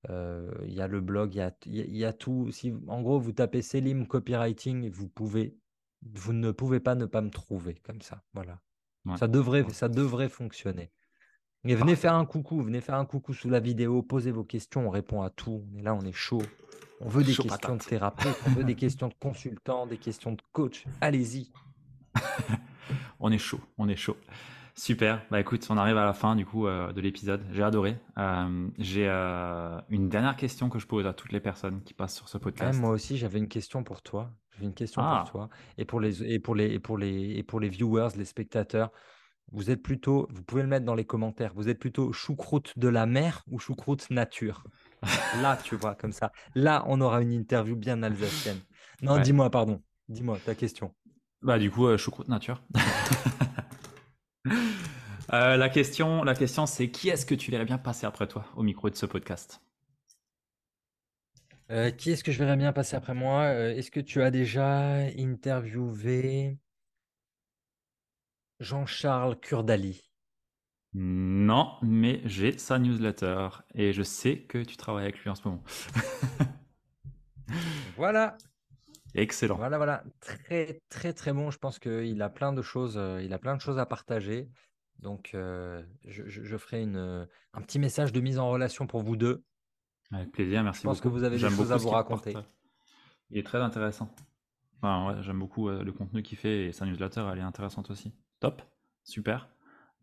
euh, 0.09 0.51
il 0.63 0.73
y 0.73 0.81
a 0.81 0.87
le 0.87 1.01
blog, 1.01 1.33
il 1.33 1.37
y 1.37 1.41
a, 1.41 1.51
il 1.65 1.97
y 1.97 2.17
tout. 2.17 2.51
Si, 2.51 2.73
en 2.87 3.01
gros, 3.01 3.19
vous 3.19 3.31
tapez 3.31 3.61
Selim 3.61 4.05
Copywriting, 4.05 4.89
vous 4.89 5.07
pouvez, 5.07 5.57
vous 6.03 6.33
ne 6.33 6.51
pouvez 6.51 6.79
pas 6.79 6.95
ne 6.95 7.05
pas 7.05 7.21
me 7.21 7.29
trouver 7.29 7.75
comme 7.83 8.01
ça. 8.01 8.23
Voilà. 8.33 8.61
Ouais. 9.05 9.17
Ça 9.17 9.27
devrait, 9.27 9.65
ça 9.69 9.89
devrait 9.89 10.29
fonctionner. 10.29 10.91
Et 11.63 11.73
venez 11.73 11.93
Parfait. 11.93 11.95
faire 11.95 12.13
un 12.13 12.25
coucou, 12.25 12.61
venez 12.61 12.81
faire 12.81 12.95
un 12.95 13.05
coucou 13.05 13.33
sous 13.33 13.49
la 13.49 13.59
vidéo, 13.59 14.03
posez 14.03 14.31
vos 14.31 14.43
questions, 14.43 14.87
on 14.87 14.89
répond 14.91 15.23
à 15.23 15.31
tout. 15.31 15.65
On 15.73 15.79
est 15.79 15.81
là, 15.81 15.95
on 15.95 16.05
est 16.05 16.11
chaud. 16.11 16.41
On 17.01 17.09
veut 17.09 17.23
des 17.23 17.33
Chaud 17.33 17.43
questions 17.43 17.75
de 17.75 17.83
thérapeute, 17.83 18.37
on 18.45 18.51
veut 18.51 18.63
des 18.63 18.75
questions 18.75 19.07
de 19.07 19.15
consultant, 19.19 19.87
des 19.87 19.97
questions 19.97 20.31
de 20.31 20.41
coach. 20.53 20.85
Allez-y. 21.01 21.51
On 23.25 23.31
est 23.31 23.39
chaud, 23.39 23.59
on 23.79 23.89
est 23.89 23.95
chaud. 23.95 24.17
Super. 24.75 25.25
Bah 25.31 25.39
écoute, 25.39 25.65
on 25.69 25.77
arrive 25.77 25.97
à 25.97 26.05
la 26.05 26.13
fin 26.13 26.35
du 26.35 26.45
coup 26.45 26.67
euh, 26.67 26.91
de 26.93 27.01
l'épisode. 27.01 27.43
J'ai 27.51 27.63
adoré. 27.63 27.97
Euh, 28.17 28.69
J'ai 28.77 29.07
euh, 29.09 29.79
une 29.89 30.09
dernière 30.09 30.35
question 30.35 30.69
que 30.69 30.79
je 30.79 30.85
pose 30.85 31.05
à 31.07 31.13
toutes 31.13 31.31
les 31.31 31.39
personnes 31.39 31.81
qui 31.83 31.93
passent 31.93 32.15
sur 32.15 32.29
ce 32.29 32.37
Ouais, 32.37 32.41
podcast. 32.43 32.79
moi 32.79 32.91
aussi, 32.91 33.17
j'avais 33.17 33.39
une 33.39 33.47
question 33.47 33.83
pour 33.83 34.01
toi. 34.01 34.31
J'avais 34.51 34.65
une 34.65 34.73
question 34.73 35.01
pour 35.01 35.09
Ah, 35.09 35.23
toi 35.23 35.49
et 35.77 35.85
pour 35.85 35.99
les 35.99 36.23
et 36.23 36.39
pour 36.39 36.55
les 36.55 36.71
et 36.73 36.79
pour 36.79 36.97
les 36.97 37.31
et 37.37 37.43
pour 37.43 37.59
les 37.59 37.69
viewers, 37.69 38.09
les 38.17 38.25
spectateurs. 38.25 38.91
Vous 39.51 39.71
êtes 39.71 39.81
plutôt, 39.83 40.27
vous 40.31 40.43
pouvez 40.43 40.63
le 40.63 40.67
mettre 40.67 40.85
dans 40.85 40.95
les 40.95 41.05
commentaires. 41.05 41.53
Vous 41.55 41.69
êtes 41.69 41.79
plutôt 41.79 42.11
choucroute 42.13 42.77
de 42.77 42.87
la 42.87 43.05
mer 43.05 43.43
ou 43.51 43.59
choucroute 43.59 44.09
nature? 44.09 44.63
Là, 45.41 45.57
tu 45.63 45.75
vois, 45.75 45.95
comme 45.95 46.11
ça. 46.13 46.31
Là, 46.55 46.83
on 46.87 46.99
aura 47.01 47.21
une 47.21 47.31
interview 47.31 47.75
bien 47.75 48.01
alsacienne. 48.03 48.59
Non, 49.01 49.17
ouais. 49.17 49.21
dis-moi, 49.21 49.49
pardon. 49.51 49.83
Dis-moi 50.09 50.39
ta 50.39 50.55
question. 50.55 50.95
Bah 51.45 51.59
du 51.59 51.69
coup, 51.69 51.85
euh, 51.85 51.95
choucroute 51.97 52.27
nature. 52.27 52.61
Euh, 55.33 55.57
la 55.57 55.69
question, 55.69 56.23
la 56.23 56.35
question, 56.35 56.67
c'est 56.67 56.91
qui 56.91 57.09
est-ce 57.09 57.25
que 57.25 57.33
tu 57.33 57.49
verrais 57.49 57.65
bien 57.65 57.79
passer 57.79 58.05
après 58.05 58.27
toi 58.27 58.45
au 58.55 58.61
micro 58.61 58.91
de 58.91 58.95
ce 58.95 59.07
podcast? 59.07 59.59
Euh, 61.71 61.89
qui 61.89 62.11
est-ce 62.11 62.23
que 62.23 62.31
je 62.31 62.37
verrais 62.37 62.55
bien 62.55 62.71
passer 62.71 62.95
après 62.95 63.15
moi? 63.15 63.41
Euh, 63.45 63.75
est-ce 63.75 63.89
que 63.89 63.99
tu 63.99 64.21
as 64.21 64.29
déjà 64.29 64.97
interviewé 65.17 66.59
Jean-Charles 68.59 69.39
Kurdali? 69.39 70.11
Non, 70.93 71.71
mais 71.81 72.21
j'ai 72.25 72.59
sa 72.59 72.77
newsletter 72.77 73.49
et 73.73 73.93
je 73.93 74.03
sais 74.03 74.37
que 74.37 74.59
tu 74.59 74.77
travailles 74.77 75.05
avec 75.05 75.17
lui 75.17 75.31
en 75.31 75.35
ce 75.35 75.47
moment. 75.47 75.63
Voilà. 77.97 78.37
Excellent. 79.15 79.55
Voilà, 79.55 79.77
voilà, 79.77 80.03
très, 80.19 80.79
très, 80.89 81.13
très 81.13 81.33
bon. 81.33 81.49
Je 81.51 81.57
pense 81.57 81.79
qu'il 81.79 82.21
a 82.21 82.29
plein 82.29 82.53
de 82.53 82.61
choses, 82.61 82.97
euh, 82.97 83.21
il 83.23 83.33
a 83.33 83.39
plein 83.39 83.55
de 83.55 83.61
choses 83.61 83.79
à 83.79 83.85
partager. 83.85 84.49
Donc, 84.99 85.31
euh, 85.33 85.83
je, 86.05 86.23
je- 86.27 86.43
je 86.43 86.57
ferai 86.57 86.81
une, 86.83 86.97
euh, 86.97 87.25
un 87.53 87.61
petit 87.61 87.79
message 87.79 88.11
de 88.11 88.19
mise 88.19 88.39
en 88.39 88.49
relation 88.49 88.87
pour 88.87 89.01
vous 89.01 89.15
deux. 89.15 89.43
Avec 90.11 90.31
plaisir, 90.31 90.59
Je 90.59 90.63
merci 90.65 90.83
pense 90.83 90.99
que 90.99 91.07
beaucoup. 91.07 91.17
vous 91.19 91.23
avez 91.23 91.37
des 91.37 91.49
choses 91.49 91.57
beaucoup 91.57 91.71
à 91.73 91.77
vous 91.77 91.89
raconter. 91.89 92.33
porte. 92.33 92.49
Il 93.31 93.37
est 93.37 93.43
très 93.43 93.59
intéressant. 93.59 94.09
Enfin, 94.81 95.07
ouais, 95.15 95.23
j'aime 95.23 95.39
beaucoup 95.39 95.69
le 95.69 95.91
contenu 95.91 96.21
qu'il 96.21 96.37
fait 96.37 96.65
et 96.67 96.71
sa 96.71 96.85
newsletter, 96.85 97.25
elle 97.31 97.39
est 97.39 97.43
intéressante 97.43 97.89
aussi. 97.89 98.13
Top, 98.39 98.61
super. 99.03 99.49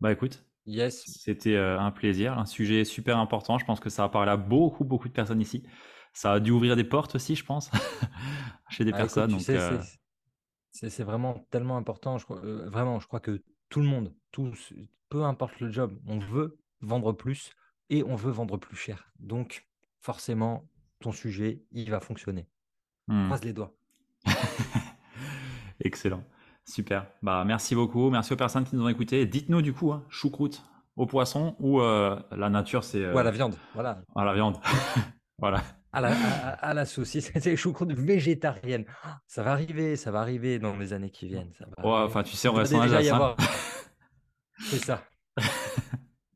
Bah 0.01 0.11
écoute, 0.11 0.43
Yes, 0.65 1.03
c'était 1.05 1.57
un 1.57 1.91
plaisir, 1.91 2.37
un 2.37 2.45
sujet 2.45 2.83
super 2.83 3.17
important. 3.17 3.57
Je 3.59 3.65
pense 3.65 3.79
que 3.79 3.89
ça 3.89 4.03
a 4.05 4.09
parlé 4.09 4.31
à 4.31 4.37
beaucoup, 4.37 4.83
beaucoup 4.83 5.07
de 5.07 5.13
personnes 5.13 5.41
ici. 5.41 5.63
Ça 6.13 6.33
a 6.33 6.39
dû 6.39 6.51
ouvrir 6.51 6.75
des 6.75 6.83
portes 6.83 7.15
aussi, 7.15 7.35
je 7.35 7.43
pense, 7.45 7.71
chez 8.73 8.85
des 8.85 8.91
Ah, 8.93 8.97
personnes. 8.97 9.29
tu 9.29 9.35
Donc, 9.35 9.41
sais, 9.41 9.57
euh, 9.57 9.77
c'est, 10.71 11.03
vraiment 11.03 11.45
tellement 11.49 11.77
important. 11.77 12.17
Je 12.17 12.25
crois, 12.25 12.43
euh, 12.43 12.69
vraiment, 12.69 12.99
je 12.99 13.07
crois 13.07 13.19
que 13.19 13.41
tout 13.69 13.79
le 13.79 13.85
monde, 13.87 14.13
tous, 14.31 14.73
peu 15.09 15.23
importe 15.23 15.59
le 15.59 15.71
job, 15.71 15.97
on 16.07 16.19
veut 16.19 16.57
vendre 16.81 17.13
plus 17.13 17.51
et 17.89 18.03
on 18.03 18.15
veut 18.15 18.31
vendre 18.31 18.57
plus 18.57 18.75
cher. 18.75 19.11
Donc, 19.19 19.67
forcément, 19.99 20.67
ton 20.99 21.11
sujet, 21.11 21.63
il 21.71 21.89
va 21.89 21.99
fonctionner. 21.99 22.47
hmm. 23.07 23.25
Croise 23.25 23.43
les 23.43 23.53
doigts. 23.53 23.75
Excellent. 25.79 26.23
Super. 26.65 27.07
Bah, 27.21 27.43
merci 27.45 27.75
beaucoup. 27.75 28.09
Merci 28.09 28.33
aux 28.33 28.37
personnes 28.37 28.63
qui 28.63 28.75
nous 28.75 28.83
ont 28.85 28.89
écoutés. 28.89 29.25
Dites-nous 29.25 29.61
du 29.61 29.73
coup, 29.73 29.91
hein, 29.91 30.03
choucroute 30.09 30.63
au 30.95 31.05
poisson 31.05 31.55
ou 31.59 31.81
euh, 31.81 32.19
la 32.31 32.49
nature, 32.49 32.83
c'est 32.83 32.99
Ou 33.11 33.17
à 33.17 33.21
euh, 33.21 33.23
la 33.23 33.31
viande, 33.31 33.55
voilà. 33.73 34.01
à 34.15 34.23
la 34.25 34.33
viande. 34.33 34.57
voilà. 35.39 35.61
À 35.93 36.01
la, 36.01 36.09
à, 36.09 36.49
à- 36.69 36.73
la 36.73 36.85
saucisse, 36.85 37.31
c'est 37.39 37.55
choucroute 37.55 37.93
végétarienne. 37.93 38.85
Ça 39.27 39.43
va 39.43 39.51
arriver, 39.51 39.95
ça 39.95 40.11
va 40.11 40.21
arriver 40.21 40.59
dans 40.59 40.75
les 40.75 40.91
années 40.93 41.11
qui 41.11 41.27
viennent. 41.27 41.53
Ça 41.53 41.65
va 41.77 41.83
Ouais, 41.85 42.05
enfin, 42.05 42.23
tu 42.23 42.35
sais, 42.35 42.47
on 42.47 42.53
reste 42.53 42.73
en 42.73 42.81
avoir. 42.81 43.37
C'est 44.59 44.79
ça. 44.83 45.03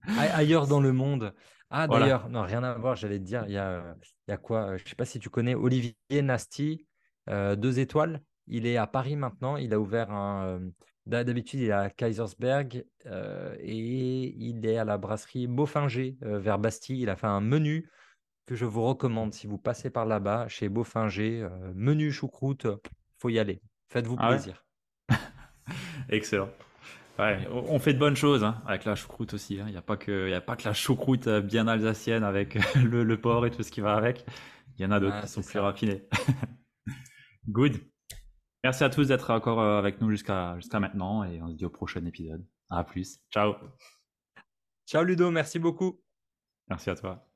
Ailleurs 0.08 0.68
dans 0.68 0.80
le 0.80 0.92
monde. 0.94 1.34
Ah, 1.70 1.86
Voilà. 1.88 2.06
d'ailleurs, 2.06 2.30
non, 2.30 2.44
rien 2.44 2.64
à 2.64 2.74
voir, 2.76 2.96
j'allais 2.96 3.20
te 3.20 3.24
dire, 3.24 3.44
il 3.48 3.54
y 3.54 3.58
a, 3.58 3.70
euh, 3.70 3.94
il 4.28 4.32
y 4.32 4.34
a 4.34 4.38
quoi? 4.38 4.70
euh, 4.72 4.78
Je 4.78 4.88
sais 4.88 4.96
pas 4.96 5.06
si 5.06 5.20
tu 5.20 5.30
connais 5.30 5.54
Olivier 5.56 5.96
Nasty. 6.24 6.86
deux 7.28 7.80
étoiles. 7.80 8.22
Il 8.48 8.66
est 8.66 8.78
à 8.78 8.88
Paris 8.88 9.16
maintenant. 9.18 9.58
Il 9.58 9.74
a 9.74 9.80
ouvert 9.80 10.12
un. 10.12 10.62
D'habitude, 11.06 11.60
il 11.62 11.68
est 11.68 11.72
à 11.72 11.90
Kaisersberg 11.90 12.86
et 13.06 14.36
il 14.38 14.66
est 14.66 14.78
à 14.78 14.86
la 14.86 14.98
brasserie 14.98 15.48
Beaufinger 15.48 16.18
vers 16.22 16.60
Bastille. 16.60 17.02
Il 17.02 17.10
a 17.10 17.16
fait 17.16 17.28
un 17.28 17.42
menu 17.42 17.90
que 18.48 18.56
je 18.56 18.66
vous 18.66 18.84
recommande 18.84 19.34
si 19.34 19.46
vous 19.46 19.60
passez 19.60 19.92
par 19.92 20.06
là-bas 20.06 20.48
chez 20.48 20.70
Beaufinger. 20.70 21.48
menu 21.76 22.12
choucroute, 22.12 22.66
faut 23.20 23.30
y 23.30 23.38
aller. 23.38 23.62
Faites-vous 23.90 24.16
ah 24.18 24.30
plaisir. 24.30 24.66
Excellent. 26.10 26.50
on 27.20 27.78
fait 27.78 27.94
de 27.94 28.00
bonnes 28.00 28.16
choses 28.16 28.44
hein, 28.44 28.64
avec 28.66 28.86
la 28.86 28.96
choucroute 28.96 29.34
aussi. 29.34 29.60
Hein. 29.60 29.66
Il 29.68 29.72
n'y 29.72 29.78
a, 29.78 29.82
pas 29.82 29.98
que, 29.98 30.34
a 30.34 30.42
pas 30.42 30.56
que 30.56 30.68
la 30.68 30.74
choucroute 30.74 31.28
bien 31.28 31.68
alsacienne 31.68 32.24
avec 32.24 32.58
le, 32.76 33.22
porc 33.22 33.46
et 33.46 33.52
tout 33.52 33.64
ce 33.64 33.72
qui 33.72 33.82
va 33.82 33.96
avec. 33.96 34.26
Il 34.78 34.84
y 34.84 34.86
en 34.86 34.92
a 34.92 35.00
d'autres 35.00 35.22
qui 35.22 35.28
sont 35.28 35.42
plus 35.42 35.60
raffinés. 35.60 36.08
Good. 37.50 37.82
Merci 38.64 38.84
à 38.84 38.90
tous 38.90 39.08
d'être 39.08 39.30
encore 39.32 39.62
euh, 39.62 39.78
avec 39.78 40.02
nous 40.02 40.10
jusqu'à 40.10 40.56
jusqu'à 40.58 40.80
maintenant 40.80 41.24
et 41.24 41.42
on 41.42 41.50
se 41.50 41.56
dit 41.56 41.66
au 41.66 41.70
prochain 41.70 42.04
épisode. 42.06 42.46
À 42.70 42.84
plus. 42.84 43.20
Ciao. 43.32 43.56
Ciao 44.86 45.04
Ludo, 45.04 45.32
merci 45.32 45.60
beaucoup. 45.60 46.02
Merci 46.70 46.90
à 46.90 46.96
toi. 46.96 47.27